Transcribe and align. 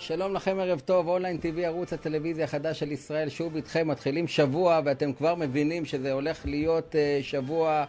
שלום 0.00 0.34
לכם, 0.34 0.58
ערב 0.60 0.80
טוב, 0.80 1.08
אונליין 1.08 1.38
TV, 1.42 1.60
ערוץ 1.60 1.92
הטלוויזיה 1.92 2.44
החדש 2.44 2.78
של 2.78 2.92
ישראל, 2.92 3.28
שוב 3.28 3.56
איתכם, 3.56 3.88
מתחילים 3.88 4.28
שבוע 4.28 4.80
ואתם 4.84 5.12
כבר 5.12 5.34
מבינים 5.34 5.84
שזה 5.84 6.12
הולך 6.12 6.46
להיות 6.46 6.92
uh, 6.94 7.24
שבוע 7.24 7.84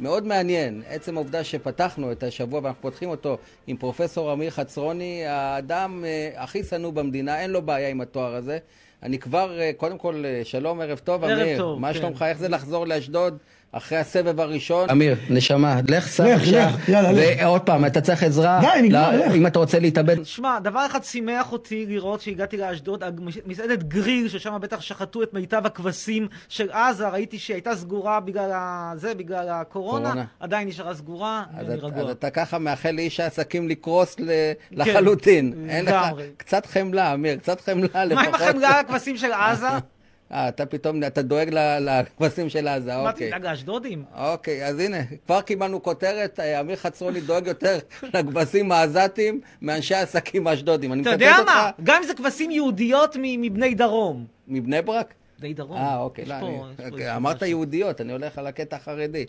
מאוד 0.00 0.26
מעניין. 0.26 0.82
עצם 0.88 1.16
העובדה 1.16 1.44
שפתחנו 1.44 2.12
את 2.12 2.22
השבוע 2.22 2.60
ואנחנו 2.62 2.82
פותחים 2.82 3.08
אותו 3.10 3.38
עם 3.66 3.76
פרופסור 3.76 4.32
אמיר 4.32 4.50
חצרוני, 4.50 5.26
האדם 5.26 6.04
uh, 6.04 6.40
הכי 6.40 6.64
שנוא 6.64 6.92
במדינה, 6.92 7.40
אין 7.40 7.50
לו 7.50 7.62
בעיה 7.62 7.88
עם 7.88 8.00
התואר 8.00 8.34
הזה. 8.34 8.58
אני 9.02 9.18
כבר, 9.18 9.58
uh, 9.58 9.76
קודם 9.76 9.98
כל, 9.98 10.24
uh, 10.24 10.44
שלום, 10.44 10.80
ערב 10.80 10.98
טוב, 10.98 11.24
ערב 11.24 11.38
אמיר. 11.38 11.58
טוב, 11.58 11.80
מה 11.80 11.92
כן. 11.92 11.98
שלומך? 11.98 12.24
איך 12.28 12.38
זה 12.38 12.48
לחזור 12.48 12.86
לאשדוד? 12.86 13.38
אחרי 13.72 13.98
הסבב 13.98 14.40
הראשון. 14.40 14.90
אמיר, 14.90 15.16
נשמה, 15.30 15.80
לך 15.88 16.06
סע 16.06 16.34
עכשיו. 16.34 16.70
לך, 16.74 16.88
יאללה, 16.88 17.12
לך. 17.12 17.18
ועוד 17.42 17.60
פעם, 17.62 17.84
אתה 17.86 18.00
צריך 18.00 18.22
עזרה. 18.22 18.60
די, 18.60 18.82
נגמר, 18.82 19.10
ל- 19.10 19.16
לך. 19.26 19.32
אם 19.34 19.46
אתה 19.46 19.58
רוצה 19.58 19.78
להתאבד. 19.78 20.24
שמע, 20.24 20.58
דבר 20.58 20.86
אחד 20.86 21.04
שימח 21.04 21.52
אותי 21.52 21.86
לראות 21.88 22.20
שהגעתי 22.20 22.56
לאשדוד, 22.56 23.02
מסעדת 23.46 23.82
גריל, 23.82 24.28
ששם 24.28 24.58
בטח 24.60 24.80
שחטו 24.80 25.22
את 25.22 25.34
מיטב 25.34 25.62
הכבשים 25.66 26.28
של 26.48 26.70
עזה, 26.70 27.08
ראיתי 27.08 27.38
שהיא 27.38 27.54
הייתה 27.54 27.76
סגורה 27.76 28.20
בגלל. 28.20 28.52
זה, 28.94 29.14
בגלל 29.14 29.48
הקורונה, 29.48 30.04
קורונה. 30.08 30.24
עדיין 30.40 30.68
נשארה 30.68 30.94
סגורה, 30.94 31.44
אז, 31.58 31.66
את- 31.70 32.10
אתה 32.10 32.30
ככה 32.30 32.58
מאחל 32.58 32.90
לאיש 32.90 33.20
העסקים 33.20 33.68
לקרוס 33.68 34.16
ל- 34.20 34.30
לחלוטין. 34.70 35.66
אין 35.68 35.84
לך. 35.84 35.94
קצת 36.36 36.66
חמלה, 36.66 37.14
אמיר, 37.14 37.36
קצת 37.38 37.60
חמלה 37.60 37.86
מה 37.94 38.04
לפחות. 38.04 38.26
עם 38.28 38.34
החמלה 38.34 38.68
על 38.68 38.80
הכבשים 38.84 39.16
של 39.16 39.32
עזה? 39.32 39.66
אה, 40.32 40.48
אתה 40.48 40.66
פתאום, 40.66 41.04
אתה 41.04 41.22
דואג 41.22 41.48
לכבשים 41.80 42.48
של 42.48 42.68
עזה, 42.68 42.96
מה, 42.96 43.10
אוקיי. 43.10 43.28
תדאג 43.30 43.46
לאשדודים? 43.46 44.04
אוקיי, 44.18 44.66
אז 44.66 44.78
הנה, 44.78 44.96
כבר 45.26 45.40
קיבלנו 45.40 45.82
כותרת, 45.82 46.40
אה, 46.40 46.60
אמיר 46.60 46.76
חצרוני 46.76 47.20
דואג 47.20 47.46
יותר 47.46 47.78
לכבשים 48.14 48.72
העזתים 48.72 49.40
מאנשי 49.62 49.94
העסקים 49.94 50.46
האשדודים. 50.46 50.92
אני 50.92 51.02
אתה 51.02 51.10
יודע 51.10 51.36
מה? 51.46 51.70
גם 51.84 51.96
אם 52.02 52.06
זה 52.06 52.14
כבשים 52.14 52.50
יהודיות 52.50 53.16
מבני 53.20 53.74
דרום. 53.74 54.24
מבני 54.48 54.82
ברק? 54.82 55.14
בני 55.38 55.54
דרום. 55.54 55.76
אה, 55.76 55.98
אוקיי, 55.98 56.24
לא, 56.24 56.34
פה- 56.40 56.46
אני- 56.78 56.90
אוקיי, 56.90 57.16
אמרת 57.16 57.36
משהו. 57.36 57.46
יהודיות, 57.48 58.00
אני 58.00 58.12
הולך 58.12 58.38
על 58.38 58.46
הקטע 58.46 58.76
החרדי. 58.76 59.24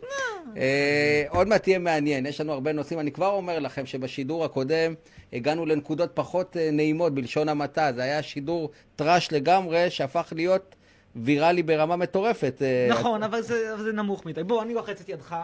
אה, 0.58 1.24
עוד 1.30 1.48
מעט 1.48 1.64
תהיה 1.64 1.80
מעניין, 1.80 2.26
יש 2.26 2.42
לנו 2.42 2.54
הרבה 2.54 2.72
נושאים. 2.74 3.00
אני 3.00 3.12
כבר 3.12 3.28
אומר 3.28 3.60
לכם 3.60 3.86
שבשידור 3.86 4.46
הקודם 4.46 4.94
הגענו 5.34 5.66
לנקודות 5.66 6.10
פחות 6.14 6.58
אה, 6.58 6.70
נעימות, 6.72 7.14
בלשון 7.14 7.50
המעטה. 7.50 7.92
זה 7.96 8.02
היה 8.04 8.24
שידור 8.24 8.70
טראש 8.96 9.32
לגמרי, 9.32 9.90
שהפך 9.90 10.34
להיות 10.36 10.76
ויראלי 11.24 11.64
ברמה 11.64 11.96
מטורפת. 11.96 12.62
אה, 12.62 12.88
נכון, 12.90 13.24
אבל 13.24 13.42
זה 13.42 13.74
אבל 13.74 13.84
זה 13.84 13.94
נמוך 13.94 14.26
מדי. 14.26 14.44
בוא, 14.44 14.62
אני 14.62 14.74
לוחץ 14.74 15.02
את 15.02 15.10
ידך. 15.10 15.36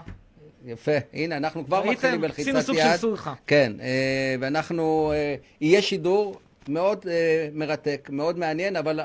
יפה, 0.65 0.91
הנה, 1.13 1.37
אנחנו 1.37 1.65
כבר 1.65 1.77
ראיתם? 1.77 1.91
מתחילים 1.91 2.21
בלחיצת 2.21 2.47
יד. 2.47 2.55
עשינו 2.55 2.77
סוג 2.77 2.91
של 2.91 2.97
סולחה. 2.97 3.33
כן, 3.47 3.73
אה, 3.81 4.35
ואנחנו, 4.39 5.11
אה, 5.15 5.35
יהיה 5.61 5.81
שידור 5.81 6.39
מאוד 6.67 7.05
מרתק, 7.53 8.09
מאוד 8.13 8.39
מעניין, 8.39 8.75
אבל 8.75 8.99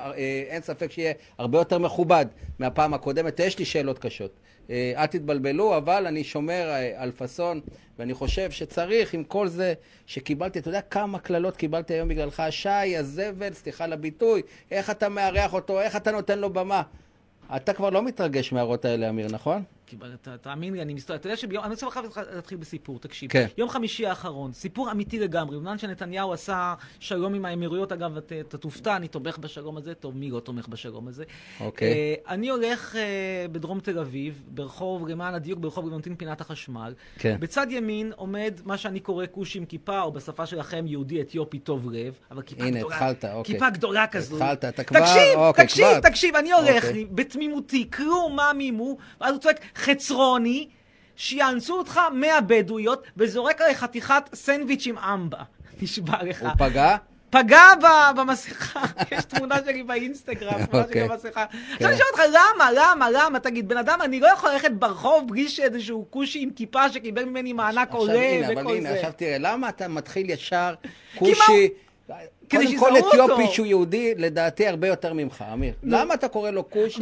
אין 0.49 0.63
ספק 0.63 0.93
שיהיה 0.93 1.13
הרבה 1.39 1.59
יותר 1.59 1.79
מכובד 1.79 2.27
מהפעם 2.59 2.95
הקודמת. 2.95 3.41
יש 3.41 3.59
לי 3.59 3.65
שאלות 3.65 3.99
קשות. 3.99 4.31
אה, 4.71 4.93
אל 4.97 5.07
תתבלבלו, 5.07 5.77
אבל 5.77 6.07
אני 6.07 6.25
שומר 6.25 6.69
אה, 6.71 6.93
על 6.97 7.11
פאסון, 7.11 7.61
ואני 7.99 8.15
חושב 8.15 8.51
שצריך, 8.51 9.15
עם 9.15 9.25
כל 9.25 9.49
זה 9.49 9.75
שקיבלתי, 10.07 10.59
אתה 10.59 10.69
יודע 10.69 10.81
כמה 10.81 11.19
קללות 11.19 11.57
קיבלתי 11.57 11.95
היום 11.95 12.09
בגללך? 12.09 12.43
שי, 12.51 12.97
הזבל, 12.97 13.53
סליחה 13.53 13.85
על 13.85 13.93
הביטוי, 13.93 14.43
איך 14.71 14.91
אתה 14.91 15.09
מארח 15.09 15.55
אותו, 15.55 15.81
איך 15.81 15.97
אתה 15.97 16.11
נותן 16.11 16.39
לו 16.39 16.51
במה? 16.51 16.83
אתה 17.57 17.73
כבר 17.73 17.91
לא 17.91 18.03
מתרגש 18.03 18.53
מההערות 18.53 18.85
האלה, 18.85 19.09
אמיר, 19.09 19.27
נכון? 19.31 19.63
תאמין 20.41 20.73
לי, 20.75 20.83
אני 20.83 20.95
מסתובב, 20.95 21.19
אתה 21.19 21.27
יודע 21.27 21.37
שביום, 21.37 21.65
אני 21.65 21.71
רוצה 21.75 21.87
לך 21.87 22.01
להתחיל 22.33 22.59
בסיפור, 22.59 22.99
תקשיב. 22.99 23.31
כן. 23.31 23.47
יום 23.59 23.69
חמישי 23.69 24.07
האחרון, 24.07 24.53
סיפור 24.53 24.91
אמיתי 24.91 25.19
לגמרי. 25.19 25.57
אמנם 25.57 25.79
שנתניהו 25.79 26.33
עשה 26.33 26.75
שלום 27.01 27.35
עם 27.35 27.45
האמירויות, 27.45 27.93
אגב, 27.93 28.17
את- 28.17 28.33
אתה 28.41 28.59
תופתע, 28.59 28.97
אני 28.97 29.09
תומך 29.09 29.39
בשלום 29.39 29.77
הזה, 29.77 29.95
טוב, 29.95 30.17
מי 30.17 30.31
לא 30.31 30.41
תומך 30.41 30.69
בשלום 30.69 31.09
הזה? 31.09 31.25
אוקיי. 31.61 31.93
אה, 31.93 32.15
אני 32.35 32.49
הולך 32.49 32.97
אה, 32.97 33.03
בדרום 33.53 33.81
תל 33.81 33.99
אביב, 33.99 34.43
ברחוב, 34.49 35.09
למען 35.09 35.35
הדיוק, 35.35 35.59
ברחוב 35.59 35.89
גלנטין 35.91 36.15
פינת 36.17 36.41
החשמל. 36.41 36.95
כן. 37.19 37.37
בצד 37.41 37.67
ימין 37.71 38.13
עומד 38.17 38.55
מה 38.65 38.77
שאני 38.77 39.01
קורא 39.01 39.25
כוש 39.31 39.57
עם 39.57 39.65
כיפה, 39.65 40.01
או 40.03 40.13
בשפה 40.13 40.47
שלכם 40.47 40.85
יהודי 40.87 41.21
אתיופי 41.21 41.59
טוב 41.59 41.91
לב, 41.91 42.15
אבל 42.31 42.43
כיפה 42.43 42.65
הנה, 42.65 42.79
גדולה. 42.79 42.95
התחלת, 42.97 43.25
אוקיי. 43.33 43.55
כיפה 43.55 43.71
גדולה 43.71 44.07
כזו. 44.07 44.37
התחלת, 44.37 44.65
אתה 44.65 44.85
כבר- 44.85 45.01
תקשיב, 45.01 45.37
אוקיי, 45.39 45.65
תקשיב, 45.67 45.85
כבר. 46.01 46.01
תקשיב, 46.11 46.37
אני 46.37 46.53
הולך, 46.53 46.85
אוקיי. 46.85 47.05
בתמימותי, 47.05 47.91
כלום, 47.91 48.37
מה 48.37 48.53
מימו, 48.53 48.97
ואז 49.21 49.33
הוא 49.33 49.41
צועק, 49.41 49.61
חצרוני, 49.79 50.69
שיאנסו 51.17 51.79
אותך 51.79 52.01
מהבדואיות, 52.13 53.03
וזורק 53.17 53.61
עליך 53.61 53.79
חתיכת 53.79 54.23
סנדוויץ' 54.35 54.87
עם 54.87 54.99
אמבה. 54.99 55.43
נשבע 55.83 56.23
לך. 56.23 56.43
הוא 56.43 56.51
פגע? 56.59 56.97
פגע 57.31 57.63
במסכה, 58.17 58.83
יש 59.13 59.25
תמונה 59.25 59.57
שלי 59.65 59.83
באינסטגרם, 59.83 60.51
תמונה 60.67 60.67
שלי 60.71 61.03
אוקיי. 61.03 61.09
במסכה. 61.09 61.47
כן. 61.47 61.59
עכשיו 61.73 61.89
אני 61.89 61.97
שואל 61.97 62.09
אותך, 62.11 62.23
למה, 62.29 62.71
למה, 62.75 63.11
למה? 63.11 63.41
תגיד, 63.41 63.69
בן 63.69 63.77
אדם, 63.77 63.99
אני 64.03 64.21
לא 64.21 64.27
יכול 64.27 64.51
ללכת 64.51 64.71
ברחוב 64.71 65.29
בלי 65.29 65.49
שאיזשהו 65.49 66.07
כושי 66.11 66.43
עם 66.43 66.51
כיפה 66.51 66.89
שקיבל 66.93 67.25
ממני 67.25 67.53
מענק 67.53 67.89
עכשיו, 67.89 68.01
עולה 68.01 68.29
הנה, 68.29 68.47
אבל 68.47 68.61
וכל 68.61 68.77
הנה, 68.77 68.89
זה. 68.89 68.95
עכשיו 68.95 69.13
תראה, 69.17 69.39
למה 69.39 69.69
אתה 69.69 69.89
מתחיל 69.89 70.31
ישר 70.31 70.75
כושי? 71.19 71.69
כדי 72.49 72.77
קודם 72.77 72.79
כל 72.79 72.97
שיזהו 72.97 73.09
אתיופי 73.09 73.43
אותו. 73.43 73.53
שהוא 73.53 73.67
יהודי, 73.67 74.15
לדעתי 74.17 74.67
הרבה 74.69 74.89
יותר 74.89 75.13
ממך, 75.13 75.45
אמיר. 75.53 75.73
למה 75.83 76.15
אתה 76.15 76.29
קורא 76.29 76.51
לו 76.51 76.71
כושי? 76.71 77.01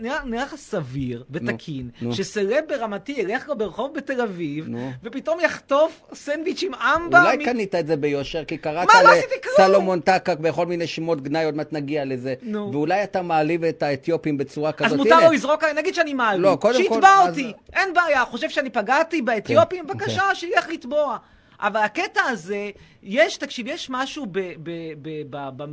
נראה- 0.00 0.44
לך 0.44 0.56
סביר 0.56 1.24
ותקין. 1.30 1.88
שסלב 2.12 2.64
ברמתי 2.68 3.12
ילך 3.12 3.48
לו 3.48 3.58
ברחוב 3.58 3.94
בתל 3.94 4.20
אביב. 4.20 4.68
ופתאום 5.04 5.40
יחטוף 5.40 6.02
סנדוויץ' 6.14 6.62
עם 6.62 6.74
אמבה. 6.74 7.22
אולי 7.22 7.44
קנית 7.44 7.74
את 7.74 7.86
זה 7.86 7.96
ביושר, 7.96 8.44
כי 8.44 8.56
קראת 8.56 8.88
מה, 8.88 9.02
לא. 9.02 9.10
לסלומון 9.54 10.00
טקק 10.00 10.36
בכל 10.38 10.66
מיני 10.66 10.86
שמות 10.86 11.20
גנאי, 11.20 11.44
עוד 11.44 11.56
מעט 11.56 11.72
נגיע 11.72 12.04
לזה. 12.04 12.34
ואולי 12.72 13.04
אתה 13.04 13.22
מעליב 13.22 13.64
את 13.64 13.82
האתיופים 13.82 14.38
בצורה 14.38 14.72
כזאת. 14.72 14.92
אז 14.92 14.96
מותר 14.96 15.20
לו 15.26 15.32
לזרוק 15.32 15.64
נגיד 15.64 15.94
שאני 15.94 16.14
מעליב, 16.14 16.42
לא, 16.42 16.58
שיתבע 16.72 17.28
אותי, 17.28 17.52
אין 17.72 17.94
בעיה, 17.94 18.24
חושב 18.24 18.50
שאני 18.50 18.70
פגעתי 18.70 19.22
באתיופים, 19.22 19.86
כן, 19.86 19.94
בבקשה, 19.94 20.34
שילך 20.34 20.68
לתבוע. 20.68 21.16
אבל 21.62 21.80
הקטע 21.80 22.22
הזה, 22.22 22.70
יש, 23.02 23.36
תקשיב, 23.36 23.66
יש 23.66 23.90
משהו 23.90 24.26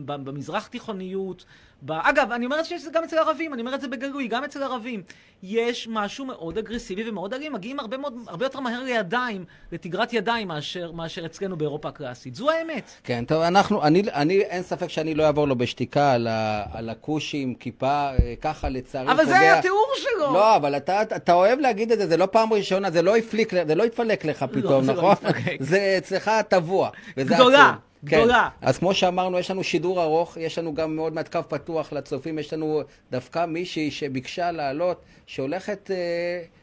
במזרח 0.07 0.67
תיכוניות, 0.67 1.45
ב- 1.81 1.91
אגב, 1.91 2.31
אני 2.31 2.45
אומר 2.45 2.63
שיש 2.63 2.79
את 2.79 2.85
זה 2.85 2.91
גם 2.93 3.03
אצל 3.03 3.17
ערבים, 3.17 3.53
אני 3.53 3.61
אומר 3.61 3.75
את 3.75 3.81
זה 3.81 3.87
בגלוי, 3.87 4.27
גם 4.27 4.43
אצל 4.43 4.63
ערבים. 4.63 5.03
יש 5.43 5.87
משהו 5.91 6.25
מאוד 6.25 6.57
אגרסיבי 6.57 7.09
ומאוד 7.09 7.33
אלים, 7.33 7.53
מגיעים 7.53 7.79
הרבה, 7.79 7.97
מאוד, 7.97 8.13
הרבה 8.27 8.45
יותר 8.45 8.59
מהר 8.59 8.83
לידיים, 8.83 9.45
לתגרת 9.71 10.13
ידיים, 10.13 10.47
מאשר, 10.47 10.91
מאשר 10.91 11.25
אצלנו 11.25 11.57
באירופה 11.57 11.89
הקלאסית. 11.89 12.35
זו 12.35 12.49
האמת. 12.49 12.91
כן, 13.03 13.25
טוב, 13.27 13.41
אנחנו, 13.41 13.83
אני, 13.83 14.03
אני, 14.13 14.41
אין 14.41 14.63
ספק 14.63 14.87
שאני 14.87 15.15
לא 15.15 15.25
אעבור 15.25 15.47
לו 15.47 15.55
בשתיקה 15.55 16.11
על, 16.13 16.27
ה, 16.27 16.63
על 16.73 16.89
הכושי 16.89 17.37
עם 17.37 17.53
כיפה, 17.53 17.87
אה, 17.87 18.33
ככה 18.41 18.69
לצערי 18.69 19.11
אבל 19.11 19.17
זה 19.17 19.23
פוגע. 19.23 19.39
היה 19.39 19.59
התיאור 19.59 19.93
שלו. 19.97 20.33
לא, 20.33 20.55
אבל 20.55 20.77
אתה, 20.77 21.01
אתה 21.01 21.33
אוהב 21.33 21.59
להגיד 21.59 21.91
את 21.91 21.99
זה, 21.99 22.07
זה 22.07 22.17
לא 22.17 22.25
פעם 22.31 22.53
ראשונה, 22.53 22.91
זה 22.91 23.01
לא 23.01 23.17
הפליק, 23.17 23.53
זה 23.67 23.75
לא 23.75 23.83
התפלק 23.83 24.25
לך 24.25 24.45
פתאום, 24.51 24.83
זה 24.83 24.93
לא 24.93 24.97
נכון? 24.97 25.11
התפלק. 25.11 25.61
זה 25.71 25.95
אצלך 25.97 26.31
טבוע. 26.47 26.89
גדולה, 27.17 27.73
עצוב. 28.05 28.09
גדולה. 28.19 28.49
כן. 28.61 28.67
אז 28.67 28.77
כמו 28.77 28.93
שאמרנו, 28.93 29.39
יש 29.39 29.51
לנו 29.51 29.63
שידור 29.63 30.03
ארוך, 30.03 30.37
יש 30.37 30.57
לנו 30.59 30.73
גם 30.73 30.95
מאוד 30.95 31.13
מעט 31.13 31.27
קו 31.35 31.39
פתוח 31.49 31.93
לצופים, 31.93 32.39
יש 32.39 32.53
לנו 32.53 32.81
דווקא 33.11 33.45
מישהי 33.45 33.91
שביקשה 33.91 34.51
לעלות, 34.51 35.01
שהולכת 35.25 35.91
אה, 35.91 35.95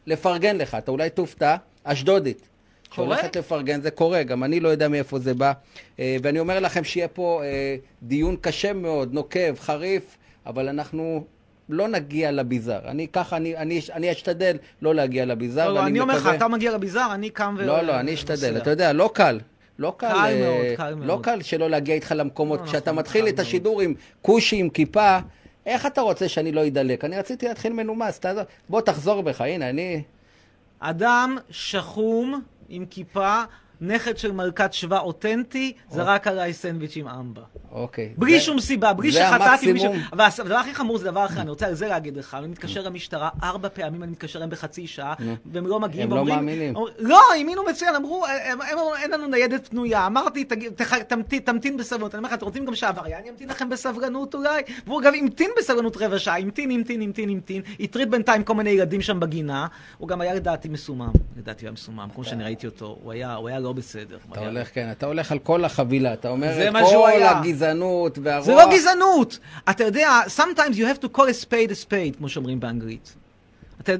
לפרגן 0.06 0.56
לך, 0.56 0.74
אתה 0.74 0.90
אולי 0.90 1.10
תופתע, 1.10 1.56
אשדודית. 1.84 2.48
קורה? 2.94 3.16
שהולכת 3.16 3.36
לפרגן, 3.36 3.80
זה 3.80 3.90
קורה, 3.90 4.22
גם 4.22 4.44
אני 4.44 4.60
לא 4.60 4.68
יודע 4.68 4.88
מאיפה 4.88 5.18
זה 5.18 5.34
בא. 5.34 5.52
אה, 6.00 6.16
ואני 6.22 6.38
אומר 6.38 6.60
לכם 6.60 6.84
שיהיה 6.84 7.08
פה 7.08 7.40
אה, 7.44 7.76
דיון 8.02 8.36
קשה 8.40 8.72
מאוד, 8.72 9.14
נוקב, 9.14 9.58
חריף, 9.58 10.16
אבל 10.46 10.68
אנחנו 10.68 11.24
לא 11.68 11.88
נגיע 11.88 12.32
לביזר. 12.32 12.78
אני 12.84 13.08
ככה, 13.08 13.36
אני, 13.36 13.56
אני, 13.56 13.80
אני 13.92 14.12
אשתדל 14.12 14.56
לא 14.82 14.94
להגיע 14.94 15.24
לביזר, 15.24 15.68
לא, 15.68 15.74
לא, 15.74 15.86
אני 15.86 16.00
אומר 16.00 16.14
לך, 16.14 16.20
מקווה- 16.20 16.36
אתה 16.36 16.48
מגיע 16.48 16.72
לביזר, 16.72 17.08
אני 17.14 17.30
קם 17.30 17.54
ו... 17.58 17.66
לא, 17.66 17.82
לא, 17.82 18.00
אני 18.00 18.14
אשתדל. 18.14 18.56
אתה 18.56 18.70
יודע, 18.70 18.92
לא 18.92 19.10
קל. 19.14 19.38
לא 19.78 19.94
קל, 19.96 20.08
קל 20.08 20.14
אה, 20.14 20.40
מאוד, 20.40 20.76
קל 20.76 20.90
לא 20.90 21.06
מאוד. 21.06 21.24
קל 21.24 21.42
שלא 21.42 21.70
להגיע 21.70 21.94
איתך 21.94 22.14
למקומות. 22.16 22.60
לא 22.60 22.64
כשאתה 22.66 22.90
נכון, 22.90 22.98
מתחיל 22.98 23.28
את. 23.28 23.38
השידור 23.38 23.80
עם 23.80 23.94
כושי, 24.22 24.56
עם 24.56 24.68
כיפה, 24.68 25.18
איך 25.66 25.86
אתה 25.86 26.00
רוצה 26.00 26.28
שאני 26.28 26.52
לא 26.52 26.66
אדלק? 26.66 27.04
אני 27.04 27.18
רציתי 27.18 27.48
להתחיל 27.48 27.72
מנומס, 27.72 28.20
תעזור. 28.20 28.44
בוא 28.68 28.80
תחזור 28.80 29.22
בך, 29.22 29.40
הנה, 29.40 29.70
אני... 29.70 30.02
אדם 30.78 31.38
שחום 31.50 32.42
עם 32.68 32.86
כיפה, 32.90 33.42
נכד 33.80 34.18
של 34.18 34.32
מלכת 34.32 34.72
שבא 34.72 34.98
אותנטי, 34.98 35.72
זרק 35.90 36.26
עליי 36.26 36.52
סנדוויץ' 36.52 36.96
עם 36.96 37.08
אמבה. 37.08 37.42
אוקיי. 37.72 38.14
בלי 38.18 38.32
זה- 38.32 38.40
שום 38.40 38.60
סיבה, 38.60 38.92
בלי 38.92 39.12
זה 39.12 39.18
שחטאתי. 39.30 39.66
בלי 39.72 39.80
ש- 39.80 39.84
המקסימום. 39.84 40.06
אבל 40.12 40.24
הס- 40.24 40.40
הדבר 40.40 40.54
הכי 40.54 40.74
חמור 40.74 40.98
זה 40.98 41.10
דבר 41.10 41.24
אחר, 41.26 41.40
אני 41.40 41.50
רוצה 41.50 41.66
על 41.66 41.74
זה 41.74 41.88
להגיד 41.88 42.16
לך, 42.16 42.36
אני 42.38 42.46
מתקשר 42.46 42.82
למשטרה, 42.82 43.28
ארבע 43.42 43.68
פעמים 43.68 44.02
אני 44.02 44.12
מתקשר 44.12 44.38
אליהם 44.38 44.50
בחצי 44.50 44.86
שעה, 44.86 45.14
והם 45.52 45.66
לא 45.66 45.80
מגיעים. 45.80 46.12
הם 46.12 46.16
לא 46.18 46.24
מאמינים. 46.24 46.74
לא, 46.98 47.20
האמינו 47.34 47.62
מצוין, 47.64 47.94
אמרו, 47.94 48.26
הם 48.26 48.60
הם 48.60 48.78
אמרו, 48.78 48.94
אין 49.02 49.10
לנו 49.10 49.26
ניידת 49.26 49.68
פנויה. 49.68 50.06
אמרתי, 50.06 50.44
"תגיד, 50.44 50.72
תח- 50.72 51.02
תמתין- 51.44 51.76
בסבלנות. 51.76 52.14
אני 52.14 52.18
אומר 52.18 52.28
לך, 52.28 52.34
אתם 52.34 52.46
רוצים 52.46 52.64
גם 52.64 52.74
שהעבריין 52.74 53.26
ימתין 53.26 53.48
לכם 53.48 53.68
בסבלנות 53.68 54.34
אולי? 54.34 54.62
והוא 54.86 55.02
גם 55.02 55.14
המתין 55.14 55.50
בסבלנות 55.58 55.96
רבע 55.96 56.18
שעה, 56.18 56.38
המתין, 56.38 56.70
המתין, 56.70 57.02
המתין, 57.02 57.28
המתין, 57.30 57.62
הטריד 57.80 58.10
בינתיים 58.10 58.44
כל 58.44 58.54
מיני 58.54 58.70
ילדים 58.70 59.00
שם 59.02 59.20
בגינה. 59.20 59.66
הוא 59.98 60.08
גם 60.08 60.20
היה 60.20 60.34
לדעתי 60.34 60.68
מסומם, 60.68 61.10
לדעתי 61.36 61.64
הוא 61.64 61.68
היה 61.68 61.72
מסומם, 61.72 62.08
כמו 62.14 62.24
שאני 62.24 62.44
ראיתי 62.44 62.66
אותו, 62.66 62.98
הוא 63.02 63.12
היה 63.12 63.36
לא 63.66 63.72
בסדר. 63.72 64.18
אתה 64.32 64.40
היה- 64.40 64.48
הולך, 64.48 64.68
כן, 64.74 64.90
אתה 64.90 65.06
הולך 65.06 65.32
על 65.32 65.38
כל 65.38 65.64
החבילה, 65.64 66.12
אתה 66.12 66.28
אומר 66.28 66.68
את 66.68 66.72
כל 66.72 67.08
היה. 67.08 67.38
הגזענות 67.38 68.18
והרוע. 68.22 68.44
זה 68.46 68.54
לא 68.54 68.70
גזענות. 68.74 69.38
אתה 69.70 69.84
יודע, 69.84 70.10
sometimes 70.36 70.74
you 70.74 70.84
have 70.94 71.04
to 71.04 71.16
call 71.16 71.20
a 71.22 71.44
spade 71.44 71.70
a 71.70 71.84
spade, 71.88 72.16
כמו 72.18 72.28
שאומרים 72.28 72.60
באנגלית. 72.60 73.14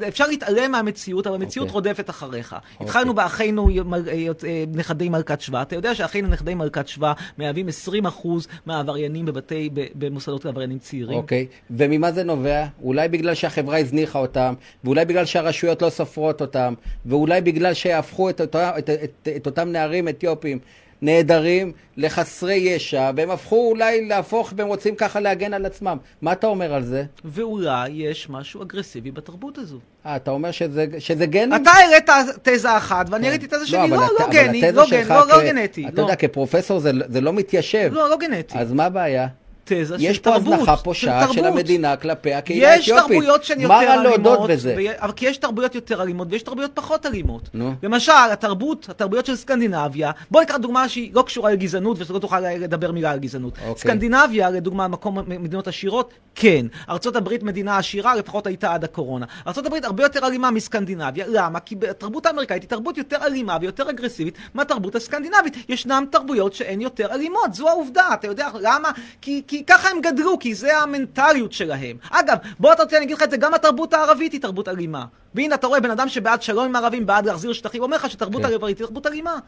אפשר 0.09 0.27
להתעלם 0.27 0.73
מהמציאות, 0.73 1.27
אבל 1.27 1.37
המציאות 1.37 1.69
אוקיי. 1.69 1.75
רודפת 1.75 2.11
אחריך. 2.11 2.57
התחלנו 2.81 3.15
באחינו 3.15 3.67
מל- 3.85 4.09
אה, 4.09 4.13
אה, 4.45 4.65
נכדי 4.75 5.09
מלכת 5.09 5.41
שבא. 5.41 5.63
אתה 5.63 5.75
יודע 5.77 5.95
שאחינו 5.95 6.29
נכדי 6.29 6.55
מלכת 6.55 6.89
שבא 6.89 7.13
מהווים 7.39 7.69
20% 7.69 8.27
מהעבריינים 8.67 9.27
בבתי, 9.27 9.71
במוסדות 9.95 10.45
לעבריינים 10.45 10.79
צעירים? 10.79 11.17
אוקיי, 11.19 11.47
וממה 11.71 12.13
זה 12.13 12.25
נובע? 12.25 12.67
אולי 12.83 13.09
בגלל 13.09 13.35
שהחברה 13.35 13.79
הזניחה 13.79 14.19
אותם, 14.19 14.55
ואולי 14.85 15.05
בגלל 15.05 15.25
שהרשויות 15.25 15.83
לא 15.83 15.91
סופרות 15.91 16.41
אותם, 16.41 16.75
ואולי 17.07 17.41
בגלל 17.41 17.75
שהפכו 17.75 18.31
את, 18.31 18.41
אותו, 18.41 18.59
את, 18.79 18.91
את, 18.91 19.29
את 19.37 19.47
אותם 19.47 19.69
נערים 19.69 20.09
אתיופים 20.09 20.59
נעדרים 21.03 21.73
לחסרי 21.97 22.55
ישע, 22.55 23.11
והם 23.17 23.31
הפכו 23.31 23.69
אולי 23.71 24.09
להפוך, 24.09 24.53
והם 24.57 24.69
רוצים 24.69 24.95
ככה 24.95 25.21
להגן 25.21 25.55
על 25.55 25.67
עצמם. 25.67 25.97
מה 26.23 26.33
אתה 26.33 26.47
אומר 26.47 26.75
על 26.75 26.85
זה? 26.85 27.05
ואולי 27.25 27.89
יש 27.91 28.31
משהו 28.31 28.63
אגרסיבי 28.63 29.11
בתרבות 29.11 29.59
הזו. 29.59 29.79
אה, 30.07 30.17
אתה 30.17 30.31
אומר 30.31 30.51
שזה, 30.51 30.87
שזה 30.99 31.27
גנים? 31.27 31.55
אתה 31.63 31.71
העלית 31.71 32.11
תזה 32.43 32.77
אחת, 32.77 33.07
ואני 33.11 33.27
העליתי 33.27 33.47
תזה 33.47 33.67
שלי, 33.67 33.79
אבל 33.85 33.97
לא, 33.97 34.07
לא 34.21 34.27
גני, 34.31 34.59
התזה 34.69 34.73
לא 34.81 34.87
גני, 34.91 35.03
שלך 35.03 35.11
לא 35.11 35.27
לא 35.29 35.35
כ- 35.35 35.45
גנטי. 35.45 35.87
אתה 35.89 35.97
לא. 35.97 36.03
יודע, 36.03 36.17
כפרופסור 36.17 36.79
זה, 36.81 36.91
זה 37.09 37.21
לא 37.21 37.33
מתיישב. 37.33 37.91
לא, 37.93 38.11
לא 38.11 38.17
גנטי. 38.17 38.59
אז 38.59 38.73
מה 38.73 38.85
הבעיה? 38.85 39.27
תזה 39.69 39.99
של 39.99 40.05
יש 40.05 40.19
פה 40.19 40.31
תרבות. 40.31 40.55
הזנחה 40.55 40.77
פושעת 40.77 41.29
של 41.33 41.41
תרבות. 41.41 41.53
המדינה 41.53 41.97
כלפי 41.97 42.35
הקהילה 42.35 42.73
האתיופית. 42.73 42.95
יש 42.95 43.01
תרבויות 43.01 43.45
שהן 43.45 43.61
יותר 43.61 43.75
מה 43.75 43.81
רע 43.85 43.95
אלימות, 43.95 44.19
להודות 44.19 44.51
בזה? 44.51 44.77
ו... 44.79 45.17
כי 45.17 45.27
יש 45.27 45.37
תרבויות 45.37 45.75
יותר 45.75 46.03
אלימות 46.03 46.29
ויש 46.31 46.43
תרבויות 46.43 46.71
פחות 46.75 47.07
אלימות. 47.07 47.49
נו. 47.55 47.75
למשל, 47.83 48.13
התרבות, 48.33 48.89
התרבויות 48.89 49.27
של 49.27 49.37
סקנדינביה, 49.37 50.11
בוא 50.31 50.41
ניקח 50.41 50.57
דוגמה 50.57 50.89
שהיא 50.89 51.11
לא 51.15 51.23
קשורה 51.23 51.53
לגזענות 51.53 51.97
ושלא 52.01 52.19
תוכל 52.19 52.41
לדבר 52.41 52.93
מילה 52.93 53.11
על 53.11 53.19
גזענות. 53.19 53.53
אוקיי. 53.59 53.81
סקנדינביה, 53.81 54.51
לדוגמה, 54.51 54.89
מקום 54.89 55.19
מדינות 55.27 55.69
עשירות, 55.69 56.15
כן. 56.35 56.67
ארצות 56.89 57.17
הברית 57.17 57.43
מדינה 57.43 57.79
עשירה, 57.79 58.15
לפחות 58.15 58.47
הייתה 58.47 58.75
עד 58.75 58.85
הקורונה. 58.85 59.27
ארצות 59.47 59.67
הברית 59.67 59.85
הרבה 59.85 60.03
יותר 60.03 60.27
אלימה 60.27 60.51
מסקנדינביה, 60.51 61.25
למה? 61.29 61.61
כי 61.61 61.77
התרבות 61.91 62.27
האמריקאית 62.27 62.63
היא 62.63 62.69
תרבות 62.71 62.99
יותר 62.99 63.17
אלימה 63.23 63.59
ויותר 63.61 63.91
אגרסיבית 63.91 64.35
מהתרבות 64.55 64.95
הסקנדינבית. 64.95 65.55
ישנן 65.69 66.05
תרבויות 66.11 66.55
שהן 66.55 66.81
יותר 66.81 67.07
אלימות, 67.15 67.55
זו 67.55 67.69
העובדה, 67.69 68.09
אתה 68.15 68.27
יודע 68.27 68.49
למה? 68.61 68.91
כי, 69.21 69.43
כי 69.47 69.56
ככה 69.67 69.89
הם 69.89 70.01
גדלו, 70.01 70.39
כי 70.39 70.55
זה 70.55 70.79
המנטליות 70.79 71.53
שלהם. 71.53 71.97
אגב, 72.11 72.37
בוא 72.61 72.73
אתה 72.73 72.83
רוצה, 72.83 72.97
אני 72.97 73.05
אגיד 73.05 73.17
לך 73.17 73.23
את 73.23 73.31
זה, 73.31 73.37
גם 73.37 73.55
התרבות 73.55 73.95
הערבית 73.95 74.33
היא 74.33 74.41
תרבות 74.41 74.69
אלימה. 74.69 75.05
והנה 75.35 75.55
אתה 75.55 75.67
רואה 75.67 75.81
בן 75.81 75.91
אדם 75.91 76.09
שבעד 76.09 76.43
שלום 76.43 76.65
עם 76.65 76.77
הערבים, 76.77 77.07
בעד 77.07 77.27
להחזיר 77.27 77.53
שטחים, 77.53 77.83
אומר 77.83 77.97
לך 77.97 78.11
שתרבות 78.11 78.43
כן. 78.43 78.49
ערבית 78.49 78.79
היא 78.79 78.87
תרבות 78.87 79.07
אלימה. 79.07 79.39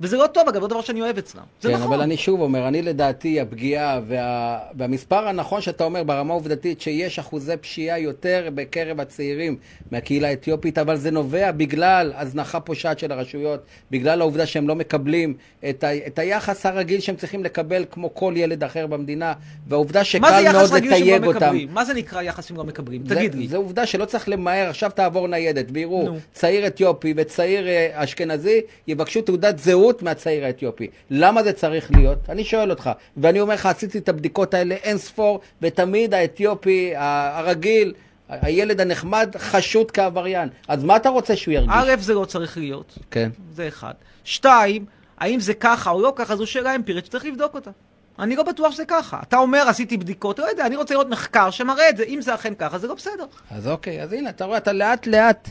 וזה 0.00 0.16
לא 0.16 0.26
טוב, 0.26 0.48
אגב, 0.48 0.62
לא 0.62 0.68
דבר 0.68 0.80
שאני 0.80 1.02
אוהב 1.02 1.18
אצלם. 1.18 1.42
זה 1.60 1.68
כן, 1.68 1.74
נכון. 1.74 1.92
אבל 1.92 2.02
אני 2.02 2.16
שוב 2.16 2.40
אומר, 2.40 2.68
אני 2.68 2.82
לדעתי 2.82 3.40
הפגיעה 3.40 4.00
וה... 4.08 4.58
והמספר 4.74 5.28
הנכון 5.28 5.60
שאתה 5.60 5.84
אומר 5.84 6.02
ברמה 6.02 6.34
העובדתית 6.34 6.80
שיש 6.80 7.18
אחוזי 7.18 7.56
פשיעה 7.56 7.98
יותר 7.98 8.48
בקרב 8.54 9.00
הצעירים 9.00 9.56
מהקהילה 9.90 10.28
האתיופית, 10.28 10.78
אבל 10.78 10.96
זה 10.96 11.10
נובע 11.10 11.50
בגלל 11.52 12.12
הזנחה 12.16 12.60
פושעת 12.60 12.98
של 12.98 13.12
הרשויות, 13.12 13.60
בגלל 13.90 14.20
העובדה 14.20 14.46
שהם 14.46 14.68
לא 14.68 14.74
מקבלים 14.74 15.34
את, 15.68 15.84
ה... 15.84 15.96
את 16.06 16.18
היחס 16.18 16.66
הרגיל 16.66 17.00
שהם 17.00 17.16
צריכים 17.16 17.44
לקבל 17.44 17.84
כמו 17.90 18.14
כל 18.14 18.34
ילד 18.36 18.64
אחר 18.64 18.86
במדינה, 18.86 19.32
והעובדה 19.68 20.04
שקל 20.04 20.20
מאוד 20.52 20.66
שהם 20.66 20.84
לתייג 20.84 21.22
לא 21.22 21.26
אותם. 21.26 21.36
מקבלים? 21.38 21.68
מה 21.72 21.84
זה 21.84 21.94
נקרא 21.94 22.22
יחס 22.22 22.46
שהם 22.46 22.56
לא 22.56 22.64
מקבלים? 22.64 23.02
תגיד 23.02 23.32
זה, 23.32 23.38
לי. 23.38 23.48
זה 23.48 23.56
עובדה 23.56 23.86
שלא 23.86 24.04
צריך 24.04 24.28
למהר, 24.28 24.68
עכשיו 24.68 24.90
תעבור 24.94 25.28
ניידת, 25.28 25.66
ויראו. 25.72 26.08
צעיר 26.32 26.66
אתיופי 26.66 27.14
וצעיר 27.16 27.68
אה, 27.68 27.90
אשכנזי, 27.94 28.60
יבקשו 28.86 29.22
תעודת 29.22 29.58
זהות 29.58 29.89
מהצעיר 30.02 30.44
האתיופי. 30.44 30.86
למה 31.10 31.42
זה 31.42 31.52
צריך 31.52 31.90
להיות? 31.90 32.18
אני 32.28 32.44
שואל 32.44 32.70
אותך, 32.70 32.90
ואני 33.16 33.40
אומר 33.40 33.54
לך, 33.54 33.66
עשיתי 33.66 33.98
את 33.98 34.08
הבדיקות 34.08 34.54
האלה 34.54 34.74
אין 34.74 34.98
ספור, 34.98 35.40
ותמיד 35.62 36.14
האתיופי 36.14 36.92
הרגיל, 36.96 37.94
הילד 38.28 38.80
הנחמד, 38.80 39.34
חשוד 39.38 39.90
כעבריין. 39.90 40.48
אז 40.68 40.84
מה 40.84 40.96
אתה 40.96 41.08
רוצה 41.08 41.36
שהוא 41.36 41.54
ירגיש? 41.54 41.70
א', 41.74 41.94
זה 41.98 42.14
לא 42.14 42.24
צריך 42.24 42.58
להיות. 42.58 42.98
כן. 43.10 43.30
זה 43.54 43.68
אחד. 43.68 43.94
שתיים, 44.24 44.84
האם 45.18 45.40
זה 45.40 45.54
ככה 45.54 45.90
או 45.90 46.02
לא 46.02 46.12
ככה, 46.16 46.36
זו 46.36 46.46
שאלה 46.46 46.74
אמפירית 46.74 47.06
שצריך 47.06 47.24
לבדוק 47.24 47.54
אותה. 47.54 47.70
אני 48.18 48.36
לא 48.36 48.42
בטוח 48.42 48.72
שזה 48.72 48.84
ככה. 48.84 49.18
אתה 49.22 49.36
אומר, 49.36 49.68
עשיתי 49.68 49.96
בדיקות, 49.96 50.38
לא 50.38 50.44
יודע, 50.44 50.66
אני 50.66 50.76
רוצה 50.76 50.94
לראות 50.94 51.08
מחקר 51.08 51.50
שמראה 51.50 51.88
את 51.88 51.96
זה. 51.96 52.02
אם 52.02 52.20
זה 52.20 52.34
אכן 52.34 52.54
ככה, 52.54 52.78
זה 52.78 52.86
לא 52.86 52.94
בסדר. 52.94 53.24
אז 53.50 53.68
אוקיי, 53.68 54.02
אז 54.02 54.12
הנה, 54.12 54.30
אתה 54.30 54.44
רואה, 54.44 54.58
אתה 54.58 54.72
לאט 54.72 55.06
לאט, 55.06 55.50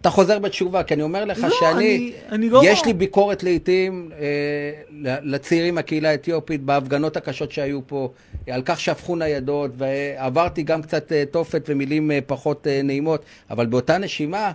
אתה 0.00 0.10
חוזר 0.10 0.38
בתשובה, 0.38 0.82
כי 0.82 0.94
אני 0.94 1.02
אומר 1.02 1.24
לך 1.24 1.38
לא, 1.44 1.50
שאני, 1.60 1.70
אני- 1.96 2.12
אני 2.32 2.50
לא- 2.50 2.60
יש 2.64 2.84
לי 2.84 2.92
ביקורת 2.92 3.42
לעיתים 3.42 4.10
אה, 4.20 4.20
לצעירים 5.22 5.74
מהקהילה 5.74 6.10
האתיופית 6.10 6.62
בהפגנות 6.62 7.16
הקשות 7.16 7.52
שהיו 7.52 7.80
פה, 7.86 8.10
על 8.50 8.62
כך 8.64 8.80
שהפכו 8.80 9.16
ניידות, 9.16 9.70
ועברתי 9.76 10.62
גם 10.62 10.82
קצת 10.82 11.12
אה, 11.12 11.24
תופת 11.30 11.64
ומילים 11.68 12.10
אה, 12.10 12.18
פחות 12.26 12.66
אה, 12.66 12.80
נעימות, 12.84 13.22
אבל 13.50 13.66
באותה 13.66 13.98
נשימה, 13.98 14.52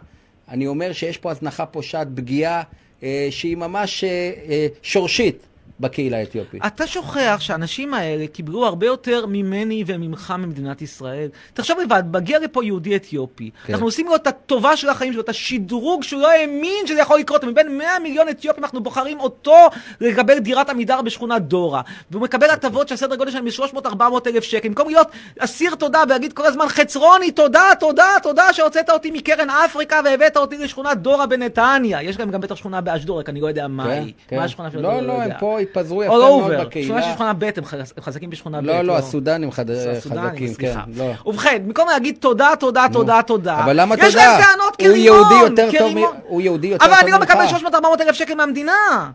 אני 0.50 0.68
אומר 0.68 0.92
שיש 0.94 1.18
פה 1.18 1.32
הזנחה 1.32 1.66
פושעת, 1.66 2.08
פגיעה 2.16 2.64
אה, 3.04 3.28
שהיא 3.30 3.58
ממש 3.58 4.04
אה, 4.04 4.10
אה, 4.50 4.68
שורשית 4.82 5.38
בקהילה 5.80 6.18
האתיופית. 6.18 6.66
אתה 6.66 6.88
שוכח 6.88 7.38
שהאנשים 7.40 7.94
האלה 7.94 8.28
קיבלו 8.28 8.66
הרבה 8.66 8.86
יותר 8.86 9.26
ממני 9.26 9.84
וממך 9.88 10.34
ממדינת 10.38 10.82
ישראל. 10.82 11.30
תחשוב 11.54 11.80
לבד, 11.80 12.04
מגיע 12.14 12.40
לפה 12.40 12.64
יהודי 12.64 12.96
אתיופי, 12.96 13.50
כן. 13.66 13.74
אנחנו 13.74 13.88
עושים 13.88 14.08
לו 14.08 14.16
את 14.16 14.28
הטובה 14.28 14.78
של 14.78 14.90
החיים 14.90 15.14
שלו, 15.14 15.22
את 15.22 15.30
השדרוג 15.30 16.04
שהוא 16.04 16.22
לא 16.22 16.32
האמין 16.32 16.88
שזה 16.88 17.00
יכול 17.00 17.20
לקרות, 17.20 17.44
מבין 17.44 17.78
100 17.78 17.88
מיליון 18.04 18.30
אתיופים 18.30 18.64
אנחנו 18.64 18.84
בוחרים 18.84 19.20
אותו 19.20 19.56
לקבל 20.02 20.40
דירת 20.40 20.70
עמידר 20.70 21.02
בשכונת 21.02 21.42
דורה, 21.42 21.82
והוא 22.12 22.24
מקבל 22.24 22.50
הטבות 22.50 22.88
של 22.88 22.96
סדר 22.96 23.16
גודל 23.16 23.32
של 23.32 23.64
300-400 23.64 24.02
אלף 24.28 24.44
שקל, 24.44 24.68
במקום 24.68 24.88
להיות 24.88 25.08
אסיר 25.40 25.76
תודה 25.76 26.04
ולהגיד 26.08 26.34
כל 26.34 26.46
הזמן 26.46 26.68
חצרוני, 26.68 27.32
תודה, 27.32 27.64
תודה, 27.80 28.08
תודה 28.24 28.54
שהוצאת 28.54 28.90
אותי 28.90 29.12
מקרן 29.12 29.50
אפריקה 29.50 30.00
והבאת 30.06 30.38
אותי 30.38 30.58
לשכונת 30.58 30.98
דורה 30.98 31.26
בנתניה. 31.26 32.02
יש 32.04 32.20
להם 32.20 32.32
גם 32.32 32.42
בטח 32.42 32.56
שכונה 32.56 32.82
באשדוד, 32.82 33.20
רק 33.20 33.30
אני 33.30 33.42
לא 33.42 33.48
יודע 33.48 33.68
מה 33.68 33.92
היא. 33.92 34.14
מה 34.32 34.44
השכונה 34.44 34.72
של 34.72 34.78
לא, 34.78 34.90
דורה? 34.90 35.02
לא, 35.02 35.14
הם 35.14 35.24
יודע. 35.24 35.38
פה 35.40 35.60
התפזרו 35.64 36.04
יפה 36.04 36.18
מאוד. 36.18 36.52
בקהילה. 36.62 36.88
שכונה 36.88 37.04
של 37.04 37.12
שכונה 37.14 37.34
ב', 37.34 37.44
הם 37.58 37.66
חז- 37.66 37.74
הם 37.98 38.04
חזקים 38.04 38.30
בשכונה 38.30 38.62
ב'. 38.62 38.66
לא, 38.66 38.82
לא, 38.82 38.98
הסודנים 38.98 39.52
חד- 39.52 39.70
הסודנים, 39.70 40.24
חזקים, 40.30 40.54
כן. 40.54 40.74
לא. 40.96 41.12
ובכן, 41.26 41.62
במקום 41.66 41.88
להגיד 41.88 42.18
תודה, 42.20 42.50
תודה, 42.60 42.86
תודה, 42.94 43.20
תודה. 43.28 43.60
אבל 43.64 43.82
למה 43.82 43.96
יש 43.96 44.02
תודה? 44.14 44.26
להם 44.26 44.42
טענות 44.42 44.74
הוא 44.82 44.88
כרימון. 44.88 45.00
יהודי 45.00 45.36
יותר 45.42 45.66
טוב 45.80 45.88
מ- 45.88 45.94
כרימון. 45.94 46.16
הוא 46.28 46.42
יהודי 46.42 46.68
יותר 46.68 46.86
אבל 46.86 46.94
אני 47.02 47.12
לא 47.12 47.18
ממך. 47.18 47.32
מקבל 47.32 47.46
300-400 47.48 48.02
אלף 48.02 48.16
שקל 48.16 48.36
מהמדינה. 48.36 49.12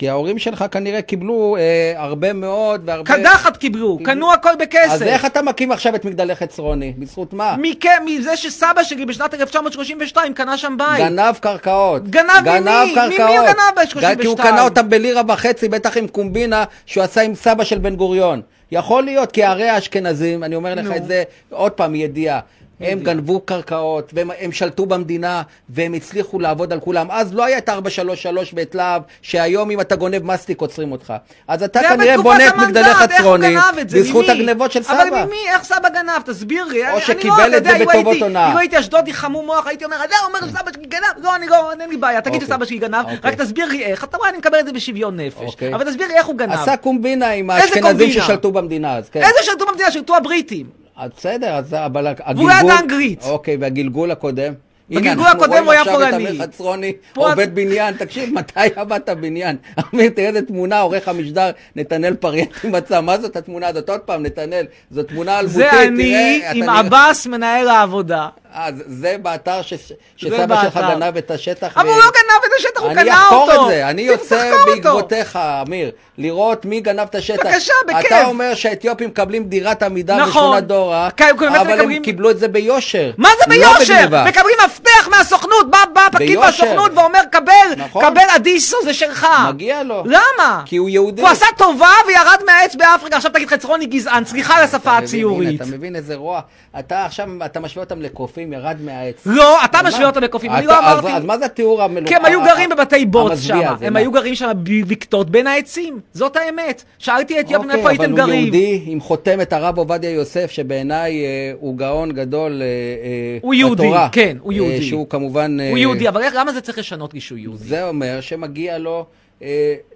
כי 0.00 0.08
ההורים 0.08 0.38
שלך 0.38 0.64
כנראה 0.70 1.02
קיבלו 1.02 1.56
אה, 1.58 1.92
הרבה 2.02 2.32
מאוד 2.32 2.82
והרבה... 2.84 3.16
קדחת 3.16 3.56
קיבלו, 3.56 3.98
קנו 4.04 4.32
הכל 4.32 4.50
בכסף. 4.58 4.90
אז 4.92 5.02
איך 5.02 5.24
אתה 5.24 5.42
מקים 5.42 5.72
עכשיו 5.72 5.94
את 5.94 6.04
מגדלי 6.04 6.34
חצרוני? 6.34 6.92
בזכות 6.98 7.32
מה? 7.32 7.56
מכ- 7.58 8.00
מזה 8.04 8.36
שסבא 8.36 8.82
שלי 8.82 9.06
בשנת 9.06 9.34
1932 9.34 10.34
קנה 10.34 10.58
שם 10.58 10.76
בית. 10.78 10.98
גנב 10.98 11.34
קרקעות. 11.40 12.08
גנב 12.08 12.30
ממי? 12.44 12.60
ממי 12.60 13.16
הוא 13.22 13.46
גנב 13.46 13.76
ב- 13.76 13.80
כי 13.80 13.92
הוא 13.94 14.02
32? 14.02 14.48
קנה 14.48 14.62
אותם 14.62 14.88
בלירה 14.90 15.22
וחצי, 15.28 15.68
בטח 15.68 15.96
עם 15.96 16.08
קומבינה 16.08 16.64
שהוא 16.86 17.04
עשה 17.04 17.20
עם 17.20 17.34
סבא 17.34 17.64
של 17.64 17.78
בן 17.78 17.96
גוריון. 17.96 18.42
יכול 18.72 19.02
להיות, 19.04 19.32
כי 19.32 19.44
הרי 19.44 19.68
האשכנזים, 19.68 20.44
אני 20.44 20.54
אומר 20.54 20.74
לך 20.74 20.86
נו. 20.86 20.96
את 20.96 21.06
זה 21.06 21.22
עוד 21.50 21.72
פעם, 21.72 21.94
ידיעה. 21.94 22.40
הם. 22.80 23.00
גנבו 23.00 23.40
קרקעות, 23.40 24.10
והם 24.14 24.30
הם 24.40 24.52
שלטו 24.52 24.86
במדינה, 24.86 25.42
והם 25.68 25.94
הצליחו 25.94 26.38
לעבוד 26.38 26.72
על 26.72 26.80
כולם. 26.80 27.06
אז 27.10 27.34
לא 27.34 27.44
היה 27.44 27.58
את 27.58 27.68
433 27.68 28.52
בית 28.52 28.74
להב, 28.74 29.02
שהיום 29.22 29.70
אם 29.70 29.80
אתה 29.80 29.96
גונב 29.96 30.24
מסטיק 30.24 30.60
עוצרים 30.60 30.92
אותך. 30.92 31.12
אז 31.48 31.62
אתה 31.62 31.80
כנראה 31.88 32.18
בונה 32.18 32.48
את 32.48 32.56
מגדלי 32.56 32.94
חצרוני? 32.94 33.56
בזכות? 33.86 34.28
הגנבות 34.28 34.72
של 34.72 34.80
אבל 34.88 35.06
סבא. 35.08 35.24
ממי? 35.24 35.36
איך 35.48 35.62
סבא 35.62 35.88
גנב? 35.88 36.22
תסביר 36.24 36.64
לי. 36.64 36.80
שקיבל 37.00 37.36
לא, 37.36 37.46
אתה 37.46 37.56
את 37.56 37.64
זה 37.78 37.84
בטובות 37.84 38.16
הונאה. 38.22 38.52
אם 38.52 38.56
הייתי 38.56 38.78
אשדודי 38.78 39.12
חמום 39.12 39.46
מוח, 39.46 39.66
הייתי 39.66 39.84
אומר, 39.84 39.96
אתה 40.04 40.16
אומר 40.26 40.38
שסבא 40.48 40.72
שלי 40.72 40.86
גנב? 40.86 41.02
לא, 41.22 41.36
אני 41.36 41.46
לא, 41.46 41.72
אין 41.80 41.90
לי 41.90 41.96
בעיה. 41.96 42.20
תגיד 42.20 42.34
אוקיי. 42.34 42.46
שסבא 42.48 42.64
שלי 42.64 42.78
גנב, 42.78 43.04
אוקיי. 43.04 43.16
רק 43.22 43.34
תסביר 43.34 43.66
לי 43.68 43.84
איך. 43.84 44.04
אתה 44.04 44.16
רואה, 44.16 44.28
אני 44.28 44.38
מקבל 44.38 44.58
את 44.60 44.66
זה 44.66 44.72
בשוויון 44.72 45.20
נפש. 45.20 45.36
אוקיי. 45.42 45.74
אבל 45.74 45.90
תסביר 45.90 46.08
לי 46.08 46.14
איך 46.14 46.26
הוא 46.26 46.36
גנב. 46.36 46.52
עשה 46.52 46.76
קומבינה 46.76 47.30
עם 47.30 47.50
האשכנזים? 47.50 48.10
ששלטו 48.10 48.52
במדינה 48.52 48.96
אז, 48.96 49.08
כן. 49.08 49.20
איזה 49.22 49.38
שלטו 49.42 49.66
במדינה? 49.66 49.90
שלטו 49.90 50.16
הבריטים. 50.16 50.66
בסדר, 51.16 51.54
אז 51.54 51.74
אבל 51.74 52.06
הגלגול... 52.06 52.46
והוא 52.46 52.70
ידע 52.70 52.78
אנגלית. 52.80 53.22
אוקיי, 53.24 53.56
והגלגול 53.60 54.10
הקודם? 54.10 54.52
בגלגול 54.90 55.26
הקודם 55.26 55.64
הוא 55.64 55.72
היה 55.72 55.84
פולני. 55.84 55.94
אנחנו 55.94 55.96
רואים 55.96 56.14
עכשיו 56.14 56.26
את 56.26 56.32
אמיר 56.32 56.42
חצרוני 56.42 56.92
פה- 57.14 57.30
עובד 57.30 57.54
בניין, 57.54 57.94
תקשיב, 57.94 58.30
מתי 58.38 58.60
עבדת 58.76 59.08
בניין? 59.10 59.56
אמיר, 59.94 60.10
תראה 60.10 60.28
איזה 60.28 60.42
תמונה, 60.42 60.80
עורך 60.80 61.08
המשדר 61.08 61.50
נתנאל 61.76 62.14
פריאטי 62.14 62.68
מצא, 62.68 63.00
מה 63.00 63.18
זאת 63.18 63.36
התמונה 63.36 63.68
הזאת? 63.68 63.88
עוד 63.90 64.00
פעם, 64.00 64.22
נתנאל, 64.22 64.66
זו 64.90 65.02
תמונה 65.02 65.38
אלמותית, 65.38 65.56
זה 65.56 65.82
אני 65.82 66.42
עם 66.54 66.68
עבאס 66.68 67.26
מנהל 67.26 67.68
העבודה. 67.68 68.28
אה, 68.54 68.68
זה- 68.86 69.16
באתר 69.22 69.62
ש- 69.62 69.74
שסבא 70.16 70.62
שלך. 70.62 70.76
גנב 70.76 71.16
את 71.16 71.30
השטח. 71.30 71.76
אבל 71.76 71.88
הוא 71.88 71.96
לא 71.96 72.02
גנב 72.04 72.44
את 72.46 72.50
השטח, 72.58 72.80
הוא 72.80 72.90
אני 72.90 72.94
קנה 73.02 73.22
אחקור 73.22 73.50
אותו. 73.52 73.62
את 73.64 73.68
זה, 73.70 73.88
אני 73.88 74.02
יוצא. 74.02 74.52
בעקבותיך, 74.66 75.36
אמיר, 75.66 75.90
לראות 76.18 76.64
מי 76.64 76.80
גנב 76.80 77.00
את 77.00 77.14
השטח. 77.14 77.46
בבקשה, 77.46 77.72
בכיף. 77.88 78.06
אתה 78.06 78.26
אומר 78.26 78.54
שהאתיופים 78.54 79.08
מקבלים 79.08 79.44
דירת 79.44 79.82
עמידר 79.82 80.16
נכון. 80.16 80.28
בשכונת 80.30 80.64
דורה, 80.66 81.08
כן, 81.16 81.34
אבל 81.60 81.80
הם 81.80 81.98
קיבלו 82.02 82.30
את 82.30 82.38
זה 82.38 82.48
ביושר. 82.48 83.10
מה 83.18 83.28
זה 83.38 83.56
לא 83.56 83.74
ביושר? 83.74 84.24
מקבלים 84.26 84.56
מפתח 84.66 85.08
מהסוכנות, 85.10 85.70
בא 85.70 85.78
פקיד. 86.12 86.38
מהסוכנות 86.38 86.92
ואומר, 86.94 87.20
קבל, 87.32 87.52
נכון. 87.76 88.04
קבל 88.04 88.22
אדיסו, 88.36 88.76
זה 88.84 88.94
שלך. 88.94 89.26
מגיע 89.48 89.82
לו. 89.82 90.02
למה? 90.06 90.62
כי 90.66 90.76
הוא 90.76 90.88
יהודי. 90.88 91.22
הוא 91.22 91.28
עשה 91.30 91.46
טובה 91.56 91.90
וירד 92.06 92.38
מהעץ 92.46 92.74
באפריקה, 92.74 93.16
עכשיו 93.16 93.32
תגיד 93.32 93.48
חצרוני 93.48 93.86
גזען, 93.86 94.24
סליחה 94.24 94.56
על 94.56 94.62
השפה 94.64 94.96
הציורית. 94.96 95.60
אתה 95.62 95.70
מבין 95.70 95.96
איזה 95.96 96.14
רוע. 96.16 96.40
אתה 96.78 97.04
עכשיו, 97.04 97.26
אתה 97.44 97.60
משווה 97.60 97.84
אותם 97.84 98.02
לקופים, 98.02 98.39
ירד 98.52 98.76
מהעץ. 98.84 99.22
לא, 99.26 99.64
אתה 99.64 99.78
משווה? 99.84 100.06
אותם 100.06 100.22
לקופים, 100.22 100.50
אני 100.50 100.66
לא 100.66 100.78
אמרתי. 100.78 101.12
אז 101.12 101.24
מה 101.24 101.38
זה 101.38 101.44
התיאור 101.44 101.82
המלוכד? 101.82 102.08
כי 102.08 102.16
הם 102.16 102.24
היו 102.24 102.40
גרים 102.44 102.70
בבתי 102.70 103.06
בוץ 103.06 103.40
שם, 103.40 103.60
הם? 103.80 103.96
היו 103.96 104.12
גרים 104.12 104.34
שם 104.34 104.50
בבקתות 104.62 105.30
בין 105.30 105.46
העצים, 105.46 106.00
זאת 106.12 106.36
האמת. 106.36 106.84
שאלתי 106.98 107.40
את 107.40 107.52
אוקיי, 107.54 107.76
איפה 107.76 107.88
הייתם 107.88 108.04
אבל 108.04 108.10
הוא 108.12 108.18
גרים. 108.18 108.42
יהודי 108.44 108.82
עם 108.86 109.00
חותמת 109.00 109.52
הרב 109.52 109.78
עובדיה 109.78 110.10
יוסף, 110.10 110.50
שבעיניי 110.50 111.24
אה, 111.24 111.52
הוא 111.60 111.76
גאון 111.76 112.12
גדול 112.12 112.62
אה, 112.62 112.66
אה, 112.66 113.38
הוא 113.42 113.54
יהודי, 113.54 113.82
בתורה. 113.82 114.08
כן, 114.12 114.36
הוא 114.40 114.52
יהודי. 114.52 114.82
שהוא 114.82 115.06
כמובן... 115.08 115.60
הוא 115.60 115.78
יהודי, 115.78 116.08
אבל 116.08 116.22
למה 116.34 116.52
זה 116.52 116.60
צריך 116.60 116.78
לשנות 116.78 117.14
לי 117.14 117.20
שהוא 117.20 117.38
יהודי? 117.38 117.64
זה 117.64 117.88
אומר 117.88 118.20
שמגיע 118.20 118.78
לו 118.78 119.06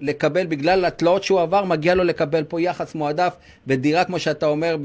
לקבל, 0.00 0.46
בגלל 0.46 0.84
התלאות 0.84 1.24
שהוא 1.24 1.40
עבר, 1.40 1.64
מגיע 1.64 1.94
לו 1.94 2.04
לקבל 2.04 2.44
פה 2.44 2.60
יחס 2.60 2.94
מועדף 2.94 3.34
ודירה, 3.66 4.04
כמו 4.04 4.18
שאתה 4.18 4.46
אומר, 4.46 4.76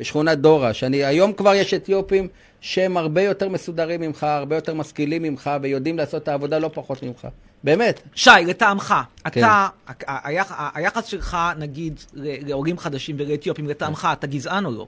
בשכונת 0.00 0.38
דורה. 0.38 0.72
שאני, 0.72 1.04
היום 1.04 1.32
כבר 1.32 1.54
יש 1.54 1.74
אתיופים 1.74 2.28
שהם 2.62 2.96
הרבה 2.96 3.22
יותר 3.22 3.48
מסודרים 3.48 4.00
ממך, 4.00 4.24
הרבה 4.24 4.56
יותר 4.56 4.74
משכילים 4.74 5.22
ממך, 5.22 5.50
ויודעים 5.62 5.98
לעשות 5.98 6.22
את 6.22 6.28
העבודה 6.28 6.58
לא 6.58 6.70
פחות 6.74 7.02
ממך. 7.02 7.26
באמת. 7.64 8.00
שי, 8.14 8.30
לטעמך, 8.46 8.94
כן. 9.32 9.40
אתה, 9.40 9.68
היח- 10.06 10.52
היחס 10.74 11.04
שלך, 11.06 11.36
נגיד, 11.58 12.00
ל- 12.14 12.48
לעולים 12.48 12.78
חדשים 12.78 13.16
ולאתיופים, 13.18 13.68
לטעמך, 13.68 14.08
אתה 14.12 14.26
גזען 14.26 14.64
או 14.66 14.70
לא? 14.70 14.86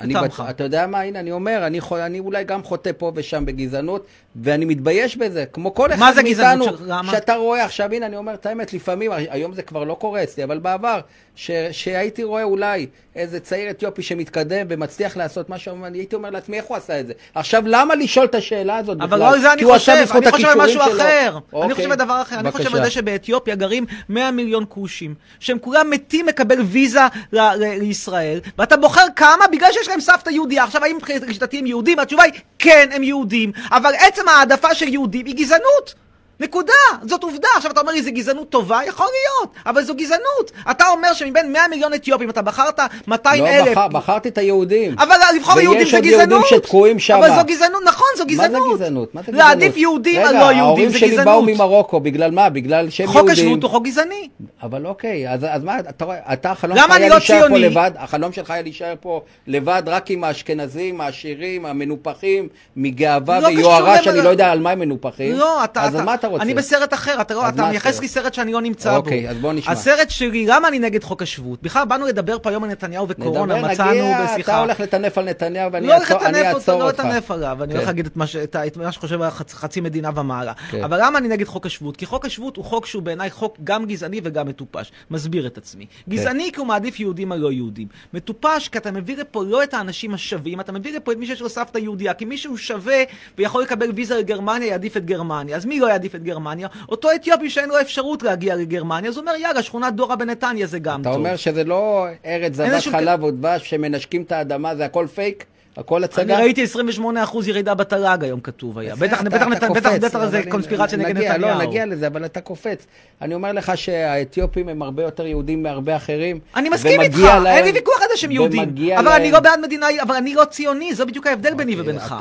אני. 0.00 0.14
בט... 0.14 0.40
אתה 0.50 0.64
יודע 0.64 0.86
מה, 0.86 1.00
הנה, 1.00 1.20
אני 1.20 1.32
אומר, 1.32 1.62
אני, 1.66 1.80
חו... 1.80 1.98
אני 1.98 2.18
אולי 2.18 2.44
גם 2.44 2.62
חוטא 2.62 2.90
פה 2.98 3.12
ושם 3.14 3.46
בגזענות, 3.46 4.06
ואני 4.36 4.64
מתבייש 4.64 5.16
בזה, 5.16 5.44
כמו 5.52 5.74
כל 5.74 5.92
אחד 5.92 6.00
מה 6.00 6.12
זה 6.12 6.22
מאיתנו, 6.22 6.64
גזענות 6.64 6.80
למה? 6.86 7.12
שאתה 7.12 7.34
רואה 7.34 7.64
עכשיו, 7.64 7.92
הנה, 7.92 8.06
אני 8.06 8.16
אומר 8.16 8.34
את 8.34 8.46
האמת, 8.46 8.72
לפעמים, 8.72 9.12
היום 9.12 9.54
זה 9.54 9.62
כבר 9.62 9.84
לא 9.84 9.94
קורה 9.94 10.22
אצלי, 10.22 10.44
אבל 10.44 10.58
בעבר, 10.58 11.00
ש... 11.36 11.50
שהייתי 11.72 12.24
רואה 12.24 12.42
אולי 12.42 12.86
איזה 13.16 13.40
צעיר 13.40 13.70
אתיופי 13.70 14.02
שמתקדם 14.02 14.66
ומצליח 14.70 15.16
לעשות 15.16 15.50
משהו, 15.50 15.84
אני 15.84 15.98
הייתי 15.98 16.16
אומר 16.16 16.30
לעצמי, 16.30 16.56
איך 16.56 16.64
הוא 16.64 16.76
עשה 16.76 17.00
את 17.00 17.06
זה? 17.06 17.12
עכשיו, 17.34 17.62
למה 17.66 17.94
לשאול 17.94 18.26
את 18.26 18.34
השאלה 18.34 18.76
הזאת 18.76 18.96
אבל 18.96 19.06
בכלל? 19.06 19.18
לא 19.18 19.34
על 19.34 19.40
זה 19.40 19.52
אני 19.52 19.64
חושב, 19.64 19.92
אני 19.92 20.30
חושב 20.30 20.48
על 20.48 20.58
משהו 20.58 20.80
שלו. 20.84 20.96
אחר. 20.96 21.28
אני 21.30 21.40
אוקיי, 21.52 21.74
חושב 21.74 21.90
על 21.90 21.96
דבר 21.96 22.22
אחר, 22.22 22.38
אני 22.40 22.50
חושב 22.50 22.64
בבקשה. 22.64 22.78
על 22.78 22.84
זה 22.84 22.90
שבאתיופיה 22.90 23.54
גרים 23.54 23.86
100 24.08 24.30
מיליון 24.30 24.64
כושים, 24.68 25.14
שהם 25.40 25.58
כולם 25.58 25.90
מתים 25.90 26.26
לקבל 26.26 26.60
ויזה 26.62 27.00
ל- 27.32 27.38
ל- 27.40 27.78
לישראל, 27.78 28.40
ואתה 28.58 28.76
בוחר 28.76 29.04
כמה 29.16 29.44
בגלל 29.52 29.72
שיש 29.72 29.85
להם 29.88 30.00
סבתא 30.00 30.30
יהודייה. 30.30 30.64
עכשיו, 30.64 30.84
האם 30.84 30.98
לשיטתי 31.26 31.58
הם 31.58 31.66
יהודים? 31.66 31.98
התשובה 31.98 32.22
היא, 32.22 32.32
כן, 32.58 32.88
הם 32.92 33.02
יהודים, 33.02 33.52
אבל 33.70 33.94
עצם 33.94 34.28
העדפה 34.28 34.74
של 34.74 34.88
יהודים 34.88 35.26
היא 35.26 35.36
גזענות. 35.36 35.94
נקודה, 36.40 36.72
זאת 37.02 37.22
עובדה. 37.22 37.48
עכשיו 37.56 37.70
אתה 37.70 37.80
אומר 37.80 37.92
לי, 37.92 38.02
זו 38.02 38.10
גזענות 38.12 38.50
טובה? 38.50 38.80
יכול 38.86 39.06
להיות, 39.06 39.54
אבל 39.66 39.82
זו 39.82 39.94
גזענות. 39.94 40.52
אתה 40.70 40.88
אומר 40.88 41.12
שמבין 41.12 41.52
100 41.52 41.62
מיליון 41.70 41.94
אתיופים 41.94 42.30
אתה 42.30 42.42
בחרת 42.42 42.80
200 43.06 43.44
לא, 43.44 43.48
אלף. 43.48 43.72
בחר, 43.72 43.88
בחרתי 43.88 44.28
את 44.28 44.38
היהודים. 44.38 44.94
אבל 44.98 45.16
לבחור 45.36 45.60
יהודים 45.60 45.86
זה 45.86 45.96
ויש 45.96 46.06
גזענות. 46.06 46.32
עוד 46.32 46.42
יהודים 46.50 46.58
שתקועים 46.64 46.98
שם. 46.98 47.14
אבל 47.14 47.28
זו 47.28 47.44
גזענות, 47.46 47.82
נכון, 47.86 48.06
זו 48.16 48.24
מה 48.24 48.30
גזענות. 48.30 48.78
זה 48.78 48.84
גזענות? 48.84 49.14
מה 49.14 49.22
זה 49.22 49.32
גזענות? 49.32 49.46
להעדיף 49.46 49.76
יהודים 49.76 50.20
על 50.20 50.28
רגע, 50.28 50.38
לא 50.38 50.44
יהודים 50.44 50.60
ההורים 50.64 50.88
זה 50.90 50.98
שלי 50.98 51.16
באו 51.16 51.42
גזענות. 51.42 51.60
ממרוקו, 51.60 52.00
בגלל 52.00 52.30
מה? 52.30 52.50
בגלל 52.50 52.90
שהם 52.90 53.06
חוק 53.06 53.16
יהודים. 53.16 53.32
השבות 53.32 53.62
הוא 53.62 53.70
חוק 53.70 53.84
גזעני. 53.84 54.28
אבל 54.62 54.86
אוקיי, 54.86 55.32
אז, 55.32 55.46
אז 55.48 55.64
מה, 55.64 55.78
אתה 55.78 56.04
רואה, 56.04 56.18
אתה 56.32 56.50
החלום 56.50 56.76
שלך 56.78 56.90
היה 56.90 57.08
לא 57.08 57.14
להישאר 57.14 57.48
פה? 57.48 57.58
לבד, 57.58 57.90
החלום 57.96 58.32
שלך 58.32 58.50
היה 58.50 58.62
להישאר 58.62 58.94
פה 59.00 59.20
לבד 59.46 59.82
רק 59.86 60.10
עם 60.10 60.24
האשכנזים, 60.24 61.00
העשירים, 61.00 61.66
המנופחים, 61.66 62.48
מגאווה 62.76 63.40
לא 63.40 63.46
ויוהרה, 63.46 64.02
שאני 64.02 64.22
לא 64.22 64.28
יודע 64.28 64.52
על 64.52 64.60
מה 64.60 64.70
הם 64.70 64.78
מנופחים. 64.78 65.32
לא, 65.32 65.64
אתה... 65.64 65.82
אז 65.82 65.94
מה 65.94 66.14
אתה 66.14 66.25
רוצה? 66.26 66.42
אני 66.44 66.54
בסרט 66.54 66.94
אחר, 66.94 67.20
אתה, 67.20 67.34
לא, 67.34 67.48
אתה 67.48 67.68
מייחס? 67.68 68.00
לי 68.00 68.08
סרט 68.08 68.34
שאני 68.34 68.52
לא 68.52 68.60
נמצא 68.60 68.90
בו. 68.90 68.96
אוקיי, 68.96 69.30
אז 69.30 69.36
בוא 69.36 69.52
נשמע. 69.52 69.72
הסרט 69.72 70.10
שלי, 70.10 70.46
למה 70.46 70.68
אני 70.68 70.78
נגד 70.78 71.04
חוק 71.04 71.22
השבות? 71.22 71.62
בכלל 71.62 71.84
באנו 71.84 72.06
לדבר 72.06 72.38
פה 72.38 72.50
היום 72.50 72.64
על 72.64 72.70
נתניהו 72.70 73.08
וקורונה, 73.08 73.54
נדבר, 73.54 73.68
מצאנו 73.72 73.90
נגיע, 73.90 74.24
אתה 74.24 74.32
בשיחה. 74.34 74.60
הולך 74.60 74.80
לטנף 74.80 75.18
על 75.18 75.24
נתניהו 75.24 75.72
ואני 75.72 75.86
לא 75.86 75.94
אעצור, 75.94 76.26
אני 76.26 76.38
לטנף 76.40 76.54
אותו, 76.54 76.78
לא. 76.78 76.88
לטנף 76.88 77.30
עליו, 77.30 77.58
אני 77.62 77.72
כן. 77.72 77.76
הולך 77.76 77.88
להגיד 77.88 78.06
את 78.06 78.16
מה 78.16 78.26
ש- 78.26 78.36
את 78.36 78.56
את 78.66 78.76
מה 78.76 78.92
שחושב 78.92 79.18
חצי 79.48 79.80
מדינה 79.80 80.10
ומעלה. 80.14 80.52
כן. 80.70 80.84
אבל 80.84 80.98
למה 81.02 81.18
אני 81.18 81.28
נגד 81.28 81.46
חוק 81.46 81.66
השבות? 81.66 81.96
כי 81.96 82.06
חוק 82.06 82.24
השבות 82.24 82.56
הוא 82.56 82.64
חוק 82.64 82.86
שהוא 82.86 83.02
בעיניי 83.02 83.30
חוק 83.30 83.56
גם 83.64 83.86
גזעני 83.86 84.20
וגם 84.24 84.48
מטופש. 84.48 84.92
מסביר 85.10 85.46
את 85.46 85.58
עצמי. 85.58 85.86
כן. 85.86 86.10
גזעני 86.10 86.50
כי 86.52 86.60
הוא 86.60 86.66
מעדיף 86.66 87.00
יהודים 87.00 87.32
על 87.32 87.38
לא 87.38 87.52
יהודים. 87.52 87.88
מטופש 88.14 88.68
כי 88.68 88.78
אתה 88.78 88.90
מביא 88.90 89.16
לפה 89.16 89.44
לא 89.44 89.62
את 89.62 89.74
האנשים 89.74 90.14
השווים, 90.14 90.60
אתה 90.60 90.72
מביא 90.72 90.96
לפה 90.96 91.12
את 91.12 91.16
מי 91.16 91.26
שיש 91.26 91.40
לו 91.40 91.48
סבתא 91.48 91.78
יהודייה, 91.78 92.14
כי 92.14 92.24
מי 92.24 92.38
שהוא 92.38 92.56
שווה 92.56 93.02
ויכול 93.38 93.62
לקבל 93.62 93.90
ויזה 93.94 94.18
לגרמניה, 94.18 94.68
יעדיף 94.68 94.96
את 94.96 95.04
גרמניה. 95.04 95.56
אז 95.56 95.64
מי 95.66 95.80
לא 95.80 95.86
יעדיף 95.86 96.14
את 96.16 96.22
גרמניה? 96.22 96.68
אותו 96.88 97.08
אתיופי 97.14 97.50
שאין 97.50 97.68
לו 97.68 97.80
אפשרות 97.80 98.22
להגיע 98.22 98.56
לגרמניה, 98.56 99.10
אז 99.10 99.16
הוא 99.16 99.22
אומר, 99.22 99.32
יאללה, 99.36 99.62
שכונת 99.62 99.94
דורה 99.94 100.16
בנתניה 100.16 100.66
זה 100.66 100.78
גם 100.78 101.00
אתה 101.00 101.08
טוב. 101.10 101.18
אומר 101.18 101.36
שזה 101.36 101.64
לא 101.64 102.06
ארץ 102.26 102.54
זבת 102.54 102.82
שום- 102.82 102.92
חלב 102.92 103.22
ודבש 103.22 103.70
שמנשקים 103.70 104.22
את 104.22 104.32
האדמה, 104.32 104.76
זה 104.76 104.84
הכל 104.84 105.06
פייק? 105.14 105.44
הכל 105.76 105.96
אני 105.96 106.04
הצגה? 106.04 106.38
ראיתי 106.38 106.64
28% 106.64 106.98
ירידה 107.46 107.74
בתל"ג 107.74 108.18
היום 108.24 108.40
כתוב 108.40 108.78
היה. 108.78 108.96
בטח, 108.96 109.20
אתה- 109.20 109.30
בטח, 109.30 109.46
אתה 109.56 109.68
בטח, 109.70 109.90
בטח, 110.00 110.26
זה 110.26 110.38
אני- 110.38 110.50
קונספירציה 110.50 110.98
נגד 110.98 111.16
נגיע, 111.16 111.32
נתניהו. 111.32 111.58
לא, 111.58 111.64
נגיע 111.66 111.86
לזה, 111.86 112.06
אבל 112.06 112.24
אתה 112.24 112.40
קופץ. 112.40 112.86
אני 113.22 113.34
אומר 113.34 113.52
לך 113.52 113.72
שהאתיופים 113.76 114.68
הם 114.68 114.82
הרבה 114.82 115.02
יותר 115.02 115.26
יהודים 115.26 115.62
מהרבה 115.62 115.96
אחרים. 115.96 116.38
אני 116.56 116.68
מסכים 116.68 117.00
איתך, 117.00 117.18
אין 117.46 117.64
לי 117.64 117.72
ויכוח 117.72 118.02
על 118.02 118.08
זה 118.12 118.16
שהם 118.16 118.30
יהודים. 118.30 118.74
אבל 118.98 119.08
אני 119.08 119.30
לא 119.30 119.40
בעד 119.40 119.60
מדינה, 119.62 119.86
אבל 120.02 120.14
אני 120.14 120.34
לא 120.34 120.44
ציוני, 120.44 120.94
זה 120.94 121.04
בדיוק 121.04 121.26
ההבדל 121.26 121.54
ביני 121.54 121.80
ובינך. 121.80 122.14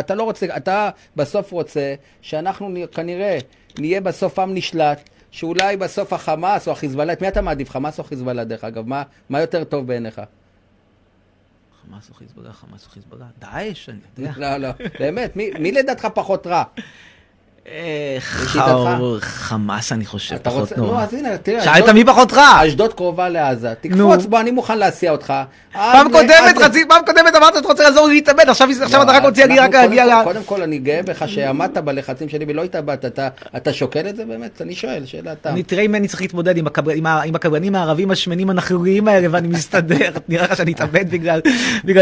אתה, 0.00 0.14
לא 0.14 0.22
רוצה, 0.22 0.46
אתה 0.56 0.90
בסוף 1.16 1.52
רוצה 1.52 1.94
שאנחנו 2.22 2.74
כנראה 2.92 3.38
נהיה 3.78 4.00
בסוף 4.00 4.38
עם 4.38 4.54
נשלט, 4.54 5.00
שאולי 5.30 5.76
בסוף 5.76 6.12
החמאס 6.12 6.66
או 6.66 6.72
החיזבאללה, 6.72 7.12
את 7.12 7.22
מי 7.22 7.28
אתה 7.28 7.40
מעדיף, 7.42 7.70
חמאס 7.70 7.98
או 7.98 8.04
חיזבאללה 8.04 8.44
דרך 8.44 8.64
אגב? 8.64 8.88
מה, 8.88 9.02
מה 9.30 9.40
יותר 9.40 9.64
טוב 9.64 9.86
בעיניך? 9.86 10.20
חמאס 11.86 12.10
או 12.10 12.14
חיזבאללה, 12.14 12.52
חמאס 12.52 12.84
או 12.84 12.90
חיזבאללה. 12.90 13.26
דאעש, 13.38 13.88
אני 13.88 13.98
יודע. 14.18 14.32
לא, 14.36 14.56
לא, 14.56 14.68
באמת, 14.98 15.36
מי, 15.36 15.72
לדעתך 15.72 16.08
פחות 16.14 16.46
רע? 16.46 16.64
אה, 17.70 18.16
חמאס 19.20 19.92
אני 19.92 20.06
חושב, 20.06 20.34
אתה 20.34 20.50
פחות 20.50 20.60
רוצה, 20.60 20.76
נו, 20.76 20.86
נורא. 20.86 21.02
אז 21.02 21.14
הנה, 21.14 21.38
תראה, 21.38 21.64
שאלת 21.64 21.88
מי 21.88 22.04
פחות 22.04 22.32
רע? 22.32 22.60
אשדוד 22.66 22.92
קרובה 22.94 23.28
לעזה. 23.28 23.72
תקפוץ, 23.80 24.24
בוא, 24.26 24.40
אני 24.40 24.50
מוכן 24.50 24.78
להסיע 24.78 25.10
אותך. 25.12 25.32
פעם 25.72 26.06
עד- 26.06 26.12
קודמת, 26.12 26.30
עד- 26.56 26.62
חצי, 26.64 26.84
פעם 26.88 27.02
קודמת 27.06 27.34
אמרת 27.36 27.54
שאתה 27.54 27.68
רוצה 27.68 27.82
לעזור 27.82 28.06
לי 28.08 28.14
להתאבד, 28.14 28.44
עכשיו 28.48 28.68
עכשיו 28.82 29.02
אתה 29.02 29.12
רק 29.12 29.22
לא, 29.22 29.28
רוצה 29.28 29.42
רק 29.44 29.74
להגיע 29.74 30.06
ל... 30.06 30.24
קודם 30.24 30.42
כל, 30.44 30.62
אני 30.62 30.78
גאה 30.78 31.00
בך 31.02 31.22
שעמדת 31.28 31.78
בלחצים 31.78 32.28
שלי 32.28 32.44
ולא 32.48 32.62
התאבדת. 32.64 33.04
אתה- 33.04 33.28
אתה 33.56 33.72
שוקל 33.72 34.08
את 34.08 34.16
זה 34.16 34.24
באמת? 34.24 34.62
אני 34.62 34.74
שואל, 34.74 35.02
שאלה 35.06 35.34
תם. 35.34 35.50
אני 35.50 35.62
תראה 35.62 35.82
אם 35.82 35.94
אני 35.94 36.08
צריך 36.08 36.20
להתמודד 36.22 36.56
עם 36.56 36.66
הקבר- 36.66 36.92
עם 36.92 37.06
ה- 37.06 37.22
עם 37.22 37.34
הקברנים 37.34 37.74
הערבים 37.74 38.10
השמנים 38.10 38.50
הנכלוליים 38.50 39.08
האלה 39.08 39.28
ואני 39.30 39.48
מסתדר, 39.48 40.10
נראה 40.28 40.44
לך 40.44 40.56
שאני 40.56 40.72
אתאבד 40.72 41.10
בגלל- 41.10 41.40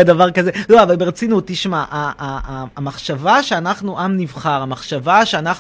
דבר 0.04 0.30
כזה. 0.30 0.50
לא, 0.68 0.83
אבל 0.83 0.97
ברצינות, 0.97 1.44
תשמע, 1.47 1.85
המחשבה 2.76 3.42
שאנחנו 3.42 4.00
עם 4.00 4.16
נבחר, 4.16 4.62
המחשבה 4.62 5.26
שאנחנו 5.26 5.53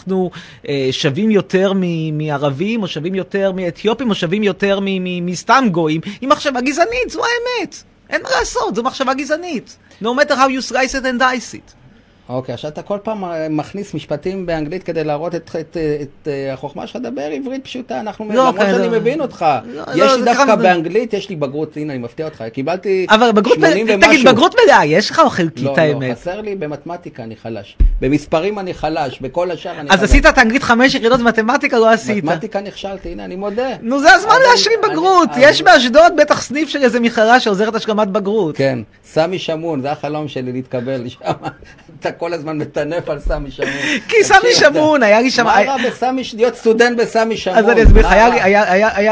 אה, 0.68 0.88
שווים 0.90 1.30
יותר 1.30 1.72
מ- 1.76 2.18
מערבים, 2.18 2.82
או 2.82 2.88
שווים 2.88 3.14
יותר 3.14 3.52
מאתיופים, 3.52 4.10
או 4.10 4.14
שווים 4.14 4.42
יותר 4.42 4.78
מ- 4.82 5.26
מסתם 5.26 5.64
גויים, 5.72 6.00
היא 6.20 6.28
מחשבה 6.28 6.60
גזענית, 6.60 7.10
זו 7.10 7.20
האמת. 7.24 7.76
אין 8.10 8.22
מה 8.22 8.28
לעשות, 8.38 8.74
זו 8.74 8.82
מחשבה 8.82 9.14
גזענית. 9.14 9.76
No 10.02 10.06
matter 10.06 10.32
how 10.34 10.48
you 10.48 10.70
slice 10.72 10.94
it 10.94 11.04
and 11.04 11.20
dice 11.20 11.54
it. 11.54 11.83
אוקיי, 12.28 12.52
עכשיו 12.52 12.70
אתה 12.70 12.82
כל 12.82 12.98
פעם 13.02 13.24
אה, 13.24 13.48
מכניס 13.50 13.94
משפטים 13.94 14.46
באנגלית 14.46 14.82
כדי 14.82 15.04
להראות 15.04 15.34
את, 15.34 15.50
את, 15.60 15.76
את, 16.02 16.28
אה, 16.28 16.52
החוכמה 16.52 16.86
שלך, 16.86 17.02
דבר 17.02 17.22
עברית 17.22 17.64
פשוטה, 17.64 18.00
אנחנו, 18.00 18.28
לא, 18.28 18.34
למרות 18.34 18.56
כן, 18.56 18.70
שאני 18.74 18.86
לא. 18.86 18.92
מבין 18.98 19.20
אותך. 19.20 19.46
לא, 19.74 19.82
יש 19.92 19.98
לא, 19.98 20.16
לי 20.16 20.24
דווקא 20.24 20.44
ככה- 20.44 20.56
באנגלית, 20.56 21.12
יש 21.14 21.28
לי 21.28 21.36
בגרות, 21.36 21.76
הנה, 21.76 21.92
אני 21.92 22.02
מפתיע 22.02 22.26
אותך, 22.26 22.44
קיבלתי 22.52 23.06
אבל 23.10 23.32
בגרות, 23.32 23.54
80 23.56 23.86
מלאה- 23.86 23.96
ומשהו. 23.96 24.12
תגיד, 24.12 24.28
בגרות 24.28 24.54
מלאה, 24.64 24.84
יש 24.86 25.10
לך 25.10 25.18
או 25.18 25.30
חלקית 25.30 25.64
לא, 25.64 25.74
לא, 25.76 25.82
האמת? 25.82 26.16
חסר 26.16 26.40
לי 26.40 26.54
במתמטיקה 26.54 27.22
אני 27.22 27.36
חלש. 27.36 27.76
במספרים 28.00 28.58
אני 28.58 28.74
חלש, 28.74 29.20
בכל 29.20 29.50
השאר 29.50 29.80
אני 29.80 29.90
אז 29.90 29.98
חלש. 30.00 30.10
עשית 30.10 30.26
את 30.26 30.38
האנגלית 30.38 30.62
חמש 30.62 30.94
יחידות 30.94 31.20
מתמטיקה, 31.20 31.78
לא 31.78 31.90
עשית. 31.90 32.24
מתמטיקה 32.24 32.60
נכשלתי, 32.60 33.08
הנה, 33.08 33.24
אני 33.24 33.36
מודה. 33.36 33.68
נו, 33.82 34.00
זה 34.00 34.14
הזמן 34.14 34.34
להשלים 34.50 34.78
אני- 34.84 34.92
בגרות. 34.92 35.28
אני- 35.32 35.44
יש 35.44 35.62
באשדוד 35.62 36.12
בטח 36.18 36.42
סניף 36.42 36.68
של 36.68 36.82
איזה 36.82 37.00
מכללה 37.00 37.40
שעוזרת 37.40 37.74
השלמת 37.74 38.08
בגרות. 38.08 38.56
כן, 38.56 38.78
סמי 39.04 39.38
שמעון, 39.38 39.80
זה 39.80 39.92
החלום 39.92 40.28
שלי 40.28 40.52
להתקבל 40.52 40.96
לשם. 41.04 41.18
כל 42.18 42.32
הזמן 42.32 42.58
מטנף 42.58 43.08
על 43.08 43.20
סמי 43.20 43.50
שמעון? 43.50 43.68
כי 44.08 44.16
סמי 44.24 44.54
שמעון, 44.54 45.02
היה 45.02 45.20
לי 45.20 45.30
שם... 45.30 45.44
מה 45.44 45.60
רע 45.66 45.76
בסמי, 45.86 46.22
להיות 46.34 46.54
סטודנט 46.54 46.98
בסמי 47.00 47.36
שמעון? 47.36 47.56
אז 47.58 47.68
אני 47.68 47.82
אסביר 47.82 48.06
לך, 48.06 48.12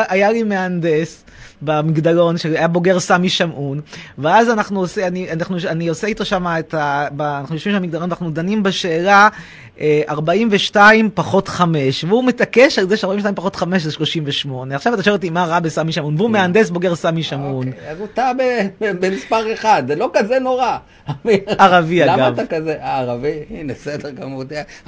היה? 0.08 0.30
לי- 0.32 0.42
מהנדס 0.42 1.24
במגדלון, 1.62 2.38
שהיה 2.38 2.68
בוגר 2.68 3.00
סמי 3.00 3.28
שמעון, 3.28 3.80
ואז 4.18 4.50
אנחנו 4.50 4.80
עושה, 4.80 5.06
אני, 5.06 5.32
אנחנו, 5.32 5.56
אני 5.68 5.88
עושה 5.88 6.06
איתו 6.06 6.24
שם 6.24 6.46
את 6.58 6.74
ה... 6.74 7.06
ב, 7.16 7.22
אנחנו 7.22 7.54
יושבים 7.54 7.74
שם 7.74 7.82
במגדלון 7.82 8.02
ואנחנו 8.10 8.30
דנים 8.30 8.62
בשאלה 8.62 9.28
42 10.08 11.10
פחות 11.14 11.48
5, 11.48 12.04
והוא 12.04 12.24
מתעקש 12.24 12.78
על 12.78 12.88
זה 12.88 12.96
ש-42 12.96 13.08
פחות 13.34 13.56
5 13.56 13.82
זה 13.82 13.92
38. 13.92 14.76
עכשיו 14.76 14.94
אתה 14.94 15.02
שואל 15.02 15.14
אותי 15.14 15.30
מה 15.30 15.44
רע 15.44 15.60
בסמי 15.60 15.92
שמעון, 15.92 16.14
והוא 16.16 16.30
מהנדס 16.30 16.70
בוגר 16.70 16.94
סמי 16.94 17.22
שמעון. 17.22 17.68
אוקיי, 17.68 17.90
אז 17.90 17.98
הוא 18.00 18.06
טעה 18.14 18.32
במספר 18.80 19.52
אחד, 19.52 19.82
זה 19.86 19.94
לא 19.96 20.10
כזה 20.14 20.38
נורא. 20.38 20.76
ערבי, 21.58 22.00
למה 22.00 22.28
אגב. 22.28 22.40
אתה 22.40 22.56
כזה, 22.56 22.76
אה, 22.82 22.98
ערבי? 22.98 23.32
הנה, 23.50 23.72
בסדר 23.72 24.10
גמור. 24.10 24.42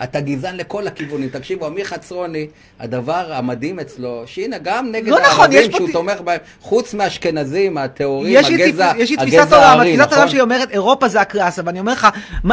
אתה- 0.04 0.20
גזען 0.20 0.56
לכל 0.56 0.86
הכיוונים. 0.86 1.28
תקשיבו, 1.28 1.66
אמיר 1.66 1.84
חצרוני, 1.84 2.46
הדבר 2.80 3.32
המדהים 3.32 3.78
אצלו, 3.80 4.22
שהנה, 4.26 4.56
גם 4.62 4.88
נגד 4.92 5.08
לא 5.08 5.20
נכון, 5.20 5.40
הערבים 5.52 5.72
שהוא 5.72 5.88
תומך 5.92 6.20
בהם, 6.20 6.38
חוץ 6.60 6.94
מהאשכנזים, 6.94 7.78
הטהורים, 7.78 8.36
הגזע, 8.38 8.92
תפיס- 8.92 9.00
יש 9.02 9.10
לי 9.10 9.16
תפיסת 9.16 9.52
עולם, 9.52 9.62
הארי, 9.62 9.80
התפיסת 9.92 10.00
העולם 10.00 10.16
נכון? 10.18 10.28
שלי 10.28 10.40
אומרת 10.40 10.70
אירופה 10.70 11.08
זה 11.08 11.20
הקלאסה, 11.20 11.62
ואני 11.64 11.80
אומר 11.80 11.92
לך, 11.92 12.08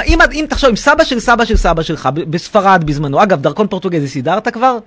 אם, 0.07 0.45
תחשוב, 0.49 0.69
אם 0.69 0.75
סבא 0.75 1.03
של 1.03 1.19
סבא 1.19 1.43
של 1.45 1.57
סבא 1.57 1.81
שלך 1.81 2.09
בספרד 2.31 2.83
בזמנו, 2.85 3.23
אגב, 3.23 3.41
דרכון 3.41 3.67
פורטוגזי 3.67 4.07
סידרת 4.07 4.47
כבר? 4.47 4.77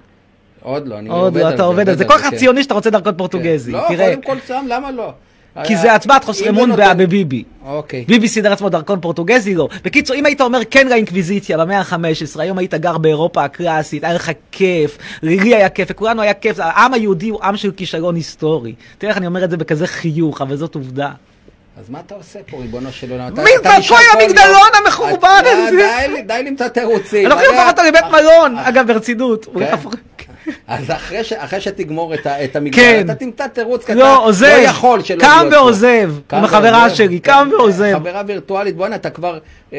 עוד 0.63 0.89
לא, 0.89 0.99
אני 0.99 1.09
עוד 1.09 1.19
עובד 1.25 1.41
לא, 1.41 1.47
על 1.47 1.55
אתה 1.55 1.57
זה, 1.57 1.63
עובד 1.63 1.89
על 1.89 1.97
זה, 1.97 2.05
כל 2.05 2.19
כך 2.19 2.31
כן. 2.31 2.37
ציוני 2.37 2.63
שאתה 2.63 2.75
רוצה 2.75 2.91
דרכון 2.91 3.13
כן. 3.13 3.19
פורטוגזי, 3.19 3.73
לא, 3.73 3.81
תראה, 3.89 4.09
קודם 4.17 4.23
כל 4.23 4.37
שם, 4.49 4.65
למה 4.69 4.91
לא? 4.91 5.13
כי 5.65 5.77
זה 5.77 5.95
הצבעת 5.95 6.23
אם 6.23 6.27
חוסר 6.27 6.49
אמון 6.49 6.71
נותן- 6.71 6.95
בביבי. 6.99 7.45
אוקיי. 7.67 8.05
ביבי 8.09 8.29
סידר 8.29 8.53
עצמו 8.53 8.69
דרכון 8.69 9.01
פורטוגזי, 9.01 9.55
לא. 9.55 9.69
בקיצור, 9.85 10.17
אם 10.17 10.27
היית 10.27 10.41
אומר 10.41 10.61
כן 10.71 10.89
לאינקוויזיציה 10.89 11.59
במאה 11.59 11.79
ה-15, 11.79 11.97
היום 12.41 12.59
היית 12.59 12.75
גר 12.75 12.99
באירופה 12.99 13.45
הקלאסית, 13.45 14.05
היה 14.05 14.13
לך 14.15 14.31
כיף, 14.53 14.99
לי 15.23 15.55
היה 15.55 15.69
כיף, 15.69 15.91
לכולנו 15.91 16.23
היה 16.23 16.35
כיף, 16.35 16.57
העם 16.59 16.95
היהודי 16.95 17.29
הוא 17.29 17.43
עם 17.43 17.57
של 17.57 17.71
כישלון 17.73 18.15
היסטורי. 18.17 18.75
תראה 18.99 19.11
איך 19.11 19.19
אני 19.19 19.27
אומר 19.27 19.45
את 19.45 19.51
זה 19.51 19.57
בכזה 19.57 19.87
חיוך, 19.87 20.41
אבל 20.43 20.57
זאת 20.57 20.75
עובדה. 20.75 21.11
אז 21.81 21.91
מה 21.91 22.01
אתה 22.07 22.15
עושה 22.15 22.39
פה, 22.51 22.57
ריבונו 22.57 22.93
של 22.93 23.13
עולם? 23.13 23.33
מי 23.35 23.51
כל 23.89 23.95
המגדלון 24.13 24.69
המחורבן 24.85 25.29
אתה- 25.41 25.51
הזה. 25.51 25.89
די 26.27 26.43
למצוא 26.47 26.69
תירוצים. 26.69 27.21
אני 27.27 27.31
לוקחים 27.31 27.49
הרי- 27.51 27.59
לפחות 27.59 27.79
אותו 27.79 27.89
לבית 27.89 28.03
אה, 28.05 28.11
מלון, 28.11 28.59
אה, 28.59 28.69
אגב, 28.69 28.87
ברצינות. 28.87 29.47
כן? 30.45 30.53
אז 30.67 30.91
אחרי 30.91 31.25
ש- 31.25 31.33
אחרי 31.33 31.61
שתגמור 31.61 32.15
את 32.15 32.27
ה- 32.27 32.45
את 32.45 32.57
המגדל, 32.57 32.77
כן. 32.83 33.03
אתה 33.05 33.15
תמצא 33.15 33.47
תירוץ 33.47 33.85
קטן. 33.85 33.97
לא, 33.99 34.25
עוזב. 34.27 34.47
לא 34.47 34.51
יכול 34.53 35.03
שלא 35.03 35.17
להיות 35.17 35.53
פה. 35.53 35.57
ועוזב. 35.59 36.13
קם 36.27 36.37
עם 36.37 36.45
החברה 36.45 36.79
ועוזב. 36.81 36.95
שלי, 36.95 37.21
כן, 37.21 37.33
קם 37.33 37.49
ועוזב. 37.53 37.95
חברה 37.99 38.23
וירטואלית, 38.27 38.77
בואנה, 38.77 38.97
אתה 38.97 39.11
כבר, 39.11 39.39
אה, 39.73 39.79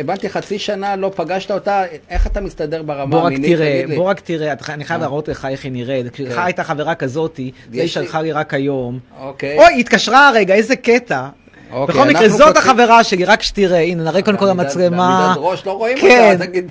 הבנתי, 0.00 0.28
חצי 0.28 0.58
שנה 0.58 0.96
לא 0.96 1.10
פגשת 1.16 1.50
אותה, 1.50 1.82
איך 2.10 2.26
אתה 2.26 2.40
מסתדר 2.40 2.82
ברמה 2.82 3.06
בוא 3.10 3.20
רק 3.20 3.26
המינית? 3.26 3.56
תראה. 3.56 3.82
בוא 3.96 4.04
רק 4.04 4.20
תראה, 4.20 4.52
אתה- 4.52 4.72
אני 4.74 4.84
חייב 4.84 5.00
אה. 5.00 5.06
להראות 5.06 5.28
לך 5.28 5.46
איך 5.50 5.64
היא 5.64 5.72
נראית. 5.72 6.06
כשלך 6.12 6.34
כן. 6.34 6.42
הייתה 6.42 6.64
חברה 6.64 6.94
כזאתי, 6.94 7.50
זה 7.72 7.80
היא 7.80 7.88
שלחה 7.88 8.22
לי 8.22 8.32
רק 8.32 8.54
היום. 8.54 8.98
אוקיי. 9.20 9.58
אוי, 9.58 9.80
התקשרה 9.80 10.28
הרגע, 10.28 10.54
איזה 10.54 10.76
קטע. 10.76 11.26
אוקיי, 11.72 11.94
בכל 11.94 12.08
מקרה, 12.08 12.28
זאת 12.28 12.46
פותחים- 12.46 12.70
החברה 12.70 13.04
שלי, 13.04 13.24
רק 13.24 13.42
שתראה, 13.42 13.80
הנה, 13.80 14.02
נראה 14.04 14.22
קודם 14.22 14.36
כל 14.36 14.46
למצלמה. 14.46 15.18
בעמידת 15.20 15.50
ראש, 15.50 15.66
לא 15.66 15.72
רואים 15.72 15.98
כן. 15.98 16.30
אותה, 16.34 16.46
תגיד. 16.46 16.70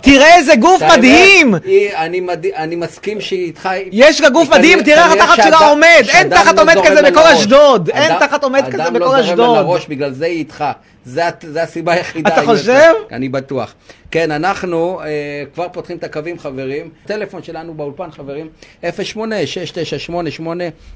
תראה 0.00 0.34
איזה 0.36 0.56
גוף 0.56 0.82
מדהים! 0.82 1.54
היא- 1.64 1.90
אני 1.96 2.20
מד- 2.20 2.46
אני 2.56 2.76
מסכים 2.76 3.20
שהיא 3.20 3.44
איתך. 3.44 3.68
יש 3.92 4.20
לה 4.20 4.28
גוף 4.28 4.48
מדהים, 4.48 4.82
תראה 4.82 5.04
איך 5.04 5.22
התחת 5.22 5.36
שלה 5.44 5.58
עומד, 5.68 5.84
אין 5.96 6.04
שאדם 6.04 6.30
תחת 6.30 6.56
לא 6.56 6.62
עומד 6.62 6.76
כזה 6.86 7.02
בכל. 7.02 7.20
אשדוד, 7.20 7.88
אין 7.88 8.10
אדם- 8.12 8.26
תחת 8.28 8.44
עומד 8.44 8.64
כזה 8.72 8.82
אדם 8.84 8.92
בכל 8.94 9.04
לא 9.04 9.10
זורם 9.10 9.20
אשדוד. 9.24 9.56
לראש, 9.56 9.86
בגלל 9.86 10.12
זה 10.12 10.26
היא 10.26 10.38
איתך. 10.38 10.64
זה 11.04 11.22
זה 11.42 11.62
הסיבה 11.62 11.92
היחידה. 11.92 12.28
אתה. 12.34 12.42
חושב? 12.46 12.92
אני 13.12 13.28
בטוח. 13.28 13.74
כן, 14.10 14.30
אנחנו 14.30 15.00
אה, 15.00 15.06
כבר 15.54 15.66
פותחים 15.72 15.96
את 15.96 16.04
הקווים, 16.04 16.38
חברים. 16.38 16.90
טלפון 17.06 17.42
שלנו 17.42 17.74
באולפן, 17.74 18.10
חברים, 18.10 18.48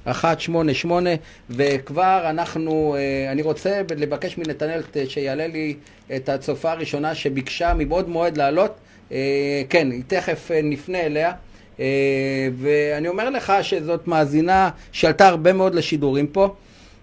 08-6988-188, 0.07 0.91
וכבר 1.51 2.27
אנחנו, 2.31 2.97
אה, 2.99 3.33
אני 3.33 3.43
רוצה 3.43 3.71
לבקש 3.97 4.39
מנתנאל 4.39 4.83
ת- 4.83 5.11
שיעלה 5.11 5.47
לי 5.47 5.75
את 6.17 6.29
הצופה 6.29 6.71
הראשונה 6.73 7.15
שביקשה 7.15 7.75
מבעוד 7.75 8.09
מועד 8.09 8.37
לעלות. 8.37 8.75
אה, 9.13 9.19
כן, 9.71 9.91
היא 9.91 10.03
תכף 10.07 10.51
אה, 10.51 10.61
נפנה 10.63 11.01
אליה. 11.01 11.33
אה, 11.81 11.85
ואני 12.59 13.09
אומר 13.09 13.31
לך 13.31 13.53
שזאת 13.63 14.09
מאזינה 14.09 14.71
שעלתה 14.93 15.29
הרבה 15.29 15.53
מאוד 15.53 15.75
לשידורים 15.75 16.27
פה, 16.27 16.55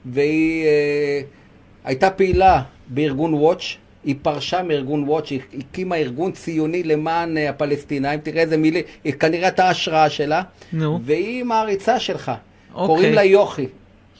והיא 0.05 0.65
אה, 0.65 1.21
הייתה 1.85 2.09
פעילה 2.09 2.61
בארגון 2.91 3.33
וואץ', 3.33 3.77
היא 4.03 4.15
פרשה 4.21 4.63
מארגון 4.63 5.03
וואץ', 5.03 5.29
היא 5.29 5.39
הקימה 5.59 5.95
ארגון 5.95 6.31
ציוני 6.31 6.83
למען 6.83 7.37
אה, 7.37 7.49
הפלסטינאים, 7.49 8.19
תראה 8.19 8.41
איזה 8.41 8.57
מילים, 8.57 8.83
היא 9.03 9.13
כנראה 9.13 9.45
הייתה 9.45 9.65
ההשראה 9.65 10.09
שלה, 10.09 10.41
נו. 10.73 10.99
והיא 11.03 11.43
מעריצה 11.43 11.99
שלך, 11.99 12.31
אוקיי. 12.73 12.87
קוראים 12.87 13.13
לה 13.13 13.23
יוכי, 13.23 13.65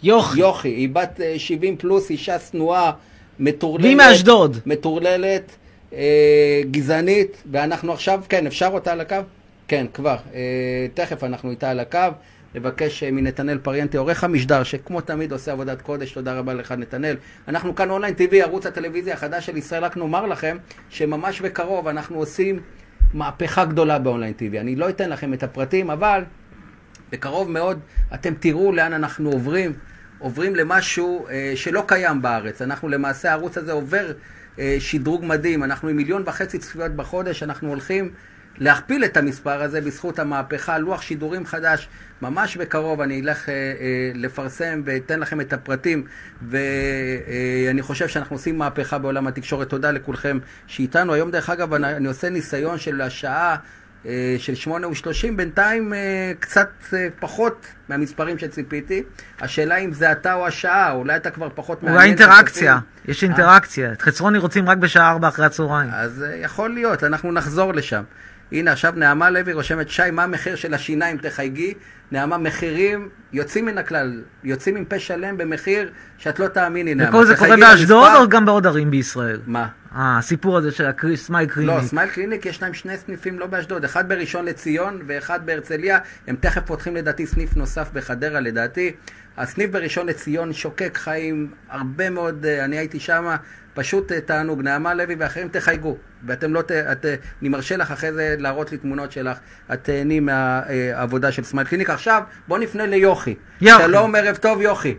יוכי. 0.04 0.40
יוכי, 0.40 0.70
היא 0.70 0.90
בת 0.90 1.22
אה, 1.22 1.34
70 1.38 1.78
פלוס, 1.78 2.10
אישה 2.10 2.40
שנואה, 2.40 2.92
מטורללת, 3.40 3.84
והיא 3.86 3.96
מאשדוד. 3.96 4.58
מטורללת, 4.66 5.52
אה, 5.94 6.62
גזענית, 6.72 7.44
ואנחנו 7.52 7.94
עכשיו, 7.94 8.22
כן, 8.30 8.48
אפשר 8.48 8.70
אותה 8.74 8.92
על 8.92 9.02
הקו? 9.02 9.16
כן, 9.68 9.86
כבר. 9.94 10.16
אה, 10.34 10.88
תכף 10.94 11.24
אנחנו 11.24 11.50
איתה 11.50 11.70
על 11.70 11.80
הקו. 11.80 12.00
לבקש 12.56 13.04
אה, 13.04 13.12
מנתנאל 13.12 13.58
פריאנטי, 13.58 13.98
עורך 13.98 14.24
המשדר, 14.24 14.64
שכמו 14.64 15.02
תמיד 15.02 15.32
עושה 15.32 15.52
עבודת 15.52 15.82
קודש, 15.82 16.12
תודה 16.12 16.34
רבה 16.34 16.54
לך 16.54 16.72
נתנאל. 16.72 17.16
אנחנו 17.48 17.76
כאן 17.76 17.90
אונליין 17.90 18.14
TV, 18.14 18.36
ערוץ 18.36 18.66
הטלוויזיה 18.66 19.14
החדש 19.14 19.46
של 19.46 19.58
ישראל, 19.58 19.84
רק 19.84 19.98
נאמר 19.98 20.26
לכם 20.26 20.58
שממש 20.90 21.42
בקרוב 21.42 21.88
אנחנו 21.88 22.18
עושים 22.18 22.60
מהפכה 23.14 23.66
גדולה 23.66 24.00
באונליין 24.00 24.34
TV. 24.40 24.60
אני 24.60 24.76
לא 24.76 24.90
אתן 24.90 25.10
לכם 25.10 25.34
את 25.34 25.44
הפרטים, 25.44 25.90
אבל 25.90 26.24
בקרוב 27.12 27.52
מאוד 27.52 27.80
אתם 28.14 28.34
תראו 28.40 28.72
לאן 28.72 28.94
אנחנו 28.94 29.32
עוברים. 29.32 29.74
עוברים 30.20 30.56
למשהו 30.56 31.28
אה, 31.30 31.52
שלא 31.56 31.84
קיים 31.88 32.22
בארץ. 32.22 32.62
אנחנו 32.62 32.90
למעשה, 32.90 33.30
הערוץ 33.30 33.58
הזה 33.58 33.72
עובר 33.72 34.12
אה, 34.60 34.78
שדרוג 34.80 35.26
מדהים. 35.26 35.64
אנחנו 35.64 35.90
עם 35.90 35.98
מיליון 35.98 36.24
וחצי 36.26 36.58
צפיות 36.58 36.92
בחודש, 36.92 37.44
אנחנו 37.44 37.70
הולכים 37.70 38.12
להכפיל 38.62 39.06
את 39.06 39.18
המספר 39.18 39.62
הזה 39.62 39.82
בזכות 39.82 40.20
המהפכה, 40.20 40.78
לוח 40.78 41.02
שידורים 41.02 41.46
חדש. 41.46 41.88
ממש 42.22 42.58
בקרוב 42.58 43.02
אני 43.02 43.22
אלך 43.22 43.50
אה, 43.50 43.54
אה, 43.54 44.12
לפרסם 44.16 44.82
ואתן 44.86 45.20
לכם 45.20 45.42
את 45.42 45.54
הפרטים, 45.54 46.04
ואני 46.50 47.82
חושב 47.82 48.08
שאנחנו 48.08 48.36
עושים 48.36 48.58
מהפכה 48.58 48.98
בעולם 48.98 49.28
התקשורת. 49.28 49.70
תודה 49.70 49.92
לכולכם 49.92 50.40
שאיתנו. 50.68 51.14
היום, 51.14 51.32
דרך 51.32 51.50
אגב, 51.50 51.74
אני, 51.74 51.96
אני 51.96 52.08
עושה 52.08 52.30
ניסיון 52.30 52.78
של 52.78 53.02
השעה. 53.02 53.56
אה, 54.06 54.36
של 54.38 54.56
שמונה 54.56 54.88
ושלושים, 54.88 55.38
בינתיים 55.38 55.94
אה, 55.94 56.32
קצת 56.40 56.70
אה, 56.94 57.08
פחות 57.20 57.66
מהמספרים 57.90 58.38
שציפיתי. 58.40 59.04
השאלה 59.42 59.78
אם 59.78 59.94
זה 59.94 60.12
אתה 60.12 60.34
או 60.34 60.48
השעה, 60.48 60.92
אולי 60.92 61.16
אתה 61.16 61.32
כבר 61.32 61.50
פחות 61.56 61.84
מעניין. 61.84 61.98
אולי 61.98 62.10
אינטראקציה, 62.10 62.80
יש 63.08 63.24
אה? 63.24 63.30
אינטראקציה. 63.30 63.92
את 63.92 64.02
חצרוני 64.02 64.38
רוצים 64.38 64.70
רק 64.70 64.78
בשעה 64.78 65.12
ארבע 65.12 65.28
אחרי 65.28 65.46
הצהריים. 65.46 65.90
אז 65.94 66.24
אה, 66.24 66.36
יכול 66.36 66.74
להיות, 66.74 67.04
אנחנו 67.04 67.32
נחזור 67.32 67.74
לשם. 67.74 68.04
הנה, 68.52 68.72
עכשיו 68.72 68.94
נעמה 68.96 69.30
לוי 69.30 69.54
רושמת, 69.54 69.90
שי, 69.90 70.12
מה 70.12 70.24
המחיר 70.24 70.56
של 70.56 70.74
השיניים? 70.74 71.18
תחייגי. 71.18 71.74
נעמה, 72.12 72.38
מחירים 72.38 73.10
יוצאים 73.34 73.66
מן 73.66 73.78
הכלל, 73.78 74.22
יוצאים 74.44 74.76
עם 74.76 74.86
פה 74.86 75.00
שלם 75.00 75.38
במחיר 75.38 75.90
שאת 76.18 76.40
לא 76.40 76.48
תאמיני, 76.48 76.96
נעמה. 76.96 77.10
וכל 77.10 77.26
זה 77.26 77.36
קורה 77.36 77.58
באשדוד 77.58 78.12
או 78.20 78.30
גם 78.30 78.46
בעוד 78.46 78.68
ערים 78.68 78.92
בישראל? 78.92 79.40
מה? 79.48 79.68
אה, 79.96 80.18
הסיפור 80.18 80.58
הזה 80.58 80.72
של 80.72 80.86
ה 81.14 81.20
Smile 81.20 81.48
לא, 81.48 81.54
Clinic. 81.54 81.84
Smile 81.84 82.10
Clinic 82.10 82.46
יש 82.46 82.62
להם 82.62 82.74
שני 82.74 82.98
סניפים 82.98 83.40
לא 83.40 83.46
באשדוד, 83.46 83.84
אחד 83.84 84.10
בראשון 84.10 84.46
לציון 84.46 85.02
ואחד 85.08 85.46
בהרצליה, 85.46 86.00
הם 86.28 86.36
תכף 86.40 86.62
פותחים 86.66 86.96
לדעתי 86.96 87.26
סניף 87.26 87.56
נוסף 87.56 87.90
בחדרה 87.94 88.40
לדעתי. 88.40 88.92
הסניף 89.38 89.72
בראשון 89.72 90.08
לציון 90.08 90.54
שוקק 90.54 90.98
חיים, 90.98 91.52
הרבה 91.70 92.10
מאוד, 92.10 92.46
אה, 92.46 92.66
אני 92.66 92.78
הייתי 92.78 93.00
שם, 93.00 93.36
פשוט 93.74 94.12
אה, 94.12 94.22
תענוג, 94.22 94.62
נעמה 94.62 94.94
לוי 94.94 95.16
ואחרים 95.20 95.48
תחייגו, 95.48 95.98
ואתם 96.26 96.54
לא, 96.54 96.62
ת, 96.62 96.72
את, 96.72 97.06
אה, 97.06 97.16
אני 97.42 97.50
מרשה 97.50 97.78
לך 97.78 97.92
אחרי 97.92 98.14
זה 98.14 98.36
להראות 98.40 98.72
לי 98.72 98.78
תמונות 98.78 99.12
שלך, 99.12 99.38
את 99.74 99.84
תהני 99.84 100.20
מהעבודה 100.20 101.32
של 101.32 101.44
Smile 101.44 101.68
Clinic. 101.68 101.90
עכשיו, 101.90 102.24
בוא 102.48 102.58
נפנה 102.58 102.86
ליוכי. 102.86 103.36
יוכי. 103.62 103.84
שלום, 103.84 104.16
ערב 104.16 104.36
טוב 104.36 104.62
יוכי. 104.62 104.96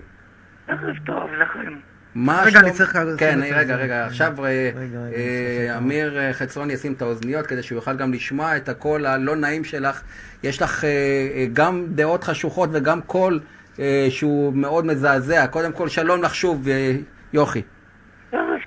ערב 0.68 0.96
טוב 1.06 1.30
לכם. 1.32 1.92
מה 2.14 2.42
רגע, 2.46 2.60
אני 2.60 2.70
צריך 2.70 2.98
כן. 3.18 3.40
רגע, 3.42 3.76
רגע, 3.76 4.06
עכשיו 4.06 4.44
אה, 4.44 4.70
אה, 5.14 5.78
אמיר 5.78 6.18
אה, 6.18 6.32
חצרון 6.32 6.70
ישים 6.70 6.92
את 6.92 7.02
האוזניות 7.02 7.46
כדי 7.46 7.62
שהוא 7.62 7.76
יוכל 7.76 7.96
גם 7.96 8.12
לשמוע 8.12 8.56
את 8.56 8.68
הקול 8.68 9.06
הלא 9.06 9.36
נעים 9.36 9.64
שלך. 9.64 10.02
יש 10.42 10.62
לך 10.62 10.84
אה, 10.84 10.88
אה, 10.90 11.46
גם 11.52 11.86
דעות 11.88 12.24
חשוכות 12.24 12.70
וגם 12.72 13.00
קול 13.00 13.40
אה, 13.78 14.06
שהוא 14.10 14.54
מאוד 14.54 14.86
מזעזע. 14.86 15.46
קודם 15.46 15.72
כל, 15.72 15.88
שלום 15.88 16.22
לך 16.22 16.34
שוב, 16.34 16.68
אה, 16.68 16.96
יוכי. 17.32 17.62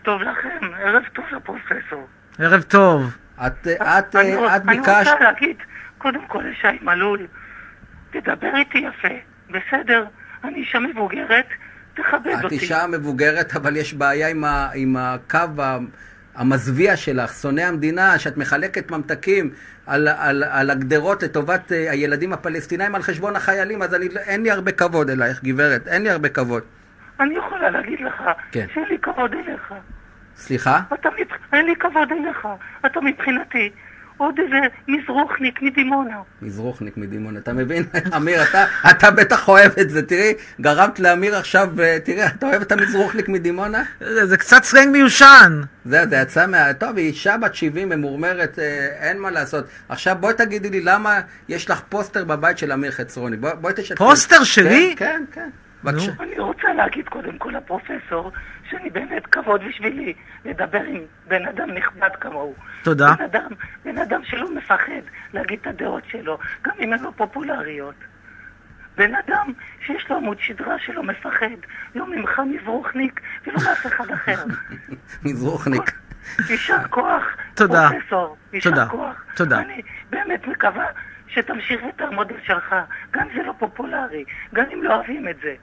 טוב 0.06 0.22
לכם, 0.22 0.68
ערב 0.80 1.04
טוב 1.13 1.26
לפרופסור. 1.32 2.08
ערב 2.39 2.62
טוב. 2.62 3.18
את, 3.48 3.68
את, 3.68 4.15
אני, 4.15 4.36
את 4.36 4.62
אני 4.68 4.78
ביקשת... 4.78 5.12
רוצה 5.12 5.24
להגיד, 5.24 5.58
קודם 5.98 6.28
כל 6.28 6.44
לשי 6.52 6.78
מלול, 6.82 7.28
תדבר 8.12 8.56
איתי 8.56 8.78
יפה, 8.78 9.15
בסדר? 9.50 10.06
אני 10.44 10.56
אישה 10.56 10.80
מבוגרת, 10.80 11.46
תכבד 11.94 12.32
את 12.39 12.44
אותי. 12.44 12.56
אישה 12.56 12.88
מבוגרת, 12.88 13.56
אבל 13.56 13.78
יש 13.78 13.94
בעיה 13.94 14.30
עם, 14.30 14.44
ה, 14.44 14.70
עם 14.76 14.98
הקו 14.98 15.62
ה, 15.62 15.78
המזוויע 16.36 16.98
שלך, 16.98 17.34
שונא 17.34 17.62
המדינה, 17.62 18.20
שאת 18.20 18.38
מחלקת 18.38 18.91
ממתקים 18.91 19.50
על, 19.88 20.08
על, 20.08 20.44
על 20.44 20.70
הגדרות 20.70 21.24
לטובת 21.24 21.72
אה, 21.72 21.91
הילדים 21.91 22.34
הפלסטינאים 22.34 22.96
על 22.96 23.02
חשבון 23.02 23.36
החיילים, 23.36 23.82
אז 23.82 23.96
אני, 23.96 24.08
אין 24.28 24.44
לי 24.44 24.52
הרבה 24.52 24.72
כבוד 24.72 25.10
אלייך, 25.10 25.44
גברת, 25.44 25.88
אין 25.88 26.04
לי 26.04 26.10
הרבה 26.10 26.30
כבוד. 26.30 26.63
אני 27.20 27.36
יכולה 27.36 27.70
להגיד 27.70 28.00
לך 28.02 28.24
כן. 28.52 28.65
שאין 28.74 28.86
לי 28.89 28.98
כבוד 29.02 29.34
אליך. 29.34 29.74
סליחה? 30.38 30.80
אתה. 30.93 31.10
אין 31.54 31.65
לי 31.65 31.76
כבוד 31.76 32.12
אליך. 32.12 32.48
אתה 32.86 33.02
מבחינתי 33.02 33.69
עוד 34.17 34.39
איזה 34.39 34.56
מזרוחניק 34.88 35.62
מדימונה. 35.62 36.17
מזרוחניק 36.41 36.98
מדימונה, 36.98 37.39
אתה 37.39 37.54
מבין? 37.54 37.84
אמיר, 38.17 38.43
אתה, 38.43 38.65
אתה 38.91 39.12
בטח 39.12 39.50
אוהב 39.50 39.71
את 39.82 39.89
זה, 39.89 40.08
תראי, 40.08 40.34
גרמת 40.62 41.00
לאמיר 41.00 41.36
עכשיו, 41.36 41.82
אה, 41.82 41.98
תראה, 42.04 42.28
אתה 42.28 42.48
אוהב 42.48 42.62
את 42.62 42.71
המזרוחניק 42.71 43.30
מדימונה? 43.30 43.84
זה 44.00 44.26
זה 44.26 44.38
קצת 44.38 44.63
סלנג 44.63 44.91
מיושן. 44.91 45.62
זה, 45.86 46.06
זה 46.10 46.15
יצא 46.15 46.48
מה... 46.48 46.74
טוב, 46.74 46.98
היא 46.98 47.08
אישה 47.08 47.38
בת 47.38 47.56
70, 47.56 47.89
ממורמרת, 47.89 48.60
אה, 48.60 48.88
אין 49.00 49.19
מה 49.19 49.32
לעשות. 49.32 49.65
עכשיו 49.89 50.15
בואי 50.19 50.34
תגידי 50.34 50.69
לי 50.69 50.82
למה 50.82 51.19
יש 51.50 51.69
לך 51.69 51.82
פוסטר 51.89 52.24
בבית 52.26 52.58
של 52.58 52.71
אמיר 52.71 52.91
חצרוני. 52.91 53.38
בואי 53.38 53.54
בוא 53.62 53.71
תשתפי. 53.71 53.95
פוסטר 53.95 54.43
שלי? 54.43 54.95
כן, 54.98 55.06
כן, 55.06 55.24
כן. 55.32 55.50
בבקשה. 55.84 56.12
אני 56.19 56.39
רוצה 56.39 56.74
להגיד 56.74 57.10
קודם 57.10 57.38
כל 57.38 57.50
לפרופסור, 57.58 58.32
שאני 58.69 58.89
באמת 58.89 59.28
כבוד 59.28 59.62
בשבילי 59.67 60.13
לדבר 60.45 60.82
עם 60.82 61.01
בן 61.28 61.47
אדם 61.47 61.71
נכבד 61.71 62.15
כמוהו. 62.19 62.56
תודה. 62.84 63.15
בן 63.17 63.23
אדם, 63.23 63.51
בן 63.86 63.97
אדם 63.97 64.21
שלא 64.23 64.56
מפחד 64.56 65.01
להגיד 65.34 65.60
את 65.62 65.67
הדעות 65.67 66.04
שלו, 66.08 66.38
גם 66.62 66.73
אם 66.80 66.93
הן 66.93 67.04
לא 67.04 67.12
פופולריות. 67.15 67.95
בן 68.97 69.15
אדם 69.15 69.54
שיש 69.86 70.10
לו 70.10 70.15
עמוד 70.15 70.39
שדרה 70.39 70.80
שלא 70.80 71.04
מפחד, 71.04 71.58
לא 71.95 72.08
ממך 72.15 72.39
מזרוחניק 72.39 73.21
ולא 73.47 73.58
מאף 73.65 73.86
אחד 73.86 74.12
אחר. 74.12 74.43
מזרוחניק. 75.25 75.91
יישר 76.49 76.88
כוח, 76.89 77.23
תודה. 77.54 77.89
פרופסור. 77.89 78.38
יישר 78.54 78.69
תודה. 78.69 78.88
כוח. 78.88 79.25
תודה. 79.36 79.60
אני 79.60 79.82
באמת 80.10 80.47
מקווה 80.47 80.86
שתמשיך 81.28 81.82
את 81.95 82.01
המודל 82.01 82.36
שלך, 82.43 82.75
גם 83.12 83.28
אם 83.28 83.36
זה 83.36 83.43
לא 83.43 83.54
פופולרי, 83.60 84.23
גם 84.54 84.65
אם 84.73 84.84
לא 84.84 84.95
אוהבים 84.95 85.28
את 85.28 85.36
זה. 85.43 85.56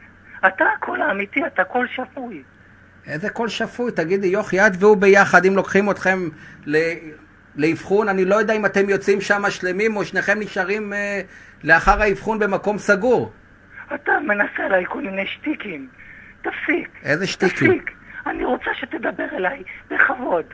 אתה 0.47 0.65
הקול 0.77 1.03
האמיתי, 1.03 1.47
אתה 1.47 1.65
קול 1.65 1.89
שפוי. 1.89 2.43
איזה 3.07 3.31
קול 3.31 3.49
שפוי, 3.49 3.93
תגידי, 3.93 4.27
יוכי, 4.27 4.61
את 4.61 4.73
והוא 4.79 4.97
ביחד, 4.97 5.45
אם 5.45 5.57
לוקחים 5.57 5.91
אתכם 5.91 6.29
ל... 6.67 6.77
לאבחון, 7.57 8.09
אני 8.09 8.25
לא 8.25 8.35
יודע 8.35 8.55
אם 8.55 8.67
אתם 8.67 8.91
יוצאים 8.91 9.21
שם 9.21 9.43
שלמים 9.51 9.97
או 9.97 10.05
שניכם 10.05 10.39
נשארים 10.39 10.93
אה, 10.93 11.21
לאחר 11.65 12.03
האבחון 12.03 12.39
במקום 12.39 12.79
סגור. 12.79 13.33
אתה 13.95 14.13
מנסה 14.27 14.65
עליי 14.65 14.85
כל 14.89 15.03
מיני 15.03 15.27
שטיקים. 15.27 15.89
תפסיק. 16.43 16.89
איזה 17.03 17.27
שטיקים? 17.27 17.69
תפסיק. 17.69 17.91
אני 18.27 18.45
רוצה 18.45 18.71
שתדבר 18.75 19.27
אליי 19.33 19.63
בכבוד. 19.91 20.45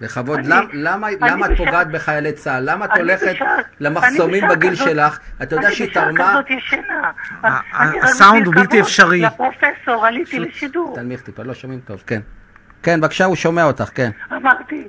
בכבוד. 0.00 0.38
אני- 0.38 0.48
למ- 0.48 0.68
למה, 0.72 1.08
אני 1.08 1.16
למה 1.20 1.46
את 1.46 1.56
פוגעת 1.56 1.90
בחיילי 1.90 2.32
צה"ל? 2.32 2.70
למה 2.70 2.84
את 2.84 2.90
הולכת 2.96 3.34
בשעה- 3.34 3.56
למחסומים 3.80 4.44
בגיל 4.48 4.70
כזאת- 4.76 4.84
שלך? 4.88 5.18
אתה 5.42 5.56
יודע 5.56 5.70
שהיא 5.72 5.94
תרמה... 5.94 6.40
אני 7.44 7.98
בשעה 7.98 8.10
הסאונד 8.10 8.46
הוא 8.46 8.54
בלתי 8.54 8.80
אפשרי. 8.80 9.20
לפרופסור, 9.20 10.06
עליתי 10.06 10.38
לשידור. 10.38 10.94
תנמיך 10.96 11.20
טיפה, 11.22 11.42
לא 11.42 11.54
שומעים 11.54 11.80
טוב, 11.80 12.02
כן. 12.06 12.20
כן, 12.82 13.00
בבקשה, 13.00 13.24
הוא 13.24 13.36
שומע 13.36 13.64
אותך, 13.64 13.90
כן. 13.94 14.10
אמרתי 14.32 14.88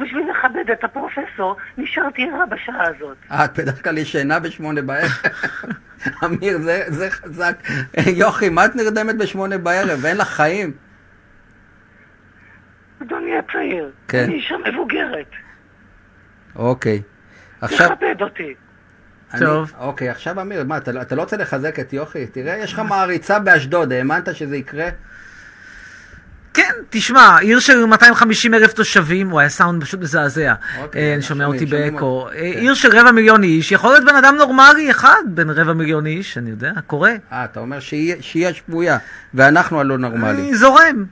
בשביל 0.00 0.30
לכבד 0.30 0.70
את 0.72 0.84
הפרופסור, 0.84 1.56
נשארתי 1.78 2.28
ערה 2.34 2.46
בשעה 2.46 2.82
הזאת. 2.88 3.16
אה, 3.30 3.44
את 3.44 3.58
בדרך 3.58 3.84
כלל 3.84 3.98
ישנה 3.98 4.38
בשמונה 4.38 4.82
בערב. 4.82 5.10
אמיר, 6.24 6.58
זה, 6.58 6.84
זה 6.88 7.10
חזק. 7.10 7.56
יוכי, 8.06 8.48
מה 8.48 8.64
את 8.64 8.76
נרדמת 8.76 9.16
בשמונה 9.16 9.58
בערב? 9.58 10.06
אין 10.06 10.16
לך 10.16 10.28
חיים. 10.28 10.72
אדוני 13.08 13.38
הצעיר, 13.38 13.90
כן. 14.08 14.24
אני 14.24 14.34
אישה 14.34 14.54
מבוגרת. 14.72 15.30
אוקיי. 16.56 17.02
עכשיו... 17.60 17.88
תכבד 17.88 18.22
אותי. 18.22 18.54
אני- 19.34 19.40
טוב. 19.46 19.72
אוקיי, 19.78 20.08
עכשיו 20.08 20.40
אמיר, 20.40 20.64
מה, 20.64 20.76
אתה, 20.76 20.92
לא- 20.92 21.00
אתה 21.02 21.14
לא 21.14 21.20
רוצה 21.22 21.36
לחזק 21.36 21.80
את 21.80 21.92
יוכי? 21.92 22.26
תראה, 22.26 22.56
יש 22.56 22.72
לך 22.72 22.78
מעריצה 22.78 23.38
באשדוד, 23.38 23.92
האמנת 23.92 24.34
שזה 24.36 24.56
יקרה? 24.56 24.88
כן, 26.54 26.72
תשמע, 26.90 27.38
עיר 27.38 27.60
של 27.60 27.84
250 27.86 28.54
אלף 28.54 28.72
תושבים, 28.72 29.32
וואי, 29.32 29.44
הסאונד 29.44 29.84
פשוט 29.84 30.00
מזעזע. 30.00 30.54
אוקיי, 30.82 31.02
אה, 31.08 31.14
אני 31.14 31.22
שומע 31.22 31.44
אותי 31.46 31.66
באקו. 31.66 32.28
אה, 32.28 32.32
כן. 32.32 32.38
עיר 32.58 32.74
של 32.74 32.88
רבע 32.98 33.12
מיליון 33.12 33.42
איש, 33.42 33.72
יכול 33.72 33.90
להיות 33.90 34.04
בן 34.04 34.16
אדם 34.16 34.34
נורמלי 34.36 34.90
אחד 34.90 35.22
בין 35.26 35.50
רבע 35.50 35.72
מיליון 35.72 36.06
איש, 36.06 36.38
אני 36.38 36.50
יודע, 36.50 36.72
קורה. 36.86 37.12
אה, 37.32 37.44
אתה 37.44 37.60
אומר 37.60 37.80
שהיא 37.80 38.14
שהיא 38.20 38.48
השפויה, 38.48 38.98
ואנחנו 39.34 39.80
הלא 39.80 39.98
נורמלי. 39.98 40.30
אני 40.42 40.54
זורם. 40.54 41.04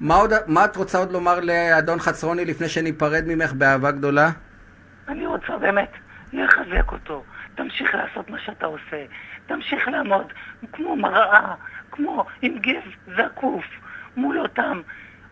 מה, 0.00 0.14
עוד, 0.14 0.32
מה 0.46 0.64
את 0.64 0.76
רוצה 0.76 0.98
עוד 0.98 1.12
לומר 1.12 1.40
לאדון 1.40 1.98
חצרוני 1.98 2.44
לפני 2.44 2.68
שניפרד 2.68 3.24
ממך 3.26 3.52
באהבה 3.52 3.90
גדולה? 3.90 4.30
אני 5.08 5.26
רוצה 5.26 5.56
באמת 5.58 5.90
לחזק 6.32 6.92
אותו. 6.92 7.24
תמשיך 7.54 7.94
לעשות 7.94 8.30
מה 8.30 8.38
שאתה 8.38 8.66
עושה. 8.66 9.04
תמשיך 9.46 9.88
לעמוד 9.88 10.32
כמו 10.72 10.96
מראה, 10.96 11.54
כמו 11.90 12.24
עם 12.42 12.58
גב 12.58 12.82
זקוף, 13.16 13.64
מול 14.16 14.40
אותם 14.40 14.80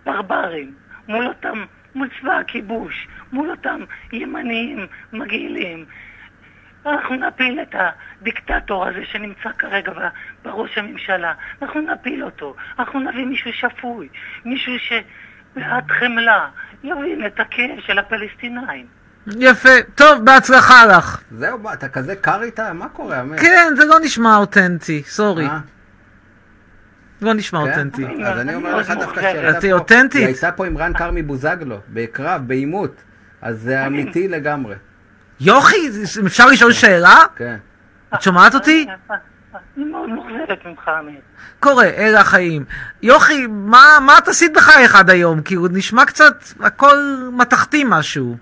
ברברים, 0.04 0.74
מול 1.08 1.26
אותם, 1.26 1.64
מול 1.94 2.08
צבא 2.20 2.32
הכיבוש, 2.32 3.08
מול 3.32 3.50
אותם 3.50 3.80
ימניים 4.12 4.86
מגעילים. 5.12 5.84
אנחנו 6.86 7.14
נפיל 7.14 7.60
את 7.62 7.74
הדיקטטור 7.78 8.86
הזה 8.86 9.00
שנמצא 9.12 9.48
כרגע 9.58 9.92
בראש 10.44 10.78
הממשלה. 10.78 11.32
אנחנו 11.62 11.80
נפיל 11.80 12.24
אותו. 12.24 12.54
אנחנו 12.78 13.00
נביא 13.00 13.24
מישהו 13.26 13.50
שפוי, 13.52 14.08
מישהו 14.44 14.72
שבעד 14.78 15.90
חמלה 15.90 16.48
יבין 16.84 17.26
את 17.26 17.40
הכאב 17.40 17.80
של 17.86 17.98
הפלסטינאים. 17.98 18.86
יפה. 19.40 19.68
טוב, 19.94 20.24
בהצלחה 20.24 20.86
לך. 20.86 21.20
זהו, 21.30 21.58
אתה 21.72 21.88
כזה 21.88 22.16
קר 22.16 22.42
איתה? 22.42 22.72
מה 22.72 22.88
קורה, 22.88 23.20
אמיר? 23.20 23.38
כן, 23.38 23.72
זה 23.76 23.84
לא 23.84 23.96
נשמע 24.02 24.36
אותנטי, 24.36 25.02
סורי. 25.06 25.46
אה? 25.46 25.58
לא 27.22 27.34
נשמע 27.34 27.58
כן? 27.64 27.70
אותנטי. 27.70 28.06
אז 28.24 28.40
אני 28.40 28.54
אומר 28.54 28.76
לך 28.76 28.90
דווקא 28.90 29.04
מאוכזבת. 29.04 29.22
שהייתה 29.32 29.58
את 29.58 29.62
פה- 29.64 29.72
אותנטית? 29.72 30.14
היא 30.20 30.26
הייתה 30.26 30.52
פה 30.52 30.66
עם 30.66 30.78
רן 30.78 30.92
כרמי 30.92 31.22
בוזגלו, 31.22 31.78
בקרב, 31.88 32.42
בעימות. 32.46 33.02
אז 33.42 33.60
זה 33.60 33.86
אמיתי 33.86 34.28
לגמרי. 34.28 34.74
יוכי, 35.44 35.76
אם 36.20 36.26
אפשר 36.26 36.46
לשאול 36.46 36.72
שאלה? 36.72 37.16
כן. 37.36 37.56
את 38.14 38.22
שומעת 38.22 38.54
אותי? 38.54 38.86
אני 39.76 39.84
מאוד 39.84 40.08
מאוכזבת 40.08 40.66
ממך, 40.66 40.90
אמיר. 41.00 41.20
קורה, 41.60 41.84
אלה 41.84 42.20
החיים. 42.20 42.64
יוכי, 43.02 43.46
מה, 43.46 43.98
מה 44.06 44.18
את 44.18 44.28
עשית 44.28 44.52
בחייך 44.54 44.96
עד 44.96 45.10
היום? 45.10 45.42
כי 45.42 45.54
הוא 45.54 45.68
נשמע 45.72 46.04
קצת 46.04 46.44
הכל 46.60 46.96
מתכתי 47.32 47.84
משהו. 47.88 48.36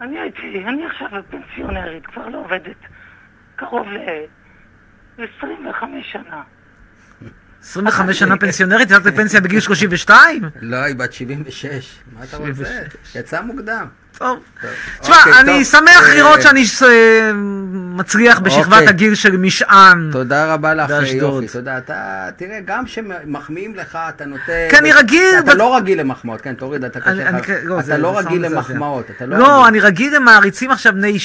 אני 0.00 0.18
הייתי, 0.18 0.64
אני 0.68 0.86
עכשיו 0.86 1.08
פנסיונרית, 1.30 2.06
כבר 2.06 2.28
לא 2.28 2.38
עובדת 2.38 2.76
קרוב 3.56 3.86
ל-25 5.18 5.84
שנה. 6.02 6.42
25 7.60 8.18
שנה 8.18 8.36
פנסיונרית, 8.40 8.90
יצאת 8.90 9.06
לפנסיה 9.06 9.40
בגיל 9.40 9.60
32? 9.60 10.42
לא, 10.60 10.76
היא 10.76 10.96
בת 10.96 11.12
76. 11.12 11.98
מה 12.12 12.24
אתה 12.24 12.36
רוצה? 12.36 12.54
76. 12.54 13.16
יצא 13.16 13.42
מוקדם. 13.42 13.86
טוב. 14.20 14.38
טוב. 14.60 14.70
תשמע, 15.00 15.16
אוקיי, 15.16 15.40
אני. 15.40 15.64
שמח 15.64 16.08
אה, 16.08 16.14
לראות 16.14 16.42
שאני 16.42 16.64
מצליח 17.72 18.38
בשכבת 18.40 18.72
אוקיי. 18.72 18.88
הגיל 18.88 19.14
של 19.14 19.36
משען. 19.36 20.08
תודה 20.12 20.54
רבה 20.54 20.74
לך. 20.74 20.90
יופי. 21.12 21.46
תודה. 21.52 21.78
אתה, 21.78 21.94
תראה, 22.36 22.58
גם 22.64 22.84
כשמחמיאים 22.84 23.74
לך, 23.74 23.98
אתה 24.08 24.24
נותן... 24.24 24.52
כי 24.70 24.76
אני 24.78 24.92
רגיל 24.92 25.28
אתה 25.38 25.54
לא 25.54 25.76
רגיל 25.76 26.00
למחמאות, 26.00 26.40
כן, 26.40 26.54
תוריד, 26.54 26.84
אתה 26.84 27.00
קשה 27.00 27.30
לך. 27.30 27.50
לא, 27.64 27.74
אתה 27.78 27.82
זה- 27.86 27.98
לא 27.98 28.22
זה 28.22 28.28
רגיל. 28.28 28.46
למחמאות, 28.46 29.04
אתה 29.16 29.26
לא 29.26 29.38
לא. 29.38 29.68
אני 29.68 29.80
רגיל 29.80 30.16
למעריצים 30.16 30.70
עכשיו 30.70 30.92
בני... 30.92 31.16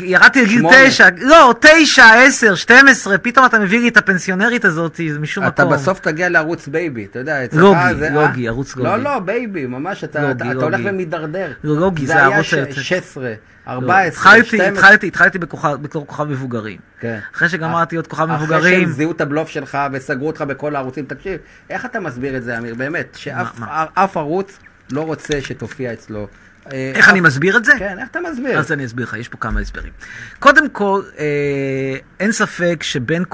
ירדתי 0.00 0.42
לגיל. 0.42 0.62
תשע, 0.86 1.08
לא, 1.20 1.54
תשע, 1.60 2.04
עשר, 2.14 2.54
שתים 2.54 2.88
עשרה, 2.88 3.18
פתאום 3.18 3.46
אתה 3.46 3.58
מביא 3.58 3.80
לי 3.80 3.88
את 3.88 3.96
הפנסיונרית 3.96 4.64
הזאת, 4.64 5.00
זה 5.12 5.18
משום 5.18 5.46
אתה 5.46 5.64
מקום. 5.64 5.74
בסוף 5.76 6.00
תגיע 6.00 6.28
לערוץ 6.28 6.68
בייבי, 6.68 7.04
אתה 7.10 7.18
יודע, 7.18 7.44
אצלך 7.44 7.60
לוגי, 7.60 7.78
זה... 7.98 8.10
לוגי, 8.10 8.44
אה? 8.46 8.48
ערוץ 8.52 8.76
לא, 8.76 8.84
לוגי. 8.92 9.04
לא, 9.04 9.18
בייבי, 9.18 9.66
ממש, 9.66 10.04
אתה, 10.04 10.20
לוגי, 10.22 10.32
אתה, 10.44 10.52
אתה 10.52 10.64
הולך 10.64 10.78
לוגי. 10.78 10.90
ומידרדר. 10.90 11.48
לא, 11.64 11.76
לוגי, 11.80 12.06
זה 12.14 12.42
ש- 12.44 12.54
היותר- 12.54 12.72
16, 12.82 13.24
לא, 13.66 13.72
14, 13.72 14.06
התחלתי, 14.06 14.46
12. 14.48 14.68
התחלתי, 14.68 15.06
התחלתי 15.06 15.38
בתור 15.38 16.06
כוכב 16.06 16.24
מבוגרים. 16.24 16.78
כן. 17.00 17.18
אחרי 17.34 17.48
שגמרתי 17.48 17.96
להיות 17.96 18.06
כוכב 18.06 18.22
אחרי 18.30 18.36
מבוגרים, 18.36 18.80
שהם 18.80 18.92
זיהו 18.92 19.12
את 19.12 19.20
הבלוף 19.20 19.48
שלך 19.48 19.78
וסגרו 19.92 20.26
אותך 20.26 20.40
בכל 20.42 20.76
הערוצים, 20.76 21.04
תקשיב, 21.04 21.40
איך 21.70 21.84
אתה 21.84 22.00
מסביר 22.00 22.36
את 22.36 22.42
זה, 22.42 22.58
אמיר? 22.58 22.74
באמת, 22.74 23.16
שאף 23.16 24.16
ערוץ 24.16 24.58
לא 24.92 25.00
רוצה 25.00 25.40
שתופיע 25.40 25.92
אצלו 25.92 26.20
אה, 26.20 26.26
איך 26.72 27.08
אני 27.08 27.20
מסביר 27.20 27.56
את 27.56 27.64
זה? 27.64 27.72
כן, 27.78 27.98
איך 27.98 28.08
אתה 28.10 28.18
מסביר? 28.30 28.58
אז 28.58 28.72
אני 28.72 28.84
אסביר 28.84 29.04
לך, 29.04 29.16
יש 29.20 29.28
פה 29.28 29.36
כמה 29.36 29.60
הסברים. 29.60 29.92
קודם 30.38 30.68
כל, 30.68 31.02
אה, 31.18 31.96
אין 32.20 32.32
ספק 32.32 32.82
שבין 32.82 33.24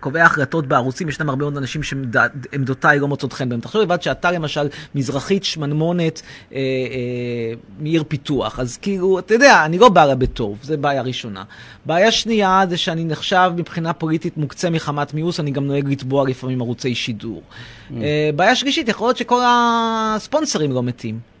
קובעי 0.00 0.20
ההחלטות 0.20 0.66
בערוצים, 0.66 1.08
ישנם 1.08 1.28
הרבה 1.28 1.44
מאוד 1.44 1.56
אנשים 1.56 1.82
שעמדותיי 1.82 2.98
לא 2.98 3.08
מוצאות 3.08 3.32
חן 3.32 3.48
בהם. 3.48 3.60
תחשוב 3.60 3.82
לבד 3.82 4.02
שאתה 4.02 4.30
למשל 4.30 4.68
מזרחית 4.94 5.44
שמנמונת 5.44 6.22
אה, 6.52 6.58
אה, 6.58 7.54
מעיר 7.78 8.04
פיתוח, 8.08 8.60
אז 8.60 8.76
כאילו, 8.76 9.18
אתה 9.18 9.34
יודע, 9.34 9.64
אני 9.64 9.78
לא 9.78 9.88
בא 9.88 10.04
לה 10.04 10.14
בטוב, 10.14 10.58
זה 10.62 10.76
בעיה 10.76 11.02
ראשונה. 11.02 11.44
בעיה 11.86 12.12
שנייה 12.12 12.62
זה 12.68 12.76
שאני 12.76 13.04
נחשב 13.04 13.50
מבחינה 13.56 13.92
פוליטית 13.92 14.36
מוקצה 14.36 14.70
מחמת 14.70 15.14
מיאוס, 15.14 15.40
אני 15.40 15.50
גם 15.50 15.66
נוהג 15.66 15.88
לתבוע 15.88 16.28
לפעמים 16.28 16.60
ערוצי 16.60 16.94
שידור. 16.94 17.42
אה, 17.96 18.30
בעיה 18.36 18.54
שלישית, 18.54 18.88
יכול 18.88 19.08
להיות 19.08 19.16
שכל 19.16 19.40
הספונסרים 19.46 20.72
לא 20.72 20.82
מתים. 20.82 21.33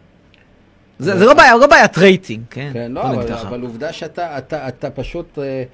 זה, 0.98 1.18
זה 1.18 1.24
לא 1.24 1.34
בעיה, 1.34 1.56
לא 1.56 1.66
בעיית 1.66 1.98
רייטינג, 1.98 2.42
כן? 2.50 2.70
כן, 2.72 2.92
לא, 2.92 3.02
אבל. 3.02 3.32
אבל 3.32 3.60
עובדה 3.62 3.92
שאתה 3.92 4.38
אתה, 4.38 4.68
אתה 4.68 4.90
פשוט... 4.90 5.38
אה, 5.38 5.64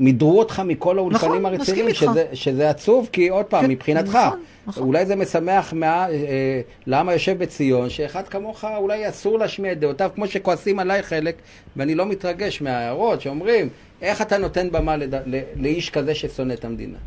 מידרו 0.00 0.38
אותך 0.38 0.62
מכל 0.64 0.98
האולפנים 0.98 1.32
נכון, 1.32 1.46
הרציניים. 1.46 1.94
שזה, 1.94 2.24
שזה 2.32 2.70
עצוב, 2.70 3.08
כי 3.12 3.28
עוד 3.28 3.44
פעם, 3.44 3.64
כן, 3.64 3.70
מבחינתך, 3.70 4.14
נכון, 4.14 4.40
נכון. 4.66 4.82
אולי 4.82 5.06
זה 5.06 5.16
משמח 5.16 5.72
מה, 5.72 6.10
אה, 6.10 6.60
לעם 6.86 7.08
היושב 7.08 7.38
בציון, 7.38 7.90
שאחד 7.90 8.28
כמוך 8.28 8.64
אולי 8.76 9.08
אסור 9.08 9.38
להשמיע 9.38 9.72
את 9.72 9.80
דעותיו, 9.80 10.10
כמו 10.14 10.26
שכועסים 10.26 10.78
עליי 10.78 11.02
חלק, 11.02 11.34
ואני 11.76 11.94
לא 11.94 12.06
מתרגש 12.06 12.62
מההערות 12.62 13.20
שאומרים, 13.20 13.68
איך 14.02 14.22
אתה 14.22 14.38
נותן 14.38 14.70
במה 14.70 14.96
לד... 14.96 15.14
ל... 15.14 15.40
לאיש 15.56 15.90
כזה 15.90 16.14
ששונא 16.14 16.52
את 16.52 16.64
המדינה? 16.64 16.98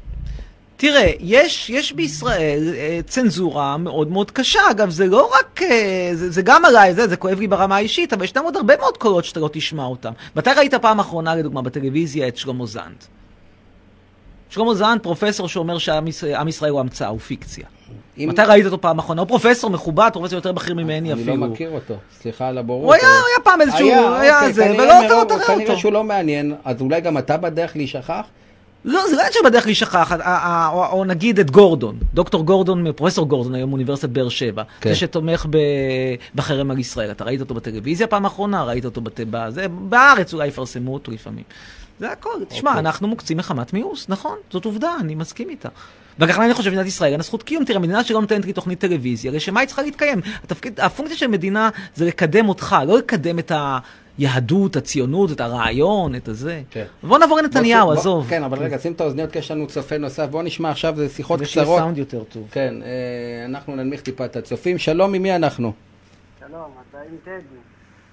תראה, 0.77 1.11
יש, 1.19 1.69
יש 1.69 1.93
בישראל 1.93 2.73
אה, 2.75 2.99
צנזורה 3.07 3.77
מאוד 3.77 4.11
מאוד 4.11 4.31
קשה. 4.31 4.59
אגב, 4.71 4.89
זה 4.89 5.07
לא 5.07 5.29
רק, 5.39 5.61
אה, 5.61 6.09
זה, 6.13 6.29
זה 6.31 6.41
גם 6.41 6.65
עליי, 6.65 6.93
זה, 6.93 7.07
זה 7.07 7.17
כואב 7.17 7.39
לי 7.39 7.47
ברמה 7.47 7.75
האישית, 7.75 8.13
אבל 8.13 8.23
ישנם 8.23 8.43
עוד 8.43 8.55
הרבה 8.55 8.77
מאוד 8.77 8.97
קולות 8.97 9.25
שאתה 9.25 9.39
לא 9.39 9.49
תשמע 9.53 9.83
אותם. 9.85 10.11
מתי 10.35 10.49
ראית 10.57 10.73
פעם 10.73 10.99
אחרונה, 10.99 11.35
לדוגמה, 11.35 11.61
בטלוויזיה, 11.61 12.27
את 12.27 12.37
שלמה 12.37 12.65
זנד? 12.65 12.95
שלמה 14.49 14.73
זנד, 14.75 15.01
פרופסור 15.01 15.47
שאומר 15.47 15.77
שעם 15.77 16.07
ישראל 16.07 16.47
ישראל 16.47 16.71
הוא 16.71 16.79
המצאה, 16.79 17.07
הוא 17.07 17.19
פיקציה. 17.19 17.65
אם- 18.17 18.29
מתי 18.29 18.41
ראית 18.41 18.65
אותו 18.65 18.81
פעם 18.81 18.99
אחרונה? 18.99 19.21
הוא 19.21 19.27
פרופסור 19.27 19.69
מכובד, 19.69 20.09
פרופסור 20.13 20.35
יותר 20.35 20.51
בכיר 20.51 20.75
ממני 20.75 21.11
אני 21.11 21.13
אפילו. 21.21 21.35
לא 21.37 21.47
מכיר 21.47 21.69
אותו, 21.69 21.93
סליחה 22.21 22.47
על 22.47 22.57
הבורות. 22.57 22.83
הוא 22.85 22.93
היה, 22.93 23.03
הוא 23.07 23.25
היה 23.35 23.43
פעם 23.43 23.61
איזשהו, 23.61 23.87
היה 23.89 24.39
אוקיי, 24.39 24.53
זה, 24.53 24.63
כנראה 24.63 24.83
ולא 24.83 25.05
אתה 25.05 25.13
לא 25.13 25.23
תראה 25.27 25.47
כנראה 25.47 25.63
אותו. 25.69 25.77
שהוא 25.79 25.93
לא 25.93 26.03
מעניין, 26.03 26.55
אז 26.65 26.81
אולי 26.81 27.01
גם 27.01 27.17
אתה 27.17 27.37
בדרך 27.37 27.75
להישכח? 27.75 28.21
לא, 28.85 29.01
זה 29.09 29.15
לא 29.15 29.19
עניין 29.21 29.33
שבדרך 29.33 29.65
להישכח, 29.65 30.11
ה- 30.11 30.15
ה- 30.23 30.69
או, 30.69 30.85
או 30.85 31.05
נגיד 31.05 31.39
את 31.39 31.51
גורדון, 31.51 31.97
דוקטור 32.13 32.45
גורדון, 32.45 32.91
פרופסור 32.91 33.27
גורדון 33.27 33.55
היום 33.55 33.69
מאוניברסיטת 33.69 34.09
באר 34.09 34.29
שבע, 34.29 34.63
כן. 34.81 34.89
זה 34.89 34.95
שתומך 34.95 35.45
ב, 35.49 35.57
בחרם 36.35 36.71
על 36.71 36.79
ישראל. 36.79 37.11
אתה 37.11 37.23
ראית 37.23 37.41
אותו 37.41 37.53
בטלוויזיה 37.53 38.07
פעם 38.07 38.25
אחרונה? 38.25 38.63
ראית 38.63 38.85
אותו 38.85 39.01
בת, 39.01 39.19
בזה, 39.29 39.67
בארץ 39.67 40.33
אולי 40.33 40.47
יפרסמו 40.47 40.93
אותו 40.93 41.11
לפעמים. 41.11 41.43
זה 41.99 42.11
הכל. 42.11 42.29
תשמע, 42.47 42.69
אוקיי. 42.69 42.79
אנחנו 42.79 43.07
מוקצים 43.07 43.37
מחמת 43.37 43.73
מיאוס, 43.73 44.09
נכון, 44.09 44.37
זאת 44.51 44.65
עובדה, 44.65 44.95
אני 44.99 45.15
מסכים 45.15 45.49
איתה. 45.49 45.69
וככה 46.19 46.45
אני 46.45 46.53
חושב 46.53 46.69
שמדינת 46.69 46.87
ישראל 46.87 47.11
אין 47.11 47.19
לה 47.19 47.23
זכות 47.23 47.43
קיום. 47.43 47.65
תראה, 47.65 47.79
מדינה 47.79 48.03
שלא 48.03 48.21
נותנת 48.21 48.45
לי 48.45 48.53
תוכנית 48.53 48.79
טלוויזיה, 48.79 49.31
לשם 49.31 49.53
מה 49.53 49.59
היא 49.59 49.67
צריכה 49.67 49.81
להתקיים? 49.81 50.21
התפקיד, 50.43 50.79
הפונקציה 50.79 51.17
של 51.17 51.27
מדינה 51.27 51.69
זה 51.95 52.05
לקדם 52.05 52.49
אותך, 52.49 52.75
לא 52.87 52.97
לקדם 52.97 53.39
את 53.39 53.51
היהדות, 54.17 54.75
הציונות, 54.75 55.31
את 55.31 55.41
הרעיון, 55.41 56.15
את 56.15 56.27
הזה. 56.27 56.61
כן. 56.69 56.85
בוא 57.03 57.17
נעבור 57.19 57.37
לנתניהו, 57.37 57.91
עזוב. 57.91 58.25
כן, 58.29 58.43
אבל 58.43 58.57
רגע, 58.57 58.77
שים 58.79 58.93
את 58.93 59.01
האוזניות 59.01 59.31
כי 59.31 59.39
יש 59.39 59.51
לנו 59.51 59.67
צופה 59.67 59.97
נוסף. 59.97 60.27
בוא 60.29 60.43
נשמע 60.43 60.69
עכשיו, 60.71 60.95
זה 60.95 61.09
שיחות 61.09 61.41
ושיהיה 61.41 61.65
קצרות. 61.65 61.79
סאונד 61.79 61.97
יותר 61.97 62.23
טוב. 62.23 62.47
כן, 62.51 62.73
אה, 62.81 63.45
אנחנו 63.45 63.75
ננמיך 63.75 64.01
טיפה 64.01 64.25
את 64.25 64.35
הצופים. 64.35 64.77
שלום, 64.77 65.11
ממי 65.11 65.35
אנחנו? 65.35 65.73
שלום, 66.39 66.71
אתה 66.89 66.97
עם 66.97 67.17
טדי. 67.23 67.57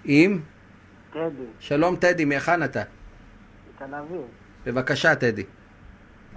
עם? 0.04 0.40
טדי, 1.12 1.44
שלום 1.60 1.96
טדי, 1.96 2.24
מהיכן 2.24 2.62
אתה? 2.62 2.82
תל 3.78 3.94
אביב. 3.94 4.20
בבקשה, 4.66 5.14
טדי. 5.14 5.44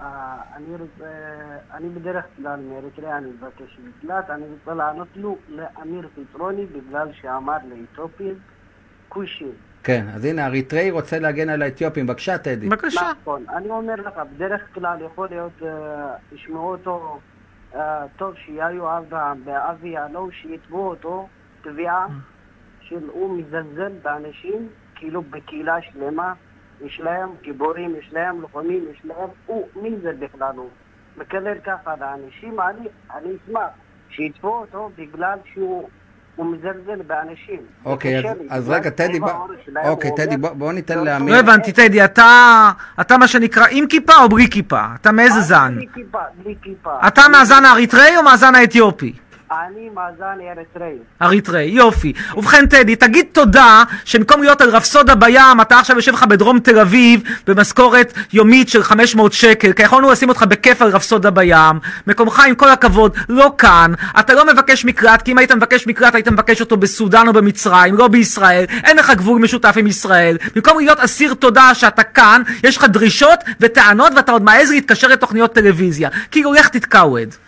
אה, 0.01 0.35
אני 0.55 0.65
רוצה, 0.71 1.11
אני 1.73 1.89
בדרך 1.89 2.25
כלל 2.37 2.59
מאריתריאה, 2.59 3.17
אני 3.17 3.27
מבקש 3.27 3.77
מקלט, 3.87 4.29
אני 4.29 4.43
רוצה 4.53 4.73
לענות 4.73 5.07
לו 5.15 5.37
לאמיר 5.49 6.07
פטרוני 6.15 6.65
בגלל 6.65 7.07
שאמר 7.21 7.57
לאתיופים 7.69 8.35
כושי. 9.15 9.45
כן, 9.83 10.05
אז 10.15 10.25
הנה, 10.25 10.45
אריתראי 10.45 10.91
רוצה 10.91 11.19
להגן 11.19 11.49
על 11.49 11.61
האתיופים. 11.61 12.07
בבקשה, 12.07 12.37
טדי. 12.37 12.69
בבקשה. 12.69 13.01
נכון, 13.21 13.45
אני 13.49 13.69
אומר 13.69 13.95
לך, 13.95 14.13
בדרך 14.35 14.61
כלל 14.73 14.97
יכול 15.05 15.27
להיות, 15.29 15.51
אה, 15.63 16.15
ישמעו 16.31 16.71
אותו 16.71 17.19
אה, 17.75 18.05
טוב 18.17 18.33
שיהיו 18.45 18.97
אברהם 18.97 19.41
ואבי 19.45 19.89
יעלו, 19.89 20.31
שיתבעו 20.31 20.87
אותו 20.89 21.27
תביעה 21.61 22.07
של 22.81 23.09
הוא 23.11 23.37
מזלזל 23.37 23.91
באנשים, 24.01 24.69
כאילו 24.95 25.21
בקהילה 25.21 25.81
שלמה, 25.81 26.33
יש 26.81 26.99
להם 26.99 27.29
גיבורים, 27.41 27.95
יש 27.95 28.13
להם 28.13 28.41
לוחמים, 28.41 28.85
יש 28.91 29.05
להם, 29.05 29.29
הוא, 29.45 29.67
מי 29.81 29.95
זה 30.01 30.11
בכלל 30.19 30.55
הוא? 30.55 30.69
מקלל 31.17 31.59
ככה 31.63 31.95
לאנשים, 31.99 32.59
אני, 32.59 32.87
אני 33.13 33.29
אשמח 33.35 33.69
שיתבעו 34.09 34.61
אותו 34.61 34.89
בגלל 34.97 35.39
שהוא 35.53 35.89
הוא 36.35 36.45
מזלזל 36.45 37.01
באנשים. 37.07 37.59
אוקיי, 37.85 38.17
אז- 38.19 38.25
אז 38.49 38.69
רגע, 38.69 38.89
טדי, 38.89 39.19
שלהם, 39.65 39.85
אוקיי, 39.85 40.11
טדי, 40.17 40.37
בוא- 40.37 40.49
בוא 40.53 40.73
ניתן 40.73 40.97
לא, 40.97 41.03
לאמיר. 41.05 41.33
לא 41.33 41.39
הבנתי, 41.39 41.71
טדי, 41.71 42.05
אתה, 42.05 42.71
אתה 43.01 43.17
מה 43.17 43.27
שנקרא 43.27 43.65
עם 43.71 43.87
כיפה 43.87 44.13
או 44.23 44.29
בלי 44.29 44.47
כיפה? 44.49 44.81
אתה 45.01 45.11
מאיזה 45.11 45.41
זן? 45.41 45.73
בלי 45.75 45.85
כיפה, 45.93 46.17
בלי 46.43 46.55
כיפה. 46.61 47.07
אתה 47.07 47.21
מהזן 47.31 47.65
האריתראי 47.65 48.17
או 48.17 48.23
מהזן 48.23 48.55
האתיופי? 48.55 49.13
אני 49.51 49.89
מאזן 49.95 50.37
אריתראי. 50.57 50.97
אריתראי, 51.21 51.63
יופי. 51.63 52.13
ובכן, 52.37 52.65
טדי, 52.65 52.95
תגיד 52.95 53.25
תודה 53.31 53.83
שבמקום 54.05 54.41
להיות 54.41 54.61
על 54.61 54.69
רפסודה 54.69 55.15
בים, 55.15 55.61
אתה 55.61 55.79
עכשיו 55.79 55.95
יושב 55.95 56.13
לך 56.13 56.23
בדרום 56.23 56.59
תל 56.59 56.79
אביב 56.79 57.21
במשכורת 57.47 58.13
יומית 58.33 58.69
של 58.69 58.83
500 58.83 59.33
שקל, 59.33 59.73
כי 59.73 59.83
יכולנו 59.83 60.11
לשים 60.11 60.29
אותך 60.29 60.43
בכיף 60.43 60.81
על 60.81 60.89
רפסודה 60.89 61.31
בים. 61.31 61.79
מקומך, 62.07 62.39
עם 62.47 62.55
כל 62.55 62.69
הכבוד, 62.69 63.17
לא 63.29 63.53
כאן. 63.57 63.93
אתה 64.19 64.33
לא 64.33 64.53
מבקש 64.53 64.85
מקלט, 64.85 65.21
כי 65.21 65.31
אם 65.31 65.37
היית 65.37 65.51
מבקש 65.51 65.87
מקלט, 65.87 66.15
היית 66.15 66.27
מבקש 66.27 66.61
אותו 66.61 66.77
בסודאן 66.77 67.27
או 67.27 67.33
במצרים, 67.33 67.95
לא 67.97 68.07
בישראל. 68.07 68.65
אין 68.83 68.97
לך 68.97 69.11
גבול 69.11 69.41
משותף 69.41 69.73
עם 69.77 69.87
ישראל. 69.87 70.37
במקום 70.55 70.77
להיות 70.79 70.99
אסיר 70.99 71.33
תודה 71.33 71.73
שאתה 71.73 72.03
כאן, 72.03 72.41
יש 72.63 72.77
לך 72.77 72.83
דרישות 72.83 73.39
וטענות, 73.59 74.13
ואתה 74.15 74.31
עוד 74.31 74.43
מעז 74.43 74.71
להתקשר 74.71 75.07
לתוכניות 75.07 75.53
טלוויזיה. 75.53 76.09
כאילו, 76.31 76.53
לך 76.53 76.67
תתקעווד. 76.69 77.44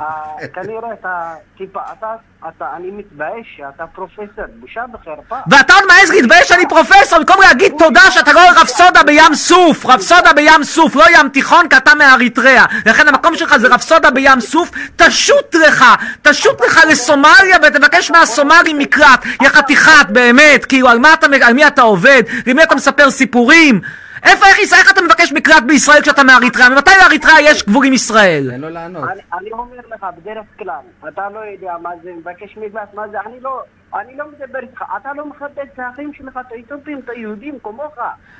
אה, 0.00 0.48
כנראה 0.54 0.92
אתה, 0.92 1.34
טיפה, 1.58 1.80
אתה, 1.98 2.14
אתה, 2.48 2.66
אני 2.76 2.90
מתבייש 2.90 3.46
שאתה 3.56 3.86
פרופסור, 3.86 4.44
בושה 4.60 4.84
וחרפה. 4.94 5.36
ואתה 5.50 5.74
עוד 5.74 5.84
מעז 5.88 6.10
להתבייש 6.10 6.48
שאני 6.48 6.68
פרופסור? 6.68 7.18
במקום 7.18 7.36
להגיד 7.40 7.72
תודה 7.78 8.10
שאתה 8.10 8.32
לא 8.32 8.40
רפסודה 8.60 9.02
בים 9.06 9.34
סוף 9.34 9.86
רפסודה 9.86 10.32
בים 10.32 10.64
סוף 10.64 10.96
לא 10.96 11.04
ים 11.10 11.28
תיכון 11.28 11.68
כי 11.68 11.76
אתה 11.76 11.94
מאריתריאה. 11.94 12.64
לכן 12.86 13.08
המקום 13.08 13.36
שלך 13.36 13.56
זה 13.56 13.68
רפסודה 13.68 14.10
בים 14.10 14.40
סוף. 14.40 14.70
תשוט 14.96 15.54
לך 15.54 15.84
תשוט 16.22 16.60
לך 16.60 16.80
לסומליה 16.88 17.56
ותבקש 17.62 18.10
מהסומלים 18.10 18.78
מקלט. 18.78 19.24
יא 19.42 19.48
חתיכת 19.48 20.06
באמת 20.08 20.64
כאילו 20.64 20.88
על 20.88 21.52
מי 21.54 21.66
אתה 21.66 21.82
עובד? 21.82 22.22
למי 22.46 22.62
אתה 22.62 22.74
מספר 22.74 23.10
סיפורים 23.10 23.80
איפה, 24.24 24.46
איך, 24.46 24.58
ישראל- 24.58 24.80
איך 24.80 24.92
אתה 24.92 25.02
מבקש 25.02 25.32
מקלט 25.32 25.62
בישראל 25.66 26.02
כשאתה 26.02 26.22
מאריתריאה? 26.22 26.68
ממתי 26.68 26.90
לאריתריאה 27.02 27.40
יש 27.40 27.62
גבול 27.62 27.86
עם 27.86 27.92
ישראל? 27.92 28.50
תן 28.50 28.60
לו 28.60 28.68
לענות. 28.68 29.04
אני, 29.12 29.20
אני 29.40 29.52
אומר 29.52 29.76
לך, 29.94 30.06
בדרך 30.22 30.44
כלל, 30.58 31.08
אתה 31.08 31.22
לא 31.34 31.40
יודע 31.52 31.72
מה 31.82 31.90
זה, 32.02 32.10
מבקש 32.18 32.56
מקלט, 32.56 32.94
מה 32.94 33.02
זה, 33.10 33.16
אני 33.26 33.40
לא, 33.42 33.60
אני 34.00 34.12
לא 34.16 34.24
מדבר 34.28 34.58
איתך, 34.62 34.82
אתה 35.00 35.08
לא 35.16 35.26
מכבד 35.26 35.48
את 35.62 35.78
האחים 35.78 36.10
שלך, 36.18 36.36
את 36.40 36.52
האתיופים, 36.56 37.00
את 37.04 37.10
היהודים, 37.16 37.54
כמוך. 37.62 37.94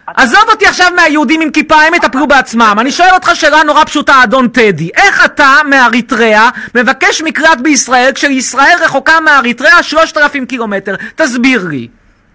עזוב 0.07 0.41
אותי 0.49 0.67
עכשיו 0.67 0.87
מהיהודים 0.97 1.41
עם 1.41 1.51
כיפה, 1.51 1.83
הם 1.83 1.95
יטפלו 1.95 2.27
בעצמם. 2.29 2.77
אני 2.81 2.91
שואל 2.91 3.11
אותך 3.15 3.31
שאלה 3.35 3.63
נורא 3.63 3.85
פשוטה, 3.85 4.15
אדון 4.25 4.49
טדי. 4.49 4.91
איך 4.97 5.25
אתה, 5.25 5.57
מאריתריאה, 5.71 6.49
מבקש 6.75 7.23
מקלט 7.23 7.59
בישראל, 7.63 8.11
כשישראל 8.15 8.77
רחוקה 8.85 9.21
מאריתריאה 9.21 9.83
3,000 9.83 10.47
קילומטר? 10.47 10.95
תסביר 11.17 11.67
לי. 11.69 11.89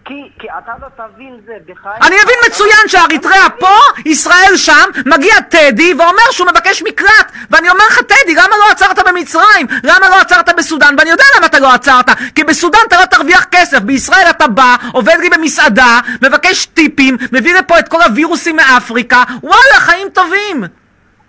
כי, 0.06 0.32
כי 0.40 0.48
אתה 0.58 0.72
לא 0.82 0.88
תבין 0.96 1.40
זה 1.46 1.54
בחיים. 1.66 2.04
אני 2.04 2.16
מבין 2.24 2.36
מצוין 2.48 2.88
שאריתריאה 2.88 3.50
פה, 3.60 3.76
ישראל 4.06 4.54
שם, 4.56 4.90
מגיע 5.06 5.42
טדי 5.42 5.94
ואומר 5.94 6.32
שהוא 6.32 6.48
מבקש 6.48 6.84
מקלט. 6.84 7.32
ואני 7.52 7.70
אומר 7.70 7.84
לך, 7.90 8.02
טדי, 8.02 8.36
למה 8.36 8.58
לא 8.58 8.72
עצרת 8.72 9.00
במצרים? 9.08 9.68
למה 9.84 10.10
לא 10.10 10.16
עצרת 10.22 10.50
בסודאן? 10.58 10.96
ואני 10.98 11.10
יודע 11.10 11.24
למה 11.38 11.46
אתה 11.46 11.60
לא 11.60 11.74
עצרת. 11.74 12.10
כי 12.36 12.44
בסודאן 12.44 12.80
אתה 12.88 13.00
לא 13.00 13.06
תרוויח 13.06 13.46
כסף. 13.52 13.80
בישראל 13.80 14.28
אתה 14.30 14.48
בא, 14.48 14.76
עובד 14.94 15.16
לי 15.20 15.30
במסעדה, 15.30 16.00
מבקש 16.22 16.66
טיפים, 16.66 17.18
מביא 17.32 17.56
לפה 17.56 17.80
את 17.80 17.88
כל 17.88 18.02
הווירוסים 18.02 18.56
מאפריקה. 18.56 19.24
וואלה, 19.44 19.80
חיים 19.80 20.10
טובים. 20.10 20.64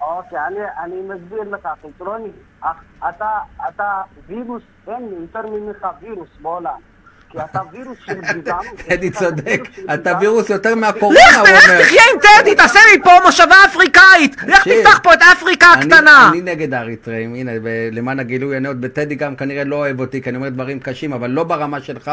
אוקיי, 0.01 0.39
אני, 0.47 0.59
אני 0.85 0.95
מסביר 1.09 1.43
לך, 1.51 1.69
פטרוני, 1.83 2.29
אך 2.61 2.77
אתה, 3.09 3.29
אתה 3.69 4.03
וירוס, 4.27 4.63
אין 4.89 5.09
יותר 5.21 5.49
ממך 5.49 5.87
וירוס 6.01 6.29
בעולם. 6.43 6.94
כי 7.35 7.41
אתה 7.51 7.61
וירוס 7.73 7.99
של 8.07 8.15
גזענות. 8.21 8.65
טדי 8.89 9.11
צודק, 9.11 9.61
אתה. 9.95 10.13
וירוס 10.21 10.51
יותר 10.51 10.75
מהקורונה, 10.75 11.19
לך, 11.31 11.39
הוא 11.39 11.49
לך 11.49 11.69
אומר. 11.69 11.83
תחיה 11.85 12.03
עם 12.15 12.21
טדי, 12.21 12.55
תעשה 12.55 12.79
מפה 12.97 13.11
מושבה 13.25 13.55
אפריקאית! 13.65 14.37
לך 14.47 14.69
תפתח 14.69 15.01
פה 15.03 15.15
את 15.15 15.19
אפריקה 15.33 15.67
אני- 15.75 15.83
הקטנה! 15.95 16.29
אני 16.33 16.41
נגד 16.41 16.75
האריתראים, 16.75 17.35
הנה, 17.35 17.53
למען 17.93 18.21
הגילוי 18.21 18.57
הנאות, 18.57 18.77
בטדי 18.81 19.15
גם 19.15 19.37
כנראה 19.37 19.65
לא 19.65 19.77
אוהב 19.77 20.01
אותי, 20.01 20.23
כי 20.23 20.29
אני 20.31 20.37
אומר 20.37 20.49
דברים 20.49 20.81
קשים, 20.81 21.13
אבל 21.13 21.31
לא 21.31 21.45
ברמה 21.45 21.81
שלך, 21.81 22.11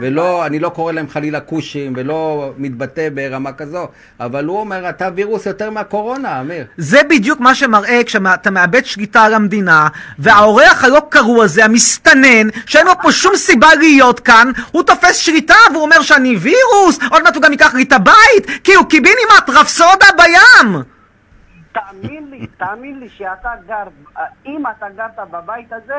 ולא, 0.00 0.46
אני 0.46 0.58
לא 0.58 0.68
קורא 0.68 0.92
להם 0.92 1.08
חלילה 1.08 1.40
כושים, 1.40 1.92
ולא 1.96 2.52
מתבטא 2.58 3.08
ברמה 3.14 3.52
כזו, 3.52 3.88
אבל 4.20 4.44
הוא 4.44 4.60
אומר, 4.60 4.88
אתה 4.88 5.08
וירוס 5.14 5.46
יותר 5.46 5.70
מהקורונה, 5.70 6.40
אמיר. 6.40 6.64
זה 6.76 7.00
בדיוק 7.10 7.40
מה 7.40 7.54
שמראה 7.54 8.00
כשאתה 8.06 8.50
מאבד 8.50 8.84
שליטה 8.84 9.22
על 9.22 9.34
המדינה, 9.34 9.88
והאורח 10.18 10.84
הלא 10.84 11.02
קרוא 11.08 11.44
הזה, 11.44 11.64
המסתנן, 11.64 12.48
שאין 12.66 12.86
לו 12.86 12.92
פה 13.02 13.12
שום 13.12 13.36
סיבה 13.36 13.68
להיות 13.78 14.20
כאן, 14.20 14.50
הוא 14.72 14.82
תופס 14.82 15.16
שליטה 15.16 15.54
והוא 15.72 15.82
אומר 15.82 16.02
שאני 16.02 16.36
וירוס, 16.36 16.98
עוד 17.10 17.22
מעט 17.22 17.34
הוא 17.34 17.42
גם 17.42 17.52
ייקח 17.52 17.74
לי 17.74 17.82
את 17.82 17.92
הבית, 17.92 18.62
כי 18.64 18.74
הוא 18.74 18.86
קיבינימט 18.88 19.48
רפסודה 19.48 20.06
בים! 20.16 20.82
תאמין 21.72 22.30
לי, 22.30 22.46
תאמין 22.46 23.00
לי 23.00 23.08
שאתה 23.08 23.50
גר, 23.66 23.84
אם 24.46 24.62
אתה 24.76 24.86
גרת 24.96 25.28
בבית 25.30 25.72
הזה, 25.72 25.98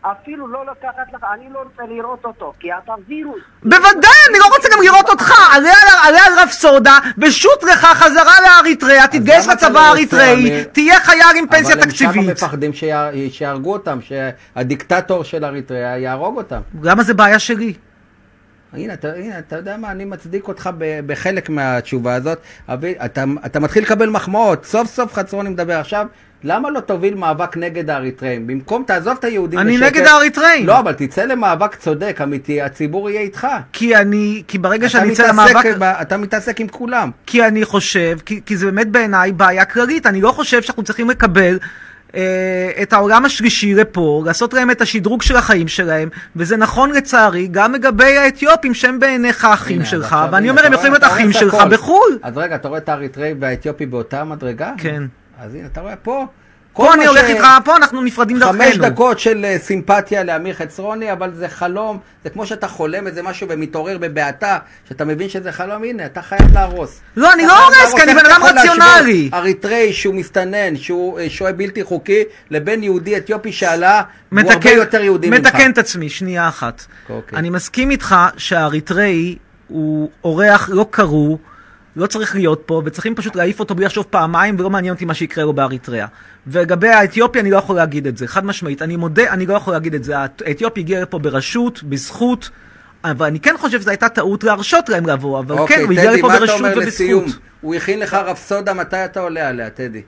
אפילו 0.00 0.48
לא 0.48 0.64
לקחת 0.66 1.12
לך, 1.14 1.24
אני 1.34 1.44
לא 1.52 1.58
רוצה 1.58 1.82
לראות 1.94 2.24
אותו, 2.24 2.52
כי 2.60 2.68
אתה 2.84 2.92
וירוס. 3.08 3.40
בוודאי, 3.62 4.10
אני 4.30 4.38
לא 4.38 4.44
רוצה 4.54 4.68
גם 4.72 4.82
לראות 4.82 5.08
אותך, 5.08 5.32
עלה 5.56 5.72
על- 6.04 6.14
על 6.16 6.38
רפסודה, 6.42 6.98
ושות 7.18 7.62
לך 7.62 7.84
חזרה 7.84 8.34
לאריתריאה, 8.42 9.06
תתגייס 9.08 9.46
לצבא 9.48 9.68
לא 9.72 9.78
האריתראי? 9.78 10.64
תהיה 10.72 11.00
חייל 11.00 11.22
עם 11.38 11.46
פנסיה 11.48 11.74
אבל 11.74 11.82
הם 11.82 11.88
תקציבית. 11.88 12.22
שם 12.24 12.30
מפחדים 12.30 12.72
שיה- 12.72 13.10
שיהרגו 13.30 13.72
אותם, 13.72 13.98
שהדיקטטור 14.56 15.24
של 15.24 15.44
אריתריאה 15.44 15.98
יהרוג 15.98 16.36
אותם. 16.36 16.60
למה 16.82 17.02
זה 17.02 17.14
בעיה 17.14 17.38
שלי? 17.38 17.74
הנה 18.72 18.92
אתה, 18.92 19.08
הנה, 19.16 19.38
אתה 19.38 19.56
יודע 19.56 19.76
מה, 19.76 19.90
אני 19.90 20.04
מצדיק 20.04 20.48
אותך 20.48 20.70
ב- 20.78 21.00
בחלק 21.06 21.48
מהתשובה 21.50 22.14
הזאת, 22.14 22.38
אבל 22.68 22.88
אתה, 23.04 23.24
אתה 23.46 23.60
מתחיל 23.60 23.82
לקבל 23.82 24.08
מחמאות, 24.10 24.64
סוף 24.64 24.88
סוף 24.88 25.14
חצרוני 25.14 25.48
מדבר 25.50 25.76
עכשיו, 25.80 26.06
למה 26.44 26.70
לא 26.70 26.80
תוביל 26.80 27.14
מאבק 27.14 27.56
נגד 27.56 27.90
האריתראים? 27.90 28.46
במקום, 28.46 28.84
תעזוב 28.86 29.16
את 29.18 29.24
היהודים 29.24 29.58
אני 29.58 29.78
בשקט. 29.78 29.96
נגד 29.96 30.06
האריתראים. 30.06 30.66
לא, 30.66 30.78
אבל 30.78 30.92
תצא 30.92 31.24
למאבק 31.24 31.74
צודק, 31.74 32.18
אמיתי, 32.22 32.62
הציבור 32.62 33.10
יהיה 33.10 33.20
איתך. 33.20 33.46
כי 33.72 33.96
אני, 33.96 34.42
כי 34.48 34.58
ברגע 34.58 34.88
שאני 34.88 35.12
אצא 35.12 35.28
למאבק... 35.28 35.66
ב- 35.78 35.82
אתה 35.82 36.16
מתעסק 36.16 36.60
עם 36.60 36.68
כולם. 36.68 37.10
כי 37.26 37.44
אני 37.44 37.64
חושב, 37.64 38.18
כי, 38.26 38.40
כי 38.46 38.56
זה 38.56 38.66
באמת 38.66 38.88
בעיניי 38.88 39.32
בעיה 39.32 39.64
כללית, 39.64 40.06
אני 40.06 40.20
לא 40.20 40.32
חושב 40.32 40.62
שאנחנו 40.62 40.82
צריכים 40.82 41.10
לקבל 41.10 41.58
אה, 42.14 42.70
את 42.82 42.92
העולם 42.92 43.24
השלישי 43.24 43.74
לפה, 43.74 44.22
לעשות 44.26 44.54
להם 44.54 44.70
את 44.70 44.80
השדרוג 44.80 45.22
של 45.22 45.36
החיים 45.36 45.68
שלהם, 45.68 46.08
וזה 46.36 46.56
נכון 46.56 46.90
לצערי 46.90 47.48
גם 47.50 47.72
לגבי 47.74 48.16
האתיופים 48.18 48.74
שהם 48.74 49.00
בעיניך 49.00 49.44
אחים 49.44 49.76
הנה, 49.76 49.84
שלך, 49.84 50.16
ואני 50.32 50.50
אומר 50.50 50.66
הם 50.66 50.72
יכולים 50.72 50.92
להיות 50.92 51.04
אחים 51.04 51.32
שלך. 51.32 51.54
בחו"ל. 51.70 52.18
אז 52.22 52.38
רגע, 52.38 52.54
אתה 52.54 52.68
רואה 52.68 52.78
את 52.78 52.88
האריתראי 52.88 53.34
והאתיופי 53.40 53.86
באותה 53.86 54.24
מדרגה? 54.24 54.72
כן. 54.78 55.02
אז 55.44 55.54
הנה, 55.54 55.66
אתה 55.66 55.80
רואה 55.80 55.96
פה. 55.96 56.26
פה 56.74 56.94
אני 56.94 57.06
הולך 57.06 57.26
ש- 57.26 57.30
איתך, 57.30 57.44
פה 57.64 57.76
אנחנו 57.76 58.02
נפרדים 58.02 58.38
חמש 58.40 58.76
דרכנו. 58.76 58.90
דקות 58.90 59.18
של 59.18 59.44
אה, 59.44 59.58
סימפתיה 59.58 60.24
לאמיר 60.24 60.54
חצרוני, 60.54 61.12
אבל 61.12 61.30
זה 61.34 61.48
חלום, 61.48 61.98
זה 62.24 62.30
כמו 62.30 62.46
שאתה 62.46 62.68
חולם 62.68 63.06
איזה 63.06 63.22
משהו 63.22 63.46
ומתעורר 63.50 63.98
בבעתה, 63.98 64.58
שאתה 64.88 65.04
מבין 65.04 65.28
שזה 65.28 65.52
חלום, 65.52 65.84
הנה, 65.84 66.06
אתה 66.06 66.22
חייב 66.22 66.54
להרוס. 66.54 67.00
לא, 67.16 67.32
אני 67.32 67.46
לא 67.46 67.64
הורס. 67.64 67.94
כי 67.94 68.02
אני 68.02 68.14
בן 68.14 68.26
אדם 68.26 68.40
רציונלי. 68.42 69.30
אריתראי 69.34 69.92
שהוא 69.92 70.14
מסתנן, 70.14 70.76
שהוא 70.76 71.18
אה, 71.20 71.30
שוהה 71.30 71.52
בלתי 71.52 71.84
חוקי, 71.84 72.22
לבין 72.50 72.82
יהודי 72.82 73.16
אתיופי 73.16 73.52
שעלה, 73.52 74.02
והוא 74.32 74.40
הרבה 74.42 74.56
מתקן, 74.56 74.76
יותר 74.76 75.02
יהודי 75.02 75.30
ממך. 75.30 75.38
מתקן 75.46 75.70
את 75.70 75.78
עצמי, 75.78 76.08
שנייה 76.08 76.48
אחת. 76.48 76.84
אוקיי. 77.10 77.38
אני 77.38 77.50
מסכים 77.50 77.90
איתך 77.90 78.14
שהאריתראי 78.36 79.36
הוא 79.68 80.10
אורח 80.24 80.68
לא 80.72 80.86
קרוא, 80.90 81.36
לא 81.96 82.06
צריך 82.06 82.34
להיות 82.34 82.62
פה, 82.66 82.82
וצריכים 82.84 83.14
פשוט 83.14 83.36
להעיף 83.36 83.60
אותו 83.60 83.74
בלי 83.74 83.84
לחשוב 83.84 84.06
פעמיים, 84.10 84.56
ולא 84.58 84.70
מעניין 84.70 84.94
אותי 84.94 85.04
מה 85.04 85.14
שיקרה 85.14 85.44
לו 85.44 85.52
באריתריאה. 85.52 86.06
ולגבי 86.46 86.88
האתיופי, 86.88 87.40
אני 87.40 87.50
לא 87.50 87.56
יכול 87.56 87.76
להגיד 87.76 88.06
את 88.06 88.16
זה, 88.16 88.26
חד 88.26 88.44
משמעית. 88.44 88.82
אני 88.82 88.96
מודה, 88.96 89.32
אני 89.32 89.46
לא 89.46 89.54
יכול 89.54 89.72
להגיד 89.72 89.94
את 89.94 90.04
זה. 90.04 90.18
האתיופי 90.18 90.80
הגיע 90.80 91.02
לפה 91.02 91.18
ברשות, 91.18 91.82
בזכות, 91.82 92.50
אבל 93.04 93.26
אני 93.26 93.40
כן 93.40 93.54
חושב 93.56 93.80
שזו 93.80 93.90
הייתה 93.90 94.08
טעות 94.08 94.44
להרשות 94.44 94.88
להם 94.88 95.06
לבוא, 95.06 95.38
אבל 95.38 95.58
אוקיי, 95.58 95.76
כן, 95.76 95.82
הוא 95.82 95.92
הגיע 95.92 96.10
טדי, 96.10 96.18
לפה 96.18 96.28
מה 96.28 96.36
אתה 96.36 96.40
ברשות 96.40 96.60
אומר 96.60 96.74
לסיום? 96.74 97.22
ובזכות. 97.22 97.42
הוא 97.60 97.74
הכין 97.74 98.00
לך 98.00 98.14
רפסודה, 98.14 98.74
מתי 98.74 99.04
אתה 99.04 99.20
עולה 99.20 99.48
עליה, 99.48 99.70
טדי? 99.70 100.02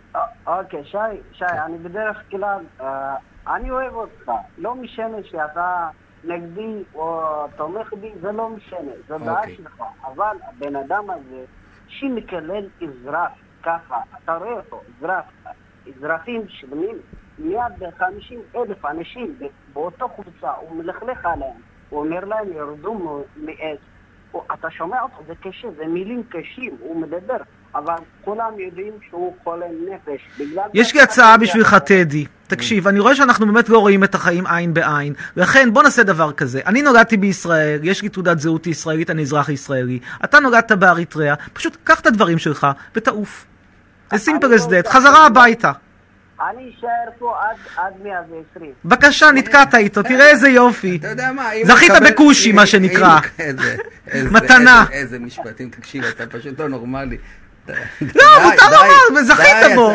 אוקיי, 0.46 0.84
שי, 0.84 0.98
שי, 1.32 1.44
אני 1.66 1.78
בדרך 1.78 2.16
כלל, 2.30 2.58
אה, 2.80 3.14
אני 3.54 3.70
אוהב 3.70 3.94
אותך. 3.94 4.30
לא 4.58 4.74
משנה 4.74 5.16
שאתה 5.30 5.88
נגדי 6.24 6.82
או 6.94 7.22
תומך 7.56 7.92
בי, 8.00 8.10
זה 8.22 8.32
לא 8.32 8.48
משנה, 8.48 8.92
זו 9.08 9.18
דעה 9.18 9.38
אוקיי. 9.38 9.56
שלך. 9.56 9.82
אבל 10.04 10.36
הבן 10.48 10.76
אדם 10.76 11.04
הזה, 11.10 11.44
שמקלל 11.98 12.66
אזרח 12.82 13.30
ככה, 13.62 13.96
אתה 14.24 14.36
רואה 14.36 14.52
אותו, 14.52 14.80
אזרח, 14.98 15.24
אזרחים 15.88 16.42
שלמים, 16.48 16.96
150 17.38 18.40
אלף 18.56 18.84
אנשים 18.84 19.34
באותו 19.72 20.08
קבוצה, 20.08 20.50
הוא 20.50 20.76
מלכלך 20.76 21.24
עליהם, 21.24 21.56
הוא 21.88 22.00
אומר 22.00 22.24
להם, 22.24 22.52
ירדו 22.52 23.24
מעץ. 23.36 23.78
אתה 24.54 24.70
שומע 24.70 25.02
אותו, 25.02 25.16
זה 25.26 25.34
קשה, 25.34 25.68
זה 25.76 25.86
מילים 25.86 26.22
קשים, 26.28 26.76
הוא 26.80 27.00
מדבר, 27.00 27.36
אבל 27.74 27.94
כולם 28.24 28.58
יודעים 28.58 28.92
שהוא 29.08 29.36
חולה 29.44 29.66
נפש. 29.88 30.40
יש 30.74 30.94
לי 30.94 31.00
הצעה 31.00 31.38
בשבילך, 31.38 31.74
טדי. 31.74 32.26
תקשיב, 32.56 32.88
אני 32.88 33.00
רואה 33.00 33.14
שאנחנו 33.16 33.46
באמת 33.46 33.68
לא 33.68 33.78
רואים 33.78 34.04
את 34.04 34.14
החיים 34.14 34.46
עין 34.46 34.74
בעין, 34.74 35.12
לכן 35.36 35.68
בוא 35.72 35.82
נעשה 35.82 36.02
דבר 36.02 36.32
כזה. 36.32 36.60
אני 36.66 36.82
נולדתי 36.82 37.16
בישראל, 37.16 37.80
יש 37.82 38.02
לי 38.02 38.08
תעודת 38.08 38.40
זהות 38.40 38.66
ישראלית, 38.66 39.10
אני 39.10 39.22
אזרח 39.22 39.48
ישראלי. 39.48 39.98
אתה 40.24 40.40
נולדת 40.40 40.72
באריתריאה, 40.72 41.34
פשוט 41.52 41.76
קח 41.84 42.00
את 42.00 42.06
הדברים 42.06 42.38
שלך 42.38 42.66
ותעוף. 42.96 43.44
זה 44.12 44.18
סימפל 44.18 44.54
as 44.54 44.60
that, 44.60 44.88
חזרה 44.90 45.26
הביתה. 45.26 45.72
אני 46.50 46.70
אשאר 46.78 46.88
פה 47.18 47.34
עד, 47.42 47.56
עד 47.84 47.92
120. 48.04 48.70
בבקשה, 48.84 49.30
נתקעת 49.30 49.74
איתו, 49.74 50.02
תראה 50.02 50.26
איזה 50.30 50.48
יופי. 50.48 50.96
אתה 51.00 51.08
יודע 51.08 51.32
מה, 51.32 51.52
אם 51.52 51.62
זכית 51.66 51.92
בכושי, 52.10 52.52
מה 52.52 52.66
שנקרא. 52.66 53.18
מתנה. 54.30 54.80
איזה- 54.82 54.92
איזה 54.92 55.18
משפטים, 55.18 55.70
תקשיב, 55.70 56.04
אתה 56.04 56.26
פשוט 56.26 56.60
לא 56.60 56.68
נורמלי. 56.68 57.16
לא, 57.68 57.74
מותר 58.44 58.66
לומר, 58.70 59.20
וזכית 59.22 59.46
בו. 59.74 59.92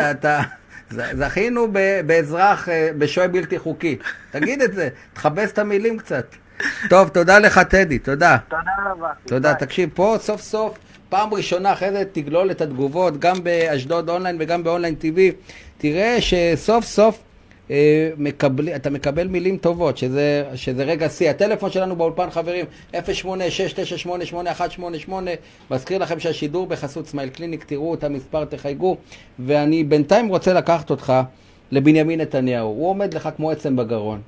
זכינו 0.90 1.68
באזרח, 2.06 2.68
אה, 2.68 2.90
בשוהה 2.98 3.28
בלתי 3.28 3.58
חוקי. 3.58 3.98
תגיד 4.30 4.62
את 4.62 4.72
זה, 4.72 4.88
תכבס 5.12 5.52
את 5.52 5.58
המילים 5.58 5.98
קצת. 5.98 6.26
טוב, 6.88 7.08
תודה 7.08 7.38
לך, 7.38 7.58
טדי, 7.58 7.98
תודה. 7.98 8.36
תודה 8.48 8.62
רבה. 8.90 9.08
תודה. 9.26 9.54
תקשיב, 9.54 9.90
פה 9.94 10.16
סוף 10.20 10.40
סוף, 10.40 10.78
פעם 11.08 11.34
ראשונה, 11.34 11.72
אחרי 11.72 11.92
זה 11.92 12.04
תגלול 12.12 12.50
את 12.50 12.60
התגובות, 12.60 13.18
גם 13.18 13.44
באשדוד 13.44 14.08
אונליין 14.08 14.36
וגם 14.40 14.64
באונליין 14.64 14.94
TV, 15.00 15.18
תראה 15.78 16.16
שסוף 16.20 16.84
סוף 16.84 17.18
מקבל, 18.18 18.68
אתה 18.68 18.90
מקבל 18.90 19.28
מילים 19.28 19.56
טובות, 19.56 19.98
שזה, 19.98 20.44
שזה 20.54 20.84
רגע 20.84 21.08
שיא. 21.08 21.30
הטלפון 21.30 21.70
שלנו 21.70 21.96
באולפן, 21.96 22.30
חברים, 22.30 22.64
0869888188, 22.92 22.98
מזכיר 25.70 25.98
לכם 25.98 26.20
שהשידור 26.20 26.66
בחסות 26.66 27.06
Smile 27.06 27.28
Clinic, 27.28 27.64
תראו 27.64 27.94
את 27.94 28.04
המספר, 28.04 28.44
תחייגו, 28.44 28.96
ואני 29.38 29.84
בינתיים 29.84 30.28
רוצה 30.28 30.52
לקחת 30.52 30.90
אותך 30.90 31.12
לבנימין 31.70 32.20
נתניהו. 32.20 32.66
הוא 32.66 32.88
עומד 32.88 33.14
לך 33.14 33.28
כמו 33.36 33.50
עצם 33.50 33.76
בגרון. 33.76 34.20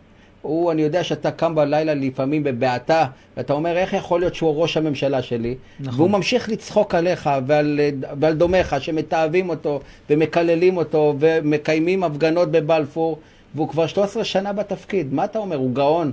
הוא, 0.43 0.73
אני 0.73 0.83
יודע 0.83 1.05
שאתה 1.05 1.31
קם 1.31 1.55
בלילה 1.55 1.95
לפעמים 1.95 2.43
בבעתה, 2.43 3.05
ואתה 3.37 3.53
אומר, 3.53 3.77
איך 3.77 3.93
יכול 3.93 4.21
להיות 4.21 4.35
שהוא 4.35 4.63
ראש 4.63 4.77
הממשלה 4.77 5.23
שלי? 5.23 5.55
נכון. 5.81 6.01
והוא 6.01 6.11
ממשיך 6.11 6.49
לצחוק 6.49 6.95
עליך 6.95 7.31
ועל, 7.47 7.81
ועל 8.21 8.35
דומיך, 8.35 8.77
שמתעבים 8.81 9.49
אותו, 9.49 9.81
ומקללים 10.11 10.77
אותו, 10.77 11.15
ומקיימים 11.19 12.05
הפגנות 12.05 12.51
בבלפור, 12.51 13.19
והוא 13.55 13.69
כבר 13.69 13.87
13 13.87 14.25
שנה 14.25 14.53
בתפקיד. 14.53 15.15
מה 15.15 15.25
אתה 15.25 15.39
אומר? 15.39 15.57
הוא 15.57 15.75
גאון, 15.75 16.13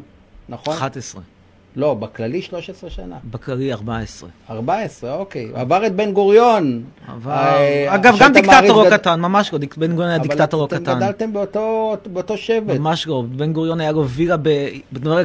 נכון? 0.49 0.73
11, 0.73 1.21
לא, 1.75 1.93
בכללי 1.93 2.41
13 2.41 2.89
שנה. 2.89 3.15
בכללי 3.32 3.73
14. 3.73 4.29
14, 4.49 5.15
אוקיי. 5.15 5.49
עבר 5.53 5.86
את 5.88 5.95
בן 5.95 6.12
גוריון. 6.12 6.84
אבל... 7.08 7.32
אה, 7.34 7.95
אגב, 7.95 8.15
גם 8.19 8.34
דיקטטור 8.34 8.84
גד- 8.86 8.93
קטן, 8.93 9.19
ממש 9.21 9.53
לא, 9.53 9.60
בן 9.77 9.91
גוריון 9.91 10.10
היה 10.10 10.19
דיקטטור 10.19 10.60
לא 10.62 10.65
אבל 10.65 10.77
אתם 10.77 10.84
קטן. 10.86 10.95
גדלתם 10.99 11.34
באותו, 11.34 11.95
באותו 12.13 12.38
שבט. 12.38 12.75
ממש 12.79 13.08
לא, 13.08 13.23
בן 13.36 13.53
גוריון 13.53 13.79
היה 13.82 13.91
לו 13.91 14.08
וילה, 14.08 14.38
ב- 14.41 14.69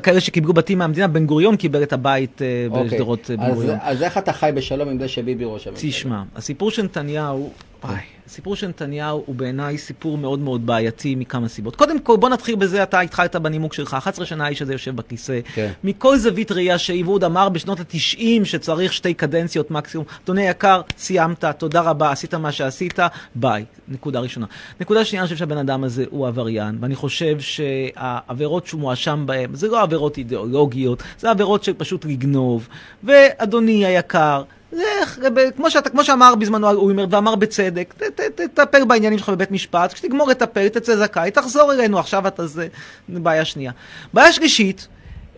כאלה 0.02 0.20
שקיבלו 0.20 0.52
בתים 0.52 0.78
מהמדינה, 0.78 1.08
בן 1.08 1.26
גוריון 1.26 1.56
קיבל 1.56 1.82
את 1.82 1.92
הבית 1.92 2.42
אה, 2.42 2.66
אוקיי. 2.70 2.84
בשדרות 2.84 3.30
אה, 3.30 3.36
בן 3.36 3.42
אז, 3.42 3.54
גוריון. 3.54 3.76
אז 3.82 4.02
איך 4.02 4.18
אתה 4.18 4.32
חי 4.32 4.50
בשלום 4.54 4.88
עם 4.88 4.98
זה 4.98 5.08
שביבי 5.08 5.44
ראש 5.44 5.66
הממשלה? 5.66 5.90
תשמע, 5.90 6.22
הסיפור 6.36 6.70
של 6.70 6.82
נתניהו, 6.82 7.50
וואי, 7.84 7.98
הסיפור 8.26 8.56
של 8.56 8.68
נתניהו 8.68 9.22
הוא 9.26 9.34
בעיניי 9.34 9.78
סיפור 9.78 10.18
מאוד 10.18 10.38
מאוד 10.38 10.66
בעייתי 10.66 11.14
מכמה 11.14 11.48
סיבות. 11.48 11.76
קודם 11.76 12.00
כל, 12.00 12.16
בוא 12.16 12.28
נתחיל 12.28 12.54
בזה, 12.54 12.82
אתה 12.82 13.00
התחלת 13.00 13.36
בנימוק 13.36 13.74
שלך, 13.74 13.94
11 13.94 14.26
שנה 14.26 14.44
האיש 14.44 14.62
הזה 14.62 14.72
יושב 14.72 14.96
בכיסא. 14.96 15.40
כן. 15.54 15.70
מכל 15.84 16.18
זווית 16.18 16.52
ראייה 16.52 16.76
עוד 17.06 17.24
אמר 17.24 17.48
בשנות 17.48 17.80
ה-90 17.80 18.44
שצריך 18.44 18.92
שתי 18.92 19.14
קדנציות 19.14 19.70
מקסימום. 19.70 20.06
אדוני 20.24 20.46
היקר, 20.46 20.80
סיימת, 20.98 21.44
תודה 21.58 21.80
רבה, 21.80 22.10
עשית 22.10 22.34
מה 22.34 22.52
שעשית, 22.52 22.98
ביי. 23.34 23.64
נקודה 23.88 24.20
ראשונה. 24.20 24.46
נקודה 24.80 25.04
שנייה, 25.04 25.22
אני 25.22 25.26
חושב 25.26 25.38
שהבן 25.38 25.58
אדם 25.58 25.84
הזה 25.84 26.04
הוא 26.10 26.26
עבריין, 26.26 26.78
ואני 26.80 26.94
חושב 26.94 27.40
שהעבירות 27.40 28.66
שהוא 28.66 28.80
מואשם 28.80 29.22
בהן, 29.26 29.54
זה 29.54 29.68
לא 29.68 29.82
עבירות 29.82 30.18
אידיאולוגיות, 30.18 31.02
זה 31.18 31.30
עבירות 31.30 31.64
של 31.64 31.72
פשוט 31.72 32.04
לגנוב. 32.04 32.68
ואדוני 33.04 33.86
היקר, 33.86 34.42
לך, 34.74 35.18
כמו, 35.56 35.70
שאתה, 35.70 35.90
כמו 35.90 36.04
שאמר 36.04 36.34
בזמנו 36.34 36.70
אולמרט, 36.70 37.08
ואמר 37.12 37.34
בצדק, 37.34 37.94
ת- 37.98 38.02
ת- 38.20 38.40
תטפל 38.40 38.84
בעניינים 38.84 39.18
שלך 39.18 39.28
בבית 39.28 39.50
משפט, 39.50 39.92
כשתגמור 39.92 40.28
לטפל, 40.28 40.68
תצא 40.68 40.96
זכאי, 40.96 41.30
תחזור 41.30 41.72
אלינו, 41.72 41.98
עכשיו 41.98 42.26
אתה 42.26 42.46
זה, 42.46 42.68
בעיה 43.08 43.44
שנייה. 43.44 43.72
בעיה 44.14 44.32
שלישית, 44.32 44.88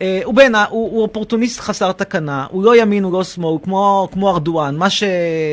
אה, 0.03 0.20
הוא 0.25 0.35
בעיניי, 0.35 0.64
הוא, 0.70 0.90
הוא 0.90 1.03
אופורטוניסט 1.03 1.61
חסר 1.61 1.92
תקנה, 1.92 2.46
הוא 2.51 2.64
לא 2.64 2.77
ימין, 2.77 3.05
הוא 3.05 3.12
לא 3.12 3.25
שמאל, 3.25 3.49
הוא 3.51 3.61
כמו, 3.62 4.09
כמו 4.12 4.31
ארדואן, 4.31 4.77
מה, 4.77 4.90
ש, 4.90 5.03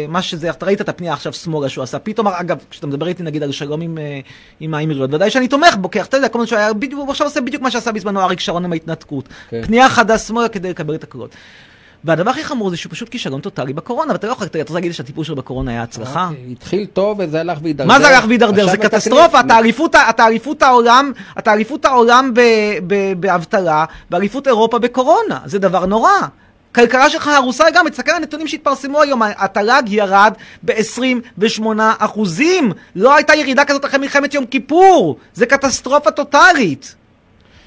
מה 0.08 0.22
שזה, 0.22 0.50
אתה 0.50 0.66
ראית 0.66 0.82
את 0.82 0.90
הפנייה 0.90 1.14
עכשיו 1.14 1.34
שמאלה 1.34 1.70
שהוא 1.70 1.84
עשה, 1.84 2.00
פתאום, 2.00 2.28
אגב, 2.28 2.58
כשאתה 2.70 2.88
מדבר 2.88 3.08
איתי 3.08 3.24
נגיד 3.24 3.44
על 3.44 3.52
שלום 3.52 3.82
עם, 3.82 3.98
אה, 3.98 4.20
עם 4.60 4.74
האמירויות, 4.74 5.14
ודאי 5.14 5.30
שאני 5.30 5.48
תומך 5.48 5.76
בו, 5.76 5.92
כי 5.92 6.02
אתה 6.02 6.18
יודע, 6.18 6.30
כל 6.30 6.40
הזמן 6.40 6.48
שהוא 6.48 6.60
היה, 6.60 6.74
בדיוק, 6.74 7.02
הוא 7.02 7.10
עכשיו 7.12 7.28
עושה 7.28 7.42
בדיוק 7.42 7.64
מה 7.64 7.72
שעשה 7.72 7.92
בזמנו 7.92 8.22
אריק 8.22 8.40
שרון 8.40 8.66
עם 8.66 8.72
ההתנתקות, 8.72 9.28
כן. 9.50 9.62
פנייה 9.66 9.90
חדה 9.90 10.18
שמאלה 10.18 10.50
כדי 10.50 10.70
לקבל 10.70 10.96
את 10.96 11.04
הקולות. 11.04 11.36
והדבר 12.06 12.30
הכי 12.30 12.44
חמור 12.44 12.70
זה 12.70 12.78
שהוא 12.78 12.92
פשוט 12.92 13.10
כישלון 13.10 13.42
טוטאלי 13.42 13.74
בקורונה, 13.74 14.14
ואתה 14.14 14.28
לא 14.28 14.32
יכול, 14.32 14.48
אתה 14.48 14.60
רוצה 14.60 14.74
להגיד 14.74 14.92
שהטיפול 14.92 15.24
שלו 15.24 15.36
בקורונה 15.36 15.72
היה 15.72 15.84
הצלחה? 15.84 16.28
אוקיי, 16.30 16.52
התחיל 16.52 16.86
טוב 16.86 17.20
וזה 17.20 17.40
הלך 17.40 17.58
והידרדר. 17.62 17.88
מה 17.88 18.00
זה 18.00 18.08
הלך 18.08 18.26
והידרדר? 18.28 18.68
זה 18.70 18.78
קטסטרופה. 18.78 19.40
אתה 21.40 21.54
אליפות 21.54 21.86
העולם, 21.86 22.34
באבטלה, 23.20 23.86
ואליפות 24.12 24.48
אירופה 24.48 24.80
בקורונה, 24.80 25.40
זה 25.46 25.60
דבר 25.60 25.86
נורא. 25.86 26.12
כלכלה 26.76 27.10
שלך 27.10 27.28
הרוסה 27.28 27.70
לגמרי, 27.70 27.92
תסתכל 27.92 28.12
על 28.12 28.18
הנתונים 28.18 28.48
שהתפרסמו 28.48 29.02
היום, 29.02 29.22
התל"ג 29.38 29.84
ירד 29.88 30.34
ב-28 30.64 31.66
אחוזים. 31.98 32.72
לא 32.96 33.16
הייתה 33.16 33.36
ירידה 33.36 33.66
כזאת 33.66 33.86
אחרי 33.86 34.00
מלחמת 34.00 34.34
יום 34.34 34.46
כיפור. 34.46 35.18
זה 35.34 35.46
קטסטרופה 35.46 36.12
טוטאלית. 36.12 36.96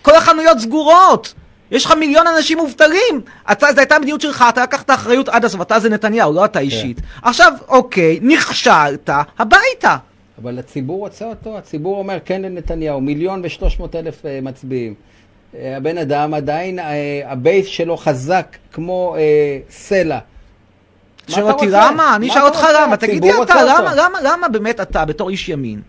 כל 0.03 0.14
החנויות 0.14 0.59
סגורות. 0.59 1.34
יש 1.71 1.85
לך 1.85 1.93
מיליון 1.93 2.27
אנשים 2.27 2.59
מובטלים. 2.59 3.21
אתה, 3.53 3.73
זו 3.73 3.79
הייתה 3.81 3.95
המדיניות 3.95 4.21
שלך, 4.21 4.45
אתה 4.49 4.62
לקחת 4.62 4.91
אחריות 4.91 5.29
עד 5.29 5.45
הסוף, 5.45 5.61
אתה 5.61 5.79
זה 5.79 5.89
נתניהו, 5.89 6.33
לא 6.33 6.45
אתה 6.45 6.59
אישית. 6.59 7.01
עכשיו, 7.23 7.53
אוקיי, 7.69 8.19
נכשלת, 8.23 9.11
הביתה. 9.39 9.97
אבל 10.43 10.59
הציבור 10.59 10.99
רוצה 10.99 11.25
אותו, 11.25 11.59
הציבור 11.59 11.99
אומר 11.99 12.19
כן 12.25 12.43
לנתניהו, 12.43 13.01
מיליון 13.01 13.41
ושלוש 13.45 13.79
מאות 13.79 13.97
אלף 13.97 14.27
אה, 14.27 14.39
מצביעים. 14.43 14.95
אה, 15.55 15.77
הבן 15.77 15.99
אדם 15.99 16.35
עדיין, 16.35 16.79
אה, 16.79 17.21
ה 17.25 17.33
base 17.33 17.67
שלו 17.67 17.97
חזק 17.97 18.57
כמו 18.73 19.17
אה, 19.19 19.59
סלע. 19.71 20.19
שואל 21.29 21.45
אותי? 21.45 21.67
למה? 21.71 22.17
אני 22.17 22.31
אשאל 22.31 22.43
אותך? 22.43 22.67
למה, 22.75 22.97
תגיד 22.97 23.25
לי 23.25 23.43
אתה, 23.43 23.64
למה. 23.64 23.95
למה, 23.95 24.19
למה 24.23 24.49
באמת 24.49 24.81
אתה, 24.81 25.05
בתור 25.05 25.31
איש 25.31 25.49
ימין, 25.49 25.81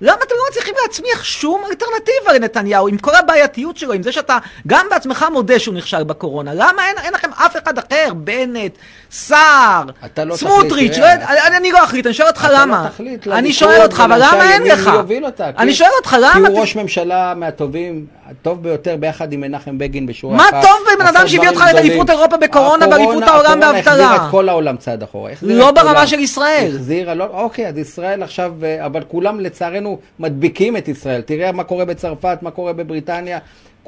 למה 0.00 0.16
אתם 0.22 0.34
לא 0.34 0.42
מצליחים 0.50 0.74
להצמיח 0.82 1.24
שום 1.24 1.64
אלטרנטיבה 1.64 2.32
לנתניהו, 2.34 2.88
עם 2.88 2.98
כל 2.98 3.14
הבעייתיות 3.14 3.76
שלו, 3.76 3.92
עם 3.92 4.02
זה 4.02 4.12
שאתה 4.12 4.38
גם 4.66 4.86
בעצמך 4.90 5.26
מודה 5.32 5.58
שהוא 5.58 5.74
נכשל 5.74 6.04
בקורונה, 6.04 6.54
למה 6.54 6.88
אין, 6.88 6.98
אין 6.98 7.14
לכם 7.14 7.30
אף 7.32 7.56
אחד 7.56 7.78
אחר, 7.78 8.14
בנט, 8.14 8.72
סער, 9.10 9.82
לא 10.24 10.36
סמוטריץ', 10.36 10.70
תחליט, 10.70 10.90
לא, 10.92 11.16
תראה. 11.16 11.46
אני, 11.46 11.56
אני 11.56 11.72
לא 11.72 11.84
אחליט, 11.84 12.06
אני 12.06 12.14
שואל 12.14 12.28
אותך 12.28 12.44
אתה 12.44 12.52
למה. 12.62 12.82
לא 12.84 12.88
תחליט 12.88 13.26
אני 13.28 13.52
שואל 13.52 13.82
אותך, 13.82 14.02
אבל 14.04 14.18
למה 14.18 14.52
אין 14.52 14.62
לך? 14.62 14.90
אותה, 15.24 15.50
אני 15.58 15.70
כי- 15.70 15.76
שואל 15.76 15.90
אותך, 15.98 16.16
למה? 16.20 16.46
כי 16.48 16.52
הוא 16.52 16.60
ראש 16.60 16.76
ממשלה 16.76 17.34
מהטובים, 17.36 18.06
הטוב 18.30 18.62
ביותר 18.62 18.96
ביחד 18.96 19.32
עם 19.32 19.40
מנחם 19.40 19.78
בגין 19.78 20.06
בשורה 20.06 20.36
מה 20.36 20.48
אחת. 20.48 20.62
טוב 20.62 20.70
בבן 20.96 21.06
אדם 21.06 21.28
שהביא 21.28 21.48
אותך 21.48 21.64
לאליפות. 21.74 22.10
אירופה 22.10 22.36
בקורונה 22.36 22.84
הקורונה- 22.84 22.88
ואליפות 22.88 23.22
העולם 23.28 23.50
הקורונה 23.52 23.72
באבטלה? 23.72 23.92
החזירה 24.04 24.16
את 24.16 24.30
כל 24.30 24.48
העולם 24.48 24.76
צעד 24.76 25.02
אחורה. 25.02 25.32
לא 25.42 25.70
ברמה. 25.70 26.06
של 26.06 26.18
ישראל. 26.18 26.72
החזירה, 26.74 27.14
לא, 27.14 27.24
אוקיי, 27.32 27.68
אז 27.68 27.78
ישראל 27.78 28.22
עכשיו, 28.22 28.52
אה, 28.62 28.86
אבל 28.86 29.02
כולם 29.08 29.40
לצערנו 29.40 29.98
מדביקים 30.18 30.76
את 30.76 30.88
ישראל. 30.88 31.20
תראה 31.20 31.52
מה 31.52 31.64
קורה 31.64 31.84
בצרפת, 31.84 32.38
מה 32.42 32.50
קורה 32.50 32.72
בבריטניה. 32.72 33.38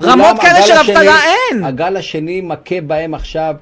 רמות 0.03 0.39
כאלה 0.41 0.63
של 0.63 0.73
אבטלה 0.73 1.17
אין. 1.25 1.65
הגל 1.65 1.97
השני 1.97 2.41
מכה 2.41 2.81
בהם 2.87 3.15
עכשיו. 3.15 3.55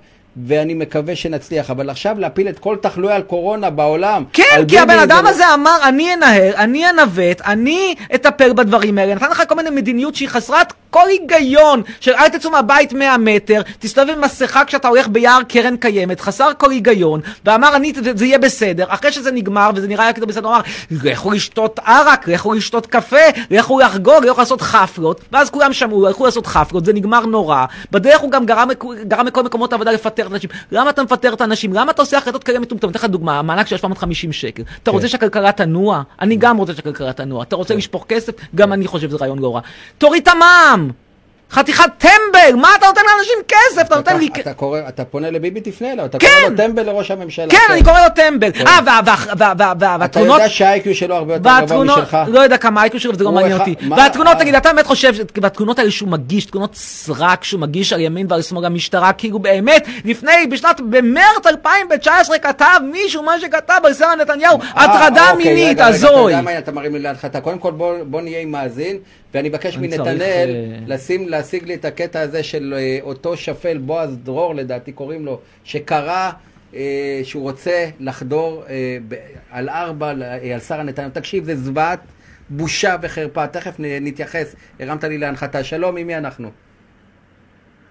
ואני 0.46 0.74
מקווה 0.74 1.16
שנצליח, 1.16 1.70
אבל 1.70 1.90
עכשיו 1.90 2.18
להפיל 2.18 2.48
את 2.48 2.58
כל 2.58 2.76
תחלואי 2.82 3.12
על 3.12 3.22
קורונה 3.22 3.70
בעולם. 3.70 4.24
כן, 4.32 4.64
כי 4.68 4.78
הבן 4.78 4.98
אדם 4.98 5.24
לא- 5.24 5.28
הזה 5.28 5.54
אמר, 5.54 5.78
אני 5.84 6.14
אנהל, 6.14 6.52
אני 6.56 6.90
אנווט, 6.90 7.40
אני 7.40 7.94
אטפל 8.14 8.52
בדברים 8.52 8.98
האלה. 8.98 9.14
נתן 9.14 9.30
לך 9.30 9.42
כל 9.48 9.54
מיני 9.54 9.70
מדיניות 9.70 10.14
שהיא 10.14 10.28
חסרת 10.28 10.72
כל 10.90 11.08
היגיון, 11.08 11.82
של 12.00 12.12
אל 12.14 12.28
תצאו 12.28 12.50
מהבית 12.50 12.92
100 12.92 13.18
מטר, 13.18 13.62
תסתובב 13.78 14.10
עם 14.10 14.20
מסכה 14.20 14.64
כשאתה 14.64 14.88
הולך 14.88 15.08
ביער 15.08 15.42
קרן 15.48 15.76
קיימת, 15.76 16.20
חסר 16.20 16.50
כל 16.58 16.70
היגיון, 16.70 17.20
ואמר, 17.44 17.76
אני, 17.76 17.92
זה, 18.14 18.26
יהיה 18.26 18.38
בסדר. 18.38 18.84
אחרי 18.88 19.12
שזה 19.12 19.32
נגמר, 19.32 19.70
וזה 19.74 19.88
נראה 19.88 20.12
כאילו 20.12 20.26
בסדר, 20.26 20.48
הוא 20.48 20.56
אמר, 20.56 20.62
לכו 20.90 21.30
לשתות 21.30 21.78
ערק, 21.86 22.28
לכו 22.28 22.52
לשתות 22.54 22.86
קפה, 22.86 23.16
לכו 23.50 23.80
לחגוג, 23.80 24.24
לכו 24.24 24.40
לעשות 24.40 24.60
חפלות, 24.60 25.20
ואז 25.32 25.50
כולם 25.50 25.72
שמעו, 25.72 26.06
הלכו 26.06 26.24
לעשות 26.24 26.46
חפלות, 26.46 26.84
זה 26.84 26.92
נגמר 26.92 27.26
נורא. 27.26 27.64
בדרך 27.90 28.20
הוא 28.20 28.30
גם 28.30 28.46
גרם, 28.46 28.68
גרם 29.02 29.26
לכל 29.26 29.42
מקומות 29.42 29.72
העבודה 29.72 29.92
לפטר 29.92 30.27
את 30.28 30.32
האנשים. 30.32 30.50
למה 30.72 30.90
אתה 30.90 31.02
מפטר 31.02 31.34
את 31.34 31.40
האנשים? 31.40 31.72
למה 31.72 31.90
אתה 31.90 32.02
עושה 32.02 32.18
החלטות 32.18 32.44
כאלה 32.44 32.58
מטומטמות? 32.58 32.96
אתן 32.96 32.98
לך 32.98 33.04
דוגמה, 33.04 33.38
המענק 33.38 33.66
של 33.66 33.76
750 33.76 34.32
שקל. 34.32 34.62
אתה 34.82 34.90
רוצה 34.90 35.08
שהכלכלה 35.08 35.52
תנוע? 35.52 36.02
אני 36.20 36.36
גם 36.36 36.56
רוצה 36.56 36.74
שהכלכלה 36.74 37.12
תנוע. 37.12 37.42
אתה 37.42 37.56
רוצה 37.56 37.74
לשפוך 37.74 38.04
כסף? 38.08 38.32
גם 38.54 38.72
אני 38.72 38.86
חושב 38.86 39.08
שזה 39.08 39.16
רעיון 39.16 39.38
לא 39.38 39.54
רע. 39.54 39.60
תוריד 39.98 40.22
את 40.22 40.28
המע"מ! 40.28 41.07
חתיכת 41.52 41.84
טמבל! 41.98 42.56
מה 42.60 42.68
אתה 42.78 42.86
נותן 42.86 43.00
לאנשים 43.14 43.34
כסף? 43.48 43.80
אתה 43.86 43.96
נותן 43.96 44.18
לי... 44.18 44.28
אתה 44.40 44.54
קורא, 44.54 44.80
אתה 44.88 45.04
פונה 45.04 45.30
לביבי, 45.30 45.60
תפנה 45.60 45.92
אליו, 45.92 46.04
אתה 46.04 46.18
כן. 46.18 46.26
קורא 46.40 46.50
לו 46.50 46.56
טמבל 46.56 46.82
לראש 46.86 47.10
הממשלה. 47.10 47.46
כן, 47.50 47.72
אני 47.72 47.82
קורא 47.84 48.00
לו 48.00 48.08
טמבל. 48.14 48.50
אה, 48.66 48.78
וה- 48.86 49.00
וה- 49.06 49.14
וה- 49.38 49.52
וה- 49.58 49.96
וה- 49.98 50.04
אתה. 50.04 50.20
יודע 50.20 50.48
שהאיי-קיו 50.48 50.94
שלו 50.94 51.14
הרבה 51.14 51.34
יותר 51.34 51.50
גבוה 51.66 51.84
משלך? 51.84 52.16
לא 52.28 52.40
יודע 52.40 52.56
כמה 52.58 52.82
אייקו 52.82 53.00
שלו 53.00 53.12
וזה 53.12 53.24
לא 53.24 53.32
מעניין 53.32 53.58
אותי. 53.60 53.74
והתלונות, 53.96 54.34
אה. 54.34 54.40
תגיד, 54.40 54.54
אתה 54.54 54.72
באמת 54.72 54.86
חושב, 54.86 55.12
והתלונות 55.42 55.78
האלה 55.78 55.90
שהוא 55.90 56.08
מגיש, 56.08 56.44
תלונות 56.44 56.74
סרק 56.74 57.44
שהוא 57.44 57.60
מגיש 57.60 57.92
על 57.92 58.00
ימין 58.00 58.26
ועל 58.30 58.42
שמאל 58.42 58.64
המשטרה, 58.64 59.12
כאילו 59.12 59.38
באמת, 59.38 59.86
לפני, 60.04 60.46
בשנת, 60.50 60.80
במרץ 60.90 61.46
2019 61.46 62.38
כתב 62.38 62.64
מישהו 62.92 63.22
מה 63.22 63.40
שכתב 63.40 63.80
על 63.84 63.94
שרה 63.94 64.16
נתניהו, 64.16 64.58
אה, 64.60 64.84
הטרדה 64.84 65.30
אוקיי, 65.30 65.54
מינית, 65.54 65.76
אתה 65.76 65.86
הזוי. 65.86 66.10
יודע 66.32 66.40
מה, 66.40 66.58
אתה 66.58 66.72
מרים 66.72 66.92
לי 66.94 66.98
להנחתה. 66.98 67.40
קודם 67.40 67.58
כל 67.58 67.70
בוא 68.06 68.20
נהיה 68.20 68.40
עם 68.40 68.50
מאזין, 68.52 68.96
ואני 69.34 69.50
אני 69.76 69.88
מנתנאל 69.88 70.20
אה, 70.20 70.78
לשים, 70.86 71.28
להשיג 71.28 71.64
לי 71.64 71.74
את 71.74 71.84
הקטע 71.84 72.20
הזה 72.20 72.42
של 72.42 72.74
אה, 72.76 72.98
אותו 73.02 73.36
שפל, 73.36 73.78
בועז 73.78 74.18
דרור 74.18 74.54
לדעתי 74.54 74.92
קוראים 74.92 75.24
לו, 75.26 75.40
שקרא 75.64 76.30
אה, 76.74 77.20
שהוא 77.22 77.42
רוצה 77.42 77.88
לחדור 78.00 78.64
אה, 78.68 78.98
ב, 79.08 79.14
על 79.50 79.68
ארבע, 79.68 80.12
אה, 80.22 80.54
על 80.54 80.60
שרה 80.60 80.82
נתניהו. 80.82 81.10
תקשיב, 81.10 81.44
זה 81.44 81.56
זוועת 81.56 82.00
בושה 82.50 82.96
וחרפה. 83.02 83.46
תכף 83.46 83.80
נ- 83.80 84.04
נתייחס. 84.04 84.54
הרמת 84.80 85.04
לי 85.04 85.18
להנחתה. 85.18 85.64
שלום, 85.64 85.96
עם 85.96 86.06
מי 86.06 86.16
אנחנו? 86.16 86.50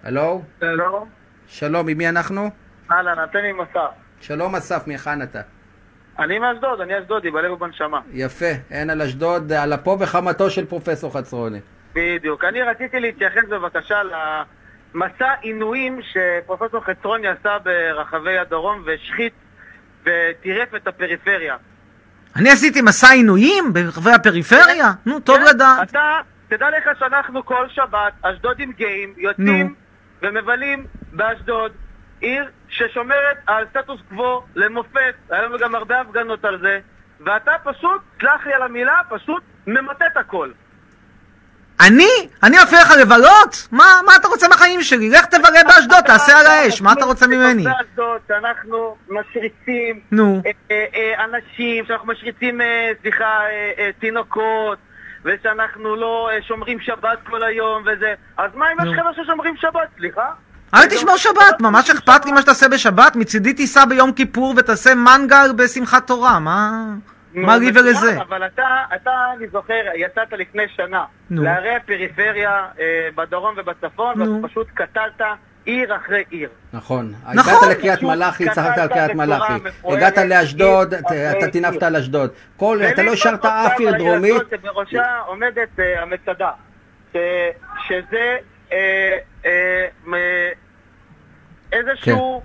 הלו? 0.04 0.42
שלום. 0.60 1.08
שלום, 1.48 1.88
עם 1.88 1.98
מי 1.98 2.08
אנחנו? 2.08 2.50
אהלן, 2.90 3.24
אתן 3.30 3.38
עם 3.50 3.58
מסע. 3.60 3.86
שלום 4.20 4.54
אסף, 4.54 4.82
מהיכן 4.86 5.22
אתה? 5.22 5.40
אני 6.18 6.38
מאשדוד, 6.38 6.80
אני 6.80 6.98
אשדודי, 6.98 7.30
בלב 7.30 7.52
ובנשמה. 7.52 8.00
יפה, 8.12 8.52
אין 8.70 8.90
על 8.90 9.02
אשדוד, 9.02 9.52
על 9.52 9.74
אפו 9.74 9.96
וחמתו 10.00 10.50
של 10.50 10.66
פרופסור 10.66 11.12
חצרוני. 11.12 11.60
בדיוק. 11.94 12.44
אני 12.44 12.62
רציתי 12.62 13.00
להתייחס 13.00 13.44
בבקשה 13.48 13.96
למסע 14.94 15.32
עינויים 15.40 16.00
שפרופסור 16.02 16.84
חצרוני 16.84 17.28
עשה 17.28 17.56
ברחבי 17.64 18.38
הדרום 18.38 18.82
והשחית 18.86 19.32
וטירף 20.02 20.74
את 20.76 20.86
הפריפריה. 20.88 21.56
אני 22.36 22.50
עשיתי 22.50 22.82
מסע 22.82 23.10
עינויים 23.10 23.72
ברחבי 23.72 24.10
הפריפריה? 24.10 24.92
נו, 25.06 25.20
טוב 25.20 25.36
כן? 25.36 25.44
לדעת. 25.44 25.90
אתה, 25.90 26.20
תדע 26.48 26.66
לך 26.70 26.98
שאנחנו 26.98 27.44
כל 27.44 27.68
שבת, 27.68 28.12
אשדודים 28.22 28.72
גאים, 28.72 29.14
יוצאים. 29.16 29.74
ומבלים 30.22 30.86
באשדוד, 31.12 31.72
עיר 32.20 32.50
ששומרת 32.68 33.36
על 33.46 33.64
סטטוס 33.70 34.00
קוו 34.08 34.42
למופת, 34.54 35.14
היה 35.30 35.42
לנו 35.42 35.58
גם 35.58 35.74
הרבה 35.74 36.00
הפגנות 36.00 36.44
על 36.44 36.60
זה, 36.60 36.80
ואתה 37.20 37.52
פשוט, 37.64 38.00
סלח 38.20 38.46
לי 38.46 38.54
על 38.54 38.62
המילה, 38.62 39.00
פשוט 39.08 39.42
ממוטט 39.66 40.16
הכל. 40.16 40.50
אני? 41.80 42.28
אני 42.42 42.56
מפריע 42.64 42.82
לך 42.82 42.90
לבלות? 43.00 43.68
מה, 43.72 43.84
מה 44.06 44.12
אתה 44.20 44.28
רוצה 44.28 44.48
מהחיים 44.48 44.82
שלי? 44.82 45.10
לך 45.10 45.26
תבלה 45.26 45.64
באשדוד, 45.64 46.04
תעשה 46.06 46.38
על 46.38 46.46
האש, 46.46 46.82
מה 46.82 46.92
אתה 46.92 47.04
רוצה 47.04 47.26
ממני? 47.26 47.64
באשדוד, 47.64 48.20
שאנחנו 48.28 48.96
משריצים 49.08 50.00
נו. 50.12 50.42
אה, 50.46 50.50
אה, 50.70 50.84
אה, 50.94 51.24
אנשים, 51.24 51.86
שאנחנו 51.86 52.06
משריצים, 52.06 52.60
סליחה, 53.02 53.40
תינוקות, 53.98 54.78
ושאנחנו 55.24 55.96
לא 55.96 56.30
שומרים 56.48 56.80
שבת 56.80 57.18
כל 57.24 57.42
היום 57.42 57.82
וזה, 57.86 58.14
אז 58.36 58.50
מה 58.54 58.66
אם. 58.72 58.86
יש 58.86 58.98
חבר'ה 58.98 59.12
ששומרים 59.14 59.56
שבת, 59.56 59.88
סליחה? 59.98 60.32
אל 60.74 60.86
תשמור 60.86 61.16
שבת, 61.16 61.60
ממש 61.60 61.90
אכפת 61.90 62.24
לי 62.24 62.32
מה 62.32 62.42
שתעשה 62.42 62.68
בשבת, 62.68 63.16
מצידי 63.16 63.52
תיסע 63.52 63.84
ביום 63.84 64.12
כיפור 64.12 64.54
ותעשה 64.56 64.94
מנגל 64.94 65.52
בשמחת 65.56 66.06
תורה, 66.06 66.38
מה? 66.38 66.84
מה 67.34 67.56
לי 67.56 67.70
ולזה? 67.74 68.20
אבל 68.22 68.46
אתה, 68.46 68.62
אתה, 68.96 69.10
אני 69.36 69.46
זוכר, 69.52 69.72
יצאת 69.94 70.32
לפני 70.32 70.62
שנה 70.76 71.04
נו. 71.30 71.42
לערי 71.42 71.76
הפריפריה 71.76 72.50
אה, 72.80 72.84
בדרום 73.14 73.54
ובצפון, 73.58 74.18
נו. 74.18 74.34
ואתה 74.36 74.48
פשוט 74.48 74.66
קטלת 74.74 75.20
עיר 75.64 75.96
אחרי 75.96 76.24
עיר. 76.30 76.48
נכון. 76.72 77.14
נכון. 77.34 77.54
הגעת 77.54 77.76
לקריית 77.78 78.02
מלאכי, 78.02 78.50
צחקת 78.50 78.78
על 78.78 78.88
קריית 78.88 79.14
מלאכי. 79.14 79.52
הגעת 79.84 80.18
לאשדוד, 80.18 80.94
אתה- 80.94 81.50
טינפת. 81.52 81.82
על 81.82 81.96
אשדוד. 81.96 82.30
כל- 82.56 82.80
אתה 82.92 83.02
לא 83.02 83.12
השארת 83.12 83.44
אף 83.44 83.78
עיר 83.78 83.92
דרומית. 83.98 84.34
הזאת 84.34 84.46
שבראשה 84.50 85.04
עומדת 85.26 85.68
אה, 85.78 86.02
המצדה. 86.02 86.50
שזה 87.86 88.36
איזשהו 91.72 92.42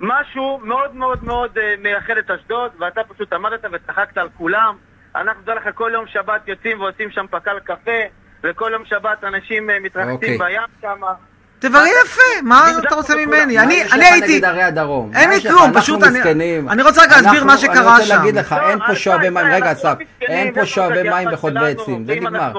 משהו 0.00 0.60
מאוד 0.62 0.94
מאוד 0.94 1.24
מאוד 1.24 1.58
אה, 1.58 1.74
מייחד 1.82 2.16
את 2.18 2.30
אשדוד, 2.30 2.70
ואתה 2.80 3.00
פשוט 3.14 3.32
עמדת 3.32 3.64
וצחקת 3.72 4.18
על 4.18 4.28
כולם. 4.38 4.76
אנחנו, 5.16 5.42
תדע 5.42 5.54
לך, 5.54 5.68
כל 5.74 5.90
יום 5.94 6.04
שבת 6.06 6.48
יוצאים 6.48 6.80
ועושים 6.80 7.10
שם 7.10 7.26
פקל 7.30 7.58
קפה, 7.64 8.00
וכל 8.44 8.70
יום 8.72 8.84
שבת 8.84 9.24
אנשים 9.24 9.70
אה, 9.70 9.76
אוקיי. 9.76 9.86
מתרחצים 9.86 10.38
בים 10.38 10.60
שם. 10.82 11.00
תבררי 11.58 11.90
יפה, 12.04 12.22
מה 12.42 12.70
אתה 12.88 12.94
רוצה. 12.94 13.14
ממני? 13.16 13.56
מה 13.56 13.62
אני 13.62 13.74
יש 13.74 13.92
אני 13.92 14.00
לך 14.00 14.12
הייתי... 14.12 14.36
נגד 14.36 14.44
ערי 14.44 14.62
הדרום? 14.62 15.10
אין 15.14 15.30
לי? 15.30 15.40
כלום, 15.42 15.72
פשוט 15.74 16.02
אני-. 16.02 16.58
אני 16.68 16.82
רוצה 16.82 17.02
רק 17.02 17.10
להסביר 17.10 17.44
מה 17.44 17.58
שקרה 17.58 17.76
אני 17.76 17.86
רוצה 17.86 18.02
שם. 18.04 18.16
להגיד 18.16 18.34
לך, 18.34 18.52
לא, 18.52 18.70
אין 18.70 18.78
פה 18.86 18.94
שואבי 18.94 19.30
מים. 19.30 19.46
רגע, 19.46 19.66
לא 19.66 19.72
אסף, 19.72 19.94
מסכנים, 20.00 20.38
אין 20.38 20.54
פה 20.54 20.66
שואבי 20.66 21.08
מים 21.08 21.28
וחוטבי 21.32 21.70
עצים. 21.70 22.06
זה 22.06 22.14
נגמר. 22.14 22.52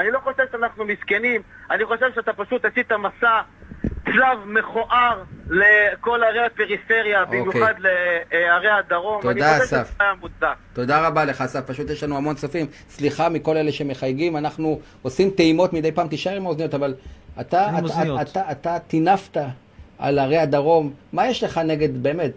אני 0.00 0.10
לא 0.10 0.18
חושב 0.18 0.42
שאנחנו 0.52 0.84
מסכנים, 0.84 1.42
אני 1.70 1.84
חושב 1.84 2.06
שאתה 2.14 2.32
פשוט 2.32 2.64
עשית 2.64 2.92
מסע 2.92 3.40
צלב 4.04 4.38
מכוער 4.46 5.22
לכל 5.50 6.22
ערי 6.22 6.46
הפריפריה, 6.46 7.24
במיוחד 7.24 7.74
לערי 7.78 8.70
הדרום. 8.70 9.22
תודה, 9.22 9.56
אסף. 9.56 9.94
תודה 10.72 11.06
רבה 11.06 11.24
לך, 11.24 11.40
אסף. 11.40 11.66
פשוט 11.66 11.90
יש 11.90 12.02
לנו 12.02 12.16
המון 12.16 12.34
צופים. 12.34 12.66
סליחה 12.88 13.28
מכל 13.28 13.56
אלה 13.56 13.72
שמחייגים. 13.72 14.36
אנחנו 14.36 14.80
עושים 15.02 15.30
טעימות 15.30 15.72
מדי 15.72 15.92
פעם. 15.92 16.08
תישאר 16.08 16.36
עם 16.36 16.46
האוזניות, 16.46 16.74
אבל 16.74 16.94
אתה, 17.40 17.68
אתה, 17.68 17.78
אוזניות. 17.82 18.20
אתה, 18.20 18.50
אתה 18.50 18.78
טינפת 18.78 19.36
על 19.98 20.18
ערי 20.18 20.38
הדרום. 20.38 20.92
מה 21.12 21.28
יש 21.28 21.42
לך 21.42 21.58
נגד, 21.58 22.02
באמת, 22.02 22.32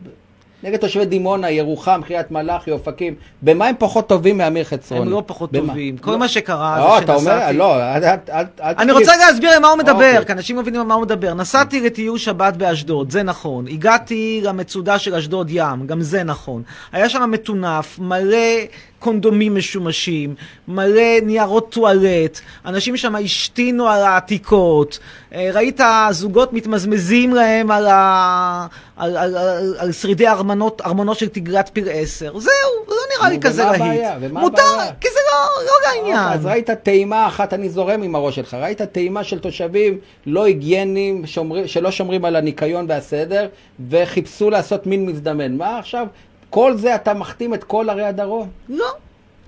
נגד 0.64 0.78
תושבי 0.78 1.06
דימונה, 1.06 1.50
ירוחם, 1.50 2.02
קריית 2.08 2.32
מלאכי, 2.32 2.72
אופקים? 2.72 3.16
במה 3.42 3.68
הם 3.68 3.76
פחות 3.80 4.10
טובים 4.10 4.38
מאמיר 4.38 4.64
חצרוני? 4.64 5.02
הם 5.02 5.10
לא 5.10 5.24
פחות 5.26 5.52
במה? 5.52 5.68
טובים. 5.68 5.98
כל 5.98 6.12
לא. 6.12 6.18
מה 6.20 6.28
שקרה 6.28 6.80
לא, 6.80 6.98
זה 6.98 7.04
אתה 7.04 7.14
אומר, 7.16 7.32
שנסעתי... 7.32 7.58
לא, 7.58 7.76
אל, 7.76 8.04
אל, 8.04 8.16
אל, 8.32 8.46
אל 8.62 8.74
אני. 8.78 8.92
רוצה 8.92 9.12
להסביר 9.18 9.50
על 9.50 9.60
מה 9.60 9.68
הוא 9.68 9.78
מדבר, 9.78 9.94
אוקיי. 9.94 10.26
כי 10.26 10.32
אנשים 10.32 10.58
מבינים 10.58 10.82
על 10.82 10.88
מה 10.88 10.94
הוא 10.94 11.02
מדבר. 11.02 11.34
נסעתי 11.34 11.82
לטיול 11.82 12.18
שבת 12.18 12.54
באשדוד, 12.58 13.12
זה 13.12 13.24
נכון. 13.24 13.68
הגעתי 13.68 14.42
למצודה 14.44 15.00
של 15.00 15.16
אשדוד 15.16 15.48
ים, 15.50 15.88
גם 15.88 16.02
זה 16.02 16.24
נכון. 16.24 16.62
היה 16.92 17.10
שם 17.10 17.30
מטונף, 17.32 18.00
מלא 18.00 18.38
קונדומים 19.00 19.56
משומשים, 19.56 20.36
מלא 20.68 21.20
ניירות 21.24 21.72
טואלט, 21.72 22.40
אנשים 22.66 22.98
שם 22.98 23.16
השתינו 23.16 23.88
על 23.88 24.04
העתיקות, 24.04 25.00
אה, 25.34 25.50
ראית 25.54 25.82
זוגות 26.12 26.54
מתמזמזים 26.54 27.34
להם 27.34 27.72
על, 27.72 27.88
ה... 27.88 28.68
על, 28.98 29.18
על, 29.18 29.38
על, 29.38 29.76
על 29.78 29.92
שרידי 29.92 30.28
ארמונות, 30.28 30.82
ארמונות 30.82 31.20
של 31.20 31.28
תגרת 31.28 31.70
פיר 31.74 31.90
עשר. 31.92 32.40
זהו, 32.40 32.52
לא 32.88 32.96
נראה 33.18 33.30
לי 33.30 33.40
כזה 33.40 33.64
להיט. 33.66 33.82
הבעיה? 33.82 34.18
ומה 34.22 34.40
מותר, 34.40 34.62
הבעיה? 34.74 34.92
כי 35.02 35.08
זה 35.14 35.20
לא, 35.32 35.64
לא 35.64 35.72
לעניין. 35.88 36.24
אוקיי, 36.24 36.34
אז 36.34 36.46
ראית 36.46 36.70
טעימה 36.70 37.28
אחת, 37.28 37.54
אני 37.54 37.70
זורם 37.70 38.04
עם 38.04 38.16
הראש 38.16 38.36
שלך, 38.36 38.54
ראית 38.54 38.82
טעימה 38.82 39.24
של 39.24 39.40
תושבים 39.40 39.98
לא 40.26 40.44
היגייניים, 40.44 41.28
שומרים, 41.28 41.68
שלא 41.68 41.92
שומרים 41.92 42.26
על 42.26 42.36
הניקיון 42.36 42.86
והסדר, 42.90 43.48
וחיפשו 43.90 44.50
לעשות 44.50 44.88
מין 44.88 45.06
מזדמן. 45.06 45.58
מה 45.58 45.80
עכשיו? 45.80 46.08
כל 46.50 46.78
זה 46.78 46.96
אתה 46.96 47.14
מחתים 47.14 47.54
את 47.54 47.64
כל 47.64 47.90
ערי 47.90 48.06
הדרום? 48.06 48.48
לא. 48.70 48.86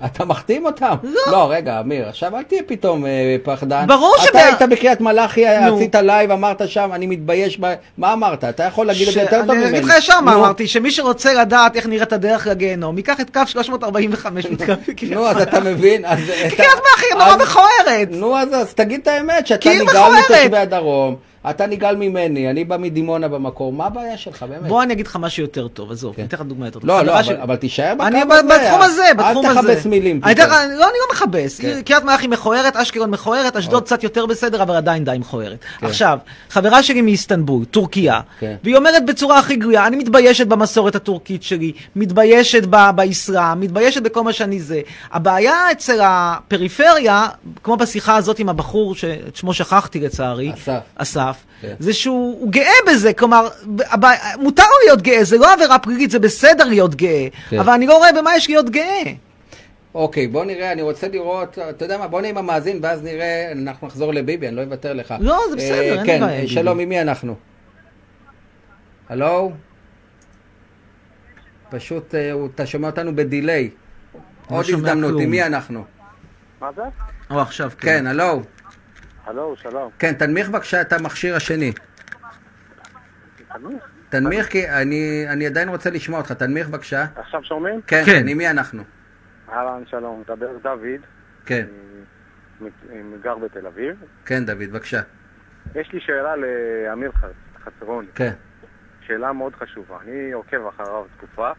אתה 0.06 0.26
מחתים 0.26 0.66
אותם? 0.66 0.96
לא. 1.04 1.22
לא, 1.32 1.48
רגע, 1.52 1.80
אמיר, 1.80 2.08
עכשיו 2.10 2.38
אל 2.38 2.44
תהיה 2.44 2.62
פתאום 2.68 3.06
אה, 3.06 3.36
פחדן. 3.44 3.88
ברור 3.88 4.16
אתה 4.16 4.24
שב- 4.24 4.36
היית 4.36 4.62
בקריית 4.62 5.02
מלאכי. 5.02 5.48
עשית 5.48 5.96
live, 5.96 6.32
אמרת 6.32 6.62
שם, 6.70 6.90
אני 6.94 7.08
מתבייש 7.08 7.58
ב... 7.62 7.74
מה 7.98 8.14
אמרת? 8.14 8.44
אתה 8.44 8.64
יכול 8.64 8.88
להגיד 8.88 9.08
את 9.08 9.14
זה 9.14 9.22
יותר 9.22 9.40
טוב 9.40 9.52
ממני. 9.56 9.66
אני 9.68 9.78
אגיד 9.78 9.84
לך 9.90 9.98
ישר 9.98 10.22
מה. 10.22 10.36
אמרתי, 10.36 10.68
שמי 10.68 10.92
שרוצה 10.92 11.34
לדעת 11.34 11.76
איך 11.76 11.88
נראית 11.88 12.14
הדרך 12.14 12.48
לגיהנום, 12.48 12.98
ייקח 12.98 13.20
את 13.22 13.30
קו 13.34 13.42
345 13.48 14.46
מתקרב 14.46 14.78
לקריית 14.88 15.14
נו, 15.14 15.28
אז 15.28 15.42
אתה 15.42 15.60
מבין, 15.60 16.06
אז... 16.06 16.20
קריית 16.56 16.58
מלאכי 16.60 17.14
נורא 17.18 17.36
מכוערת. 17.44 18.08
נו, 18.12 18.38
אז, 18.38 18.74
תגיד 18.74 19.00
את 19.02 19.08
האמת, 19.08 19.48
שאתה 19.48 19.70
מכוערת. 19.84 20.14
מתושבי 20.32 20.58
הדרום, 20.58 21.16
אתה 21.50 21.68
נגעל 21.68 21.96
ממני, 21.96 22.50
אני 22.50 22.64
בא 22.64 22.78
מדימונה 22.78 23.28
במקור, 23.28 23.74
מה 23.74 23.86
הבעיה 23.86 24.18
שלך, 24.18 24.44
באמת? 24.44 24.68
בוא 24.68 24.84
אני 24.84 24.94
אגיד 24.94 25.08
לך 25.08 25.16
משהו 25.16 25.44
יותר 25.44 25.68
טוב, 25.68 25.92
עזוב, 25.92 26.16
כן. 26.16 26.22
אני 26.22 26.28
אתן 26.28 26.38
לך 26.38 26.44
דוגמה 26.44 26.66
יותר 26.66 26.80
טובה. 26.80 27.04
לא, 27.04 27.06
לא, 27.06 27.20
אבל, 27.44 27.56
תישאר 27.56 27.94
בקו 27.96 28.04
אני 28.08 28.22
הזה. 28.22 28.44
בתחום 28.44 28.82
הזה, 28.82 29.04
בתחום 29.18 29.46
הזה. 29.46 29.60
אל 29.60 29.66
תכבס 29.66 29.86
מילים. 29.86 30.22
לא, 30.24 30.54
אני 30.62 30.76
לא 30.78 30.88
מכבס. 31.14 31.60
כן. 31.60 31.82
קריית 31.82 32.04
מלאכי 32.04 32.28
מכוערת, 32.28 32.76
אשקלון 32.76 33.12
מכוערת, 33.12 33.56
אשדוד 33.56 33.84
קצת 33.84 34.04
יותר 34.04 34.26
בסדר, 34.26 34.64
אבל 34.64 34.76
עדיין 34.76 35.06
די 35.06 35.18
מכוערת. 35.20 35.60
כן. 35.80 35.86
עכשיו, 35.86 36.18
חברה 36.50 36.84
שלי 36.84 37.02
מאיסטנבול, 37.02 37.66
טורקיה. 37.66 38.20
והיא 38.64 38.76
אומרת 38.76 39.06
בצורה 39.06 39.40
הכי 39.40 39.56
גלויה, 39.56 39.88
אני 39.88 39.96
מתביישת 39.96 40.48
במסורת 40.48 40.96
הטורקית 40.96 41.44
שלי, 41.44 41.72
מתביישת 41.96 42.64
באסלאם, 42.96 43.60
מתביישת 43.60 44.02
בכל 44.02 44.24
מה 44.24 44.34
שאני 44.34 44.60
זה. 44.60 44.82
הבעיה 45.12 45.72
אצל 45.72 46.00
הפריפריה, 46.04 47.28
כמו 47.64 47.78
בשיחה 47.78 48.16
הזאת 48.16 48.40
עם 48.40 48.50
הבחור, 48.50 48.96
שאת 48.96 49.36
שמו 49.36 49.54
שכחתי 49.54 50.00
לצערי, 50.00 50.52
אסף. 50.96 51.31
אסף, 51.32 51.44
כן. 51.62 51.76
זה 51.80 51.94
שהוא 51.94 52.40
הוא 52.40 52.52
גאה 52.52 52.74
בזה, 52.88 53.14
כלומר, 53.14 53.48
הבע... 53.80 54.12
מותר 54.40 54.64
לו 54.64 54.86
להיות 54.86 55.02
גאה, 55.02 55.24
זה 55.24 55.38
לא 55.38 55.54
עבירה 55.54 55.80
פלילית, 55.80 56.12
זה 56.12 56.20
בסדר 56.20 56.64
להיות 56.64 56.96
גאה, 56.96 57.28
כן. 57.50 57.60
אבל 57.60 57.74
אני 57.74 57.88
לא 57.88 57.98
רואה 57.98 58.14
במה 58.14 58.36
יש 58.36 58.50
להיות 58.50 58.70
גאה. 58.70 59.04
אוקיי, 59.96 60.28
בוא 60.28 60.46
נראה, 60.46 60.72
אני 60.72 60.82
רוצה 60.82 61.08
לראות, 61.08 61.58
אתה 61.70 61.86
יודע 61.86 61.98
מה, 61.98 62.08
בוא 62.08 62.22
נראה 62.22 62.30
עם 62.30 62.38
המאזין, 62.38 62.80
ואז 62.82 63.04
נראה, 63.04 63.52
אנחנו 63.52 63.88
נחזור 63.88 64.14
לביבי, 64.14 64.48
אני 64.48 64.56
לא 64.56 64.64
אוותר 64.64 64.94
לך. 64.94 65.14
לא, 65.20 65.42
זה 65.50 65.56
בסדר, 65.56 65.74
אה, 65.74 65.82
אין 65.82 66.00
לי 66.00 66.06
כן, 66.06 66.20
בעיה 66.22 66.38
עם 66.38 66.42
אה, 66.42 66.48
שלום, 66.48 66.78
ביבי. 66.78 66.86
ממי 66.86 67.02
אנחנו? 67.02 67.36
הלו? 69.10 69.52
פשוט, 71.70 72.16
אה, 72.16 72.32
אתה 72.56 72.66
שומע 72.66 72.88
אותנו 72.88 73.16
בדיליי. 73.16 73.70
לא 74.52 74.58
עוד 74.58 74.66
הזדמנות. 74.74 75.22
עם 75.22 75.32
מי 75.32 75.44
אנחנו? 75.44 75.84
מה 76.62 76.70
זה? 76.76 76.82
או 77.30 77.40
עכשיו, 77.40 77.72
כן. 77.80 77.88
כן, 77.88 78.08
הלו? 78.08 78.42
הלו, 79.32 79.56
שלום. 79.58 79.92
כן, 80.00 80.14
תנמיך 80.14 80.50
בבקשה 80.50 80.82
את 80.82 80.94
המכשיר 80.94 81.36
השני. 81.36 81.72
תנמיך. 83.54 83.84
תנמיך 84.10 84.48
כי 84.50 84.70
אני, 84.70 85.26
אני 85.30 85.48
עדיין 85.48 85.70
רוצה 85.70 85.90
לשמוע 85.90 86.20
אותך, 86.20 86.32
תנמיך 86.32 86.70
בבקשה. 86.70 87.06
עכשיו 87.16 87.44
שומעים? 87.44 87.82
כן, 87.88 88.04
כן. 88.06 88.28
עם 88.28 88.38
מי 88.38 88.50
אנחנו? 88.50 88.84
אהלן, 89.50 89.84
שלום. 89.86 90.20
מדבר 90.22 90.58
דוד, 90.64 91.02
כן, 91.46 91.66
אני 92.62 93.02
מ- 93.02 93.22
גר 93.22 93.38
בתל 93.38 93.68
אביב. 93.68 93.96
כן, 94.26 94.46
דוד, 94.46 94.58
בבקשה. 94.72 95.02
יש 95.76 95.92
לי 95.94 96.00
שאלה 96.00 96.34
לאמיר 96.36 97.12
ח- 97.12 97.26
חצרוני, 97.66 98.08
כן. 98.16 98.32
שאלה 99.08 99.34
מאוד 99.34 99.56
חשובה. 99.56 99.98
אני 100.04 100.32
עוקב 100.32 100.68
אחריו 100.68 101.06
תקופה, 101.18 101.52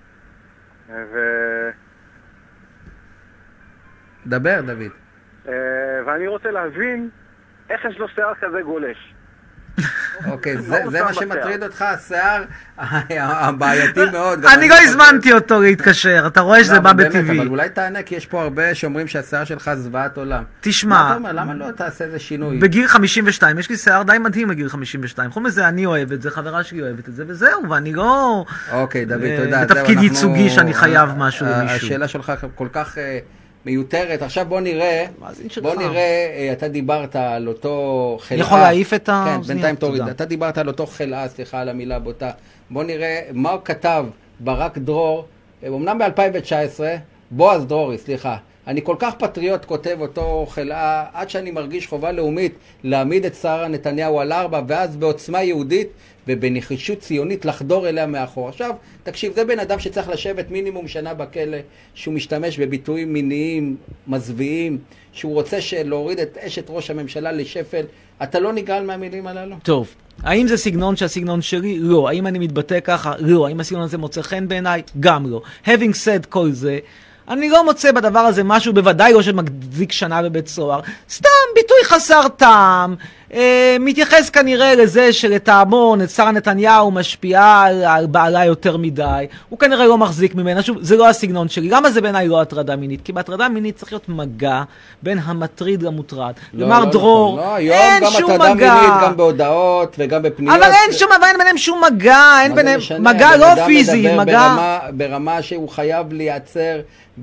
ו... 0.88 1.18
דבר, 4.26 4.60
דוד. 4.60 4.92
אה, 5.48 5.52
ואני 6.06 6.26
רוצה 6.26 6.50
להבין 6.50 7.10
איך 7.70 7.80
יש 7.84 7.98
לו 7.98 8.06
שיער 8.14 8.32
כזה 8.40 8.62
גולש. 8.62 9.14
אוקיי, 10.26 10.58
זה, 10.58 10.84
מה? 11.04 11.14
שמטריד 11.14 11.62
אותך, 11.62 11.82
השיער 11.82 12.44
הבעייתי 13.18 14.00
מאוד. 14.12 14.44
אני 14.44 14.68
לא 14.68 14.74
הזמנתי 14.82 15.32
אותו 15.32 15.60
להתקשר, 15.60 16.24
אתה 16.26 16.40
רואה 16.40 16.64
שזה 16.64 16.74
לא, 16.74 16.80
בא 16.80 16.92
בטבעי. 16.92 17.38
אבל 17.38 17.48
אולי 17.48 17.68
תענה, 17.68 18.02
כי 18.02 18.14
יש 18.14 18.26
פה 18.26 18.42
הרבה 18.42 18.74
שאומרים 18.74 19.08
שהשיער 19.08 19.44
שלך 19.44 19.70
זוועת 19.74 20.16
עולם. 20.16 20.38
מה 20.38 20.44
תשמע, 20.60 21.06
אתה 21.06 21.16
אומר, 21.16 21.32
למה 21.32 21.54
לא 21.54 21.70
תעשה 21.70 22.04
איזה 22.04 22.18
שינוי? 22.18 22.58
בגיל 22.58 22.86
52, 22.88 23.58
יש 23.58 23.70
לי 23.70 23.76
שיער 23.76 24.02
די 24.02 24.18
מדהים 24.18 24.48
בגיל 24.48 24.68
52. 24.68 25.30
חוץ 25.30 25.42
מזה, 25.42 25.68
אני 25.68 25.86
אוהב 25.86 26.12
את 26.12 26.22
זה, 26.22 26.30
חברה 26.30 26.64
שלי 26.64 26.82
אוהבת 26.82 27.08
את 27.08 27.14
זה, 27.14 27.24
וזהו, 27.26 27.70
ואני 27.70 27.92
לא... 27.92 28.44
אוקיי, 28.72 29.04
דוד, 29.04 29.22
אה, 29.22 29.38
תודה. 29.44 29.64
בתפקיד 29.64 29.98
ייצוגי 30.02 30.50
שאני 30.50 30.74
חייב 30.74 31.10
משהו 31.16 31.46
למישהו. 31.46 31.86
השאלה 31.86 32.08
שלך 32.08 32.32
כל 32.54 32.68
כך 32.72 32.98
אה, 32.98 33.18
מיותרת. 33.66 34.22
עכשיו 34.22 34.46
בוא 34.48 34.60
נראה. 34.60 35.06
בוא 35.62 35.74
נראה, 35.74 36.32
אה, 36.36 36.52
אתה 36.52 36.68
דיברת 36.68 37.16
על 37.16 37.48
אותו 37.48 38.18
חלאה. 38.20 38.40
יכול 38.40 38.58
להעיף 38.58 38.94
את 38.94 39.06
כן, 39.06 39.12
האוזנייה? 39.12 39.54
בינתיים 39.54 39.76
תוריד. 39.76 40.02
אתה 40.02 40.24
דיברת 40.24 40.58
על 40.58 40.68
אותו 40.68 40.86
חלאה, 40.86 41.28
סליחה 41.28 41.60
על 41.60 41.68
המילה 41.68 41.96
הבוטה. 41.96 42.30
בוא 42.70 42.84
נראה 42.84 43.20
מה 43.32 43.56
כתב 43.64 44.06
ברק 44.40 44.78
דרור, 44.78 45.26
אה, 45.64 45.68
אמנם 45.68 45.98
ב-2019, 45.98 46.80
בועז 47.30 47.66
דרורי, 47.66 47.98
סליחה. 47.98 48.36
אני 48.66 48.80
כל 48.84 48.96
כך 48.98 49.14
פטריוט, 49.18 49.64
כותב 49.64 49.96
אותו 50.00 50.46
חלאה, 50.48 51.04
עד 51.12 51.30
שאני 51.30 51.50
מרגיש 51.50 51.86
חובה 51.86 52.12
לאומית 52.12 52.54
להעמיד 52.84 53.24
את 53.24 53.34
שרה 53.34 53.68
נתניהו 53.68 54.20
על 54.20 54.32
ארבע, 54.32 54.62
ואז 54.68 54.96
בעוצמה 54.96 55.42
יהודית 55.42 55.88
ובנחישות 56.28 56.98
ציונית 56.98 57.44
לחדור 57.44 57.88
אליה 57.88 58.06
מאחור. 58.06 58.48
עכשיו, 58.48 58.74
תקשיב, 59.02 59.32
זה 59.34 59.44
בן 59.44 59.58
אדם 59.58 59.78
שצריך 59.78 60.08
לשבת 60.08 60.50
מינימום 60.50 60.88
שנה 60.88 61.14
בכלא, 61.14 61.58
שהוא 61.94 62.14
משתמש 62.14 62.58
בביטויים 62.58 63.12
מיניים 63.12 63.76
מזוויעים, 64.06 64.78
שהוא 65.12 65.34
רוצה 65.34 65.58
להוריד 65.84 66.18
את 66.20 66.38
אשת 66.38 66.64
ראש 66.68 66.90
הממשלה 66.90 67.32
לשפל. 67.32 67.84
אתה 68.22 68.40
לא 68.40 68.52
נגעל 68.52 68.86
מהמילים 68.86 69.26
הללו? 69.26 69.56
טוב, 69.62 69.94
האם 70.22 70.46
זה 70.46 70.56
סגנון 70.56 70.96
שהסגנון 70.96 71.42
שלי? 71.42 71.78
לא. 71.78 72.08
האם 72.08 72.26
אני 72.26 72.38
מתבטא 72.38 72.80
ככה? 72.80 73.14
לא. 73.18 73.46
האם 73.46 73.60
הסגנון 73.60 73.82
הזה 73.82 73.98
מוצא 73.98 74.22
חן 74.22 74.48
בעיניי? 74.48 74.82
גם 75.00 75.30
לא. 75.30 75.42
Having 75.64 75.94
said 76.04 76.26
כל 76.28 76.50
זה, 76.50 76.78
אני 77.28 77.50
לא 77.50 77.64
מוצא 77.64 77.92
בדבר 77.92 78.18
הזה 78.18 78.44
משהו, 78.44 78.72
בוודאי 78.72 79.12
לא 79.12 79.22
שמחזיק 79.22 79.92
שנה 79.92 80.22
בבית 80.22 80.48
סוהר. 80.48 80.80
סתם 81.10 81.28
ביטוי 81.54 81.76
חסר 81.84 82.28
טעם. 82.28 82.96
אה, 83.34 83.76
מתייחס 83.80 84.30
כנראה 84.30 84.74
לזה 84.74 85.12
שלטעמו 85.12 85.96
שרה 86.14 86.30
נתניהו 86.32 86.90
משפיעה 86.90 87.62
על, 87.66 87.84
על 87.84 88.06
בעלה 88.06 88.44
יותר 88.44 88.76
מדי. 88.76 89.26
הוא 89.48 89.58
כנראה 89.58 89.86
לא 89.86 89.98
מחזיק 89.98 90.34
ממנה. 90.34 90.62
שוב, 90.62 90.76
זה 90.80 90.96
לא 90.96 91.08
הסגנון 91.08 91.48
שלי. 91.48 91.68
למה 91.68 91.90
זה 91.90 92.00
בעיניי 92.00 92.28
לא 92.28 92.40
הטרדה 92.40 92.76
מינית? 92.76 93.00
כי 93.04 93.12
בהטרדה 93.12 93.48
מינית 93.48 93.76
צריך 93.76 93.92
להיות 93.92 94.08
מגע 94.08 94.62
בין 95.02 95.18
המטריד 95.24 95.82
למוטרד. 95.82 96.32
לא, 96.54 96.64
ומר 96.66 96.80
לא 96.84 96.90
דרור, 96.90 97.36
נכון. 97.36 97.48
לא, 97.50 97.54
היום 97.54 97.76
אין 97.76 98.04
גם 98.04 98.10
שום 98.10 98.30
הטרדה 98.30 98.54
מגע. 98.54 98.74
מינית, 98.74 98.90
גם 99.02 99.16
בהודעות 99.16 99.96
וגם 99.98 100.22
בפניות. 100.22 100.56
אבל 100.56 100.64
אין 100.72 100.92
שום, 100.98 101.08
אבל 101.18 101.24
אין 101.24 101.38
ביניהם 101.38 101.58
שום 101.58 101.82
מגע, 101.84 102.20
אין 102.42 102.54
ביניהם, 102.54 102.78
משנה? 102.78 103.12
מגע 103.12 103.36
לא 103.36 103.64
פיזי, 103.66 104.08
מגע... 104.16 104.24
ברמה, 104.24 104.78
ברמה 104.92 105.42
שהוא 105.42 105.68
חייב 105.68 106.12
להיעצר, 106.12 106.80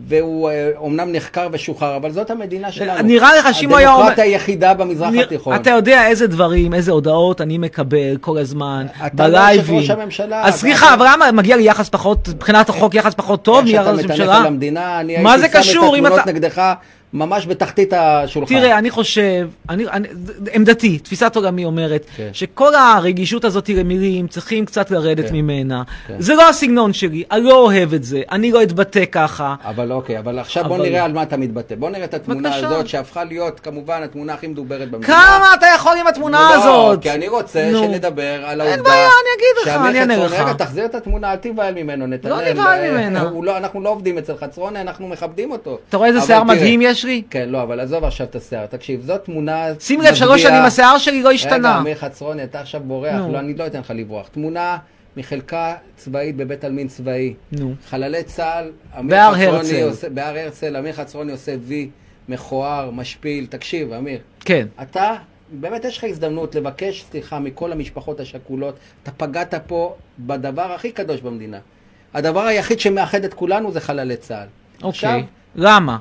והוא 0.10 0.50
אה, 0.50 0.70
אומנם 0.78 1.12
נחקר 1.12 1.48
ושוחרר, 1.52 1.96
אבל 1.96 2.12
זאת 2.12 2.32
המדינה 2.32 2.72
שלנו. 2.72 3.02
נראה 3.04 3.36
לך 3.38 3.48
שאם 3.54 3.70
הוא 3.70 3.78
היה 3.78 3.90
אומר- 3.90 4.00
הדמוקרטיה 4.00 4.24
היחידה 4.24 4.74
במזרח 4.74 5.10
נראה- 5.10 5.24
התיכון. 5.24 5.56
אתה 5.56 5.70
יודע 5.70 5.99
איזה 6.08 6.28
דברים, 6.28 6.74
איזה 6.74 6.92
הודעות 6.92 7.42
אני 7.42 7.58
מקבל 7.58 8.18
כל 8.22 8.38
הזמן, 8.38 8.86
אתה 9.06 9.28
לא 9.28 9.40
בלייבים. 9.40 9.78
ראש 9.78 9.90
הממשלה, 9.90 10.46
אז 10.46 10.56
סליחה, 10.56 10.94
אבל 10.94 11.08
למה 11.14 11.32
מגיע 11.32 11.58
לי 11.58 11.64
יחס 11.64 11.90
פחות, 11.90 12.28
מבחינת 12.28 12.70
החוק 12.70 12.96
יחס 12.96 13.14
פחות 13.14 13.44
טוב 13.44 13.58
איך 13.58 13.66
מיחס 13.66 13.88
הממשלה? 13.88 14.50
מה 15.24 15.38
זה 15.40 15.48
קשור 15.50 15.96
אם 15.96 16.08
אתה- 16.08 16.16
ממש 17.14 17.48
בתחתית 17.48 17.94
השולחן. 17.94 18.56
תראה, 18.56 18.78
אני 18.78 18.90
חושב, 18.90 19.48
אני, 19.70 19.88
אני, 19.88 20.08
עמדתי, 20.54 21.00
תפיסת 21.00 21.36
עולמי 21.36 21.66
אומרת, 21.66 22.06
כן. 22.18 22.30
שכל 22.34 22.76
הרגישות 22.76 23.46
הזאת 23.46 23.70
למילים 23.70 24.28
צריכים 24.28 24.66
קצת 24.66 24.92
לרדת 24.92 25.28
כן. 25.30 25.36
ממנה. 25.36 25.84
כן. 26.08 26.16
זה 26.20 26.36
לא 26.36 26.50
הסגנון 26.50 26.94
שלי, 26.94 27.24
אני 27.32 27.44
לא 27.44 27.58
אוהב 27.66 27.94
את 27.94 28.04
זה, 28.04 28.22
אני 28.32 28.52
לא 28.52 28.64
אתבטא 28.64 29.04
ככה. 29.12 29.56
אבל 29.66 29.92
אוקיי, 29.92 30.20
אבל 30.20 30.40
עכשיו 30.40 30.64
בוא 30.68 30.76
אבל- 30.76 30.86
נראה 30.86 31.04
על 31.06 31.14
מה 31.14 31.24
אתה 31.24 31.38
מתבטא. 31.38 31.76
בוא 31.76 31.90
נראה 31.90 32.04
את 32.04 32.14
התמונה 32.14 32.50
בבקשה. 32.50 32.68
הזאת 32.68 32.88
שהפכה 32.88 33.24
להיות 33.24 33.60
כמובן 33.60 34.02
התמונה 34.04 34.34
הכי 34.34 34.48
מדוברת 34.48 34.92
במדינה. 34.92 35.14
כמה 35.14 35.48
אתה 35.58 35.66
יכול 35.76 35.92
עם 36.00 36.08
התמונה 36.08 36.40
לא, 36.40 36.56
הזאת? 36.56 37.02
כי 37.02 37.12
אני 37.12 37.28
רוצה 37.28 37.70
נו. 37.72 37.80
שנדבר 37.84 38.46
על 38.46 38.62
אין 38.62 38.70
העובדה... 38.70 38.84
בעיה, 38.90 39.06
אני 39.08 39.30
אגיד 39.38 39.74
לך, 39.74 39.86
אני 39.90 40.00
אענה 40.00 40.26
לך. 40.26 40.34
רגע, 40.34 40.54
תחזיר 40.54 40.86
את 40.86 40.96
התמונה, 40.96 41.32
אל 41.32 41.38
תיבהל 41.38 41.74
ממנו, 41.74 42.08
נתנאל. 42.08 42.32
לא 42.34 42.52
נבהל 42.54 42.80
אה, 42.86 42.92
ממנה. 42.92 43.22
הוא 43.22 43.44
לא- 43.44 43.58
אנחנו 43.58 43.82
לא 43.82 43.90
עובדים 43.90 44.18
אצל 44.18 44.34
חצרוני, 44.38 44.82
אנחנו 44.82 45.08
מכבדים 45.08 45.52
אותו. 45.52 45.78
אתה 45.90 45.98
רואה 45.98 46.10
איזה 46.10 46.22
שיער 46.22 46.44
מדהים 46.44 46.82
יש 46.82 46.99
לי? 47.06 47.22
כן, 47.30 47.50
לא, 47.50 47.64
אבל 47.64 47.80
עזוב 47.80 48.04
עכשיו 48.04 48.28
את 48.28 48.36
השיער. 48.36 48.66
תקשיב, 48.66 49.02
זאת 49.06 49.24
תמונה... 49.24 49.66
שים 49.80 50.02
לב, 50.02 50.14
שלוש. 50.16 50.42
שנים 50.44 50.62
השיער 50.62 50.98
שלי 50.98 51.22
לא 51.24 51.28
רגע, 51.30 51.36
השתנה. 51.36 51.80
אמיר 51.80 51.96
חצרוני, 51.96 52.44
אתה 52.44 52.60
עכשיו 52.60 52.82
בורח. 52.84 53.22
לא, 53.32 53.40
אני 53.40 53.54
לא 53.54 53.68
אתן 53.68 53.80
לך 53.80 53.94
לברוח. 53.96 54.28
תמונה 54.28 54.78
מחלקה 55.18 55.76
צבאית 55.96 56.36
בבית 56.36 56.64
עלמין 56.64 56.88
צבאי. 56.88 57.34
נו. 57.52 57.74
חללי 57.90 58.24
צה"ל, 58.24 58.72
בהר 59.08 59.32
חצרוני 59.34 59.46
הרצל. 59.56 59.84
עושה- 59.90 60.10
בהר 60.10 60.38
הרצל, 60.38 60.78
אמיר 60.78 60.94
חצרוני 60.94 61.32
עושה 61.32 61.56
וי 61.62 61.90
מכוער, 62.30 62.92
משפיל. 62.92 63.46
תקשיב, 63.46 63.94
אמיר, 63.94 64.20
כן. 64.40 64.68
אתה, 64.82 65.16
באמת 65.52 65.86
יש 65.86 65.98
לך 65.98 66.04
הזדמנות 66.04 66.56
לבקש 66.56 67.06
סליחה 67.12 67.40
מכל 67.40 67.72
המשפחות 67.72 68.20
השכולות. 68.20 68.76
אתה 69.04 69.12
פגעת 69.12 69.54
פה 69.68 69.96
בדבר 70.20 70.72
הכי 70.72 70.92
קדוש 70.92 71.22
במדינה. 71.22 71.58
הדבר 72.14 72.40
היחיד 72.46 72.80
שמאחד 72.80 73.24
את 73.24 73.34
כולנו 73.34 73.72
זה 73.72 73.80
חללי 73.80 74.18
צה"ל. 74.18 74.48
עכשיו, 74.88 75.10
אוקיי. 75.14 75.26
למה? 75.56 75.98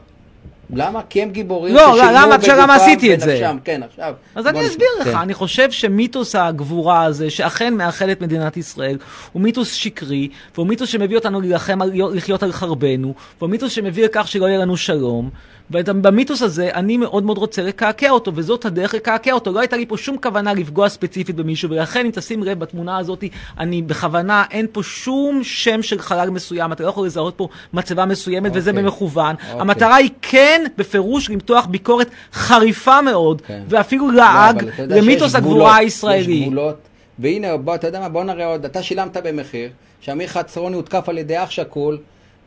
למה? 0.74 1.00
כי 1.10 1.22
הם 1.22 1.30
גיבורים 1.30 1.74
לא, 1.74 1.92
ששילמו 1.96 2.12
למה? 2.12 2.36
בגופם 2.36 2.70
עשיתי 2.70 3.14
את 3.14 3.20
זה? 3.20 3.50
כן, 3.64 3.82
עכשיו. 3.82 4.14
אז 4.34 4.46
אני. 4.46 4.66
אסביר 4.66 4.86
לך, 5.00 5.08
כן. 5.08 5.16
אני 5.16 5.34
חושב 5.34 5.70
שמיתוס 5.70 6.34
הגבורה 6.34 7.02
הזה, 7.04 7.30
שאכן 7.30 7.74
מאחד 7.74 8.08
את 8.08 8.20
מדינת 8.20 8.56
ישראל, 8.56 8.98
הוא 9.32 9.42
מיתוס 9.42 9.72
שקרי, 9.72 10.28
והוא 10.54 10.66
מיתוס 10.66 10.88
שמביא 10.88 11.16
אותנו 11.16 11.40
להילחם, 11.40 11.82
על- 11.82 11.92
לחיות 12.14 12.42
על 12.42 12.52
חרבנו, 12.52 13.14
והוא 13.38 13.50
מיתוס 13.50 13.72
שמביא 13.72 14.04
לכך 14.04 14.28
שלא 14.28 14.46
יהיה 14.46 14.58
לנו 14.58 14.76
שלום, 14.76 15.30
ובמיתוס 15.70 16.42
הזה 16.42 16.70
אני 16.74 16.96
מאוד 16.96 17.24
מאוד 17.24 17.38
רוצה 17.38 17.62
לקעקע 17.62 18.10
אותו, 18.10 18.32
וזאת 18.34 18.64
הדרך 18.64 18.94
לקעקע 18.94 19.32
אותו. 19.32 19.52
לא 19.52 19.60
הייתה 19.60 19.76
לי 19.76 19.86
פה 19.86 19.96
שום 19.96 20.16
כוונה 20.18 20.54
לפגוע 20.54 20.88
ספציפית 20.88 21.36
במישהו, 21.36 21.70
ולכן 21.70 22.06
אם 22.06 22.10
תשים 22.10 22.42
לב 22.42 22.58
בתמונה 22.58 22.98
הזאת, 22.98 23.24
אני 23.58 23.82
בכוונה, 23.82 24.44
אין 24.50 24.66
פה 24.72 24.82
שום 24.82 25.40
שם 25.44 25.82
של 25.82 25.98
חלל 25.98 26.30
מסוים, 26.30 26.72
אתה 26.72 26.82
לא 26.82 26.88
יכול 26.88 27.06
לזהות 27.06 27.34
פה 27.36 27.48
מצבה 27.72 28.06
מסוימת, 28.06 28.50
וזה 28.54 28.70
אוקיי. 28.70 28.82
במכוון. 28.82 29.34
אוקיי. 29.34 29.60
המטרה 29.60 29.96
היא 29.96 30.10
כן, 30.22 30.64
בפירוש, 30.78 31.30
למתוח 31.30 31.66
ביקורת 31.66 32.10
חריפה 32.32 33.02
מאוד, 33.02 33.40
כן. 33.40 33.62
ואפילו 33.68 34.10
לא, 34.10 34.16
לעג 34.16 34.60
שיש 34.60 34.80
למיתוס 34.88 35.34
הגבורה 35.34 35.82
יש 35.82 35.84
הישראלי. 35.84 36.40
גבולות, 36.40 36.76
והנה, 37.18 37.56
בוא, 37.56 37.74
אתה 37.74 37.86
יודע 37.86 38.00
מה, 38.00 38.08
בוא 38.08 38.24
נראה 38.24 38.46
עוד, 38.46 38.64
אתה 38.64 38.82
שילמת 38.82 39.16
במחיר, 39.24 39.70
שאמיר 40.00 40.28
חצרוני 40.28 40.76
הותקף 40.76 41.08
על 41.08 41.18
ידי 41.18 41.42
אח 41.42 41.50
שכול, 41.50 41.98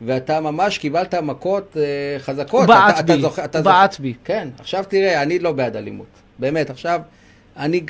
ואתה 0.04 0.40
ממש 0.40 0.78
קיבלת 0.78 1.14
מכות 1.14 1.76
אה, 1.76 2.18
חזקות. 2.18 2.60
הוא 2.60 2.74
בעט 2.74 3.04
בי, 3.04 3.22
הוא 3.22 3.60
בעט 3.62 4.00
בי. 4.00 4.14
כן, 4.24 4.48
עכשיו 4.58 4.84
תראה, 4.88 5.22
אני 5.22 5.38
לא 5.38 5.52
בעד 5.52 5.76
אלימות. 5.76 6.06
באמת, 6.38 6.70
עכשיו, 6.70 7.00
אני, 7.56 7.80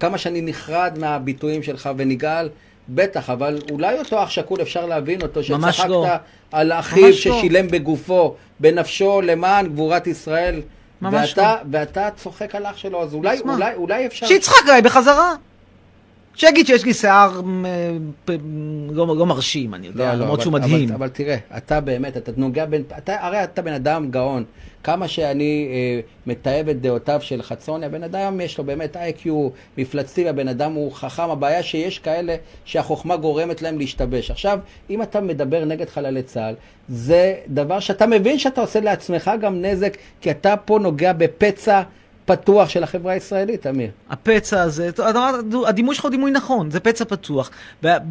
כמה 0.00 0.18
שאני 0.18 0.42
נחרד 0.42 0.98
מהביטויים 1.00 1.62
שלך 1.62 1.90
ונגעל, 1.96 2.48
בטח, 2.88 3.30
אבל 3.30 3.58
אולי 3.70 3.98
אותו 3.98 4.22
אח 4.22 4.30
שכול 4.30 4.62
אפשר 4.62 4.86
להבין 4.86 5.22
אותו, 5.22 5.44
שצחקת 5.44 5.88
לא. 5.88 6.06
על 6.52 6.72
אחיו 6.72 7.06
לא. 7.06 7.12
ששילם 7.12 7.68
בגופו, 7.68 8.34
בנפשו, 8.60 9.20
למען 9.20 9.66
גבורת 9.66 10.06
ישראל. 10.06 10.62
ממש 11.02 11.30
ואתה, 11.30 11.56
ואתה 11.70 12.08
צוחק 12.16 12.54
על 12.54 12.66
אח 12.66 12.76
שלו, 12.76 13.02
אז 13.02 13.14
אולי? 13.14 13.40
אולי, 13.40 13.74
אולי 13.74 14.06
אפשר... 14.06 14.26
שיצחק 14.26 14.62
עליי 14.68 14.82
בחזרה. 14.82 15.34
שיגיד 16.36 16.66
שיש 16.66 16.84
לי 16.84 16.94
שיער 16.94 17.40
פ, 18.24 18.30
לא, 18.90 19.16
לא 19.16 19.26
מרשים, 19.26 19.74
אני 19.74 19.86
יודע, 19.86 20.14
למרות 20.14 20.30
אבל- 20.30 20.40
שהוא 20.42 20.52
מדהים. 20.52 20.84
אבל, 20.88 20.94
אבל 20.94 21.08
תראה, 21.08 21.36
אתה 21.56 21.80
באמת, 21.80 22.16
אתה 22.16 22.32
נוגע 22.36 22.64
בין... 22.64 22.82
אתה, 22.98 23.24
הרי 23.26 23.44
אתה 23.44 23.62
בן 23.62 23.72
אדם 23.72 24.10
גאון. 24.10 24.44
כמה 24.84 25.08
שאני 25.08 25.68
אה, 25.70 26.00
מתעב 26.26 26.68
את 26.68 26.80
דעותיו 26.80 27.20
של 27.22 27.42
חצרוני, 27.42 27.86
הבן 27.86 28.02
אדם 28.02 28.40
יש 28.40 28.58
לו 28.58 28.64
באמת 28.64 28.96
איי-קיו 28.96 29.48
מפלצתי, 29.78 30.28
הבן 30.28 30.48
אדם 30.48 30.72
הוא 30.72 30.92
חכם. 30.92 31.30
הבעיה 31.30 31.62
שיש 31.62 31.98
כאלה 31.98 32.36
שהחוכמה 32.64 33.16
גורמת 33.16 33.62
להם 33.62 33.78
להשתבש. 33.78 34.30
עכשיו, 34.30 34.58
אם 34.90 35.02
אתה 35.02 35.20
מדבר 35.20 35.64
נגד 35.64 35.88
חללי 35.88 36.22
צה"ל, 36.22 36.54
זה 36.88 37.34
דבר 37.48 37.80
שאתה 37.80 38.06
מבין 38.06 38.38
שאתה 38.38 38.60
עושה 38.60 38.80
לעצמך 38.80 39.30
גם 39.40 39.62
נזק, 39.62 39.96
כי 40.20 40.30
אתה 40.30 40.56
פה 40.56 40.78
נוגע 40.78 41.12
בפצע 41.12 41.82
פתוח 42.26 42.68
של 42.68 42.82
החברה 42.82 43.12
הישראלית, 43.12 43.66
אמיר. 43.66 43.90
הפצע 44.10 44.62
הזה, 44.62 44.90
הדימוי 45.66 45.94
שלך 45.94 46.04
הוא 46.04 46.10
דימוי 46.10 46.30
נכון, 46.30 46.70
זה 46.70 46.80
פצע 46.80 47.04
פתוח. 47.04 47.50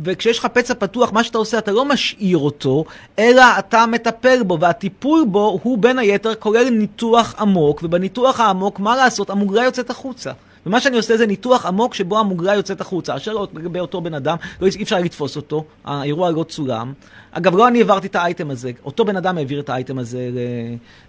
וכשיש 0.04 0.40
לך 0.40 0.46
פצע 0.46 0.74
פתוח, 0.74 1.12
מה 1.12 1.24
שאתה 1.24 1.38
עושה, 1.38 1.58
אתה 1.58 1.72
לא 1.72 1.86
משאיר 1.86 2.38
אותו, 2.38 2.86
אלא 3.20 3.44
אתה 3.60 3.86
מטפל 3.86 4.44
בו, 4.44 4.60
והטיפול 4.60 5.26
בו 5.28 5.60
הוא 5.64 5.78
בין 5.78 6.00
היתר 6.00 6.36
כולל 6.36 6.70
ניתוח 6.70 7.36
עמוק, 7.40 7.84
ובניתוח 7.84 8.40
העמוק, 8.40 8.80
מה 8.80 8.96
לעשות, 8.96 9.30
המוגלה 9.30 9.64
יוצאת 9.64 9.90
החוצה. 9.90 10.32
ומה 10.66 10.80
שאני 10.80 10.98
עושה 10.98 11.18
זה 11.18 11.28
ניתוח 11.28 11.66
עמוק 11.66 11.94
שבו 11.94 12.20
המוגלה 12.20 12.54
יוצאת 12.54 12.82
החוצה. 12.82 13.16
אשר 13.16 13.34
לא- 13.34 13.48
לגבי 13.54 13.80
אותו 13.80 14.02
בן 14.02 14.14
אדם, 14.14 14.38
לא, 14.62 14.68
אי 14.76 14.84
אפשר 14.84 15.00
לתפוס 15.00 15.36
אותו, 15.36 15.66
האירוע 15.86 16.32
לא 16.32 16.44
צולם. 16.44 16.94
אגב, 17.32 17.56
לא 17.56 17.68
אני 17.68 17.78
העברתי 17.78 18.08
את 18.08 18.16
האייטם 18.16 18.52
הזה, 18.52 18.72
אותו 18.86 19.06
בן 19.06 19.16
אדם 19.18 19.38
העביר 19.38 19.60
את 19.60 19.70
האייטם 19.70 20.00
הזה 20.00 20.30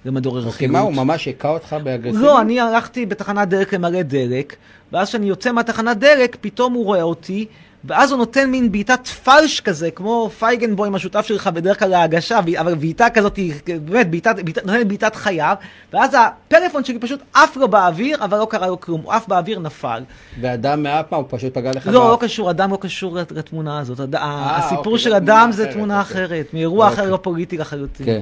למדור 0.05 0.37
אוקיי, 0.37 0.47
הרכילות. 0.47 0.73
מה, 0.73 0.81
הוא 0.81 0.93
ממש 0.95 1.25
היכה 1.25 1.49
אותך 1.49 1.77
באגרסיביות? 1.85 2.25
לא, 2.25 2.41
אני 2.41 2.61
הלכתי 2.61 3.07
בתחנת 3.07 3.49
דלק 3.49 3.75
למלא 3.75 4.03
דלק, 4.03 4.57
ואז 4.93 5.09
כשאני 5.09 5.27
יוצא 5.27 5.53
מהתחנת 5.53 5.99
דלק, 5.99 6.37
פתאום 6.41 6.73
הוא 6.73 6.85
רואה 6.85 7.03
אותי, 7.03 7.47
ואז 7.87 8.11
הוא 8.11 8.18
נותן 8.18 8.51
מין 8.51 8.72
בעיטת 8.72 9.07
פלש 9.07 9.61
כזה, 9.61 9.91
כמו 9.91 10.30
פייגנבוים 10.39 10.95
השותף 10.95 11.26
שלך 11.26 11.47
בדרך 11.47 11.78
כלל 11.78 11.89
להגשה, 11.89 12.39
אבל 12.39 12.74
בעיטה 12.74 13.11
כזאת, 13.11 13.39
באמת, 13.84 14.11
בעיטת, 14.11 14.34
בעיטה, 14.45 14.61
נותנת 14.64 14.87
בעיטת 14.87 15.14
חייו, 15.16 15.55
ואז 15.93 16.16
הפלאפון 16.20 16.84
שלי 16.84 16.99
פשוט 16.99 17.20
עף 17.34 17.57
לו 17.57 17.68
באוויר, 17.68 18.24
אבל 18.24 18.39
לא 18.39 18.47
קרה 18.51 18.66
לו 18.66 18.80
כלום, 18.80 19.01
הוא 19.05 19.12
עף 19.12 19.28
באוויר, 19.28 19.59
נפל. 19.59 20.03
ואדם 20.41 20.82
מאף 20.82 21.05
מה, 21.12 21.16
הוא 21.18 21.26
פשוט 21.28 21.55
פגע 21.55 21.70
לך 21.72 21.87
לא, 21.87 22.01
באף. 22.01 22.11
לא 22.22 22.26
קשור, 22.26 22.51
אדם 22.51 22.70
לא 22.70 22.78
קשור 22.80 23.14
לת- 23.16 23.32
לתמונה 23.32 23.78
הזאת. 23.78 24.01
הד- 24.01 24.14
הסיפור 24.20 24.78
אוקיי, 24.87 24.99
של 24.99 25.11
זו 25.11 25.16
אדם 25.16 25.37
תמונה 25.37 25.53
זה 25.53 25.62
אחרת, 25.64 25.74
תמונה 25.74 26.01
אוקיי. 26.01 26.24
אחרת, 26.24 26.47
מאירוע 26.55 26.87
אחר 26.89 26.95
אוקיי. 26.97 27.11
לא 27.11 27.16
פוליטי 27.22 27.57
לחלוטין. 27.59 28.07
כן. 28.07 28.20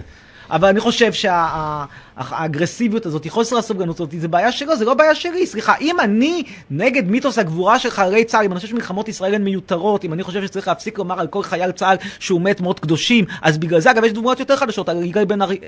אבל 0.51 0.68
אני 0.68 0.80
חושב 0.80 1.12
שהאגרסיביות 2.16 3.07
הזאת, 3.07 3.28
חוסר 3.28 3.59
הסובלנות 3.59 3.97
הזאת, 3.97 4.14
זה 4.18 4.28
בעיה 4.28 4.53
שלו, 4.53 4.76
זה 4.76 4.84
לא 4.84 4.95
בעיה 4.95 5.14
שלי. 5.14 5.47
סליחה, 5.47 5.74
אם 5.80 6.01
אני 6.01 6.42
נגד 6.70 7.11
מיתוס 7.11 7.38
הגבורה 7.38 7.78
של 7.78 7.90
חיילי 7.90 8.24
צה"ל, 8.24 8.45
אם 8.45 8.53
אני 8.53 8.61
חושב 8.61 8.68
שמלחמות 8.68 9.09
ישראל 9.09 9.34
הן 9.34 9.45
מיותרות, 9.45 10.05
אם 10.05 10.12
אני 10.12 10.22
חושב 10.22 10.42
שצריך 10.47 10.68
להפסיק 10.68 10.99
לומר 10.99 11.20
על 11.20 11.26
כל 11.26 11.42
חייל 11.42 11.70
צה"ל 11.70 11.97
שהוא 12.18 12.40
מת 12.40 12.61
מות 12.61 12.80
קדושים, 12.80 13.24
אז 13.42 13.59
בגלל 13.59 13.80
זה, 13.80 13.90
אגב, 13.90 14.05
יש 14.05 14.12
דוגמאות 14.12 14.40
יותר 14.40 14.57
חדשות, 14.57 14.88
על 14.88 15.03
יגאל 15.03 15.24
בן 15.24 15.42
ארי... 15.42 15.59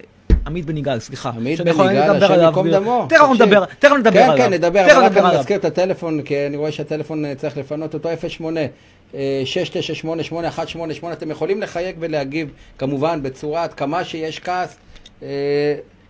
עמית 0.47 0.65
בן 0.65 0.77
יגאל, 0.77 0.99
סליחה. 0.99 1.31
עמית 1.37 1.61
בן 1.61 1.69
יגאל, 1.69 2.25
השם 2.25 2.41
ייקום 2.41 2.71
דמו. 2.71 3.07
תכף. 3.09 3.25
נדבר, 3.35 3.65
תכף 3.79 3.93
נדבר 3.99 4.13
כן, 4.13 4.31
עליו. 4.31 4.37
כן, 4.37 4.53
נדבר, 4.53 4.87
תכף 4.87 4.97
אבל 4.97 5.05
רק 5.05 5.13
נדבר 5.13 5.31
אני. 5.31 5.39
מזכיר 5.39 5.57
את 5.57 5.65
הטלפון, 5.65 6.23
כי 6.23 6.47
אני 6.47 6.57
רואה 6.57 6.73
שהטלפון 6.73 7.25
אה, 7.25 7.35
צריך 7.35 7.57
לפנות 7.57 7.95
אותו, 7.95 8.09
08. 8.39 8.61
אה, 9.15 9.43
6988188, 9.45 11.13
אתם 11.13 11.31
יכולים 11.31 11.63
לחייג 11.63 11.97
ולהגיב, 11.99 12.51
כמובן, 12.79 13.23
בצורה 13.23 13.63
עד 13.63 13.75
כמה 13.75 14.05
שיש 14.05 14.39
כעס, 14.41 14.77
אה, 15.23 15.29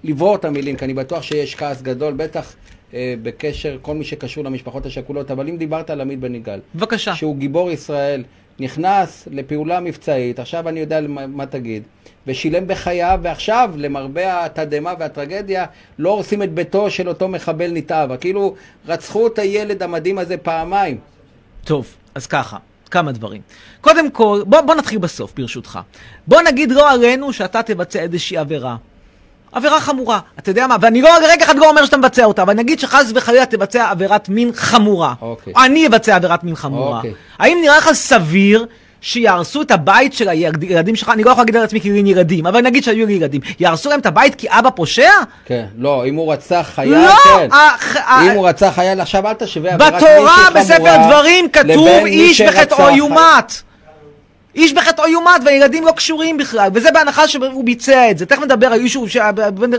לברור 0.05 0.35
את 0.35 0.45
המילים, 0.45 0.77
כי 0.77 0.85
אני 0.85 0.95
בטוח 0.95 1.23
שיש 1.23 1.55
כעס 1.55 1.83
גדול, 1.83 2.13
בטח 2.13 2.55
אה, 2.95 3.15
בקשר, 3.23 3.79
כל 3.83 3.95
מי 3.95 4.05
שקשור 4.05 4.45
למשפחות 4.45 4.87
השכולות, 4.87 5.31
אבל 5.31 5.49
אם 5.49 5.57
דיברת 5.57 5.91
על 5.91 6.01
עמית 6.01 6.21
בן 6.21 6.35
יגאל, 6.35 6.61
בבקשה. 6.75 7.15
שהוא 7.15 7.37
גיבור 7.37 7.71
ישראל, 7.71 8.25
נכנס 8.61 9.29
לפעולה 9.31 9.81
מבצעית, 9.81 10.39
עכשיו 10.39 10.69
אני 10.69 10.81
יודע 10.81 11.01
מה, 11.01 11.27
מה 11.27 11.47
תגיד, 11.47 11.83
ושילם 12.27 12.67
בחייו, 12.67 13.21
ועכשיו, 13.23 13.71
למרבה 13.77 14.45
התדהמה 14.45 14.95
והטרגדיה, 14.99 15.67
לא 15.99 16.11
הורסים 16.11 16.43
את 16.43 16.53
ביתו 16.53 16.91
של 16.91 17.09
אותו 17.09 17.29
מחבל 17.29 17.73
נתעב. 17.73 18.17
כאילו, 18.17 18.55
רצחו 18.87 19.27
את 19.27 19.39
הילד 19.39 19.83
המדהים 19.83 20.19
הזה 20.19 20.37
פעמיים. 20.37 20.99
טוב, 21.65 21.97
אז 22.15 22.27
ככה, 22.27 22.57
כמה 22.89 23.13
דברים. 23.13 23.41
קודם 23.81 24.11
כל, 24.11 24.43
בוא, 24.47 24.61
בוא 24.61 24.75
נתחיל 24.75 24.99
בסוף, 24.99 25.33
ברשותך. 25.37 25.79
בוא 26.27 26.43
נגיד 26.43 26.71
לא 26.71 26.91
עלינו 26.91 27.33
שאתה 27.33 27.63
תבצע 27.63 27.99
איזושהי 27.99 28.37
עבירה. 28.37 28.77
עבירה 29.53 29.81
חמורה, 29.81 30.21
אתה 30.39 30.51
יודע 30.51 30.67
מה? 30.67 30.77
ואני 30.81 31.03
לא 31.03 31.11
רגע 31.31 31.45
אחד 31.45 31.57
לא 31.57 31.69
אומר 31.69 31.85
שאתה 31.85 31.97
מבצע 31.97 32.25
אותה, 32.25 32.43
אבל 32.43 32.55
נגיד 32.55 32.81
שחס 32.81 33.13
וחלילה 33.15 33.47
תבצע 33.47 33.91
עבירת 33.91 34.29
מין 34.29 34.51
חמורה. 34.55 35.15
אוקיי. 35.21 35.53
אני 35.57 35.87
אבצע 35.87 36.17
עבירת 36.17 36.45
מין 36.45 36.57
חמורה. 36.57 36.97
אוקיי. 36.97 37.15
האם 37.39 37.59
נראה 37.63 37.79
לך 37.79 37.93
סביר 37.93 38.67
שיהרסו 39.11 39.63
את 39.63 39.71
הבית 39.71 40.13
של 40.13 40.29
הילדים 40.29 40.97
שלך? 40.97 41.09
אני 41.09 41.25
לא 41.25 41.31
יכול 41.31 41.43
להגיד 41.43 41.57
על 41.57 41.63
עצמי 41.65 41.81
כי 41.81 41.91
לי 41.91 42.11
ילדים, 42.11 42.47
אבל 42.47 42.61
נגיד 42.61 42.85
שהיו 42.85 43.07
לי 43.07 43.13
ילדים. 43.13 43.41
יהרסו 43.61 43.91
להם 43.91 44.01
את 44.01 44.07
הבית 44.07 44.35
כי 44.35 44.47
אבא 44.51 44.71
פושע? 44.71 45.11
כן, 45.45 45.65
לא, 45.79 46.07
אם 46.07 46.15
הוא 46.15 46.33
רצח 46.33 46.71
חייל, 46.75 46.95
לא! 46.95 47.13
כן. 47.39 47.49
הח- 47.53 47.97
ה- 47.97 48.23
אם 48.27 48.37
הוא 48.37 48.49
רצח 48.49 48.73
חייל, 48.75 49.01
עכשיו 49.01 49.27
אל 49.29 49.33
תשווה 49.35 49.75
עבירת 49.75 49.93
מין 49.93 50.13
בתורה, 50.15 50.35
שהיא 50.53 50.63
בספר 50.63 50.75
חמורה 50.77 51.09
דברים, 51.09 51.49
כתוב 51.49 51.67
איש 52.07 52.41
בחטאו. 52.41 52.97
יומת. 52.97 53.63
איש 54.57 54.73
בחטאו 54.73 55.09
יומת, 55.09 55.41
והילדים 55.45 55.85
לא 55.85 55.93
קשורים 55.93 56.37
בכלל, 56.37 56.69
וזה 56.75 56.91
בהנחה 56.91 57.29
שהוא 57.29 57.65
ביצע 57.65 58.11
את 58.11 58.19
זה. 58.19 58.27
תכף 58.27 58.43
נדבר 58.43 58.67
על 58.67 58.81
אישו, 58.81 59.09
ש- 59.09 59.17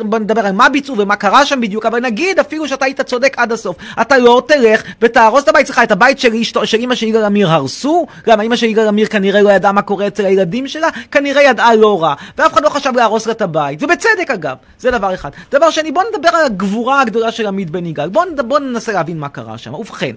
בוא 0.06 0.20
נדבר 0.20 0.46
על 0.46 0.52
מה 0.52 0.70
ביצעו 0.70 0.98
ומה 0.98 1.16
קרה 1.16 1.46
שם 1.46 1.62
בדיוק, 1.62 1.86
אבל 1.86 2.00
נגיד 2.00 2.40
אפילו 2.40 2.68
שאתה 2.68 2.86
היית 2.86 3.02
צודק 3.02 3.34
עד 3.38 3.52
הסוף, 3.52 3.76
אתה 4.02 4.18
לא 4.18 4.42
תלך 4.48 4.84
ותהרוס 5.02 5.44
את 5.44 5.48
הבית 5.50 5.68
שלך, 5.68 5.82
את 5.84 5.92
הבית 5.92 6.20
של 6.20 6.34
אשתו- 6.34 6.66
של 6.66 6.78
אמא 6.80 6.96
של 6.96 7.06
יגאל 7.08 7.24
עמיר 7.24 7.50
הרסו, 7.52 8.08
גם 8.28 8.42
אמא 8.42 8.56
של 8.56 8.66
יגאל 8.66 8.88
עמיר 8.88 9.08
כנראה 9.08 9.42
לא 9.42 9.50
ידעה 9.50 9.72
מה 9.72 9.82
קורה 9.82 10.08
אצל 10.08 10.26
הילדים 10.26 10.68
שלה, 10.68 10.88
כנראה 11.12 11.44
ידעה 11.44 11.76
לא 11.76 12.04
רע, 12.04 12.14
ואף 12.38 12.54
אחד 12.54 12.64
לא 12.64 12.70
חשב 12.70 12.92
להרוס 12.96 13.26
לה 13.26 13.32
את 13.32 13.42
הבית, 13.42 13.84
ובצדק 13.84 14.32
אגב, 14.34 14.56
זה 14.80 14.92
דבר 14.92 15.14
אחד. 15.14 15.30
דבר 15.52 15.70
שני, 15.70 15.92
בוא 15.92 16.04
נדבר 16.14 16.30
על 16.30 16.46
הגבורה 16.46 17.02
הגדולה 17.02 17.32
של 17.32 17.48
עמית 17.48 17.70
בן 17.70 17.86
יגאל, 17.86 18.10
בוא, 18.10 18.26
נד- 18.26 18.42
בוא 18.42 18.60
ננסה 18.60 18.92
להבין 18.94 19.20
מה 19.20 19.30
קרה 19.30 19.58
שם. 19.58 19.74
ובכן, 19.74 20.12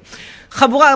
חבורה, 0.51 0.95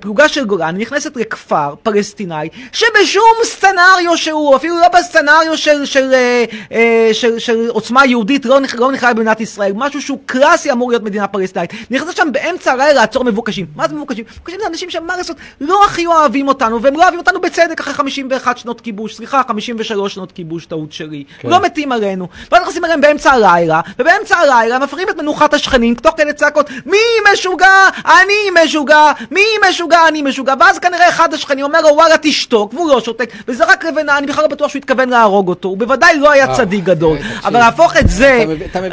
פלוגה 0.00 0.28
של 0.28 0.44
גולן 0.44 0.76
נכנסת 0.76 1.16
לכפר 1.16 1.74
פלסטיני 1.82 2.48
שבשום 2.72 3.34
סצנריו 3.44 4.16
שהוא, 4.16 4.56
אפילו 4.56 4.76
לא 4.80 4.88
בסצנריו 4.88 5.56
של, 5.56 5.84
של, 5.84 6.14
אה, 6.14 6.44
אה, 6.72 7.10
של, 7.12 7.38
של 7.38 7.68
עוצמה 7.68 8.06
יהודית, 8.06 8.44
לא, 8.44 8.60
לא 8.78 8.92
נכלל 8.92 9.12
במדינת 9.12 9.40
ישראל, 9.40 9.72
משהו 9.74 10.02
שהוא 10.02 10.18
קלאסי 10.26 10.72
אמור 10.72 10.90
להיות 10.90 11.02
מדינה 11.02 11.28
פלסטינית. 11.28 11.70
נכנס 11.90 12.16
שם 12.16 12.28
באמצע 12.32 12.72
הלילה 12.72 12.92
לעצור 12.92 13.24
מבוקשים. 13.24 13.66
מה 13.76 13.88
זה 13.88 13.94
מבוקשים? 13.94 14.24
מבוקשים 14.36 14.60
זה 14.60 14.66
אנשים 14.66 14.90
שמה 14.90 15.16
לעשות, 15.16 15.36
לא 15.60 15.84
הכי 15.84 16.06
אוהבים 16.06 16.48
אותנו, 16.48 16.82
והם 16.82 16.94
לא 16.94 17.02
אוהבים 17.02 17.18
אותנו 17.18 17.40
בצדק 17.40 17.80
אחרי 17.80 17.94
51 17.94 18.58
שנות 18.58 18.80
כיבוש, 18.80 19.16
סליחה, 19.16 19.42
53 19.48 20.14
שנות 20.14 20.32
כיבוש, 20.32 20.66
טעות 20.66 20.92
שלי. 20.92 21.24
כן. 21.38 21.48
לא 21.48 21.62
מתים 21.62 21.92
עלינו. 21.92 22.28
ואז 22.52 22.62
נכנסים 22.62 22.84
אליהם 22.84 23.00
באמצע 23.00 23.30
הלילה, 23.30 23.80
ובאמצע 23.98 24.36
הלילה 24.36 24.78
מפריעים 24.78 25.08
את 25.08 25.16
מנוחת 25.16 25.54
השכנים, 25.54 25.94
תוך 25.94 26.14
כדי 26.16 26.32
צעקות, 26.32 26.70
מי 26.86 26.98
משוגע? 27.32 27.88
אני 28.04 28.55
משוגע, 28.64 29.12
מי 29.30 29.44
משוגע? 29.68 30.08
אני 30.08 30.22
משוגע. 30.22 30.54
ואז 30.60 30.78
כנראה 30.78 31.08
אחד 31.08 31.34
השכנים 31.34 31.64
אומר 31.64 31.80
לו, 31.80 31.88
וואלה, 31.88 32.14
תשתוק, 32.22 32.74
והוא 32.74 32.88
לא 32.90 33.00
שותק, 33.00 33.30
וזרק 33.48 33.84
לבנה, 33.84 34.18
אני 34.18 34.26
בכלל 34.26 34.42
לא 34.42 34.48
בטוח 34.48 34.68
שהוא 34.68 34.80
התכוון 34.80 35.08
להרוג 35.08 35.48
אותו, 35.48 35.68
הוא 35.68 35.78
בוודאי 35.78 36.18
לא 36.18 36.30
היה 36.30 36.48
אה, 36.48 36.56
צדיק 36.56 36.84
גדול. 36.84 37.18
תקשיב. 37.18 37.32
אבל 37.44 37.58
להפוך 37.58 37.96
את 37.96 38.08
זה, 38.08 38.44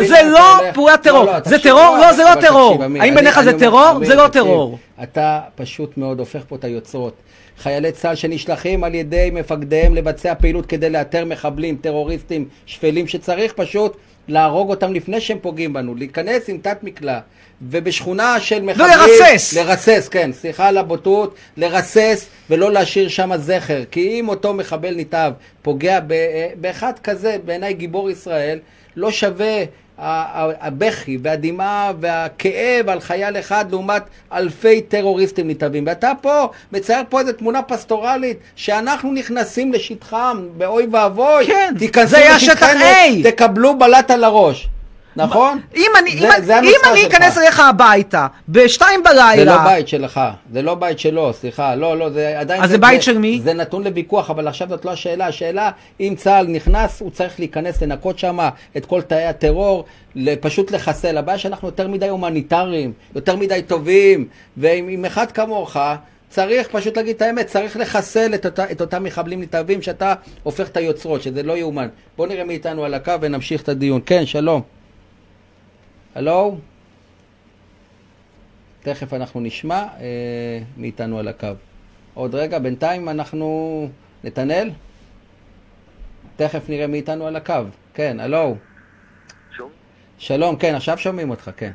זה 0.08 0.22
לא? 0.24 0.72
פעולת 0.74 1.02
טרור. 1.04 1.26
זה 1.46 1.60
טרור? 1.60 1.98
לא, 1.98 2.14
זה 2.14 2.24
לא 2.24 2.42
טרור. 2.42 2.84
האם 3.00 3.16
בעיניך 3.16 3.42
זה 3.42 3.60
טרור? 3.60 4.06
זה 4.06 4.16
לא 4.16 4.28
טרור. 4.28 4.78
אתה 5.04 5.40
פשוט 5.56 5.98
מאוד 5.98 6.20
הופך 6.20 6.40
פה 6.48 6.56
את 6.56 6.64
היוצרות. 6.64 7.14
חיילי 7.60 7.92
צה"ל 7.92 8.16
שנשלחים 8.16 8.84
על 8.84 8.96
ידי 8.96 9.30
מפקדיהם 9.34 9.96
לבצע 9.96 10.34
פעילות 10.36 10.66
כדי 10.66 10.90
לאתר 10.90 11.26
מחבלים, 11.26 11.78
טרוריסטים, 11.82 12.46
שפלים, 12.66 13.08
שצריך 13.08 13.54
פשוט 13.54 13.98
להרוג 14.28 14.70
אותם 14.70 14.94
לפני 14.94 15.22
שהם 15.22 15.38
פוגעים 15.42 15.74
בנו, 15.74 15.96
להיכנס 15.96 16.50
עם 16.50 16.58
תת 16.58 16.78
מקלע, 16.84 17.20
ובשכונה 17.62 18.40
של 18.40 18.62
מחבלים... 18.62 18.90
ולרסס. 18.90 19.54
לרסס, 19.58 20.08
כן, 20.12 20.34
סליחה 20.34 20.68
על 20.68 20.78
הבוטות, 20.78 21.36
לרסס 21.58 22.28
ולא 22.50 22.72
להשאיר 22.72 23.08
שם 23.08 23.32
זכר. 23.38 23.84
כי 23.92 24.20
אם 24.20 24.30
אותו 24.30 24.54
מחבל 24.54 24.96
נתעב 24.96 25.34
פוגע 25.62 26.00
ב- 26.08 26.14
באחד 26.56 26.94
כזה, 27.04 27.38
בעיניי 27.46 27.74
גיבור 27.74 28.10
ישראל, 28.10 28.60
לא 28.96 29.12
שווה 29.12 29.64
הבכי 29.98 31.18
והדמעה 31.24 31.92
והכאב 32.00 32.90
על 32.90 33.00
חייל 33.00 33.38
אחד 33.40 33.66
לעומת 33.72 34.04
אלפי 34.34 34.82
טרוריסטים 34.82 35.50
נתעבים. 35.50 35.84
ואתה 35.88 36.12
פה 36.22 36.48
מצייר 36.72 37.04
פה 37.10 37.20
איזו 37.20 37.32
תמונה 37.34 37.62
פסטורלית 37.62 38.38
שאנחנו 38.56 39.14
נכנסים 39.14 39.74
לשטחם, 39.74 40.48
באוי 40.58 40.88
ואבוי. 40.92 41.48
כן, 41.48 42.06
זה 42.06 42.18
היה 42.18 42.40
שטח 42.40 42.68
A. 42.68 43.24
תקבלו 43.24 43.80
בלט 43.80 44.12
על 44.12 44.24
הראש. 44.24 44.68
נכון? 45.16 45.60
אם 45.76 45.92
אני, 46.00 46.18
זה- 46.18 46.28
אם, 46.38 46.44
זה 46.44 46.60
אם 46.60 46.76
אני. 46.92 47.08
אכנס 47.08 47.38
אליך 47.38 47.60
הביתה, 47.60 48.28
בשתיים 48.50 49.04
בלילה... 49.04 49.36
זה 49.36 49.46
לא 49.46 49.64
בית 49.64 49.88
שלך, 49.88 50.22
זה 50.54 50.62
לא 50.62 50.76
בית 50.76 51.00
שלו, 51.00 51.34
סליחה, 51.34 51.76
לא, 51.76 51.98
לא, 51.98 52.10
זה 52.10 52.40
עדיין... 52.40 52.64
אז 52.64 52.70
זה 52.70 52.78
בית 52.78 53.04
של 53.04 53.18
מי? 53.18 53.40
זה 53.44 53.54
נתון 53.54 53.84
לוויכוח, 53.84 54.30
אבל 54.30 54.48
עכשיו 54.48 54.70
זאת 54.70 54.86
לא 54.86 54.92
השאלה, 54.92 55.28
השאלה, 55.28 55.72
אם 56.00 56.14
צה"ל 56.18 56.48
נכנס, 56.48 57.02
הוא 57.02 57.12
צריך 57.12 57.40
להיכנס, 57.40 57.82
לנקות 57.82 58.20
שם 58.20 58.38
את 58.78 58.86
כל 58.86 59.02
תאי 59.02 59.24
הטרור, 59.26 59.86
פשוט 60.42 60.72
לחסל. 60.72 61.18
הבעיה 61.18 61.38
שאנחנו 61.38 61.68
יותר 61.68 61.88
מדי 61.88 62.10
הומניטריים, 62.10 62.94
יותר 63.16 63.36
מדי 63.36 63.62
טובים, 63.68 64.28
ועם 64.58 64.88
עם 64.90 65.06
אחד 65.06 65.32
כמוך... 65.32 65.78
צריך 66.30 66.68
פשוט 66.72 66.98
להגיד 66.98 67.16
את 67.16 67.22
האמת, 67.22 67.48
צריך 67.48 67.78
לחסל 67.78 68.34
את, 68.34 68.46
אותה, 68.46 68.72
את 68.72 68.82
אותם 68.82 69.04
מחבלים 69.04 69.42
נתעבים 69.42 69.82
שאתה 69.82 70.14
הופך 70.44 70.68
את 70.68 70.78
היוצרות, 70.78 71.22
שזה 71.22 71.44
לא 71.44 71.58
יאומן. 71.58 71.88
בוא 72.18 72.28
נראה 72.28 72.44
מי 72.44 72.54
איתנו 72.54 72.86
על 72.86 72.94
הקו 72.94 73.12
ונמשיך 73.22 73.62
את 73.62 73.70
הדיון. 73.70 74.02
כן, 74.06 74.26
שלום. 74.26 74.62
הלו? 76.16 76.58
תכף 78.82 79.14
אנחנו 79.14 79.42
נשמע 79.42 79.76
אה, 80.00 80.60
מי 80.78 80.88
איתנו 80.88 81.20
על 81.20 81.28
הקו. 81.28 81.48
עוד 82.14 82.36
רגע, 82.36 82.60
בינתיים 82.60 83.10
אנחנו... 83.10 83.90
נתנאל? 84.24 84.70
תכף 86.36 86.70
נראה 86.70 86.88
מי 86.88 86.98
איתנו 86.98 87.28
על 87.28 87.36
הקו. 87.36 87.54
כן, 87.94 88.20
הלו. 88.20 88.58
שום. 89.52 89.70
שלום, 90.18 90.56
כן, 90.56 90.76
עכשיו 90.76 90.98
שומעים 90.98 91.30
אותך, 91.30 91.52
כן. 91.58 91.72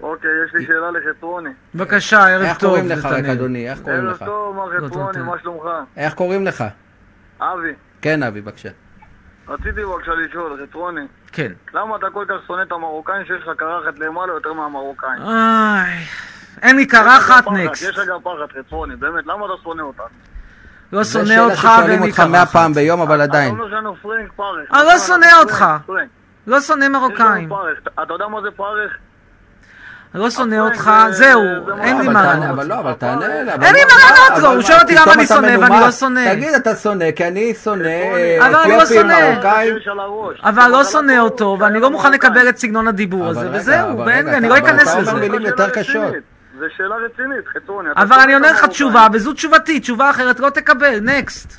אוקיי, 0.00 0.30
יש 0.46 0.54
לי 0.54 0.66
שאלה 0.66 0.90
לחטרוני. 0.90 1.50
בבקשה, 1.74 2.28
ערב 2.28 2.42
איך 2.42 2.58
טוב. 2.58 2.70
קוראים 2.70 2.88
לך 2.88 3.04
רק. 3.04 3.24
אדוני? 3.24 3.70
איך 3.70 3.80
קוראים 3.80 4.00
ערב 4.00 4.10
לך? 4.10 4.24
טוב, 4.24 4.56
מר 4.56 4.66
לא, 4.66 4.86
חטרוני, 4.86 5.18
מה 5.18 5.38
שלומך? 5.42 5.64
איך 5.96 6.14
קוראים 6.14 6.46
לך? 6.46 6.64
אבי, 7.40 7.72
כן, 8.02 8.22
אבי, 8.22 8.40
בבקשה. 8.40 8.68
רציתי 9.48 9.84
בבקשה 9.84 10.12
לשאול, 10.14 10.60
חטרוני, 10.62 11.00
כן. 11.32 11.52
למה 11.74 11.96
אתה 11.96 12.06
כל 12.12 12.24
כך 12.28 12.34
שונא 12.46 12.62
את 12.62 12.72
המרוקאים 12.72 13.24
שיש 13.24 13.42
לך 13.42 13.50
קרחת 13.56 13.98
למעלה 13.98 14.32
יותר 14.32 14.52
מהמרוקאים? 14.52 15.22
איי, 15.22 16.04
אין 16.62 16.76
לי 16.76 16.86
קרחת, 16.86 17.44
נקסט. 17.52 17.82
יש 17.82 17.98
לך 17.98 18.08
גם 18.08 18.20
פחד, 18.22 18.58
חטרוני, 18.58 18.96
באמת, 18.96 19.26
למה 19.26 19.46
אתה 19.46 19.54
שונא 19.62 19.82
אותנו? 19.82 20.04
לא 20.92 21.02
זו 21.02 21.12
שונא 21.12 21.26
שאלה 21.26 21.44
אותך 21.44 21.56
ששואלים 21.58 21.88
ואין 21.88 22.02
לי 22.02 22.08
אותך 22.08 22.20
מאה 22.20 22.40
קרחת. 22.40 22.52
פעם 22.52 22.72
ביום, 22.72 23.00
אבל 23.00 23.20
עדיין. 23.20 23.54
אתה 23.54 23.62
אומר 23.62 23.70
שאנו 23.70 23.96
פרנק 23.96 24.32
פרך. 24.32 24.70
אני 24.72 24.82
לא 24.84 24.98
שונא 24.98 25.26
אותך. 25.40 25.64
לא 26.46 26.60
שונא 26.60 26.88
מרוקאים. 26.88 27.52
אתה 28.02 28.12
יודע 28.14 28.28
מה 28.28 28.40
זה 28.42 28.50
פרך? 28.50 28.92
אני 30.14 30.22
לא 30.22 30.30
שונא 30.30 30.54
אותך, 30.54 30.90
זה- 31.10 31.12
זהו, 31.12 31.42
זה 31.66 31.82
אין 31.82 32.00
לי 32.00 32.08
מה 32.08 32.22
לענות. 32.24 32.50
אבל 32.50 32.66
לא, 32.66 32.78
אבל 32.80 32.92
תענה 32.92 33.26
אליו. 33.40 33.58
אין 33.62 33.74
לי 33.74 33.80
מה 33.84 33.92
לענות 34.04 34.42
לו, 34.42 34.52
הוא 34.52 34.62
שואל 34.62 34.78
אותי 34.82 34.94
למה 34.94 35.12
אני 35.14 35.26
שונא, 35.26 35.58
ואני. 35.60 35.80
לא 35.80 35.90
שונא. 35.90 36.34
תגיד, 36.34 36.54
אתה 36.54 36.76
שונא, 36.76 37.10
כי 37.10 37.28
אני 37.28 37.54
שונא 37.54 37.84
אה, 37.86 38.38
אבל 38.46 38.54
אני 38.56 38.70
לא 38.72 38.76
אתיופים, 38.76 38.96
שונא. 39.00 39.30
מרוקאים. 39.34 39.74
אבל 40.44 40.68
לא 40.70 40.84
שונא 40.84 41.12
לא 41.12 41.20
אותו, 41.20 41.56
ואני 41.60 41.80
לא 41.80 41.90
מוכן. 41.90 42.12
לקבל 42.12 42.48
את 42.48 42.56
סגנון 42.58 42.88
הדיבור 42.88 43.26
הזה, 43.26 43.48
וזהו, 43.52 44.02
אני 44.08 44.48
לא 44.48 44.58
אכנס 44.58 44.94
לזה. 44.96 45.12
מילים 45.14 45.42
יותר 45.42 45.70
קשות. 45.70 46.12
זה 46.58 46.66
שאלה 46.76 46.94
רצינית, 46.96 47.44
חצרוני. 47.56 47.88
אבל 47.96 48.20
אני 48.20 48.34
עונה 48.34 48.50
לך. 48.52 48.64
תשובה, 48.64 49.06
וזו 49.12 49.32
תשובתי, 49.32 49.80
תשובה 49.80 50.10
אחרת 50.10 50.40
לא 50.40 50.50
תקבל, 50.50 50.98
נקסט. 51.02 51.52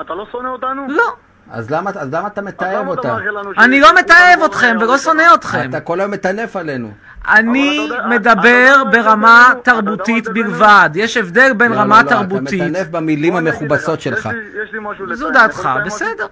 אתה 0.00 0.14
לא 0.14 0.26
שונא 0.32 0.48
אותנו? 0.48 0.86
לא, 0.88 1.12
אז 1.50 1.70
למה 1.70 1.90
אז 2.00 2.14
למה 2.14 2.28
אתה 2.28 2.42
מתעב 2.42 2.88
אותה? 2.88 3.16
אני 3.58 3.80
לא 3.80 3.88
מתעב 3.98 4.42
אתכם 4.44 4.76
ולא 4.80 4.98
שונא 4.98 5.22
אתכם. 5.34 5.70
אתה 5.70 5.80
כל 5.80 6.00
היום 6.00 6.10
מטנף 6.10 6.56
עלינו. 6.56 6.90
אני 7.28 7.88
אבל 7.98 8.14
מדבר 8.14 8.82
מה 8.84 8.90
ברמה 8.90 9.52
תרבותית? 9.64 10.28
בלבד. 10.28 10.90
יש 10.94 11.16
הבדל 11.16 11.52
בין 11.56 11.72
לא, 11.72 11.76
רמה 11.76 11.98
לא, 11.98 12.04
לא, 12.04 12.08
תרבותית. 12.08 12.60
אתה 12.60 12.70
מטנף 12.70 12.88
במילים 12.88 13.36
אני 13.36 13.50
המכובסות 13.50 13.98
לך, 13.98 14.02
שלך. 14.02 14.28
יש 14.64 14.72
לי- 14.72 14.78
משהו 14.82 15.04
לציין. 15.04 15.16
זו 15.16 15.28
אני 15.28 15.34
דעתך? 15.34 15.68
בסדר. 15.86 16.26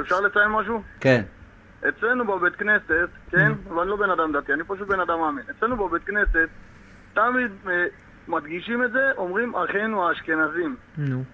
אפשר 0.00 0.20
לציין 0.20 0.48
משהו? 0.48 0.82
כן. 1.00 1.22
אצלנו 1.88 2.26
בבית 2.26 2.56
כנסת, 2.56 3.08
כן? 3.30 3.52
ואני 3.76 3.90
לא 3.90 3.96
בן 3.96 4.10
אדם 4.10 4.32
דתי, 4.32 4.52
אני 4.52 4.62
פשוט 4.66 4.88
בן 4.88 5.00
אדם 5.00 5.20
מאמין. 5.20 5.44
אצלנו 5.58 5.76
בבית 5.88 6.04
כנסת, 6.04 6.48
תמיד 7.14 7.50
אה, 7.68 7.84
מדגישים 8.28 8.84
את 8.84 8.92
זה, 8.92 9.10
אומרים 9.16 9.52
אחינו 9.54 10.08
האשכנזים. 10.08 10.76
נו. 10.98 11.24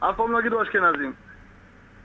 אף 0.00 0.16
פעם 0.16 0.32
לא 0.32 0.38
יגידו 0.40 0.62
אשכנזים. 0.62 1.12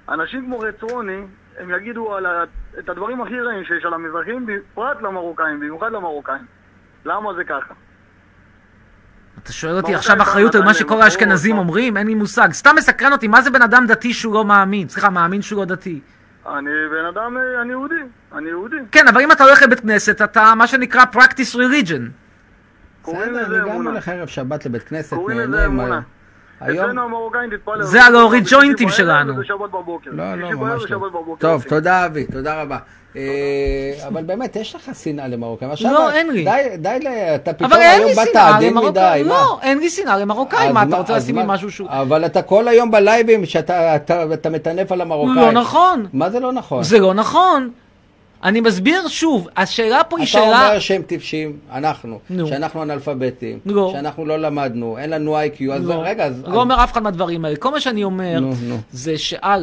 אנשים 0.09 0.41
כמו 0.45 0.59
רצרוני, 0.59 1.21
הם 1.59 1.71
יגידו 1.71 2.15
על 2.15 2.25
ה... 2.25 2.43
את 2.79 2.89
הדברים 2.89 3.21
הכי 3.21 3.39
רעים 3.41 3.63
שיש 3.63 3.85
על 3.85 3.93
המזרחים, 3.93 4.45
בפרט 4.45 5.01
למרוקאים, 5.01 5.59
במיוחד 5.59 5.91
למרוקאים. 5.91 6.45
למה 7.05 7.33
זה 7.33 7.43
ככה? 7.43 7.73
אתה 9.43 9.53
שואל 9.53 9.77
אותי 9.77 9.95
עכשיו 9.95 10.21
אחריות 10.21 10.55
על 10.55 10.63
מה 10.63 10.73
שכל 10.73 11.01
האשכנזים? 11.01 11.57
אומרים? 11.57 11.97
אין 11.97 12.07
לי 12.07 12.15
מושג. 12.15 12.51
סתם 12.51 12.75
מסקרן 12.77 13.11
אותי, 13.11 13.27
מה 13.27 13.41
זה 13.41 13.49
בן 13.49 13.61
אדם 13.61 13.85
דתי 13.87 14.13
שהוא 14.13 14.33
לא 14.33 14.45
מאמין? 14.45 14.89
סליחה, 14.89 15.09
מאמין 15.09 15.41
שהוא 15.41 15.59
לא 15.59 15.65
דתי. 15.65 15.99
אני 16.45 16.69
בן 16.91 17.05
אדם, 17.05 17.37
אה, 17.37 17.61
אני 17.61 17.69
יהודי, 17.69 17.95
אני 18.35 18.49
יהודי. 18.49 18.75
כן, 18.91 19.07
אבל 19.07 19.21
אם 19.21 19.31
אתה 19.31 19.43
הולך 19.43 19.63
לבית 19.63 19.79
כנסת, 19.79 20.21
אתה 20.21 20.53
מה 20.57 20.67
שנקרא 20.67 21.03
practice 21.13 21.55
religion. 21.55 22.01
קוראים 23.01 23.33
בסדר, 23.33 23.63
אני 23.63 23.69
גם. 23.69 23.87
הולך 23.87 24.07
ערב 24.07 24.27
שבת 24.27 24.65
לבית 24.65 24.83
כנסת, 24.83 25.13
קוראים 25.13 25.37
נהנה. 25.37 25.57
לזה 25.57 25.65
אמונה. 25.65 26.01
היום... 26.61 26.85
אצלנו 26.85 27.03
המרוקאים 27.03 27.49
תתפלל. 27.49 27.83
זה 27.83 28.03
על 28.03 28.13
להוריד 28.13 28.43
בשישי 28.43 28.55
ג'וינטים 28.55 28.89
שלנו. 28.89 29.33
לא, 30.05 30.35
לא, 30.35 30.51
ממש 30.51 30.91
לא. 30.91 31.35
טוב. 31.39 31.63
תודה 31.63 32.05
אבי, 32.05 32.25
תודה 32.25 32.61
רבה. 32.61 32.77
אה, 33.15 33.21
אבל 34.07 34.23
באמת, 34.23 34.55
יש 34.55 34.75
לך 34.75 34.91
שנאה 35.03 35.27
למרוקאים. 35.27 35.71
לא, 35.83 36.11
אין 36.11 36.31
לי. 36.33 36.45
די, 36.77 36.97
אתה 37.35 37.53
פתאום 37.53 37.73
היום 37.73 38.11
באת 38.15 38.35
עדין 38.35 38.77
מדי. 38.77 39.23
לא, 39.25 39.59
אין 39.61 39.77
לי 39.79 39.89
שנאה 39.89 40.17
למרוקאים. 40.17 40.73
מה, 40.73 40.83
אתה 40.83 40.97
רוצה 40.97 41.17
לשים 41.17 41.35
לי? 41.37 41.43
משהו 41.45 41.71
שהוא... 41.71 41.87
אבל 41.89 42.25
אתה 42.25 42.41
כל 42.41 42.67
היום 42.67 42.91
בלייבים 42.91 43.45
שאתה 43.45 43.95
אתה- 43.95 44.33
אתה 44.33 44.49
מטנף 44.49 44.91
על 44.91 45.01
המרוקאים. 45.01 45.35
לא 45.35 45.51
נכון. 45.51 46.05
מה 46.13 46.29
זה 46.29 46.39
לא 46.39 46.51
נכון? 46.53 46.83
זה 46.83 46.99
לא 46.99 47.13
נכון. 47.13 47.69
אני 48.43 48.61
מסביר 48.61 49.07
שוב, 49.07 49.47
השאלה 49.57 50.03
פה 50.03 50.17
היא 50.17 50.23
אתה 50.23 50.31
שאלה... 50.31 50.67
אומר 50.67 50.79
שהם 50.79 51.01
טיפשים, 51.01 51.57
אנחנו, 51.71 52.19
נו. 52.29 52.47
שאנחנו 52.47 52.83
אנאלפביתים, 52.83 53.59
לא. 53.65 53.89
שאנחנו 53.93 54.25
לא 54.25 54.37
למדנו, 54.39 54.97
אין 54.97 55.09
לנו 55.09 55.37
איי-קיו, 55.37 55.73
אז 55.73 55.87
לא, 55.87 56.01
רגע, 56.03 56.25
אז... 56.25 56.43
לא 56.47 56.61
אומר 56.61 56.83
אף 56.83 56.91
אחד 56.91 57.03
מהדברים 57.03 57.45
האלה. 57.45 57.55
כל 57.55 57.71
מה 57.71 57.79
שאני 57.79 58.03
אומר 58.03 58.39
נו, 58.39 58.53
נו. 58.63 58.77
זה 58.91 59.17
שא', 59.17 59.55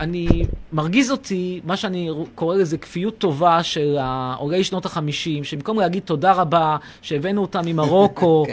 אני, 0.00 0.26
מרגיז 0.72 1.10
אותי, 1.10 1.60
מה 1.64 1.76
שאני 1.76 2.10
קורא 2.34 2.56
לזה 2.56 2.78
כפיות 2.78 3.18
טובה 3.18 3.62
של 3.62 3.96
עולי 4.38 4.64
שנות 4.64 4.86
החמישים, 4.86 5.44
שבמקום 5.44 5.80
להגיד 5.80 6.02
תודה 6.02 6.32
רבה 6.32 6.76
שהבאנו 7.02 7.40
אותם 7.42 7.60
ממרוקו, 7.64 8.44
כן, 8.48 8.52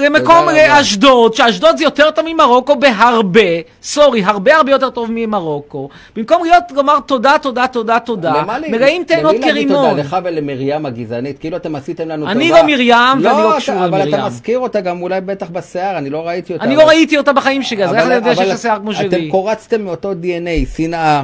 למקום. 0.00 0.46
לאשדוד, 0.48 1.34
שאשדוד 1.34 1.76
זה 1.76 1.84
יותר 1.84 2.10
טוב 2.10 2.24
ממרוקו 2.28 2.76
בהרבה, 2.76 3.40
סורי, 3.82 4.24
הרבה 4.24 4.56
הרבה 4.56 4.72
יותר 4.72 4.90
טוב 4.90 5.08
ממרוקו, 5.12 5.88
במקום 6.16 6.44
להיות, 6.44 6.64
לומר 6.74 7.00
תודה, 7.06 7.34
תודה, 7.42 7.66
תודה, 7.72 7.98
תודה, 8.00 8.42
מלאים 8.68 9.04
תאנות 9.04 9.34
למי 9.34 9.46
להגיד 9.46 9.52
כרימון. 9.68 9.90
תודה? 9.90 10.02
לך 10.02 10.16
ולמרים 10.24 10.86
הגזענית, 10.86 11.38
כאילו 11.38 11.56
אתם 11.56 11.76
עשיתם 11.76 12.08
לנו 12.08 12.20
טובה. 12.22 12.32
אני 12.32 12.48
לא 12.50 12.62
מרים 12.62 12.92
ואני 13.24 13.42
לא 13.42 13.48
אתה- 13.50 13.56
קשור 13.56 13.74
אבל 13.74 13.86
למרים. 13.86 14.14
אתה 14.14 14.26
מזכיר 14.26 14.58
אותה 14.58 14.80
גם 14.80 15.02
אולי 15.02 15.20
בטח 15.20 15.50
בשיער, 15.50 15.98
אני 15.98 16.10
לא 16.10 16.26
ראיתי 16.28 16.52
אותה. 16.52 16.64
אני 16.64 16.74
אבל- 16.74 16.82
לא 16.82 16.88
ראיתי 16.88 17.18
אותה 17.18 17.32
בחיים 17.32 17.62
שלי, 17.62 17.84
אז 17.84 17.94
איך 17.94 18.06
אני 18.06 18.14
יודע 18.14 18.34
שיש 18.36 18.48
לה 18.48 18.56
שיער 18.56 18.78
כמו 18.78 18.90
אתם 18.92 18.98
שלי? 19.10 19.28
קורצתם 19.30 19.86
מאותו 19.92 20.12
DNA, 20.12 20.76
שנאה, 20.76 21.22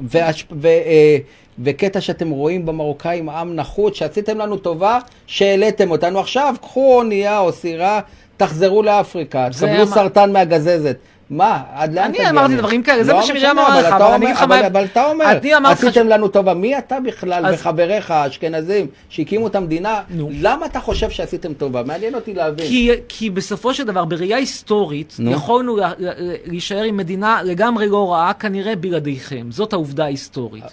והש- 0.00 0.44
ו- 0.52 0.66
אה, 0.66 1.16
וקטע 1.64 2.00
שאתם 2.00 2.30
רואים 2.30 2.66
במרוקאים 2.66 3.28
עם 3.28 3.56
נחות, 3.56 3.94
שעשיתם 3.94 4.38
לנו 4.38 4.56
טובה, 4.56 4.98
שהעליתם 5.26 5.90
אותנו. 5.90 6.20
עכשיו, 6.20 6.54
קחו 6.60 6.96
אונייה 6.98 7.38
או 7.38 7.52
סירה, 7.52 8.00
תחזרו 8.36 8.82
לאפריקה, 8.82 9.48
תקבלו 9.52 9.86
מה- 9.86 9.94
סרטן 9.94 10.32
מהגזזת. 10.32 10.96
מה? 11.30 11.62
עד 11.74 11.94
לאן 11.94 12.04
אני 12.04 12.12
תגיע? 12.18 12.30
אמרתי 12.30 12.56
דברים 12.56 12.82
כאלה, 12.82 13.04
זה 13.04 13.12
לא 13.12 13.18
מה 13.18 13.24
שמרים 13.24 13.46
אמרה 13.50 13.80
לך, 13.80 13.92
אבל 13.92 14.04
אני 14.14 14.24
אגיד 14.26 14.36
לך 14.36 14.42
מה- 14.42 14.66
אבל 14.66 14.84
אתה 14.84 15.04
אומר, 15.06 15.24
אני 15.24 15.72
עשיתם 15.72 16.08
לנו 16.08 16.28
טובה. 16.28 16.54
מי 16.54 16.78
אתה 16.78 17.00
בכלל 17.00 17.44
וחבריך 17.54 18.10
האשכנזים 18.10 18.86
שהקימו 19.08 19.46
את 19.46 19.54
המדינה? 19.56 20.00
למה 20.40 20.66
אתה 20.66 20.80
חושב 20.80 21.10
שעשיתם 21.10 21.54
טובה? 21.54 21.82
מעניין 21.82 22.14
אותי 22.14 22.34
להבין. 22.34 22.66
כי, 23.08 23.30
בסופו 23.30 23.74
של 23.74 23.84
דבר, 23.84 24.04
בראייה 24.04 24.36
היסטורית, 24.36 25.16
נו. 25.18 25.30
יכולנו 25.30 25.76
לה, 25.76 25.92
לה, 25.98 26.12
להישאר 26.46 26.82
עם 26.82 26.96
מדינה 26.96 27.42
לגמרי 27.44 27.86
לא 27.88 28.12
רעה, 28.12 28.32
כנראה 28.34 28.76
בלעדיכם. 28.76 29.46
זאת 29.50 29.72
העובדה 29.72 30.04
ההיסטורית. 30.04 30.64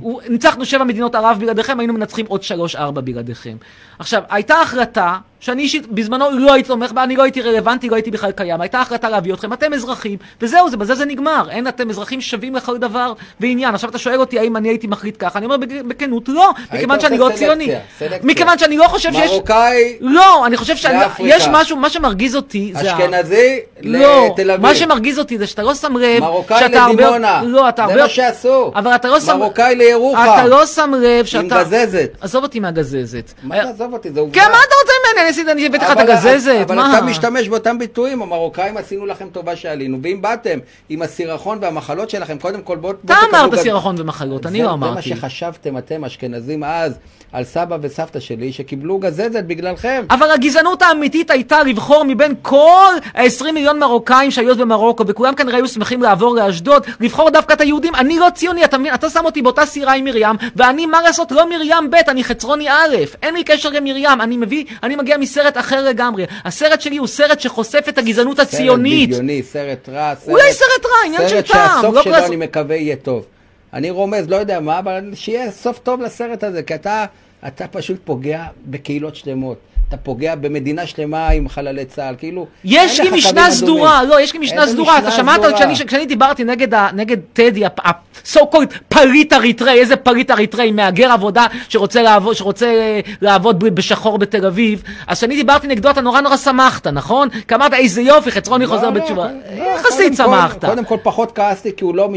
הוא- 0.00 0.20
ניצחנו 0.28 0.64
שבע 0.64 0.84
מדינות 0.84 1.14
ערב 1.14 1.36
בלעדיכם, 1.40 1.78
היינו 1.80 1.92
מנצחים 1.92 2.26
עוד 2.28 2.42
שלוש-ארבע 2.42 3.00
בלעדיכם. 3.00 3.56
עכשיו, 3.98 4.22
הייתה 4.30 4.54
החלטה, 4.54 5.16
שאני 5.40 5.62
אישית 5.62 5.86
בזמנו 5.86 6.30
לא 6.30 6.52
הייתי 6.52 6.68
תומך 6.68 6.92
בה, 6.92 7.02
אני 7.02 7.16
לא 7.16 7.22
הייתי 7.22 7.42
רלוונטי, 7.42 7.88
לא 7.88 7.94
הייתי 7.94 8.10
בכלל 8.10 8.32
קיים. 8.32 8.60
הייתה 8.60 8.80
החלטה 8.80 9.08
להביא 9.08 9.34
אתכם, 9.34 9.52
אתם 9.52 9.72
אזרחים, 9.72 10.16
וזהו, 10.40 10.70
זה, 10.70 10.76
בזה 10.76 10.94
זה 10.94 11.04
נגמר. 11.04 11.46
אין, 11.50 11.68
אתם 11.68 11.90
אזרחים 11.90 12.20
שווים 12.20 12.54
לכל 12.54 12.78
דבר 12.78 13.12
ועניין. 13.40 13.74
עכשיו 13.74 13.90
אתה 13.90 13.98
שואל 13.98 14.20
אותי 14.20 14.38
האם 14.38 14.56
אני 14.56 14.68
הייתי 14.68 14.86
מחליט 14.86 15.16
ככה, 15.18 15.38
אני 15.38 15.46
אומר 15.46 15.56
בכנות, 15.88 16.28
לא, 16.28 16.50
מכיוון 16.72 17.00
שאני 17.00 17.18
לא 17.18 17.30
ציוני. 17.34 17.74
מכיוון 18.22 18.58
שאני 18.58 18.76
לא 18.76 18.88
חושב 18.88 19.12
שיש... 19.12 19.30
מרוקאי, 19.30 19.96
לא, 20.00 20.46
אני 20.46 20.56
חושב. 20.56 20.76
שיש 20.76 21.48
משהו, 21.50 21.76
מה 21.76 21.90
שמרגיז 21.90 22.36
אותי 22.36 22.72
זה... 22.74 22.80
אשכנזי 22.80 23.58
לא, 23.82 24.26
לתל 24.26 24.50
אביב. 24.50 24.62
מה 24.62 24.74
שמרגיז 24.74 25.18
אותי 25.18 25.38
זה 25.38 25.46
שאתה 25.46 25.62
לא 25.62 25.74
שם 25.74 25.96
לב... 25.96 26.20
מרוקאי 26.20 26.68
לדימונה. 26.68 27.42
לא, 27.44 27.68
אתה 27.68 27.82
זה 27.86 27.92
הרבה... 27.92 28.02
מה 28.02 28.08
שעשו. 28.08 28.72
אבל 28.74 28.94
אתה 28.94 29.08
לא 29.08 29.20
שם... 29.20 29.38
מרוקאי 29.38 29.74
לירוחם. 29.74 30.20
אתה 30.34 30.46
לא 30.46 30.66
שם 30.66 30.94
לב 31.00 31.24
שאתה... 31.24 31.60
עם 31.60 31.64
גזזת. 31.64 32.10
עזוב 32.20 32.42
אותי 32.42 32.60
מהגזזת. 32.60 33.32
מה 33.42 33.62
תעזוב 33.62 33.92
אותי, 33.92 34.10
זה 34.10 34.20
עובדה. 34.20 34.40
כן, 34.40 34.50
מה 34.50 34.58
אתה 34.66 34.74
רוצה 34.82 34.92
ממני? 35.14 35.27
אני 35.28 35.34
עשיתי, 35.34 35.52
אני 35.52 35.66
הבאתי 35.66 35.84
לך 35.84 35.90
את 35.92 35.96
אבל- 35.96 36.10
הגזזת, 36.10 36.60
אבל 36.66 36.76
מה? 36.76 36.98
אתה 36.98 37.06
משתמש 37.06 37.48
באותם 37.48 37.78
ביטויים, 37.78 38.22
המרוקאים 38.22 38.76
עשינו 38.76 39.06
לכם 39.06 39.28
טובה 39.32 39.56
שעלינו, 39.56 39.98
ואם 40.02 40.22
באתם 40.22 40.58
עם 40.88 41.02
הסירחון 41.02 41.58
והמחלות 41.62 42.10
שלכם, 42.10 42.38
קודם 42.38 42.62
כל 42.62 42.76
בוא... 42.76 42.92
אתה 43.04 43.14
אמרת 43.30 43.54
סירחון 43.54 43.94
ומחלות, 43.98 44.46
אני 44.46 44.58
זה- 44.58 44.64
לא 44.64 44.68
זה 44.68 44.74
אמרתי. 44.74 44.94
מה 44.94 45.16
שחשבתם 45.16 45.78
אתם, 45.78 46.04
אשכנזים 46.04 46.64
אז, 46.64 46.98
על 47.32 47.44
סבא 47.44 47.76
וסבתא 47.80 48.20
שלי, 48.20 48.52
שקיבלו 48.52 48.98
גזזת 48.98 49.44
בגללכם. 49.46 50.04
אבל 50.10 50.30
הגזענות 50.30 50.82
האמיתית 50.82 51.30
הייתה 51.30 51.62
לבחור 51.62 52.04
מבין 52.04 52.34
כל 52.42 52.92
ה-20 53.14 53.52
מיליון 53.52 53.78
מרוקאים 53.78 54.30
שהיו 54.30 54.50
אז 54.50 54.56
במרוקו, 54.56 55.04
וכולם 55.06 55.34
כנראה 55.34 55.56
היו 55.56 55.68
שמחים 55.68 56.02
לעבור 56.02 56.34
לאשדוד, 56.36 56.86
לבחור 57.00 57.30
דווקא 57.30 57.52
את 57.52 57.60
היהודים. 57.60 57.94
אני 57.94 58.18
לא 58.18 58.26
ציוני, 58.34 58.64
אתה 58.64 58.78
מבין? 58.78 58.94
אתה 58.94 59.10
שם 59.10 59.24
אותי 59.24 59.42
באותה 59.42 59.66
סירה 59.66 59.94
עם 59.94 60.04
מרים, 60.04 60.26
ואני, 60.56 60.86
מה 60.86 61.02
לעשות, 61.02 61.32
לא 61.32 61.48
מרים 61.50 61.90
ב', 61.90 61.94
אני 62.08 62.24
חצרוני 62.24 62.70
א', 62.70 62.96
אין 63.22 63.34
לי 63.34 63.44
קשר 63.44 63.68
למרים, 63.70 63.88
אני 64.20 64.36
מביא, 64.36 64.64
אני 64.82 64.96
מגיע 64.96 65.16
מסרט 65.20 65.58
אחר 65.58 65.84
לגמרי. 65.84 66.26
הסרט 66.44 66.80
שלי 66.80 66.96
הוא 66.96 67.06
סרט 67.06 67.40
שחושף 67.40 67.84
את 67.88 67.98
הגזענות 67.98 68.38
הציונית. 68.38 69.10
סרט 69.10 69.20
בדיוני, 69.20 69.42
סרט 69.42 69.88
רע, 69.88 70.14
סרט... 70.14 70.28
אולי 70.28 70.52
סרט 70.52 70.86
רע, 70.86 71.06
עניין 71.06 71.28
של 71.28 71.34
סרט 71.34 71.46
טעם, 71.46 71.82
שהסוף 71.82 71.94
לא 71.94 72.02
שלו 72.02 72.26
אני 72.26 72.36
מקווה 72.36 72.76
יהיה 72.76 72.96
טוב. 72.96 73.26
אני 73.72 73.90
רומז, 73.90 74.28
לא 74.28 74.36
יודע 74.36 74.60
מה, 74.60 74.78
אבל 74.78 75.10
שיהיה 75.14 75.50
סוף 75.50 75.78
טוב 75.78 76.00
לסרט 76.00 76.44
הזה, 76.44 76.62
כי 76.62 76.74
אתה, 76.74 77.04
אתה 77.46 77.68
פשוט 77.68 77.96
פוגע 78.04 78.44
בקהילות 78.66 79.16
שלמות. 79.16 79.58
אתה 79.88 79.96
פוגע 79.96 80.34
במדינה 80.34 80.86
שלמה 80.86 81.28
עם 81.28 81.48
חללי 81.48 81.84
צה"ל, 81.84 82.14
כאילו... 82.18 82.46
יש 82.64 83.00
לי 83.00 83.10
משנה 83.10 83.50
סדורה. 83.50 84.04
לא, 84.04 84.20
יש 84.20 84.32
לי 84.32 84.38
משנה 84.38 84.66
סדורה, 84.66 84.98
אתה 84.98 85.10
שמעת? 85.10 85.40
כשאני, 85.86 86.06
דיברתי 86.06 86.44
נגד, 86.44 86.74
נגד 86.74 87.16
טדי, 87.32 87.64
ה-so 87.64 88.40
called 88.54 88.78
פליט 88.88 89.32
אריתראי, 89.32 89.80
איזה 89.80 89.96
פליט 89.96 90.30
אריתראי, 90.30 90.70
מהגר 90.70 91.12
עבודה 91.12 91.46
שרוצה 91.68 92.02
לעבוד, 92.02 92.36
שרוצה 92.36 92.66
אה, 92.66 93.00
לעבוד 93.20 93.64
בשחור 93.64 94.18
בתל 94.18 94.46
אביב, 94.46 94.82
אז 95.06 95.18
כשאני 95.18 95.36
דיברתי 95.36 95.66
נגדו 95.66 95.90
אתה 95.90 96.00
נורא 96.00 96.20
נורא 96.20 96.36
שמחת, 96.36 96.86
נכון? 96.86 97.28
כי 97.48 97.54
אמרת 97.54 97.72
איזה 97.72 98.02
יופי, 98.02 98.30
חצרוני 98.30 98.64
לא, 98.64 98.70
חוזר 98.70 98.90
לא, 98.90 99.00
בתשובה. 99.00 99.28
לא, 99.56 99.62
יחסית 99.62 100.16
שמחת. 100.16 100.64
קודם 100.64 100.84
כל 100.84 100.96
פחות 101.02 101.32
כעסתי, 101.34 101.70
כי 101.76 101.84
הוא 101.84 101.94
לא. 101.94 102.08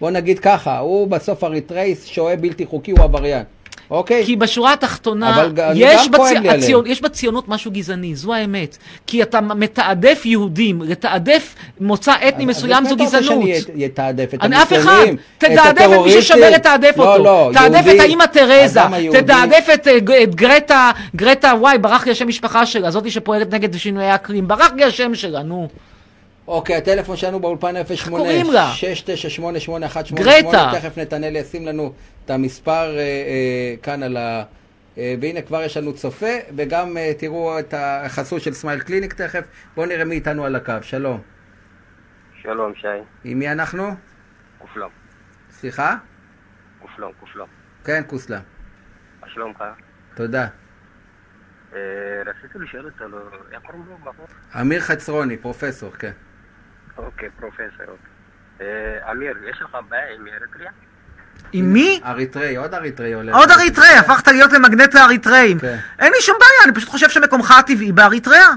בוא 0.00 0.10
נגיד 0.10 0.38
ככה, 0.38 0.78
הוא 0.78 1.08
בסוף 1.08 1.44
אריתראי, 1.44 1.94
שוהה 2.06 2.36
בלתי 2.36 2.66
חוקי, 2.66 2.90
הוא 2.90 3.02
עבריין. 3.02 3.44
אוקיי? 3.90 4.24
כי 4.24 4.36
בשורה 4.36 4.72
התחתונה, 4.72 5.48
יש, 5.74 6.08
עליהם. 6.14 6.58
הציונ... 6.58 6.86
יש 6.86 7.00
בציונות 7.00 7.48
משהו 7.48 7.70
גזעני, 7.70 8.14
זו 8.14 8.34
האמת. 8.34 8.76
כי 9.06 9.22
אתה 9.22 9.40
מתעדף 9.40 10.22
יהודים, 10.24 10.82
לתעדף 10.82 11.54
מוצא 11.80 12.14
אתני 12.28 12.46
מסוים 12.46 12.84
זו 12.84 12.90
אז 12.90 12.96
אתה 12.96 13.04
גזענות. 13.04 13.42
רוצה 13.42 13.60
שאני 13.60 13.86
אתעדף 13.86 14.34
את 14.34 14.38
אני 14.42 14.62
אף 14.62 14.72
אחד, 14.72 14.90
המוסלמים, 14.90 15.16
תתעדף 15.38 15.70
את 15.70 15.78
מי 15.78 15.84
הטרוריסטים? 15.84 16.22
ששווה 16.22 16.50
לתעדף 16.50 16.96
לא, 16.96 17.12
אותו, 17.12 17.24
לא, 17.24 17.50
תעדף 17.52 17.74
יהודי, 17.74 17.96
את 17.96 18.00
האימא 18.00 18.24
תרזה. 18.24 18.80
תתעדף 19.12 19.68
את, 19.74 19.88
את 20.22 20.34
גרטה, 20.34 20.90
גרטה, 21.16 21.52
וואי, 21.60 21.78
ברח 21.78 22.06
לי 22.06 22.12
השם 22.12 22.28
משפחה 22.28 22.66
שלה, 22.66 22.90
זאתי 22.90 23.10
שפועלת 23.10 23.54
נגד 23.54 23.76
שינויי 23.76 24.14
אקלים, 24.14 24.48
ברח 24.48 24.72
לי 24.76 24.84
השם 24.84 25.14
שלה, 25.14 25.42
נו. 25.42 25.68
אוקיי, 26.48 26.76
הטלפון 26.76 27.16
שלנו 27.16 27.40
באולפן 27.40 27.74
08 27.76 28.18
קוראים 28.18 28.52
לה? 28.52 28.70
6988 28.72 29.86
גרטה. 30.12 30.70
תכף 30.74 30.98
נתנאל 30.98 31.36
ישים 31.36 31.66
לנו 31.66 31.92
את 32.24 32.30
המספר 32.30 32.96
אה, 32.96 33.00
אה, 33.00 33.74
כאן 33.82 34.02
על 34.02 34.16
ה... 34.16 34.42
אה, 34.98 35.14
והנה 35.20 35.42
כבר 35.42 35.62
יש 35.62 35.76
לנו 35.76 35.94
צופה, 35.94 36.36
וגם 36.56 36.96
אה, 36.96 37.12
תראו 37.18 37.58
את 37.58 37.74
החסות 37.76 38.42
של 38.42 38.52
סמייל 38.52 38.80
קליניק 38.80 39.14
תכף. 39.14 39.44
בואו 39.74 39.86
נראה 39.86 40.04
מי 40.04 40.14
איתנו 40.14 40.44
על 40.44 40.56
הקו, 40.56 40.72
שלום. 40.82 41.20
שלום, 42.42 42.72
שי. 42.74 42.88
עם 43.24 43.38
מי 43.38 43.52
אנחנו? 43.52 43.94
כופלום. 44.58 44.90
סליחה? 45.50 45.96
כופלום, 46.82 47.12
כופלום. 47.20 47.48
כן, 47.84 48.02
קוסלה. 48.06 48.40
מה 49.20 49.28
שלומך? 49.28 49.64
תודה. 50.14 50.46
אה, 51.74 51.78
רציתי 52.26 52.58
לשאול 52.58 52.86
אותו, 52.86 53.08
לא, 53.08 53.18
איך 53.52 53.60
קוראים 53.62 53.84
לו? 53.88 54.24
אמיר 54.60 54.80
חצרוני, 54.80 55.36
פרופסור, 55.36 55.90
כן. 55.90 56.12
אוקיי, 56.98 57.28
פרופסור. 57.40 57.96
אה, 58.60 59.12
אמיר, 59.12 59.36
יש 59.50 59.62
לך 59.62 59.78
בעיה 59.88 60.14
עם 60.14 60.26
אריתריאה? 60.26 60.70
עם 61.52 61.72
מי? 61.72 62.00
אריתראי, 62.04 62.56
עוד 62.56 62.74
אריתראי 62.74 63.12
עולה. 63.12 63.36
עוד 63.36 63.50
אריתראי, 63.50 63.96
הפכת 63.98 64.28
להיות 64.28 64.52
למגנט 64.52 64.94
האריתראים. 64.94 65.58
כן. 65.58 65.76
אין 65.98 66.12
לי 66.12 66.20
שום 66.20 66.36
בעיה, 66.40 66.64
אני 66.64 66.74
פשוט 66.74 66.88
חושב 66.88 67.08
שמקומך 67.08 67.50
הטבעי 67.50 67.92
באריתריאה. 67.92 68.48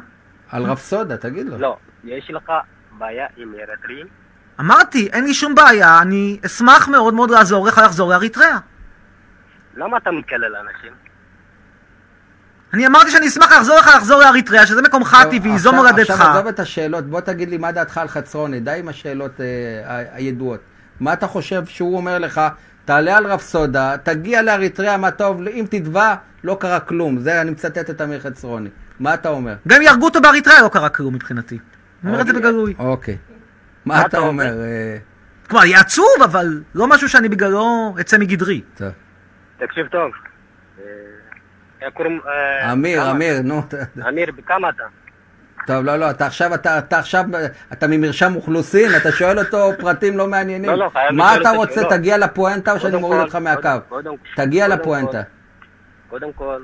על 0.49 0.63
רפסודה, 0.63 1.17
תגיד 1.17 1.47
לו. 1.47 1.57
לא, 1.57 1.77
יש 2.03 2.31
לך 2.31 2.51
בעיה 2.91 3.27
עם 3.37 3.53
אריתריאים? 3.69 4.07
אמרתי, 4.59 5.09
אין 5.13 5.23
לי 5.23 5.33
שום 5.33 5.55
בעיה, 5.55 6.01
אני 6.01 6.39
אשמח 6.45 6.87
מאוד 6.87 7.13
מאוד 7.13 7.31
לעזור 7.31 7.67
לך 7.67 7.81
לחזור 7.85 8.09
לאריתריאה. 8.09 8.57
למה 9.75 9.97
אתה 9.97 10.11
מקלל 10.11 10.55
אנשים? 10.55 10.93
אני 12.73 12.87
אמרתי 12.87 13.11
שאני 13.11 13.27
אשמח 13.27 13.51
לחזור 13.51 13.77
לך 13.77 13.89
לחזור 13.95 14.19
לאריתריאה, 14.19 14.67
שזה 14.67 14.81
מקומך 14.81 15.13
הטבעי, 15.13 15.59
זו 15.59 15.73
מולדתך. 15.73 16.09
עכשיו 16.09 16.31
עזוב 16.31 16.47
את 16.47 16.59
השאלות, 16.59 17.05
בוא 17.05 17.21
תגיד 17.21 17.49
לי 17.49 17.57
מה 17.57 17.71
דעתך 17.71 17.97
על 17.97 18.07
חצרוני, 18.07 18.59
די 18.59 18.79
עם 18.79 18.87
השאלות 18.87 19.41
אה, 19.41 20.03
הידועות. 20.13 20.59
מה 20.99 21.13
אתה 21.13 21.27
חושב 21.27 21.65
שהוא 21.65 21.97
אומר 21.97 22.19
לך, 22.19 22.41
תעלה 22.85 23.17
על 23.17 23.27
רפסודה, 23.27 23.97
תגיע 24.03 24.41
לאריתריאה, 24.41 24.97
מה 24.97 25.11
טוב, 25.11 25.41
אם 25.47 25.65
תתבע, 25.69 26.15
לא 26.43 26.57
קרה 26.59 26.79
כלום. 26.79 27.19
זה, 27.19 27.41
אני 27.41 27.51
מצטט 27.51 27.89
את 27.89 28.01
אמיר 28.01 28.19
חצרוני. 28.19 28.69
מה 28.99 29.13
אתה 29.13 29.29
אומר? 29.29 29.55
גם 29.67 29.77
אם 29.77 29.81
יהרגו 29.81 30.05
אותו 30.05 30.21
באריתריאה 30.21 30.61
לא 30.61 30.69
קרה 30.69 30.89
כלום 30.89 31.15
מבחינתי. 31.15 31.59
אני 32.03 32.11
אומר 32.11 32.21
את 32.21 32.27
זה 32.27 32.33
בגלוי. 32.33 32.73
אוקיי. 32.79 33.17
מה 33.85 34.05
אתה 34.05 34.17
אומר? 34.17 34.61
אה, 34.61 34.97
כלומר, 35.49 35.65
יהיה 35.65 35.79
עצוב, 35.79 36.07
אבל 36.23 36.61
לא 36.75 36.87
משהו 36.87 37.09
שאני 37.09 37.29
בגללו 37.29 37.95
אצא 37.99 38.17
מגדרי. 38.17 38.61
טוב. 38.77 38.89
תקשיב 39.59 39.87
טוב. 39.87 40.11
אה, 41.83 41.91
קוראים... 41.91 42.19
אה, 42.27 42.71
אמיר, 42.71 43.11
אמיר, 43.11 43.41
נו. 43.43 43.61
אמיר, 44.07 44.31
בכמה 44.37 44.69
אתה? 44.69 44.83
טוב, 45.67 45.85
לא, 45.85 45.95
לא, 45.97 46.09
אתה 46.09 46.25
עכשיו, 46.25 46.53
אתה, 46.53 46.77
אתה 46.77 46.99
עכשיו, 46.99 47.25
אתה 47.73 47.87
ממרשם 47.87 48.35
אוכלוסין, 48.35 48.89
אתה 49.01 49.11
שואל 49.11 49.39
אותו 49.39 49.69
פרטים 49.79 50.17
לא 50.17 50.27
מעניינים. 50.27 50.69
לא, 50.69 50.77
לא, 50.77 50.89
חייב 50.93 51.11
מה 51.11 51.35
אתה 51.37 51.51
את 51.51 51.55
רוצה, 51.55 51.71
השאלות. 51.71 51.89
תגיע 51.93 52.17
לפואנטה 52.17 52.71
או 52.71 52.79
שאני 52.79 52.91
קודם 52.91 53.01
מוריד 53.03 53.21
אותך 53.21 53.35
מהקו? 53.35 53.61
קודם- 53.61 53.79
קודם- 53.89 54.15
תגיע 54.35 54.67
קודם 54.67 54.79
לפואנטה. 54.79 55.21
קודם 56.09 56.33
כל, 56.33 56.63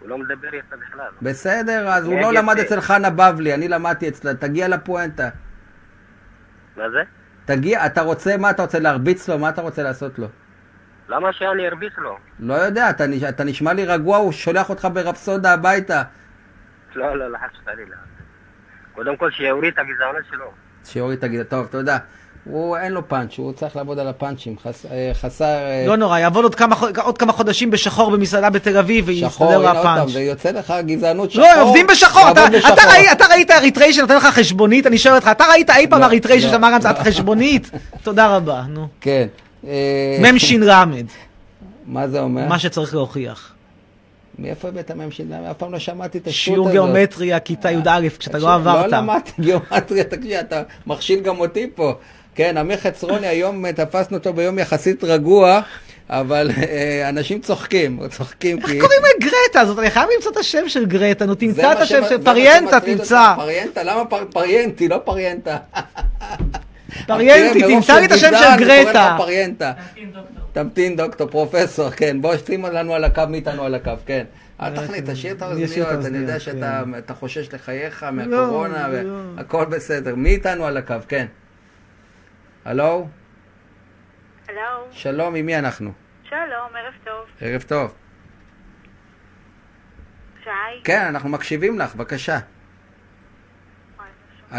הוא 0.00 0.08
לא 0.08 0.18
מדבר 0.18 0.48
איתך 0.52 0.66
בכלל. 0.88 1.06
בסדר, 1.22 1.88
אז 1.88 2.06
הוא 2.06 2.20
לא 2.20 2.32
למד 2.32 2.58
אצל 2.58 2.80
חנה 2.80 3.10
בבלי, 3.10 3.54
אני 3.54 3.68
למדתי 3.68 4.08
אצלה, 4.08 4.34
תגיע 4.34 4.68
לפואנטה. 4.68 5.28
מה 6.76 6.90
זה? 6.90 6.98
תגיע, 7.44 7.86
אתה 7.86 8.00
רוצה, 8.00 8.36
מה 8.36 8.50
אתה 8.50 8.62
רוצה, 8.62 8.78
להרביץ 8.78 9.28
לו? 9.28 9.38
מה 9.38 9.48
אתה 9.48 9.62
רוצה 9.62 9.82
לעשות 9.82 10.18
לו? 10.18 10.28
למה 11.08 11.28
שאני 11.32 11.66
ארביץ 11.68 11.92
לו? 11.98 12.16
לא 12.40 12.54
יודע, 12.54 12.90
אתה, 12.90 13.06
נש- 13.06 13.22
אתה 13.22 13.44
נשמע 13.44 13.72
לי 13.72 13.84
רגוע, 13.84 14.16
הוא 14.18 14.32
שולח 14.32 14.68
אותך 14.70 14.88
ברפסודה 14.92 15.52
הביתה. 15.52 16.02
לא, 16.94 17.18
לא, 17.18 17.30
לא, 17.32 17.38
חס 17.38 17.62
וחלילה. 17.62 17.96
קודם 18.94 19.16
כל 19.16 19.30
שיוריד 19.30 19.72
את 19.72 19.78
הגזענות 19.78 20.22
שלו. 20.30 20.44
שיוריד 20.84 21.18
תגיד, 21.18 21.42
טוב, 21.42 21.66
תודה. 21.66 21.98
הוא, 22.44 22.76
אין 22.76 22.92
לו 22.92 23.08
פאנץ', 23.08 23.38
הוא 23.38 23.52
צריך 23.52 23.76
לעבוד 23.76 23.98
על 23.98 24.08
הפאנצ'ים, 24.08 24.58
חס, 24.58 24.86
אה, 24.86 25.10
חסר... 25.14 25.44
אה, 25.44 25.84
לא 25.86 25.96
נורא, 25.96 26.18
יעבוד 26.18 26.44
עוד 26.44 26.54
כמה 26.54 26.76
עוד 27.02 27.18
כמה 27.18 27.32
חודשים 27.32 27.70
בשחור 27.70 28.10
במסעדה 28.10 28.50
בתל 28.50 28.76
אביב 28.78 29.04
שחור, 29.12 29.48
ויסתדר 29.48 29.58
לו 29.62 29.68
הנה 29.68 29.78
עוד 29.78 29.86
פעם, 29.86 29.98
הפאנץ'. 29.98 30.14
ויוצא 30.14 30.50
לך 30.50 30.74
גזענות 30.86 31.30
שחור. 31.30 31.44
לא, 31.56 31.62
עובדים 31.62 31.86
בשחור. 31.86 32.22
אתה- 32.30 32.40
לעבוד 32.40 32.54
אתה 32.54 32.70
בשחור. 32.74 32.90
ראי- 32.92 33.12
אתה 33.12 33.24
ראית 33.30 33.50
אריתראי 33.50 33.92
שנותן 33.92 34.16
לך 34.16 34.24
חשבונית? 34.26 34.86
אני 34.86 34.98
שואל 34.98 35.14
אותך, 35.14 35.28
אתה 35.32 35.44
ראית 35.50 35.70
אי 35.70 35.86
פעם 35.90 36.00
לא, 36.00 36.04
אריתראי 36.04 36.40
לא, 36.40 36.48
ששמר 36.48 36.68
לא. 36.70 36.74
המצאת 36.74 36.98
חשבונית? 36.98 37.70
תודה 38.04 38.36
רבה, 38.36 38.62
נו. 38.68 38.88
כן. 39.00 39.26
אה, 39.66 40.18
מ"ש 40.32 40.52
למד, 40.52 41.06
מה 41.86 42.08
זה 42.08 42.20
אומר? 42.20 42.48
מה 42.48 42.58
שצריך 42.58 42.94
להוכיח. 42.94 43.54
מאיפה 44.38 44.68
הבאת 44.68 44.90
מ"ש? 44.90 45.20
אף 45.20 45.56
פעם 45.56 45.72
לא 45.72 45.78
שמעתי 45.78 46.18
את 46.18 46.26
השטות 46.26 46.44
שיעור 46.44 46.68
הזאת. 46.68 46.72
גיאומטריה, 46.72 47.40
כיתה 47.40 47.70
י"א, 47.70 48.08
כשאתה 48.18 48.32
תקשיב, 48.32 48.48
לא 48.48 48.54
עברת. 48.54 48.92
לא 48.92 48.98
למדתי 48.98 49.32
גיאומטריה, 49.40 50.04
תקשיב, 50.04 50.32
אתה 50.32 50.62
מכשיל 50.86 51.20
גם 51.20 51.40
אותי 51.40 51.70
פה. 51.74 51.92
כן, 52.34 52.56
אמיר 52.56 52.76
חצרוני, 52.76 53.26
היום 53.26 53.66
אה, 53.66 53.72
תפסנו 53.72 54.16
אותו 54.16 54.32
ביום 54.32 54.58
יחסית 54.58 55.04
רגוע, 55.04 55.60
אבל 56.10 56.50
אה, 56.62 57.08
אנשים 57.08 57.40
צוחקים, 57.40 58.00
צוחקים 58.08 58.60
כי... 58.60 58.72
איך 58.72 58.82
קוראים 58.84 59.00
לגרטה 59.16 59.60
הזאת? 59.60 59.78
אני 59.78 59.90
חייב 59.90 60.08
למצוא 60.16 60.32
את 60.32 60.36
השם 60.36 60.68
של 60.68 60.86
גרטה, 60.86 61.26
נו 61.26 61.34
תמצא 61.34 61.72
את 61.72 61.78
השם 61.78 62.02
של 62.08 62.24
פריינטה, 62.24 62.80
תמצא. 62.80 63.32
פריינטה, 63.36 63.82
למה 63.82 64.04
פר- 64.04 64.24
פריינטי, 64.32 64.88
לא 64.88 65.00
פריינטה? 65.04 65.56
פריינטי, 67.08 67.62
תמצא 67.62 67.98
לי 67.98 68.06
את 68.06 68.12
השם 68.12 68.30
של 68.30 68.64
גרטה. 68.64 69.14
פריינטה. 69.18 69.72
תמתין 70.52 70.96
דוקטור, 70.96 71.28
פרופסור, 71.30 71.90
כן. 71.90 72.20
בוא, 72.20 72.36
שים 72.46 72.64
לנו 72.64 72.94
על 72.94 73.04
הקו, 73.04 73.22
מי 73.28 73.36
איתנו 73.36 73.64
על 73.64 73.74
הקו, 73.74 73.92
כן. 74.06 74.24
אל 74.60 74.76
תחליט, 74.76 75.10
תשאיר 75.10 75.32
את 75.32 75.42
האוזניות, 75.42 76.06
אני 76.06 76.18
יודע 76.18 76.40
שאתה 76.40 76.82
כן. 76.84 76.98
אתה 76.98 77.14
חושש 77.14 77.54
לחייך 77.54 78.02
מהקורונה, 78.02 78.88
לא, 78.88 79.02
לא. 79.02 79.10
והכל 79.36 79.64
בסדר. 79.64 80.14
מי 80.14 80.30
איתנו 80.30 80.66
על 80.66 80.76
הקו, 80.76 80.94
כן. 81.08 81.26
הלו? 82.64 83.08
הלו, 84.48 84.58
שלום, 84.90 85.34
עם 85.34 85.46
מי 85.46 85.58
אנחנו? 85.58 85.92
שלום, 86.28 86.40
ערב 86.74 86.94
טוב. 87.04 87.24
ערב 87.40 87.62
טוב. 87.62 87.94
שי? 90.44 90.50
כן, 90.84 91.02
אנחנו 91.08 91.28
מקשיבים 91.28 91.78
לך, 91.78 91.94
בבקשה. 91.94 92.38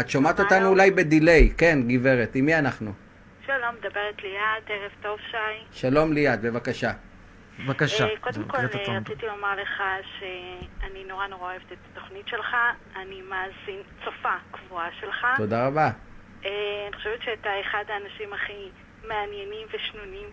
את 0.00 0.10
שומעת 0.10 0.40
אותנו? 0.40 0.68
אולי 0.68 0.90
בדיליי, 0.90 1.50
כן, 1.58 1.78
גברת, 1.88 2.34
עם 2.34 2.44
מי 2.44 2.58
אנחנו? 2.58 2.92
שלום, 3.46 3.74
מדברת 3.80 4.22
ליעד, 4.22 4.62
ערב 4.68 4.90
טוב, 5.02 5.18
שי. 5.30 5.36
שלום 5.72 6.12
ליאת, 6.12 6.40
בבקשה. 6.40 6.90
בבקשה. 7.58 8.04
אה, 8.04 8.16
קודם 8.20 8.44
כל, 8.44 8.56
אה. 8.56 8.64
רציתי 8.64 9.26
לומר 9.26 9.56
לך 9.62 9.82
שאני 10.18 11.04
נורא 11.04 11.26
נורא 11.26 11.50
אוהבת 11.50 11.72
את 11.72 11.78
התוכנית 11.92 12.28
שלך. 12.28 12.56
אני 12.96 13.22
מאזין, 13.22 13.82
צופה 14.04 14.34
קבועה 14.50 14.88
שלך. 15.00 15.26
תודה 15.36 15.66
רבה. 15.66 15.90
אה, 16.44 16.50
אני 16.88 16.96
חושבת 16.96 17.22
שאתה 17.22 17.50
אחד 17.60 17.84
האנשים 17.88 18.32
הכי 18.32 18.68
מעניינים 19.08 19.66
ושנונים 19.74 20.26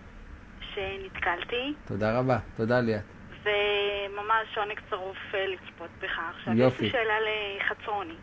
שנתקלתי, 0.73 1.73
תודה 1.85 2.19
רבה. 2.19 2.37
תודה 2.57 2.79
ליאת. 2.79 3.01
וממש 3.43 4.57
עונג 4.57 4.79
צרוף 4.89 5.17
לצפות 5.33 5.89
בך. 6.01 6.19
עכשיו, 6.29 6.53
יש 6.53 6.59
יופי. 6.59 6.83
לי 6.83 6.89
שאלה 6.89 7.15
לחצרוני. 7.59 8.13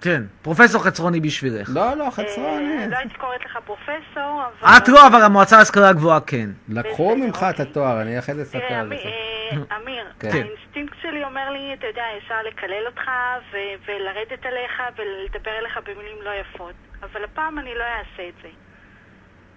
כן, 0.00 0.22
פרופסור 0.42 0.84
חצרוני 0.84 1.20
בשבילך. 1.20 1.70
לא, 1.74 1.94
לא, 1.94 2.10
חצרוני. 2.10 2.78
אה, 2.78 2.86
לא 2.86 2.96
הייתי 2.96 3.14
קוראת 3.14 3.44
לך 3.44 3.58
פרופסור, 3.64 4.42
אבל... 4.62 4.68
את 4.76 4.88
לא, 4.88 5.06
אבל 5.06 5.22
המועצה 5.22 5.58
להשכלה 5.58 5.92
גבוהה 5.92 6.20
כן. 6.20 6.50
לקחו 6.68 7.16
ממך 7.16 7.36
את 7.36 7.42
אוקיי. 7.42 7.66
התואר, 7.70 8.02
אני 8.02 8.18
אחרי 8.18 8.34
זה 8.34 8.42
אספר 8.42 8.58
תראה, 8.58 8.80
על 8.80 8.88
זה. 8.88 8.94
אמיר, 8.94 9.66
אה, 9.70 9.76
אמיר, 9.76 10.06
כן. 10.20 10.28
האינסטינקט 10.28 10.96
שלי 11.02 11.24
אומר 11.24 11.50
לי, 11.50 11.74
אתה 11.78 11.86
יודע, 11.86 12.02
ישר 12.18 12.42
לקלל 12.46 12.86
אותך 12.86 13.10
ולרדת 13.86 14.46
עליך 14.46 14.82
ולדבר 14.96 15.58
אליך 15.58 15.78
במילים 15.86 16.16
לא 16.22 16.30
יפות. 16.40 16.74
אבל 17.02 17.24
הפעם 17.24 17.58
אני 17.58 17.74
לא 17.74 17.84
אעשה 17.84 18.28
את 18.28 18.34
זה. 18.42 18.48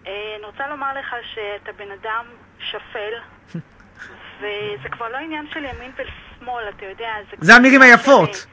אה, 0.08 0.36
אני 0.38 0.46
רוצה 0.46 0.68
לומר 0.68 0.94
לך 1.00 1.16
שאתה 1.34 1.72
בן 1.72 1.92
אדם 1.92 2.26
שפל, 2.60 3.14
וזה 4.40 4.90
כבר 4.92 5.10
לא 5.10 5.18
עניין 5.18 5.46
של 5.54 5.66
ימין 5.66 5.92
ושמאל, 5.92 6.64
אתה 6.78 6.86
יודע, 6.86 7.12
זה... 7.32 7.38
זה 7.40 7.56
המילים 7.56 7.82
היפות. 7.82 8.46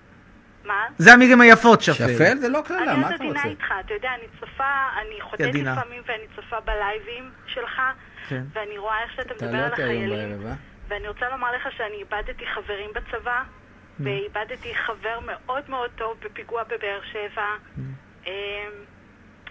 מה? 0.70 0.86
זה 0.98 1.12
המילים 1.12 1.40
היפות, 1.40 1.80
שפל. 1.80 1.94
שפל 1.94 2.36
זה 2.36 2.48
לא 2.48 2.60
קללה, 2.66 2.92
אני 2.92 3.00
מה 3.00 3.06
עוד 3.06 3.14
אתה 3.14 3.24
עדינה 3.24 3.38
רוצה? 3.38 3.48
איתך, 3.48 3.74
אתה 3.86 3.94
יודע, 3.94 4.10
אני 4.14 4.26
צופה, 4.40 4.64
אני 5.02 5.20
חוטאת 5.20 5.40
עדינה. 5.40 5.72
לפעמים 5.72 6.02
ואני 6.06 6.24
צופה 6.36 6.60
בלייבים 6.60 7.30
שלך, 7.46 7.80
כן. 8.28 8.42
ואני 8.52 8.78
רואה 8.78 9.02
איך 9.02 9.12
שאתה 9.16 9.34
מדבר 9.34 9.46
תעלה 9.50 9.66
על 9.66 9.72
החיילים. 9.72 10.30
בערב, 10.30 10.46
אה? 10.46 10.54
ואני 10.88 11.08
רוצה 11.08 11.28
לומר 11.28 11.52
לך 11.52 11.68
שאני 11.76 11.94
איבדתי 11.94 12.46
חברים 12.46 12.90
בצבא, 12.94 13.42
ואיבדתי 14.00 14.74
חבר 14.74 15.18
מאוד 15.26 15.70
מאוד 15.70 15.90
טוב 15.96 16.16
בפיגוע 16.20 16.62
בבאר 16.64 17.00
שבע, 17.12 17.46
אמ, 18.26 18.32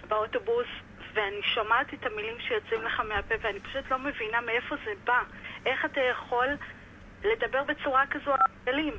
באוטובוס, 0.08 0.66
ואני 1.14 1.42
שומעת 1.42 1.94
את 1.94 2.06
המילים 2.06 2.34
שיוצאים 2.40 2.82
לך 2.82 3.00
מהפה, 3.00 3.34
ואני 3.42 3.60
פשוט 3.60 3.90
לא 3.90 3.98
מבינה 3.98 4.40
מאיפה 4.40 4.76
זה 4.84 4.90
בא. 5.04 5.22
איך 5.66 5.84
אתה 5.84 6.00
יכול 6.00 6.46
לדבר 7.24 7.64
בצורה 7.64 8.06
כזו 8.10 8.32
על 8.32 8.38
חיילים? 8.64 8.94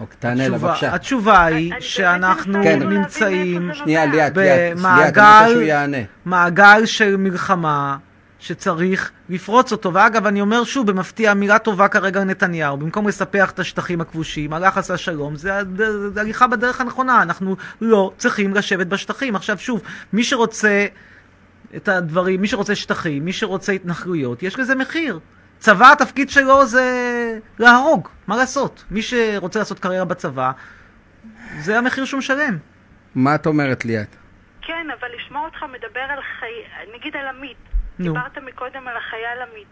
אוקיי, 0.00 0.16
תענה 0.18 0.48
לה, 0.48 0.58
בבקשה. 0.58 0.94
התשובה 0.94 1.44
היא 1.44 1.72
שאנחנו 1.80 2.62
כן. 2.62 2.82
נמצאים 2.88 3.70
שנייה. 3.74 4.06
ליאת, 4.06 4.36
ליאת, 4.36 4.78
במעגל- 6.24 6.86
של 6.86 7.16
מלחמה 7.16 7.96
שצריך 8.38 9.10
לפרוץ 9.28 9.72
אותו. 9.72 9.94
ואגב, 9.94 10.26
אני 10.26 10.40
אומר 10.40 10.64
שוב, 10.64 10.86
במפתיע, 10.86 11.34
מילה 11.34 11.58
טובה 11.58 11.88
כרגע 11.88 12.20
לנתניהו. 12.20 12.76
במקום 12.76 13.08
לספח 13.08 13.50
את 13.50 13.58
השטחים 13.58 14.00
הכבושים, 14.00 14.52
הלך 14.52 14.78
עשה 14.78 14.96
שלום, 14.96 15.36
זה 15.36 15.52
הליכה 16.16 16.46
בדרך 16.46 16.80
הנכונה. 16.80 17.22
אנחנו 17.22 17.56
לא 17.80 18.12
צריכים 18.16 18.54
לשבת 18.54 18.86
בשטחים. 18.86 19.36
עכשיו 19.36 19.58
שוב, 19.58 19.80
מי 20.12 20.24
שרוצה 20.24 20.86
את 21.76 21.88
הדברים, 21.88 22.40
מי 22.40 22.48
שרוצה 22.48 22.74
שטחים, 22.74 23.24
מי 23.24 23.32
שרוצה 23.32 23.72
התנחלויות, 23.72 24.42
יש 24.42 24.58
לזה 24.58 24.74
מחיר. 24.74 25.18
צבא, 25.62 25.92
התפקיד 25.92 26.30
שלו 26.30 26.66
זה 26.66 26.84
להרוג, 27.58 28.08
מה 28.26 28.36
לעשות? 28.36 28.84
מי 28.90 29.02
שרוצה 29.02 29.58
לעשות 29.58 29.78
קריירה 29.78 30.04
בצבא, 30.04 30.50
זה 31.58 31.78
המחיר 31.78 32.04
שהוא 32.04 32.18
משלם. 32.18 32.58
מה 33.14 33.34
את 33.34 33.46
אומרת 33.46 33.84
ליאת? 33.84 34.16
כן, 34.62 34.86
אבל 35.00 35.08
לשמוע 35.16 35.44
אותך 35.44 35.62
מדבר 35.62 36.00
על 36.00 36.18
חי... 36.22 36.52
נגיד 36.94 37.16
על 37.16 37.26
עמית. 37.26 37.56
נו. 37.98 38.12
דיברת 38.12 38.38
מקודם 38.38 38.88
על 38.88 38.96
החייל 38.96 39.42
עמית. 39.50 39.66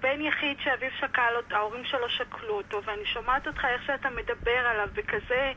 בן 0.00 0.20
יחיד 0.20 0.56
שאביו 0.64 0.90
שקל 1.00 1.32
אותו, 1.36 1.56
ההורים 1.56 1.84
שלו 1.84 2.08
שקלו 2.08 2.54
אותו, 2.54 2.82
ואני 2.84 3.06
שומעת 3.14 3.46
אותך 3.46 3.64
איך 3.64 3.82
שאתה 3.86 4.08
מדבר 4.10 4.60
עליו 4.70 4.88
בכזה... 4.92 5.52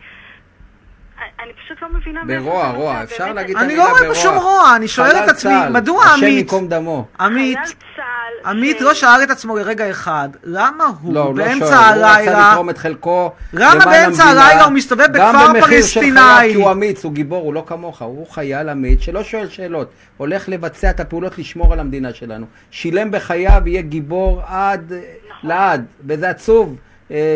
אני 1.44 1.52
פשוט 1.66 1.78
לא 1.82 1.88
מבינה 1.94 2.22
ברוע, 2.28 2.72
רוע, 2.72 3.04
אפשר 3.04 3.34
להגיד 3.34 3.56
את 3.58 3.64
אני 3.64 3.74
המילה 3.74 3.84
לא 3.84 3.90
ברוע. 3.90 4.00
רואה 4.02 4.16
פה 4.16 4.22
שום 4.22 4.36
רוע, 4.38 4.76
אני 4.76 4.88
שואל 4.88 5.12
את 5.24 5.30
עצמי, 5.30 5.52
צה"ל, 5.52 5.72
מדוע 5.74 6.04
השם 6.06 6.24
עמית, 6.26 6.38
ייקום 6.38 6.68
דמו. 6.68 7.06
עמית, 7.20 7.58
חייל 7.58 7.68
צה"ל, 7.96 8.50
עמית 8.50 8.78
ש- 8.80 8.82
לא 8.82 8.94
שאל 8.94 9.24
את 9.24 9.30
עצמו 9.30 9.58
לרגע 9.58 9.90
אחד, 9.92 10.30
למה 10.44 10.84
הוא 11.02 11.14
לא, 11.14 11.20
הוא 11.20 11.38
לא 11.38 11.46
באמצע 11.46 11.66
שואל, 11.66 11.78
הוא 11.78 12.06
רצה 12.06 12.16
הלילה, 12.16 12.52
לתרום 12.52 12.70
את 12.70 12.78
חלקו 12.78 13.32
למה 13.54 13.86
באמצע 13.86 14.24
הלילה 14.24 14.64
הוא 14.64 14.74
מסתובב 14.74 15.08
גם 15.14 15.34
בכפר 15.36 15.48
במחיר 15.54 15.64
של 15.82 16.00
פלסטיני? 16.00 16.20
חייו, 16.20 16.50
כי 16.52 16.56
הוא 16.56 16.72
אמיץ, 16.72 17.04
הוא 17.04 17.14
גיבור, 17.14 17.44
הוא 17.44 17.54
לא 17.54 17.64
כמוך, 17.68 18.02
הוא 18.02 18.28
חייל 18.32 18.70
אמיץ 18.70 19.02
שלא 19.02 19.24
שואל 19.24 19.50
שאלות, 19.50 19.90
הולך 20.18 20.50
לבצע 20.50 20.90
את 20.90 21.00
הפעולות 21.00 21.38
לשמור 21.38 21.74
על 21.74 21.80
המדינה 21.80 22.14
שלנו. 22.14 22.46
שילם 22.72 23.12
בחייו, 23.12 23.62
יהיה 23.66 23.82
גיבור 23.82 24.42
עד, 24.48 24.94
נכון. 25.30 25.50
לעד, 25.50 25.86
וזה 26.08 26.30
עצוב 26.30 26.70
אה, 26.70 26.89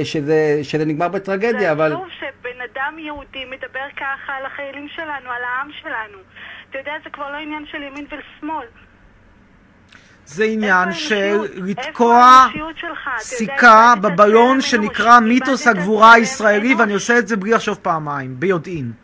שזה, 0.04 0.60
שזה 0.64 0.86
נגמר 0.86 1.08
בטרגדיה, 1.08 1.60
זה 1.60 1.72
אבל... 1.72 1.94
עצוב 1.94 2.08
שבן 2.20 2.62
אדם 2.74 3.00
יהודי 3.00 3.46
מדבר 3.46 3.88
ככה 3.98 4.34
על 4.34 4.46
החיילים 4.46 4.88
שלנו, 4.96 5.30
על 5.30 5.44
העם 5.44 5.70
שלנו. 5.82 6.18
אתה 6.70 6.78
יודע, 6.78 6.92
זה 7.04 7.10
כבר 7.10 7.32
לא 7.32 7.38
עניין 7.38 7.66
של 7.72 7.84
ימין 7.84 8.06
ושמאל. 8.06 8.68
זה 10.26 10.44
עניין 10.44 10.94
של 10.94 11.38
לתקוע 11.56 12.48
סיכה 13.20 13.94
צלם 14.18 14.62
שנקרא. 14.62 15.20
מיתוס 15.20 15.68
הגבורה 15.68 16.14
הישראלי. 16.14 16.76
ואני 16.76 16.94
עושה 16.94 17.18
את 17.18 17.28
זה 17.28 17.38
בלי 17.38 17.52
לחשוב 17.52 17.80
פעמיים, 17.82 18.40
ביודעין. 18.40 19.03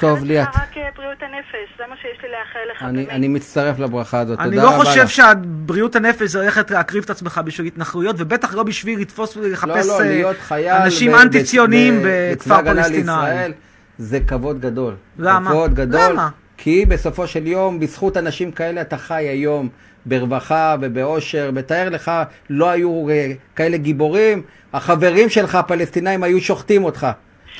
טוב, 0.00 0.18
אני 0.18 0.28
ליאת. 0.28 0.48
לך 0.48 0.56
רק 0.56 0.76
אה, 0.76 0.88
בריאות 0.96 1.22
הנפש, 1.22 1.78
זה 1.78 1.84
מה 1.90 1.96
שיש 1.96 2.18
לי 2.22 2.28
לאחל 2.28 2.58
לך, 2.74 2.82
אני, 2.82 2.96
באמת. 3.04 3.10
אני 3.10 3.28
מצטרף 3.28 3.78
לברכה 3.78 4.18
הזאת, 4.18 4.38
אני 4.38 4.50
תודה 4.56 4.62
לא 4.62 4.74
רבה 4.74 4.84
חושב 4.84 5.02
לך. 5.02 5.10
שבריאות 5.10 5.96
הנפש 5.96 6.22
זה 6.30 6.40
ללכת 6.40 6.70
להקריב 6.70 7.04
את 7.04 7.10
עצמך 7.10 7.40
בשביל 7.44 7.66
התנחלויות, 7.66 8.16
ובטח 8.18 8.54
לא 8.54 8.62
בשביל 8.62 9.00
לתפוס 9.00 9.36
ולחפש 9.36 9.86
לא, 9.86 9.98
לא, 9.98 10.00
אה, 10.00 10.08
להיות 10.08 10.36
חייל 10.40 10.74
אנשים 10.74 11.12
ב- 11.12 11.14
אנטי 11.14 11.44
ציוניים 11.44 12.02
ב- 12.04 12.32
בכפר. 12.32 12.60
לישראל, 12.88 13.52
זה 13.98 14.20
כבוד 14.20 14.60
גדול. 14.60 14.94
למה? 15.18 15.50
כבוד 15.50 15.74
גדול. 15.74 16.00
למה? 16.12 16.28
כי 16.58 16.86
בסופו 16.86 17.26
של 17.26 17.46
יום, 17.46 17.80
בזכות 17.80 18.16
אנשים 18.16 18.50
כאלה 18.52 18.80
אתה 18.80 18.96
חי 18.98 19.28
היום 19.28 19.68
ברווחה 20.06 20.76
ובאושר, 20.80 21.50
ותאר 21.54 21.88
לך, 21.88 22.10
לא 22.50 22.70
היו 22.70 23.08
אה, 23.10 23.32
כאלה 23.56 23.76
גיבורים, 23.76 24.42
החברים 24.72 25.28
שלך 25.28 25.54
הפלסטינאים 25.54 26.22
היו 26.22 26.40
שוחטים 26.40 26.84
אותך. 26.84 27.06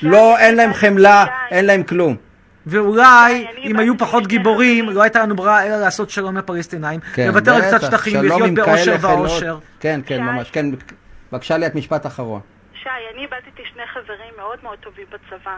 לא, 0.02 0.38
אין 0.38 0.54
להם 0.56 0.72
חמלה, 0.74 1.24
אין 1.50 1.64
להם 1.64 1.82
כלום. 1.82 2.16
ואולי, 2.66 3.46
אם 3.62 3.78
היו 3.78 3.98
פחות 3.98 4.22
שני 4.22 4.38
גיבורים. 4.38 4.90
לא 4.90 5.02
הייתה 5.02 5.22
לנו 5.22 5.36
ברירה 5.36 5.66
אלא 5.66 5.76
לעשות 5.76 6.10
שלום 6.10 6.28
עם 6.28 6.36
הפלסטינאים, 6.36 7.00
כן, 7.00 7.26
לוותר 7.28 7.54
על 7.54 7.62
קצת 7.62 7.82
שטחים 7.82 8.16
עם 8.44 8.54
באושר. 8.54 8.96
ואושר. 9.00 9.58
כן, 9.80 10.00
כן. 10.06 10.22
ממש, 10.22 10.50
כן. 10.50 10.66
בבקשה 11.32 11.58
ליאת, 11.58 11.74
משפט 11.74 12.06
אחרון. 12.06 12.40
שי, 12.82 12.88
אני 13.14 13.22
איבדתי 13.22 13.62
שני 13.72 13.86
חברים 13.86 14.32
מאוד 14.36 14.58
מאוד 14.62 14.78
טובים 14.78 15.06
בצבא, 15.10 15.56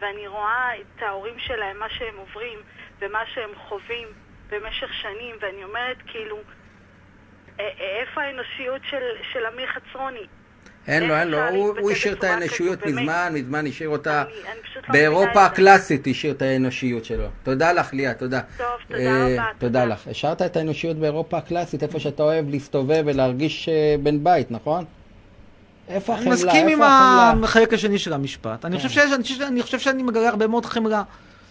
ואני 0.00 0.26
רואה 0.26 0.70
את 0.80 1.02
ההורים 1.02 1.34
שלהם, 1.38 1.78
מה 1.78 1.86
שהם 1.88 2.14
עוברים 2.16 2.58
ומה 3.00 3.18
שהם 3.34 3.50
חווים 3.68 4.08
במשך 4.50 4.94
שנים, 5.02 5.36
ואני 5.40 5.64
אומרת, 5.64 5.96
כאילו, 6.06 6.38
איפה 8.00 8.22
האנושיות 8.22 8.80
של, 8.90 9.02
של 9.32 9.46
אמיר 9.54 9.66
חצרוני? 9.66 10.26
אין 10.88 11.02
לו, 11.02 11.14
אין 11.14 11.28
לו, 11.28 11.38
הוא, 11.48 11.90
השאיר 11.90 12.14
את 12.14 12.24
האנושיות? 12.24 12.86
מזמן, 12.86 13.30
מזמן 13.34 13.66
השאיר 13.66 13.88
אותה. 13.88 14.22
אני- 14.22 14.30
אני 14.50 14.58
לא 14.88 14.92
באירופה. 14.92 15.44
הקלאסית 15.44 16.06
השאיר 16.10 16.32
את 16.32 16.42
האנושיות 16.42 17.04
שלו. 17.04 17.24
תודה 17.42 17.72
לך, 17.72 17.94
ליה, 17.94 18.14
תודה. 18.14 18.40
טוב, 18.58 18.66
תודה 18.88 19.00
אה, 19.00 19.24
רבה, 19.34 19.44
תודה. 19.58 19.84
לך. 19.84 20.08
השארת 20.08 20.42
את 20.42 20.56
האנושיות 20.56 20.96
באירופה 20.96 21.38
הקלאסית, 21.38 21.82
איפה 21.82 22.00
שאתה 22.00 22.22
אוהב 22.22 22.50
להסתובב 22.50 23.02
ולהרגיש 23.06 23.68
אה, 23.68 23.74
בן 24.02 24.24
בית, 24.24 24.50
נכון? 24.50 24.84
איפה 25.88 26.12
אני 26.14 26.20
החמלה? 26.20 26.34
מסכים 26.34 26.68
עם? 26.68 26.82
החלק 27.44 27.72
השני 27.72 27.98
של 27.98 28.12
המשפט. 28.12 28.64
אני 28.64 28.76
כן. 28.78 28.88
חושב 28.88 29.00
שיש- 29.00 29.12
אני 29.12 29.22
חושב- 29.22 29.42
אני 29.42 29.62
חושב 29.62 29.78
שאני 29.78 30.02
מגלה 30.02 30.28
הרבה 30.28 30.46
מאוד 30.46 30.66
חמלה. 30.66 31.02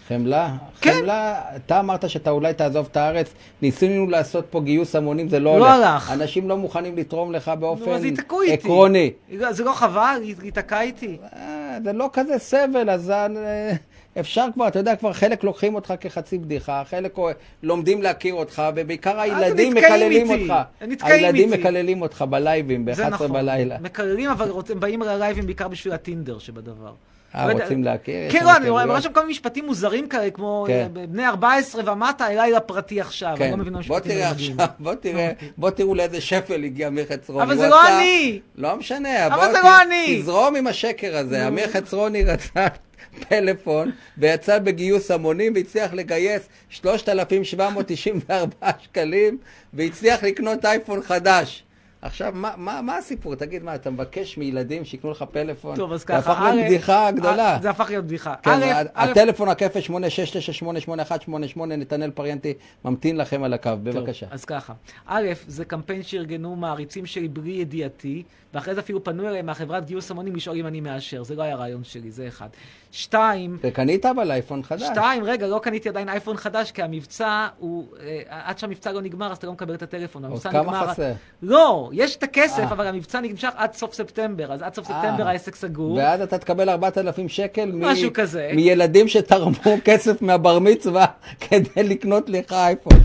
חמלה? 0.08 0.54
כן. 0.82 0.92
חמלה, 0.94 1.42
אתה 1.56 1.80
אמרת 1.80 2.10
שאתה 2.10 2.30
אולי 2.30 2.54
תעזוב 2.54 2.88
את 2.92 2.98
הארץ, 2.98 3.28
ניסינו 3.62 4.08
לעשות 4.10 4.46
פה 4.50 4.62
גיוס 4.62 4.96
המונים, 4.96 5.30
זה 5.30 5.40
לא 5.40 5.60
לא 5.60 5.74
הולך. 5.74 5.86
הלך. 5.86 6.12
אנשים 6.12 6.50
לא 6.50 6.58
מוכנים 6.58 6.98
לתרום 6.98 7.32
לך 7.32 7.48
נו, 7.48 7.58
באופן 7.58 7.92
אז 7.92 8.06
ייתקעו 8.06 8.42
איתי. 8.42 8.54
עקרוני. 8.54 9.12
זה 9.50 9.64
לא 9.64 9.72
חבל? 9.74 10.18
להיתקע 10.42 10.82
איתי? 10.82 11.18
אה, 11.36 11.78
זה 11.84 11.94
לא 11.94 12.10
כזה 12.14 12.38
סבל, 12.38 12.90
אז 12.90 13.10
אה, 13.10 13.74
אפשר 14.20 14.46
כבר, 14.54 14.68
אתה 14.68 14.80
יודע, 14.80 14.96
כבר 14.96 15.14
חלק 15.14 15.44
לוקחים 15.44 15.76
אותך 15.76 15.94
כחצי 16.00 16.38
בדיחה, 16.38 16.84
חלק 16.90 17.20
אה, 17.20 17.24
לומדים 17.64 18.02
להכיר 18.02 18.34
אותך, 18.34 18.64
ובעיקר 18.76 19.20
הילדים 19.20 19.74
נתקעים 19.74 19.74
מקללים 19.96 20.32
איתי. 20.32 20.44
אותך. 20.52 20.54
נתקעים 20.88 21.14
הילדים 21.26 21.54
איתי. 21.54 21.62
מקללים 21.62 22.02
אותך 22.02 22.22
בלייבים, 22.30 22.86
זה 22.94 23.04
ב-11 23.04 23.10
נכון. 23.10 23.34
בלילה. 23.34 23.78
מקללים, 23.82 24.30
אבל 24.30 24.50
רוצים- 24.50 24.80
באים 24.80 25.02
ללייבים 25.02 25.46
בעיקר 25.46 25.68
בשביל 25.68 25.94
הטינדר 25.94 26.40
שבדבר. 26.40 26.92
אה, 27.36 27.54
לא 27.54 27.62
רוצים 27.62 27.84
להכיר? 27.84 28.32
כן, 28.32 28.46
לא, 28.46 28.56
אני 28.56 28.70
רואה 28.70 29.02
שם 29.02 29.14
כל 29.14 29.20
מיני 29.20 29.32
משפטים 29.32 29.66
מוזרים 29.66 30.08
כאלה, 30.08 30.30
כמו 30.30 30.66
כן. 30.68 30.88
אה, 30.98 31.08
בני 31.08 31.28
14 31.28 31.94
ומטה, 31.94 32.28
אליי 32.28 32.52
לפרטי 32.52 33.02
עכשיו. 33.02 33.30
אני 33.30 33.38
כן, 33.38 33.52
לא 33.52 33.58
מבין 33.58 33.74
מה 33.74 33.80
בוא 33.88 34.00
תראה. 34.00 34.30
עכשיו, 34.30 34.56
בוא 34.80 34.94
תראה, 34.94 35.32
בוא 35.58 35.70
תראו 35.70 35.96
לאיזה 35.96 36.22
שפל 36.22 36.64
הגיע 36.64 36.88
אמיר 36.88 37.06
חצרוני. 37.06 37.44
אבל 37.44 37.58
זה 37.58 37.68
לא 37.68 37.88
אני! 37.88 38.40
לא 38.56 38.76
משנה, 38.76 39.28
אבל 39.28 39.52
זה 39.52 39.60
לא 39.64 39.82
אני! 39.82 40.20
תזרום 40.22 40.56
עם 40.56 40.68
השקר 40.68 41.18
הזה. 41.18 41.48
אמיר 41.48 41.68
חצרוני 41.68 42.24
רצה 42.24 42.68
פלאפון, 43.30 43.92
ויצא 44.18 44.60
בגיוס 44.60 45.12
המונים, 45.12 45.54
והצליח 45.56 45.94
לגייס 45.94 46.50
3,794 46.70 48.68
שקלים, 48.80 49.38
והצליח 49.74 50.24
לקנות 50.24 50.66
אייפון 50.66 51.02
חדש. 51.04 51.64
עכשיו, 52.06 52.32
מה, 52.36 52.52
מה, 52.58 52.82
מה 52.82 52.98
הסיפור? 52.98 53.36
תגיד, 53.36 53.64
מה, 53.64 53.76
אתה 53.76 53.90
מבקש 53.90 54.38
מילדים 54.38 54.86
שיקנו 54.86 55.12
לך 55.12 55.26
פלאפון? 55.32 55.76
טוב, 55.76 55.94
אז 55.94 56.00
זה 56.00 56.06
ככה. 56.06 56.18
הפך 56.18 56.42
להיות 56.42 56.64
א', 56.64 56.68
בדיחה 56.68 57.06
אה, 57.06 57.12
גדולה. 57.12 57.58
זה 57.62 57.70
הפך 57.70 57.90
להיות 57.90 58.06
בדיחה. 58.06 58.36
כן, 58.44 58.52
א', 58.52 58.64
ה- 58.64 58.82
א', 58.94 59.12
הטלפון 59.12 59.50
הכיפה 59.50 59.80
86988188, 59.80 61.66
נתנאל 61.66 62.12
פריאנטי 62.12 62.54
ממתין 62.86 63.18
לכם 63.18 63.44
על 63.44 63.54
הקו, 63.54 63.70
טוב, 63.70 63.84
בבקשה. 63.84 64.26
אז 64.32 64.46
ככה. 64.46 64.74
א', 65.06 65.28
זה 65.48 65.66
קמפיין 65.66 66.04
שארגנו 66.04 66.56
מעריצים 66.56 67.06
שלי 67.06 67.28
בלי 67.28 67.52
ידיעתי, 67.52 68.24
ואחרי 68.54 68.76
זה 68.76 68.80
אפילו 68.80 69.04
פנו 69.04 69.28
אליי 69.28 69.42
מהחברת 69.42 69.86
גיוס 69.86 70.12
המונים 70.12 70.36
לשאול 70.36 70.58
אם 70.58 70.68
אני 70.68 70.82
מאשר. 70.82 71.24
זה 71.24 71.36
לא 71.36 71.44
היה 71.44 71.56
רעיון 71.56 71.84
שלי, 71.84 72.12
זה 72.12 72.28
אחד. 72.28 72.48
שתיים, 72.96 73.58
וקנית 73.64 74.06
אבל 74.06 74.32
אייפון 74.32 74.64
חדש. 74.64 74.82
שתיים, 74.84 75.24
רגע, 75.24 75.48
לא 75.48 75.60
קניתי 75.64 75.90
עדיין 75.90 76.10
אייפון 76.10 76.38
חדש, 76.38 76.72
כי 76.72 76.82
המבצע 76.82 77.48
הוא... 77.60 77.86
אה, 78.04 78.20
עד 78.30 78.60
שהמבצע 78.60 78.92
לא 78.92 79.02
נגמר, 79.02 79.32
אז 79.32 79.38
אתה 79.38 79.48
לא 79.48 79.54
מקבל 79.54 79.74
את 79.74 79.82
הטלפון. 79.82 80.24
עוד 80.24 80.32
המבצע 80.32 80.52
כמה 80.52 80.62
נגמר- 80.62 80.88
חסר? 80.88 81.12
לא, 81.42 81.90
יש 81.94 82.16
את 82.16 82.24
הכסף, 82.24 82.60
אה. 82.60 82.72
אבל 82.72 82.88
המבצע 82.88 83.20
נמשך 83.20 83.50
עד 83.56 83.74
סוף 83.74 83.94
ספטמבר, 83.94 84.54
אז 84.54 84.62
עד 84.62 84.74
סוף 84.76 84.92
אה. 84.92 84.96
ספטמבר 85.02 85.28
העסק 85.28 85.56
סגור. 85.56 85.94
ואז 85.96 86.22
אתה 86.22 86.38
תקבל 86.38 86.70
4,000 86.70 87.30
שקל 87.30 87.66
מ- 87.72 87.82
משהו 87.86 88.14
כזה. 88.14 88.52
מילדים 88.56 89.08
שתרמו 89.08 89.52
כסף 89.86 90.22
מהבר 90.22 90.60
מצווה 90.60 91.06
כדי 91.40 91.84
לקנות 91.84 92.30
לך 92.30 92.52
אייפון. 92.54 92.94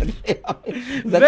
ואם 1.05 1.21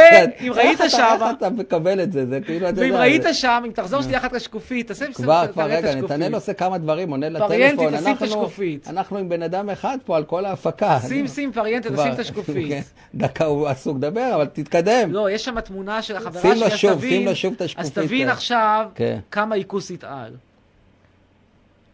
ראית 0.53 0.79
שמה- 0.89 1.13
איך 1.31 1.37
אתה 1.39 1.51
מקבל 1.51 2.03
את 2.03 2.13
זה? 2.13 2.27
זה 2.27 2.41
כאילו, 2.41 2.67
ואם 2.77 2.95
ראית 2.95 3.23
שם, 3.33 3.63
אם 3.67 3.73
תחזור 3.73 4.03
שנייה 4.03 4.19
אחת 4.19 4.33
לשקופית, 4.33 4.89
תעשה... 4.89 5.07
כבר, 5.13 5.45
כבר, 5.53 5.65
רגע. 5.65 5.95
נתנאל 5.95 6.35
עושה 6.35 6.53
כמה 6.55 6.79
דברים, 6.79 7.11
עונה 7.11 7.29
לטלפון. 7.29 8.50
את 8.51 8.59
אנחנו- 8.59 8.71
השקופית. 8.81 8.89
אנחנו 8.89 9.19
עם 9.19 9.29
בן 9.29 9.43
אדם 9.43 9.71
אחד 9.71 9.99
פה 10.05 10.17
על 10.17 10.25
כל 10.25 10.45
ההפקה. 10.45 10.99
שים, 11.09 11.27
שים 11.29 11.53
פריאנטה, 11.53 11.89
תשים 11.97 12.13
את 12.13 12.19
השקופית. 12.19 12.69
כן, 12.73 12.81
דקה, 13.15 13.45
הוא 13.45 13.69
עסוק 13.69 13.97
לדבר, 13.97 14.31
אבל 14.35 14.47
תתקדם. 14.47 15.13
לא, 15.13 15.31
יש 15.31 15.45
שם 15.45 15.61
תמונה 15.61 16.03
של 16.03 16.17
החברה 16.17 16.43
שלי, 16.43 16.65
אז 16.67 16.73
תבין- 16.97 17.11
שים 17.11 17.27
לו 17.27 17.37
שוב 17.37 17.53
את 17.53 17.61
אז 17.63 17.67
השקופית, 17.67 17.93
תבין 17.95 18.27
כן. 18.27 18.33
עכשיו 18.33 18.89
כן. 18.95 19.19
כמה 19.31 19.55
עיכוס 19.55 19.91
יתעל. 19.91 20.33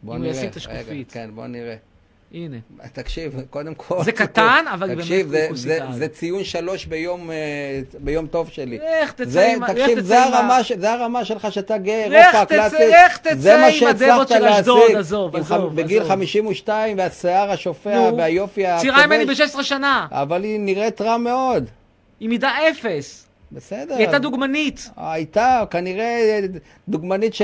בוא 0.02 0.14
אם 0.14 0.18
הוא 0.18 0.24
נראה. 0.26 0.36
ישים 0.38 0.50
את 0.50 0.56
השקופית. 0.56 1.12
כן, 1.12 1.30
בוא 1.34 1.46
נראה. 1.46 1.76
הנה. 2.34 2.56
תקשיב, 2.92 3.40
קודם 3.50 3.74
כל... 3.74 4.02
זה 4.04 4.12
קטן, 4.12 4.64
אבל 4.74 4.86
באמת 4.88 5.00
תקשיב, 5.00 5.32
זה- 5.92 6.08
ציון 6.08 6.44
שלוש 6.44 6.84
ביום, 6.86 7.30
אה, 7.30 7.36
ביום 7.98 8.26
טוב 8.26 8.48
שלי. 8.50 8.78
לך 9.02 9.12
תצא 9.12 9.24
זה- 9.30 9.52
עם 9.52 9.66
תקשיב, 9.66 10.00
זה 10.00 10.22
הרמה 10.24 10.64
ש- 10.64 10.72
זה 10.72 10.92
הרמה 10.92 11.24
שלך 11.24 11.52
שאתה 11.52 11.78
גאה, 11.78 12.04
אירופה 12.04 12.40
הקלאסית. 12.40 12.78
לך 13.06 13.16
תצא 13.18 13.34
זה 13.34 13.56
מה 13.56 13.66
עם 13.66 13.86
הדבות 13.86 14.28
של 14.28 14.44
אשדוד. 14.44 14.90
עזוב, 14.96 15.36
עזוב, 15.36 15.76
בגיל 15.76 16.00
עזוב. 16.00 16.12
52 16.12 16.98
והשיער 16.98 17.50
השופע 17.50 18.10
והיופי 18.16 18.66
הכובש. 18.66 18.82
צעירה 18.82 19.06
ממני 19.06 19.24
ב-16 19.26 19.62
שנה, 19.62 20.06
אבל 20.10 20.42
היא 20.44 20.60
נראית 20.60 21.00
רע 21.00 21.16
מאוד. 21.16 21.64
היא 22.20 22.28
מידה 22.28 22.50
אפס. 22.70 23.25
בסדר. 23.52 23.94
היא 23.94 24.04
הייתה 24.06 24.18
דוגמנית. 24.18 24.90
הייתה, 24.96 25.64
כנראה 25.70 26.40
דוגמנית 26.88 27.34
ש- 27.34 27.42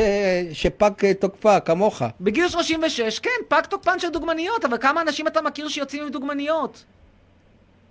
שפג 0.52 0.90
תוקפה, 1.20 1.60
כמוך. 1.60 2.02
בגיל 2.20 2.48
36, 2.48 3.18
כן, 3.18 3.30
פג 3.48 3.60
תוקפן 3.68 3.98
של 3.98 4.08
דוגמניות, 4.08 4.64
אבל 4.64 4.78
כמה 4.78 5.00
אנשים 5.00 5.26
אתה 5.26 5.42
מכיר 5.42 5.68
שיוצאים 5.68 6.02
עם 6.02 6.08
דוגמניות? 6.08 6.84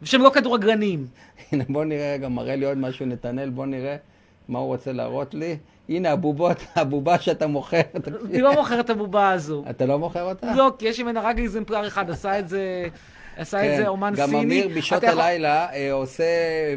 ושהם 0.02 0.22
לא 0.22 0.30
כדורגלנים. 0.34 1.08
הנה, 1.52 1.64
בוא 1.70 1.86
נראה 1.86 2.14
רגע, 2.14 2.30
מראה 2.30 2.56
לי 2.56 2.66
עוד 2.66 2.78
משהו, 2.78 3.06
נתנאל, 3.06 3.50
בוא 3.50 3.66
נראה 3.66 3.96
מה 4.50 4.60
הוא 4.60 4.68
רוצה 4.68 4.92
להראות 4.92 5.34
לי. 5.34 5.58
הנה, 5.90 6.12
הבובות, 6.12 6.58
הבובה 6.76 7.20
שאתה 7.20 7.48
מוכר. 7.48 7.82
היא 8.32 8.42
לא 8.42 8.54
מוכרת 8.54 8.86
את 8.86 8.90
הבובה 8.90 9.30
הזו. 9.32 9.64
אתה 9.70 9.86
לא 9.86 10.00
מוכר 10.00 10.30
אותה? 10.30 10.56
לא, 10.56 10.72
כי 10.80 10.88
יש 10.88 11.00
ממנה 11.00 11.22
רק 11.22 11.38
אקזמפלר 11.40 11.88
אחד, 11.88 12.10
עשה 12.10 12.40
את 12.40 12.50
זה 12.50 12.88
עשה 13.42 13.72
את 13.74 13.78
זה 13.78 13.88
אומן 13.88 14.14
כן. 14.16 14.22
גם 14.22 14.30
סיני. 14.30 14.42
אמיר 14.42 14.68
בשעות 14.78 15.04
אתה 15.04 15.12
יכול- 15.12 15.22
הלילה 15.22 15.68
אה, 15.74 15.92
עושה, 15.94 16.24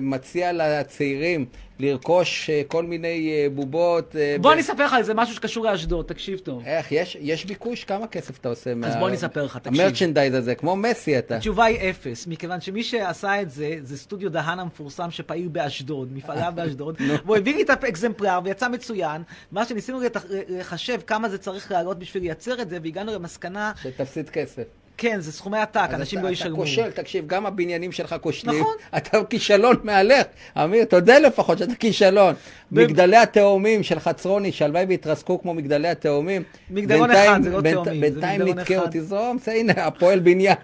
מציע 0.01 0.53
לצעירים 0.53 1.47
לרכוש 1.79 2.51
אה, 2.51 2.63
כל 2.69 2.85
מיני 2.85 3.31
אה, 3.33 3.51
בובות. 3.55 4.15
בוא 4.41 4.51
ב- 4.51 4.53
אני 4.53 4.61
אספר 4.61 4.85
לך 4.85 4.93
על 4.93 5.03
זה 5.03 5.15
משהו 5.15 5.35
שקשור 5.35 5.65
לאשדוד, 5.65 6.05
תקשיב 6.07 6.39
טוב. 6.39 6.63
איך, 6.67 6.93
יש, 6.93 7.17
יש 7.21 7.45
ביקוש? 7.45 7.85
כמה 7.85 8.07
כסף 8.07 8.39
אתה 8.39 8.49
עושה? 8.49 8.75
מה... 8.75 8.97
בוא 8.99 9.09
אני 9.09 9.17
אספר 9.17 9.45
לך, 9.45 9.59
תקשיב. 9.63 9.81
המרצ'נדייז 9.81 10.35
הזה, 10.35 10.55
כמו 10.55 10.77
מסי 10.77 11.19
אתה. 11.19 11.37
התשובה 11.37 11.65
היא 11.65 11.91
אפס, 11.91 12.27
מכיוון 12.27 12.61
שמי 12.61 12.83
שעשה 12.83 13.43
את 13.43 13.51
זה, 13.51 13.77
זה 13.83 13.99
סטודיו 13.99 14.31
דהן 14.31 14.59
המפורסם 14.59 15.11
שפעיל 15.11 15.49
באשדוד, 15.49 16.09
מפעליו 16.13 16.53
באשדוד, 16.57 16.97
והוא 17.25 17.37
הביא 17.37 17.55
לי 17.55 17.63
את 17.63 17.71
האקזמפלר 17.71 18.39
ויצא 18.45 18.69
מצוין. 18.69 19.23
מה 19.53 19.65
שניסינו 19.65 20.01
לחשב 20.49 20.99
כמה 21.07 21.29
זה 21.29 21.39
צריך 21.39 21.71
לעלות 21.71 21.99
בשביל 21.99 22.23
לייצר 22.23 22.63
את 22.63 22.71
זה, 22.71 22.79
והגענו 22.83 23.15
למסקנה, 23.15 23.73
שתפסיד 23.83 24.31
כסף. 24.31 24.63
כן, 24.97 25.21
זה 25.21 25.33
סכומי 25.33 25.59
עתק, 25.59 25.89
אנשים 25.93 26.19
אתה- 26.19 26.29
לא 26.29 26.33
ישלמו. 26.33 26.55
אתה 26.55 26.71
כושל, 26.71 26.91
תקשיב, 26.91 27.27
גם 27.27 27.47
הבניינים 27.47 27.93
שלך 27.93 28.17
כושלים. 28.21 28.61
נכון. 28.61 28.75
אתה 28.97 29.19
כישלון 29.31 29.77
מהלך. 29.83 30.27
אמיר, 30.65 30.85
תודה 30.85 31.19
לפחות 31.19 31.59
שאתה 31.59 31.75
כישלון. 31.75 32.35
מגדלי 32.75 33.17
התאומים 33.17 33.83
של 33.83 33.99
חצרוני, 34.01 34.53
שהלוואי 34.53 34.85
והתרסקו 34.89 35.43
כמו 35.43 35.55
מגדלי 35.55 35.89
התאומים. 35.89 36.43
בינתיים- 36.71 37.05
אחד, 37.11 37.43
זה 37.43 37.51
לא 37.51 37.61
תאומים, 37.73 38.01
בינתיים 38.01 38.43
נתקעו, 38.43 38.83
אחד. 38.85 38.91
תזרום, 38.91 39.39
זה 39.45 39.53
הנה, 39.53 39.73
הפועל 39.77 40.19
בניין. 40.21 40.57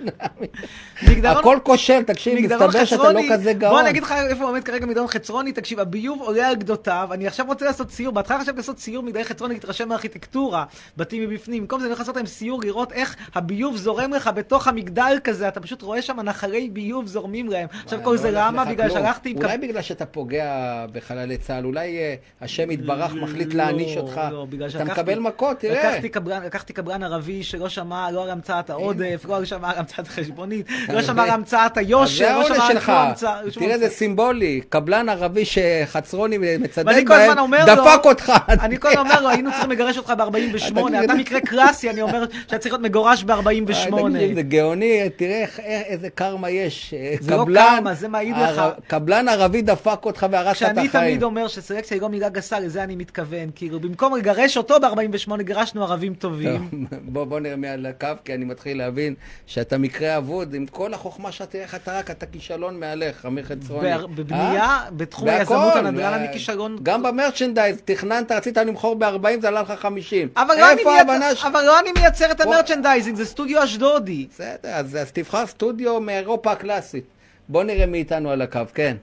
הכל 1.24 1.58
כושל, 1.62 2.02
תקשיב, 2.02 2.38
מסתבר 2.38 2.84
שאתה 2.84 3.12
לא 3.12 3.20
כזה 3.32 3.52
גאון. 3.52 3.72
בוא 3.72 3.80
אני 3.80 3.90
אגיד 3.90 4.02
לך 4.02 4.14
איפה 4.30 4.44
עומד 4.44 4.64
כרגע 4.64 4.86
מגדלון 4.86 5.06
חצרוני, 5.06 5.52
תקשיב, 5.52 5.80
הביוב 5.80 6.20
עולה 6.22 6.48
על 6.48 6.54
גדותיו, 6.56 7.08
אני 7.12 7.26
עכשיו 7.26 7.46
רוצה 7.46 7.64
לעשות 7.64 7.90
סיור, 7.90 8.12
בהתחלה 8.12 8.40
חשבתי 8.40 8.56
לעשות 8.56 8.78
סיור 8.78 9.02
מגדלי 9.02 9.24
חצרוני, 9.24 9.54
להתרשם 9.54 9.88
מהארכיטקטורה, 9.88 10.64
בתים 10.96 11.22
מבפנים, 11.22 11.62
במקום 11.62 11.80
זה 11.80 11.84
אני 11.86 11.90
הולך 11.90 12.00
לעשות 12.00 12.16
להם 12.16 12.26
סיור, 12.26 12.60
לראות 12.64 12.92
איך 12.92 13.16
הביוב 13.34 13.76
זורם 13.76 14.12
לך 14.12 14.30
בתוך 14.34 14.68
המגדל 14.68 15.18
כזה, 15.24 15.48
אתה 15.48 15.60
פשוט 15.60 15.82
רואה 15.82 16.02
שם 16.02 16.20
נחלי 16.20 16.68
ביוב 16.72 17.06
זורמים 17.06 17.48
להם. 17.48 17.68
עכשיו 17.84 17.98
כל 18.02 18.10
לא 18.10 18.16
זה 18.16 18.28
הולך 18.28 18.40
למה? 18.46 18.64
בגלל. 18.64 18.90
שהלכתי. 18.90 19.34
אולי 19.36 19.58
בגלל 19.58 19.82
שאתה 19.82 20.06
פוגע 20.06 20.52
בחללי 20.92 21.36
צה"ל, 21.36 21.64
אולי 21.64 21.96
השם 22.40 22.70
יתברך 22.70 23.12
מחליט 23.14 23.54
להעניש 23.54 23.96
לא, 23.96 24.00
אותך. 24.00 24.20
לא, 24.32 24.46
בגלל 24.50 24.68
אתה 24.68 24.84
מקבל 24.84 25.18
מכות, 25.18 25.58
תראה. 25.60 25.98
לקחתי 26.44 26.72
קבלן 26.72 27.02
ערבי 27.02 27.42
שלא 27.42 27.68
שמע 27.68 28.10
לא 28.10 28.22
על 28.24 28.30
המצאת 28.30 28.70
העודף, 28.70 29.24
לא 29.28 29.44
שמע 29.44 29.70
על 29.70 29.78
המצאת 29.78 30.06
החשבונית, 30.06 30.66
לא 30.94 31.02
שמע 31.02 31.22
על 31.22 31.30
המצאת 31.30 31.76
היושר, 31.76 32.38
לא 32.38 32.44
שמע 32.44 32.64
על. 32.66 32.80
שום 32.80 32.94
המצאה. 32.94 33.40
שום 33.50 33.62
תראה, 33.64 33.78
זה. 33.78 33.88
סימבולי. 33.88 34.60
קבלן 34.68 35.08
ערבי 35.08 35.44
שחצרוני 35.44 36.38
מצדד 36.58 36.86
בהם, 37.08 37.36
דפק 37.66 38.04
אותך. 38.04 38.32
אני 38.48 38.78
כל 38.80 38.88
הזמן 38.88 39.00
אומר 39.00 39.20
לו, 39.20 39.28
היינו 39.28 39.50
צריכים 39.50 39.70
לגרש 39.70 39.98
אותך 39.98 40.10
ב-48, 40.18 40.72
אתה- 41.04 41.14
מקרה 41.14 41.40
קלאסי, 41.40 41.90
אני 41.90 42.02
אומר 42.02 42.24
שאתה 42.46 42.58
צריך 42.58 42.72
להיות 42.74 42.82
מגורש 42.84 43.24
ב-48. 43.24 43.66
תקשיב, 43.66 44.34
זה 44.34 44.42
גאוני, 44.42 45.10
תראה 45.16 45.44
איזה 45.64 46.08
קרמה 46.10 46.50
יש. 46.50 46.94
זה 47.20 47.36
לא 47.36 47.46
קרמה, 47.54 47.94
זה 47.94 48.08
מעיד 48.08 48.36
לך. 48.36 48.62
קבלן 48.86 49.28
ערבי 49.28 49.62
דפק 49.62 49.98
אותך 50.04 50.26
והרס 50.30 50.46
לך 50.46 50.62
את 50.62 50.72
כשאני 50.72 50.86
החיים. 50.88 51.04
תמיד 51.10 51.22
אומר 51.22 51.48
שסלקציה 51.84 51.96
היא 51.96 52.02
לא 52.02 52.08
מילה 52.08 52.28
גסה, 52.28 52.60
לזה 52.60 52.84
אני 52.84 52.96
מתכוון. 52.96 53.50
כאילו, 53.54 53.80
במקום 53.80 54.16
לגרש 54.16 54.56
אותו 54.56 54.76
ב-48, 54.80 55.42
גירשנו 55.42 55.82
ערבים 55.84 56.14
טובים. 56.14 56.68
טוב, 56.70 56.98
בוא, 57.12 57.24
בוא 57.24 57.40
נראה 57.40 57.56
מי 57.56 57.68
על 57.68 57.86
הקו, 57.86 58.08
כי 58.24 58.34
אני 58.34 58.44
מתחיל 58.44 58.78
להבין 58.78 59.14
שאתה 59.46 59.78
מקרה 59.78 60.16
אבוד, 60.16 60.54
עם 60.54 60.66
כל 60.66 60.94
החוכמה 60.94 61.32
שאתה 61.32 61.50
תראה 61.50 61.64
איך 61.64 61.74
אתה 61.74 61.98
רק, 61.98 62.10
אתה 62.10 62.26
כישלון 62.26 62.80
מהלך, 62.80 63.26
אמיר 63.26 63.44
חצרוני. 63.44 63.90
בר- 63.90 64.06
בבנייה, 64.06 64.62
אה? 64.64 64.88
בתחום 64.96 65.28
היזמות 65.28 65.76
הנדל"ן 65.76 66.12
אני 66.12 66.32
כישלון. 66.32 66.78
גם 66.82 67.02
במרצ'נדייז, 67.02 67.80
תכננת, 67.84 68.32
רצית 68.32 68.56
למכור 68.56 68.94
ב-40, 68.94 69.40
זה 69.40 69.48
עלה 69.48 69.62
לך 69.62 69.70
50. 69.80 70.28
אבל 70.36 70.54
לא 70.56 70.72
אני 70.72 70.82
מייצר-. 70.84 71.46
אבל 71.48 71.62
לא 71.62 71.78
אני 71.80 71.90
מייצר 71.92 72.30
את 72.30 72.40
ה 72.40 72.45
merchandising, 72.45 73.16
זה 73.16 73.24
סטודיו 73.26 73.64
אשדודי. 73.64 74.26
בסדר, 74.30 74.68
אז, 74.72 74.98
תבחר 75.12 75.46
סטודיו 75.46 76.00
מאירופה 76.00 76.52
הקלאסית. 76.52 77.04
בוא 77.48 77.62
נראה 77.64 77.86
מי 77.86 77.98
איתנו 77.98 78.30
על 78.30 78.42
הקו, 78.42 78.60
כן. 78.74 78.96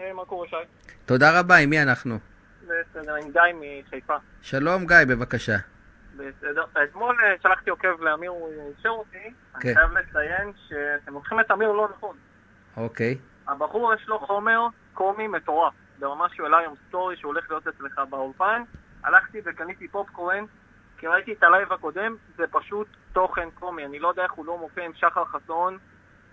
אה, 0.00 0.12
מה 0.16 0.24
קורה 0.24 0.46
שי? 0.50 0.56
תודה 1.06 1.40
רבה, 1.40 1.56
עם 1.56 1.70
מי 1.70 1.82
אנחנו? 1.82 2.18
בסדר, 2.62 3.14
עם 3.14 3.30
גיא 3.32 3.40
מחיפה. 3.60 4.14
שלום 4.42 4.86
גיא, 4.86 4.96
בבקשה. 5.08 5.56
בסדר. 6.16 6.64
אתמול 6.84 7.16
אה, 7.22 7.34
שלחתי 7.42 7.70
עוקב 7.70 8.02
לאמיר, 8.02 8.30
הוא 8.30 8.72
אישר 8.78 8.88
אותי. 8.88 9.32
כן. 9.60 9.68
אני 9.68 9.74
חייב 9.74 9.92
לציין 9.92 10.52
שאתם 10.68 11.14
לוקחים 11.14 11.40
את 11.40 11.50
אמיר 11.50 11.72
לא 11.72 11.88
נכון. 11.96 12.16
אוקיי. 12.76 13.18
הבחור 13.48 13.94
יש 13.94 14.08
לו 14.08 14.18
חומר 14.18 14.66
קומי 14.94 15.26
מטורף. 15.26 15.74
ברמה 15.98 16.28
שהוא 16.28 16.44
העלה 16.44 16.58
היום 16.58 16.74
story 16.88 17.16
שהוא 17.16 17.32
הולך 17.32 17.50
להיות 17.50 17.68
אצלך 17.68 18.00
באולפן. 18.10 18.62
הלכתי 19.02 19.38
וקניתי 19.44 19.88
פופקורן, 19.88 20.44
כי 20.98 21.06
ראיתי 21.06 21.32
את 21.32 21.42
ה 21.42 21.48
live 21.48 21.72
הקודם, 21.72 22.16
זה 22.36 22.44
פשוט 22.50 22.88
תוכן 23.12 23.48
קומי. 23.54 23.84
אני 23.84 23.98
לא 23.98 24.08
יודע 24.08 24.22
איך 24.22 24.32
הוא 24.32 24.46
לא 24.46 24.58
מופיע 24.58 24.84
עם 24.84 24.92
שחר 24.94 25.24
חסון, 25.24 25.78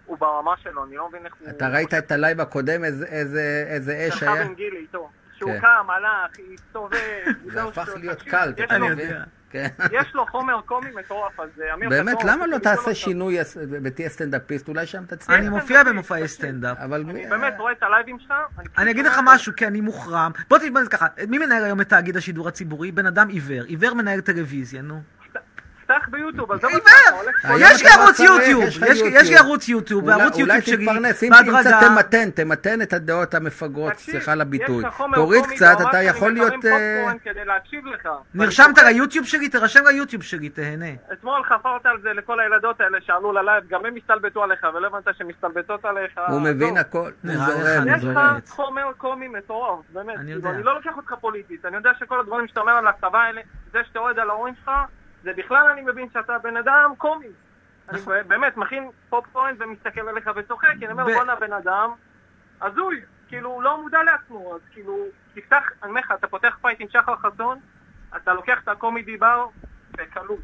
הוא 0.05 0.17
ברמה 0.17 0.51
שלו, 0.63 0.83
אני 0.85 0.95
לא 0.95 1.09
מבין 1.09 1.25
איך 1.25 1.33
הוא... 1.39 1.49
אתה 1.49 1.67
ראית 1.69 1.93
את 1.93 2.11
ה 2.11 2.17
live 2.17 2.41
הקודם, 2.41 2.83
איזה- 2.83 3.05
איזה 3.05 3.63
איזה 3.67 4.05
אש 4.09 4.19
שלך 4.19 4.23
היה? 4.31 4.45
בן 4.45 4.53
גילי 4.53 4.77
איתו. 4.77 5.09
שהוא 5.37 5.51
כן. 5.51 5.59
קם, 5.59 5.87
הלך, 5.89 6.31
הסתובב, 6.53 6.97
זה 7.45 7.51
זהו, 7.53 7.69
הפך 7.69 7.85
שהוא- 7.85 7.97
להיות 7.99 8.21
קל, 8.21 8.53
יש 8.57 8.63
אתה 8.65 8.79
מבין? 8.79 9.11
כן. 9.49 9.67
יש 9.91 10.13
לו 10.15 10.25
חומר 10.27 10.61
קומי 10.61 10.89
מטורף, 10.95 11.39
אז 11.39 11.49
אמיר 11.73 11.89
באמת, 11.89 12.17
למה 12.23 12.47
לא 12.47 12.57
תעשה. 12.57 12.95
שינוי 12.95 13.37
ותהיה 13.83 14.09
סטנדאפיסט? 14.09 14.67
אולי 14.67 14.85
שם 14.85 15.05
תצליח. 15.05 15.39
אני 15.39 15.49
מופיע 15.49 15.83
במופעי 15.83 16.27
סטנדאפ. 16.27 16.77
אבל 16.77 17.01
אני 17.09 17.27
באמת 17.27 17.53
רואה 17.57 17.71
את 17.71 17.83
הלייבים 17.83 18.19
שלך, 18.19 18.33
אני 18.77 18.91
אגיד 18.91 19.05
לך 19.05 19.19
משהו, 19.23 19.53
כי 19.57 19.67
אני 19.67 19.81
מוחרם. 19.81 20.31
בוא 20.49 20.57
זה 20.59 20.89
ככה, 20.89 21.07
מי 21.27 21.37
מנהל 21.37 21.63
היום 21.63 21.81
את 21.81 21.89
תאגיד 21.89 22.17
השידור 22.17 22.47
הציבורי? 22.47 22.91
בן 22.91 23.05
אדם 23.05 23.27
עיוור. 23.27 23.63
עיוור 23.63 23.93
מנהל 23.93 24.21
טלוויזיה, 24.21 24.81
נו. 24.81 25.01
פתח 25.99 26.07
ביוטוב, 26.09 26.51
עזוב 26.51 26.72
אותך! 26.73 26.91
אתה 27.41 27.49
הולך 27.53 27.72
יש 27.72 27.84
לי 27.84 27.89
לא 27.97 28.03
ערוץ 28.03 28.19
יוטיוב, 28.19 28.63
יש 28.63 29.30
לי- 29.30 29.38
ערוץ 29.38 29.69
יוטיוב, 29.69 30.03
אולי- 30.03 30.13
אולי 30.15 30.26
יוטיוב 30.26 30.49
שלי, 30.61 30.85
תתפרנס, 30.85 31.23
אם 31.23 31.30
תמצא, 31.39 31.51
בהדרגה, 31.51 31.80
תמתן, 31.81 32.30
תמתן 32.30 32.81
את 32.81 32.93
הדעות 32.93 33.34
המפגרות, 33.34 33.93
סליחה 33.97 34.31
על 34.31 34.41
הביטוי. 34.41 34.84
תוריד 35.15 35.45
קצת, 35.45 35.77
אתה 35.89 36.01
יכול 36.01 36.31
להיות... 36.34 36.65
אה. 36.65 37.11
נרשמת 38.35 38.77
ליוטיוב 38.77 39.26
שלי? 39.26 39.49
תירשם 39.49 39.80
ליוטיוב 39.88 40.23
שלי, 40.23 40.49
תהנה. 40.49 40.85
אתמול 41.13 41.43
חפרת 41.43 41.85
על 41.85 41.97
זה 42.01 42.09
לכל 42.13 42.39
הילדות 42.39 42.81
האלה 42.81 42.97
שעלו 43.01 43.31
ללייב, 43.31 43.63
גם 43.69 43.85
הם 43.85 43.95
הסתלבטו 43.95 44.43
עליך, 44.43 44.59
ולא 44.76 44.88
הבנת 44.88 45.15
שהן 45.18 45.27
מסתלבטות 45.27 45.85
עליך. 45.85 46.19
הוא 46.30 46.41
מבין. 46.41 46.77
הכל, 46.77 46.97
הוא 46.99 47.09
נראה 47.23 47.47
לך, 47.47 47.53
זורם. 47.53 47.81
אני 47.81 47.97
יש 47.97 48.03
לך. 48.03 48.19
חומר 48.49 48.91
קומי 48.97 49.27
מטורף, 49.27 49.80
באמת. 49.93 50.15
אני 50.18 50.26
כאילו, 50.26 50.39
יודע. 50.39 50.49
אני 50.49 50.63
לא 50.63 50.76
לוקח 50.76 50.97
אותך 50.97 51.13
פוליטית, 51.22 51.65
אני 51.65 51.76
יודע 51.76 51.89
שכל 51.99 52.19
הדברים 52.19 52.47
שאתה 52.47 52.59
אומר 52.59 52.72
על 52.72 52.88
הצבא 52.88 53.18
האלה, 53.19 53.41
זה 53.73 53.80
שאתה 53.88 53.99
אוהד 53.99 54.19
על 54.19 54.30
ההורים 54.30 54.53
שלך, 54.59 54.72
זה 55.23 55.31
בכלל 55.38 55.68
אני 55.73 55.81
מבין 55.81 56.07
שאתה 56.14 56.38
בן 56.38 56.57
אדם 56.57 56.93
קומי. 56.98 57.27
אני 57.89 57.99
באמת 58.27 58.57
מכין 58.57 58.89
פופקורן 59.10 59.56
ומסתכל 59.60 60.10
עליך 60.10 60.30
וצוחק, 60.35 60.68
כי 60.80 60.85
אני 60.85 60.91
אומר, 60.91 61.03
בואנה 61.03 61.35
בן 61.35 61.53
אדם 61.53 61.91
הזוי, 62.61 63.02
כאילו, 63.27 63.49
הוא 63.49 63.64
לא 63.64 63.81
מודע 63.81 64.03
לעצמו, 64.03 64.56
אז 64.56 64.61
כאילו, 64.72 64.98
תפתח, 65.34 65.72
אני 65.84 65.89
אומר 65.89 66.02
לך, 66.02 66.14
אתה 66.19 66.27
פותח 66.27 66.57
פייט 66.61 66.81
עם 66.81 66.88
שחר 66.89 67.15
חסון, 67.15 67.60
אתה 68.15 68.34
לוקח 68.34 68.60
את 68.64 68.68
ה 68.67 68.75
Comedy 68.75 69.17
Bar 69.17 69.45
בקלות. 69.91 70.39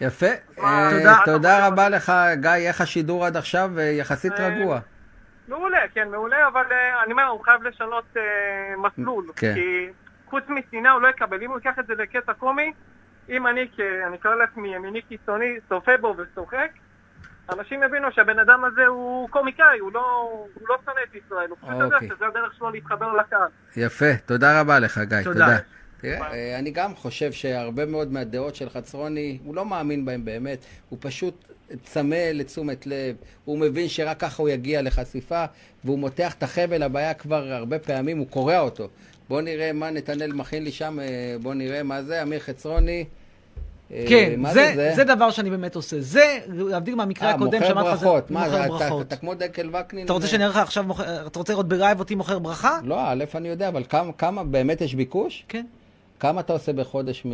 יפה. 0.00 0.26
אה, 0.58 0.90
תודה. 1.24 1.66
רבה 1.66 1.88
לך, 1.88 2.12
גיא. 2.34 2.50
איך 2.50 2.80
השידור 2.80 3.26
עד 3.26 3.36
עכשיו? 3.36 3.70
אה, 3.78 3.82
יחסית 3.82 4.32
אה, 4.32 4.48
רגוע. 4.48 4.80
מעולה, 5.48 5.78
כן, 5.94 6.10
מעולה, 6.10 6.46
אבל 6.48 6.64
אני 7.04 7.12
אומר, 7.12 7.26
הוא 7.26 7.44
חייב 7.44 7.62
לשנות 7.62 8.16
מסלול. 8.76 9.26
כן. 9.36 9.54
כי 9.54 9.88
חוץ 10.26 10.44
משנאה 10.48 10.92
הוא 10.92 11.02
לא 11.02 11.08
יקבל. 11.08 11.42
אם 11.42 11.50
הוא 11.50 11.58
ייקח 11.58 11.78
את 11.78 11.86
זה 11.86 11.94
לקטע 11.94 12.32
קומי, 12.32 12.72
אם 13.28 13.46
אני, 13.46 13.60
אני 14.08 14.18
קורא 14.18 14.34
לעצמי 14.34 14.74
ימיני 14.74 15.02
קיצוני, 15.02 15.56
צופה 15.68 15.96
בו 16.00 16.14
ושוחק, 16.18 16.70
אנשים 17.52 17.82
יבינו 17.82 18.08
שהבן 18.12 18.38
אדם 18.38 18.64
הזה 18.64 18.86
הוא 18.86 19.28
קומיקאי, 19.28 19.78
הוא 19.78 19.92
לא, 19.92 20.30
הוא 20.54 20.68
לא 20.68 20.76
שונא 20.84 21.00
את 21.10 21.14
ישראל, 21.14 21.50
הוא 21.50 21.56
פשוט 21.60 21.80
יודע 21.80 21.96
אוקיי. 21.96 22.08
שזה 22.08 22.26
הדרך 22.26 22.54
שלו 22.58 22.70
להתחבר 22.70 23.12
לקהל. 23.12 23.48
יפה, 23.76 24.16
תודה 24.26 24.60
רבה 24.60 24.78
לך, 24.78 24.98
גיא. 24.98 25.22
תודה. 25.22 25.44
תודה. 25.44 25.58
תראה, 26.00 26.32
אה, 26.32 26.58
אני 26.58 26.70
גם 26.70 26.94
חושב 26.94 27.32
שהרבה 27.32 27.86
מאוד 27.86 28.12
מהדעות 28.12 28.54
של 28.54 28.70
חצרוני, 28.70 29.38
הוא 29.44 29.54
לא 29.54 29.64
מאמין 29.64 30.04
בהן 30.04 30.24
באמת, 30.24 30.64
הוא 30.88 30.98
פשוט 31.02 31.44
צמא 31.82 32.30
לתשומת 32.34 32.86
לב, 32.86 33.16
הוא 33.44 33.58
מבין 33.58 33.88
שרק 33.88 34.20
ככה 34.20 34.42
הוא 34.42 34.48
יגיע 34.48 34.82
לחשיפה, 34.82 35.44
והוא 35.84 35.98
מותח 35.98 36.34
את 36.34 36.42
החבל, 36.42 36.82
הבעיה 36.82 37.14
כבר 37.14 37.52
הרבה 37.52 37.78
פעמים, 37.78 38.18
הוא 38.18 38.26
קורע 38.30 38.58
אותו. 38.58 38.88
בואו 39.28 39.40
נראה 39.40 39.72
מה 39.72 39.90
נתנאל 39.90 40.32
מכין 40.32 40.64
לי 40.64 40.72
שם, 40.72 41.00
אה, 41.00 41.36
בואו 41.42 41.54
נראה 41.54 41.82
מה 41.82 42.02
זה, 42.02 42.22
אמיר 42.22 42.40
חצרוני. 42.40 43.04
אה, 43.92 44.04
כן, 44.08 44.40
מה 44.40 44.52
זה, 44.54 44.92
זה 44.96 45.04
דבר 45.04 45.30
שאני 45.30 45.50
באמת 45.50 45.76
עושה. 45.76 45.96
זה, 46.00 46.38
להבדיל 46.48 46.94
מהמקרה 46.94 47.28
אה, 47.28 47.34
הקודם, 47.34 47.52
מוכר 47.54 47.68
שאמרתי 47.68 47.88
לך, 47.88 47.94
זה 48.00 48.06
ברכות. 48.06 48.30
מה, 48.30 48.44
מוכר 48.44 48.60
אתה- 48.64 48.68
ברכות. 48.68 49.06
אתה 49.06 49.16
כמו 49.16 49.34
דקל 49.34 49.70
וקנין? 49.76 50.04
אתה 50.04 50.12
רוצה 50.12 50.26
שאני 50.26 50.44
אראה 50.44 50.54
לך 50.54 50.66
עכשיו, 50.66 50.84
מוכר- 50.84 51.26
אתה 51.26 51.38
רוצה 51.38 51.52
לראות 51.52 51.68
בלייב 51.68 51.98
אותי 52.00 52.14
מוכר 52.14 52.38
ברכה? 52.38 52.78
לא, 52.84 53.00
א', 53.00 53.24
אני 53.34 53.48
יודע, 53.48 53.68
אבל 53.68 53.84
כמה, 53.88 54.12
כמה 54.12 54.44
באמת 54.44 54.80
יש 54.80 54.94
ביקוש? 54.94 55.44
כן. 55.48 55.66
כמה 56.20 56.40
אתה 56.40 56.52
עושה 56.52 56.72
בחודש 56.72 57.22
מ... 57.26 57.30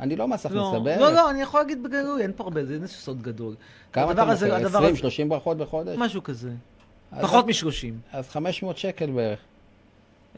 אני 0.00 0.16
לא 0.16 0.28
מס 0.28 0.46
הכנסה, 0.46 0.78
בערך. 0.84 1.00
לא, 1.00 1.12
לא, 1.12 1.30
אני 1.30 1.42
יכול 1.42 1.60
להגיד 1.60 1.82
בגלוי, 1.82 2.22
אין 2.22 2.32
פה 2.36 2.44
הרבה, 2.44 2.64
זה 2.64 2.74
איזה 2.74 2.88
סוד 2.88 3.22
גדול. 3.22 3.54
כמה 3.92 4.12
אתה 4.12 4.24
מוכר? 4.24 4.54
הדבר 4.54 4.78
20, 4.78 4.84
הזה- 4.84 4.96
30 4.96 5.28
ברכות 5.28 5.56
בחודש? 5.56 5.96
משהו 5.98 6.22
כזה. 6.22 6.50
פחות 7.20 7.46
מ-30. 7.46 7.92
אז 8.12 8.28
500 8.28 8.78
שקל 8.78 9.10
בערך. 9.10 9.38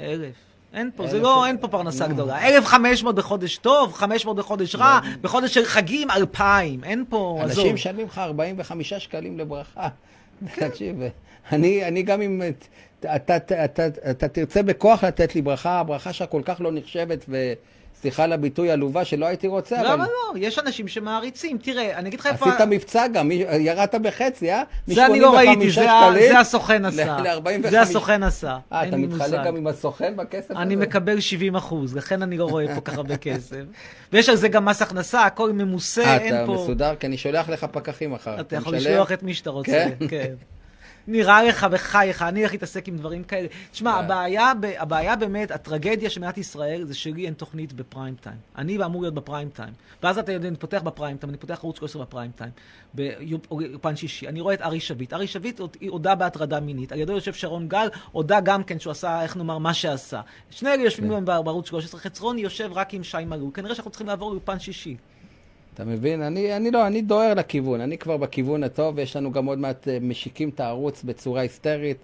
אלף. 0.00 0.34
אין 0.74 0.90
פה, 0.96 1.06
זה 1.06 1.18
לא, 1.18 1.46
אין 1.46 1.58
פה 1.58 1.68
פרנסה. 1.68 2.06
גדולה. 2.06 2.48
1,500 2.48 3.14
בחודש 3.14 3.56
טוב, 3.56 3.92
500 3.92 4.36
בחודש 4.36 4.74
רע, 4.74 5.00
בחודש 5.20 5.54
של 5.54 5.64
חגים, 5.64 6.10
2,000. 6.10 6.84
אין 6.84 7.04
פה, 7.08 7.38
עזוב. 7.42 7.58
אנשים 7.58 7.74
משלמים 7.74 8.06
לך 8.06 8.18
45 8.18 8.94
שקלים 8.94 9.38
לברכה. 9.38 9.88
תקשיב, 10.54 10.96
אני, 11.52 11.88
אני 11.88 12.02
גם 12.02 12.22
אם 12.22 12.42
אתה, 13.16 13.38
תרצה 14.32 14.62
בכוח 14.62 15.04
לתת 15.04 15.34
לי 15.34 15.42
ברכה, 15.42 15.80
הברכה 15.80 16.12
שלך 16.12 16.30
כל 16.30 16.42
כך 16.44 16.60
לא 16.60 16.72
נחשבת, 16.72 17.24
וסליחה 18.02 18.24
על 18.24 18.32
הביטוי 18.32 18.70
עלובה 18.70 19.04
שלא 19.04 19.26
הייתי 19.26 19.46
רוצה, 19.46 19.80
אבל... 19.80 19.92
למה 19.92 20.04
לא? 20.04 20.38
יש 20.38 20.58
אנשים 20.58 20.88
שמעריצים. 20.88 21.58
תראה, 21.58 21.98
אני 21.98 22.08
אגיד 22.08 22.20
לך 22.20 22.26
איפה... 22.26 22.48
עשית 22.48 22.60
מבצע 22.60 23.08
גם, 23.08 23.30
ירדת 23.30 23.94
בחצי, 23.94 24.52
אה? 24.52 24.62
זה 24.86 25.06
אני 25.06 25.20
לא 25.20 25.36
ראיתי, 25.36 25.70
85 25.70 26.22
זה 26.28 26.38
הסוכן 26.38 26.84
עשה. 26.84 27.16
ל-45. 27.18 27.70
זה 27.70 27.80
הסוכן 27.80 28.22
עשה. 28.22 28.58
אה, 28.72 28.88
אתה 28.88 28.96
מתחלק. 28.96 29.46
גם 29.46 29.56
עם 29.56 29.66
הסוכן 29.66 30.16
בכסף 30.16 30.50
הזה? 30.50 30.60
אני 30.60 30.76
מקבל 30.76 31.20
70 31.20 31.56
אחוז, 31.56 31.96
לכן 31.96 32.22
אני 32.22 32.38
לא 32.38 32.44
רואה 32.44 32.74
פה 32.74 32.80
כך 32.80 32.94
הרבה 32.94 33.16
כסף. 33.16 33.62
ויש 34.12 34.28
על 34.28 34.36
זה 34.36 34.48
גם 34.48 34.64
מס 34.64 34.82
הכנסה, 34.82 35.24
הכל 35.26 35.52
ממוסה, 35.52 36.04
אה, 36.04 36.16
אין 36.16 36.34
אתה 36.34 36.46
פה... 36.46 36.54
מסודר? 36.54 36.94
כי 37.00 37.06
אני 37.06 37.16
שולח 37.16 37.48
לך 37.48 37.66
פקחים 37.72 38.10
מחר. 38.10 38.40
אתה 38.40 38.56
יכול? 38.56 38.76
לשלוח 38.76 39.12
את 39.12 39.22
מי 39.22 39.34
שאתה 39.34 39.50
רוצה, 39.50 39.84
כן? 40.08 40.34
כן. 41.06 41.12
נראה 41.12 41.42
לך 41.42 41.64
בחייך, 41.64 42.22
אני 42.22 42.40
הולך 42.40 42.52
להתעסק 42.52 42.88
עם 42.88 42.96
דברים 42.96 43.24
כאלה. 43.24 43.48
תשמע, 43.70 43.90
אה. 43.90 43.98
הבעיה, 43.98 44.52
ב- 44.60 44.72
הבעיה 44.78 45.16
באמת, 45.16 45.50
הטרגדיה 45.50 46.10
של 46.10 46.20
מדינת 46.20 46.38
ישראל 46.38 46.84
זה 46.84 46.94
שלי 46.94 47.26
אין 47.26 47.34
תוכנית 47.34 47.72
בפריים 47.72 48.14
טיים. 48.20 48.36
אני 48.58 48.84
אמור 48.84 49.02
להיות 49.02 49.14
בפריים 49.14 49.48
טיים. 49.48 49.72
ואז 50.02 50.18
אתה 50.18 50.32
יודע, 50.32 50.48
אני 50.48 50.56
פותח 50.56 50.80
בפריים 50.84 51.16
טיים, 51.16 51.30
אני 51.30 51.38
פותח 51.38 51.58
ערוץ 51.62 51.78
13 51.78 52.02
בפריים 52.02 52.30
טיים, 52.30 52.50
באולפן 52.94 53.96
שישי. 53.96 54.28
אני 54.28 54.40
רואה 54.40 54.54
את 54.54 54.62
ארי 54.62 54.80
שביט. 54.80 55.12
ארי 55.12 55.26
שביט 55.26 55.60
הוד- 55.60 55.76
הודה 55.88 56.14
בהטרדה 56.14 56.60
מינית. 56.60 56.92
על 56.92 56.98
ידו 56.98 57.12
יושב 57.12 57.32
שרון 57.32 57.68
גל, 57.68 57.88
הודה 58.12 58.40
גם 58.40 58.64
כן 58.64 58.78
שהוא 58.80 58.90
עשה, 58.90 59.22
איך 59.22 59.36
נאמר, 59.36 59.58
מה 59.58 59.74
שעשה. 59.74 60.20
שני 60.50 60.70
אלה 60.74 60.82
יושבים 60.82 61.10
כן. 61.12 61.24
בערוץ 61.24 61.68
13, 61.68 62.00
חצרוני 62.00 62.40
יושב 62.40 62.70
רק 62.72 62.94
עם 62.94 63.02
שי 63.04 63.24
מלול. 63.26 63.50
כנראה 63.54 63.74
שאנחנו 63.74 63.90
צריכים 63.90 64.06
לעבור 64.06 64.30
לאולפן 64.30 64.58
שישי. 64.58 64.96
אתה 65.74 65.84
מבין? 65.84 66.22
אני, 66.22 66.56
אני 66.56 66.70
לא, 66.70 66.86
אני 66.86 67.02
דוהר 67.02 67.34
לכיוון, 67.34 67.80
אני 67.80 67.98
כבר 67.98 68.16
בכיוון 68.16 68.64
הטוב, 68.64 68.94
ויש 68.96 69.16
לנו 69.16 69.32
גם 69.32 69.46
עוד 69.46 69.58
מעט 69.58 69.88
אה, 69.88 69.98
משיקים 70.00 70.48
את 70.48 70.60
הערוץ 70.60 71.02
בצורה 71.02 71.40
היסטרית. 71.40 71.96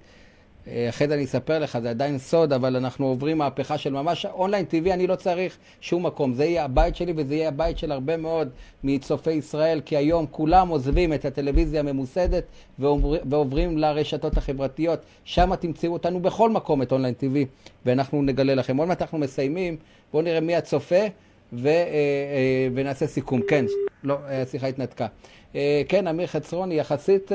אה, 0.68 0.88
אחרי 0.88 1.08
זה 1.08 1.14
אני 1.14 1.24
אספר 1.24 1.58
לך, 1.58 1.78
זה 1.78 1.90
עדיין 1.90 2.18
סוד, 2.18 2.52
אבל 2.52 2.76
אנחנו 2.76 3.06
עוברים 3.06 3.38
מהפכה 3.38 3.78
של 3.78 3.92
ממש 3.92 4.26
אונליין 4.26 4.64
טבעי, 4.64 4.92
אני 4.92 5.06
לא 5.06 5.14
צריך 5.14 5.56
שום 5.80 6.06
מקום. 6.06 6.34
זה 6.34 6.44
יהיה 6.44 6.64
הבית 6.64 6.96
שלי 6.96 7.12
וזה 7.16 7.34
יהיה 7.34 7.48
הבית 7.48 7.78
של 7.78 7.92
הרבה 7.92 8.16
מאוד 8.16 8.48
מצופי 8.84 9.32
ישראל, 9.32 9.80
כי 9.84 9.96
היום 9.96 10.26
כולם 10.30 10.68
עוזבים 10.68 11.12
את 11.12 11.24
הטלוויזיה 11.24 11.80
הממוסדת 11.80 12.44
ועובר, 12.78 13.18
ועוברים 13.30 13.78
לרשתות 13.78 14.36
החברתיות. 14.36 15.00
שם 15.24 15.56
תמצאו 15.56 15.92
אותנו 15.92 16.20
בכל 16.20 16.50
מקום, 16.50 16.82
את 16.82 16.92
אונליין 16.92 17.14
טבעי, 17.14 17.46
ואנחנו 17.86 18.22
נגלה 18.22 18.54
לכם. 18.54 18.76
עוד 18.76 18.88
מעט 18.88 19.02
אנחנו 19.02 19.18
מסיימים, 19.18 19.76
בואו 20.12 20.22
נראה 20.22 20.40
מי 20.40 20.56
הצופה. 20.56 21.04
ו, 21.52 21.68
אה, 21.68 21.72
אה, 21.72 22.68
ונעשה 22.74 23.06
סיכום. 23.06 23.40
כן, 23.48 23.64
לא, 24.04 24.18
השיחה 24.28 24.66
התנתקה. 24.66 25.06
אה, 25.54 25.82
כן, 25.88 26.06
אמיר 26.06 26.26
חצרוני, 26.26 26.74
יחסית 26.74 27.30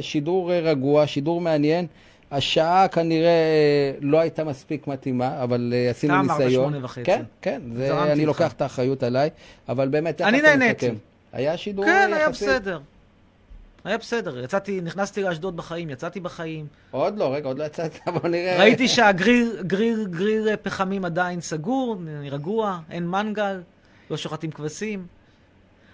שידור 0.00 0.52
רגוע, 0.52 1.06
שידור 1.06 1.40
מעניין. 1.40 1.86
השעה 2.30 2.88
כנראה 2.88 3.28
אה, 3.28 3.92
לא 4.00 4.20
הייתה 4.20 4.44
מספיק 4.44 4.86
מתאימה, 4.86 5.42
אבל 5.42 5.74
עשינו 5.90 6.14
אתה 6.14 6.20
אמרת 6.20 6.40
ניסיון. 6.40 6.64
שמונה 6.64 6.84
וחצי. 6.84 7.04
כן, 7.04 7.22
כן, 7.42 7.60
זה, 7.74 8.02
אני. 8.12 8.26
לוקח 8.26 8.52
את 8.52 8.62
האחריות 8.62 9.02
עליי, 9.02 9.30
אבל 9.68 9.88
באמת, 9.88 10.20
אני 10.20 10.42
נהניתי. 10.42 10.90
היה 11.32 11.56
שידור 11.56 11.84
כן, 11.84 11.90
אה, 12.12 12.16
היה 12.16 12.24
יחסית? 12.24 12.48
בסדר. 12.48 12.80
היה 13.88 13.98
בסדר. 13.98 14.44
יצאתי, 14.44 14.80
נכנסתי 14.80 15.22
לאשדוד 15.22 15.56
בחיים, 15.56 15.90
יצאתי 15.90 16.20
בחיים. 16.20 16.66
עוד 16.90 17.18
לא, 17.18 17.34
רגע, 17.34 17.48
עוד 17.48 17.58
לא 17.58 17.64
יצאת, 17.64 17.98
בוא 18.22 18.28
נראה. 18.28 18.58
ראיתי 18.58 18.88
שהגריר 18.88 19.62
גריר, 19.66 20.04
גריר 20.10 20.56
פחמים 20.62 21.04
עדיין 21.04 21.40
סגור, 21.40 21.96
אני 22.20 22.30
רגוע, 22.30 22.78
אין 22.90 23.06
מנגל, 23.06 23.60
לא 24.10 24.16
שוחטים 24.16 24.50
כבשים. 24.50 25.06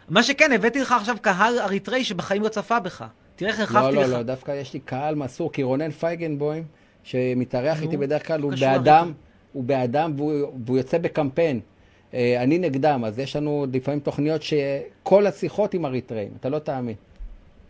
מה 0.09 0.23
שכן, 0.23 0.53
הבאתי 0.53 0.81
לך 0.81 0.93
עכשיו 0.93 1.17
קהל 1.21 1.59
אריתראי 1.59 2.05
שבחיים 2.05 2.43
לא 2.43 2.49
צפה 2.49 2.81
בך. 2.81 3.05
תראה 3.37 3.51
איך 3.51 3.59
לא, 3.59 3.79
הרחבתי 3.79 3.97
לא, 3.97 4.03
לך. 4.03 4.11
לא, 4.11 4.23
דווקא 4.23 4.53
יש 4.53 4.75
לי 4.75 4.81
קהל 4.81 5.15
מסור, 5.15 5.53
כי 5.53 5.63
רונן 5.63 5.91
פייגנבוים, 5.91 6.65
שמתארח 7.03 7.83
איתי 7.83 7.97
בדרך 7.97 8.27
כלל, 8.27 8.41
הוא 8.41 8.53
באדם. 8.61 9.13
הוא 9.53 9.65
באדם 9.65 10.13
והוא, 10.17 10.33
והוא 10.67 10.79
יוצא 10.79 10.99
בקמפיין. 10.99 11.61
אה, 12.15 12.43
אני 12.43 12.59
נגדם, 12.59 13.05
אז 13.05 13.19
יש 13.19 13.37
לנו 13.37 13.67
לפעמים 13.73 14.01
תוכניות 14.01 14.43
שכל 14.43 15.27
השיחות 15.27 15.75
עם 15.75 15.87
אריתראים, 15.87 16.31
אתה 16.41 16.49
לא 16.49 16.59
תאמין. 16.59 16.95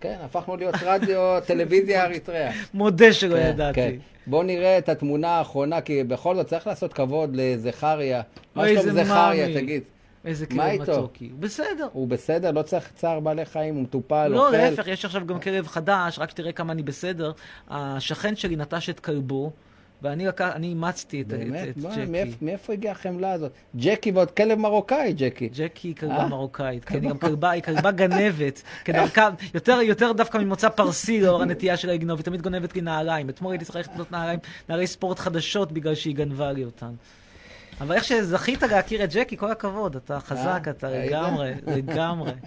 כן, 0.04 0.16
הפכנו 0.22 0.56
להיות 0.56 0.74
רדיו, 0.82 1.36
טלוויזיה 1.46 2.04
אריתריאה. 2.04 2.52
מודה 2.74 3.12
שלא 3.12 3.36
כן, 3.36 3.50
ידעתי. 3.50 3.74
כן. 3.74 3.94
בואו 4.26 4.42
נראה 4.42 4.78
את 4.78 4.88
התמונה 4.88 5.28
האחרונה, 5.28 5.80
כי 5.80 6.04
בכל 6.04 6.34
זאת 6.36 6.46
צריך 6.46 6.66
לעשות 6.66 6.92
כבוד 6.92 7.30
לזכריה. 7.36 8.22
מה 8.54 8.68
שלום 8.68 9.04
זכריה. 9.04 9.60
תגיד? 9.60 9.82
איזה 10.24 10.46
מה 10.50 10.70
כלב 10.70 10.80
איתו? 10.80 10.92
מתוקי. 10.92 11.24
הוא 11.24 11.40
בסדר. 11.40 11.88
הוא 11.92 12.08
בסדר? 12.08 12.50
לא 12.50 12.62
צריך 12.62 12.90
צער 12.94 13.20
בעלי 13.20 13.44
חיים, 13.44 13.74
הוא 13.74 13.82
מטופל, 13.82 14.28
לא, 14.28 14.46
אוכל. 14.46 14.56
להפך, 14.56 14.86
יש 14.86 15.04
עכשיו 15.04 15.26
גם 15.26 15.40
כלב 15.40 15.66
חדש, 15.66 16.18
רק 16.18 16.30
שתראה 16.30 16.52
כמה 16.52 16.72
אני 16.72 16.82
בסדר. 16.82 17.32
השכן 17.68 18.36
שלי 18.36 18.56
נטש 18.56 18.90
את 18.90 19.00
כלבו, 19.00 19.50
ואני 20.04 20.26
לקח- 20.26 20.50
אני 20.54 20.66
אימצתי 20.66 21.20
את 21.20 21.26
את- 21.26 21.30
באמת? 21.38 21.68
את 21.68 21.82
מה, 21.82 21.90
ג'קי. 21.90 22.04
מאיפה- 22.04 22.36
מאיפה 22.42 22.72
הגיעה 22.72 22.92
החמלה 22.92 23.32
הזאת? 23.32 23.52
ג'קי 23.76 24.10
ועוד 24.10 24.30
כלב 24.30 24.58
מרוקאי, 24.58 25.12
ג'קי. 25.16 25.48
ג'קי 25.54 25.88
היא 25.88 25.96
כלבה 25.96 26.16
אה? 26.16 26.28
מרוקאית, 26.28 26.84
כן, 26.84 27.02
היא 27.02 27.10
גם 27.10 27.18
כלבה, 27.18 27.50
היא 27.50 27.62
כלבה 27.62 27.90
גנבת, 27.90 28.62
כדרכה, 28.84 29.28
יותר, 29.54 29.72
יותר 29.82 30.12
דווקא 30.12 30.38
ממוצא 30.38 30.68
פרסי 30.68 31.20
לאור 31.20 31.42
הנטייה 31.42 31.76
שלה 31.76 31.92
לגנוב, 31.92 32.18
היא 32.18 32.24
תמיד 32.24 32.42
גונבת 32.42 32.74
לי 32.74 32.80
נעליים. 32.80 33.28
אתמול 33.28 33.52
הייתי 33.52 33.64
צריך 33.64 33.76
ללכת 33.76 33.90
לקנות 33.92 34.12
נעליים, 34.12 34.38
נעלי 34.68 34.86
ספורט 34.86 35.18
חדשות 35.18 35.72
בגלל 35.72 35.94
שהיא 35.94 36.14
גנבה 36.16 36.52
לי 36.52 36.64
אותן. 36.64 36.92
אבל 37.80 37.94
איך 37.94 38.04
שזכית 38.04 38.62
להכיר 38.62 39.04
את 39.04 39.14
ג'קי, 39.14 39.36
כל 39.36 39.50
הכבוד, 39.50 39.96
אתה 39.96 40.20
חזק, 40.20 40.62
אה, 40.66 40.70
אתה? 40.70 40.88
לגמרי, 40.90 41.52
לגמרי. 41.66 42.30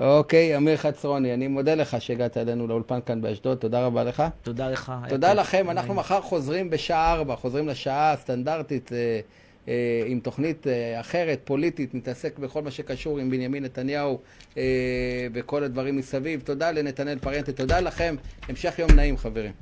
אוקיי, 0.00 0.56
אמיר 0.56 0.76
חצרוני, 0.76 1.34
אני 1.34 1.48
מודה 1.48 1.74
לך 1.74 2.00
שהגעת 2.00 2.36
אלינו 2.36 2.66
לאולפן 2.66 2.98
כאן 3.06 3.20
באשדוד, 3.20 3.58
תודה 3.58 3.86
רבה 3.86 4.04
לך. 4.04 4.22
תודה 4.42 4.70
לך. 4.70 4.92
תודה. 5.08 5.34
לכם, 5.34 5.70
אנחנו 5.70 5.94
מחר 5.94 6.20
חוזרים 6.20 6.70
בשעה 6.70 7.12
4, 7.12 7.36
חוזרים 7.36 7.68
לשעה 7.68 8.12
הסטנדרטית 8.12 8.92
אה, 8.92 9.20
אה, 9.68 10.02
עם 10.06 10.20
תוכנית 10.20 10.66
אה, 10.66 11.00
אחרת, 11.00 11.40
פוליטית, 11.44 11.94
נתעסק 11.94 12.38
בכל 12.38 12.62
מה 12.62 12.70
שקשור 12.70 13.18
עם 13.18 13.30
בנימין 13.30 13.64
נתניהו 13.64 14.18
אה, 14.56 14.62
וכל 15.32 15.64
הדברים 15.64 15.96
מסביב. 15.96 16.40
תודה 16.44 16.70
לנתנאל 16.70 17.18
פרנטה, 17.18 17.52
תודה 17.52 17.80
לכם, 17.80 18.14
המשך 18.48 18.78
יום 18.78 18.90
נעים 18.90 19.16
חברים. 19.16 19.52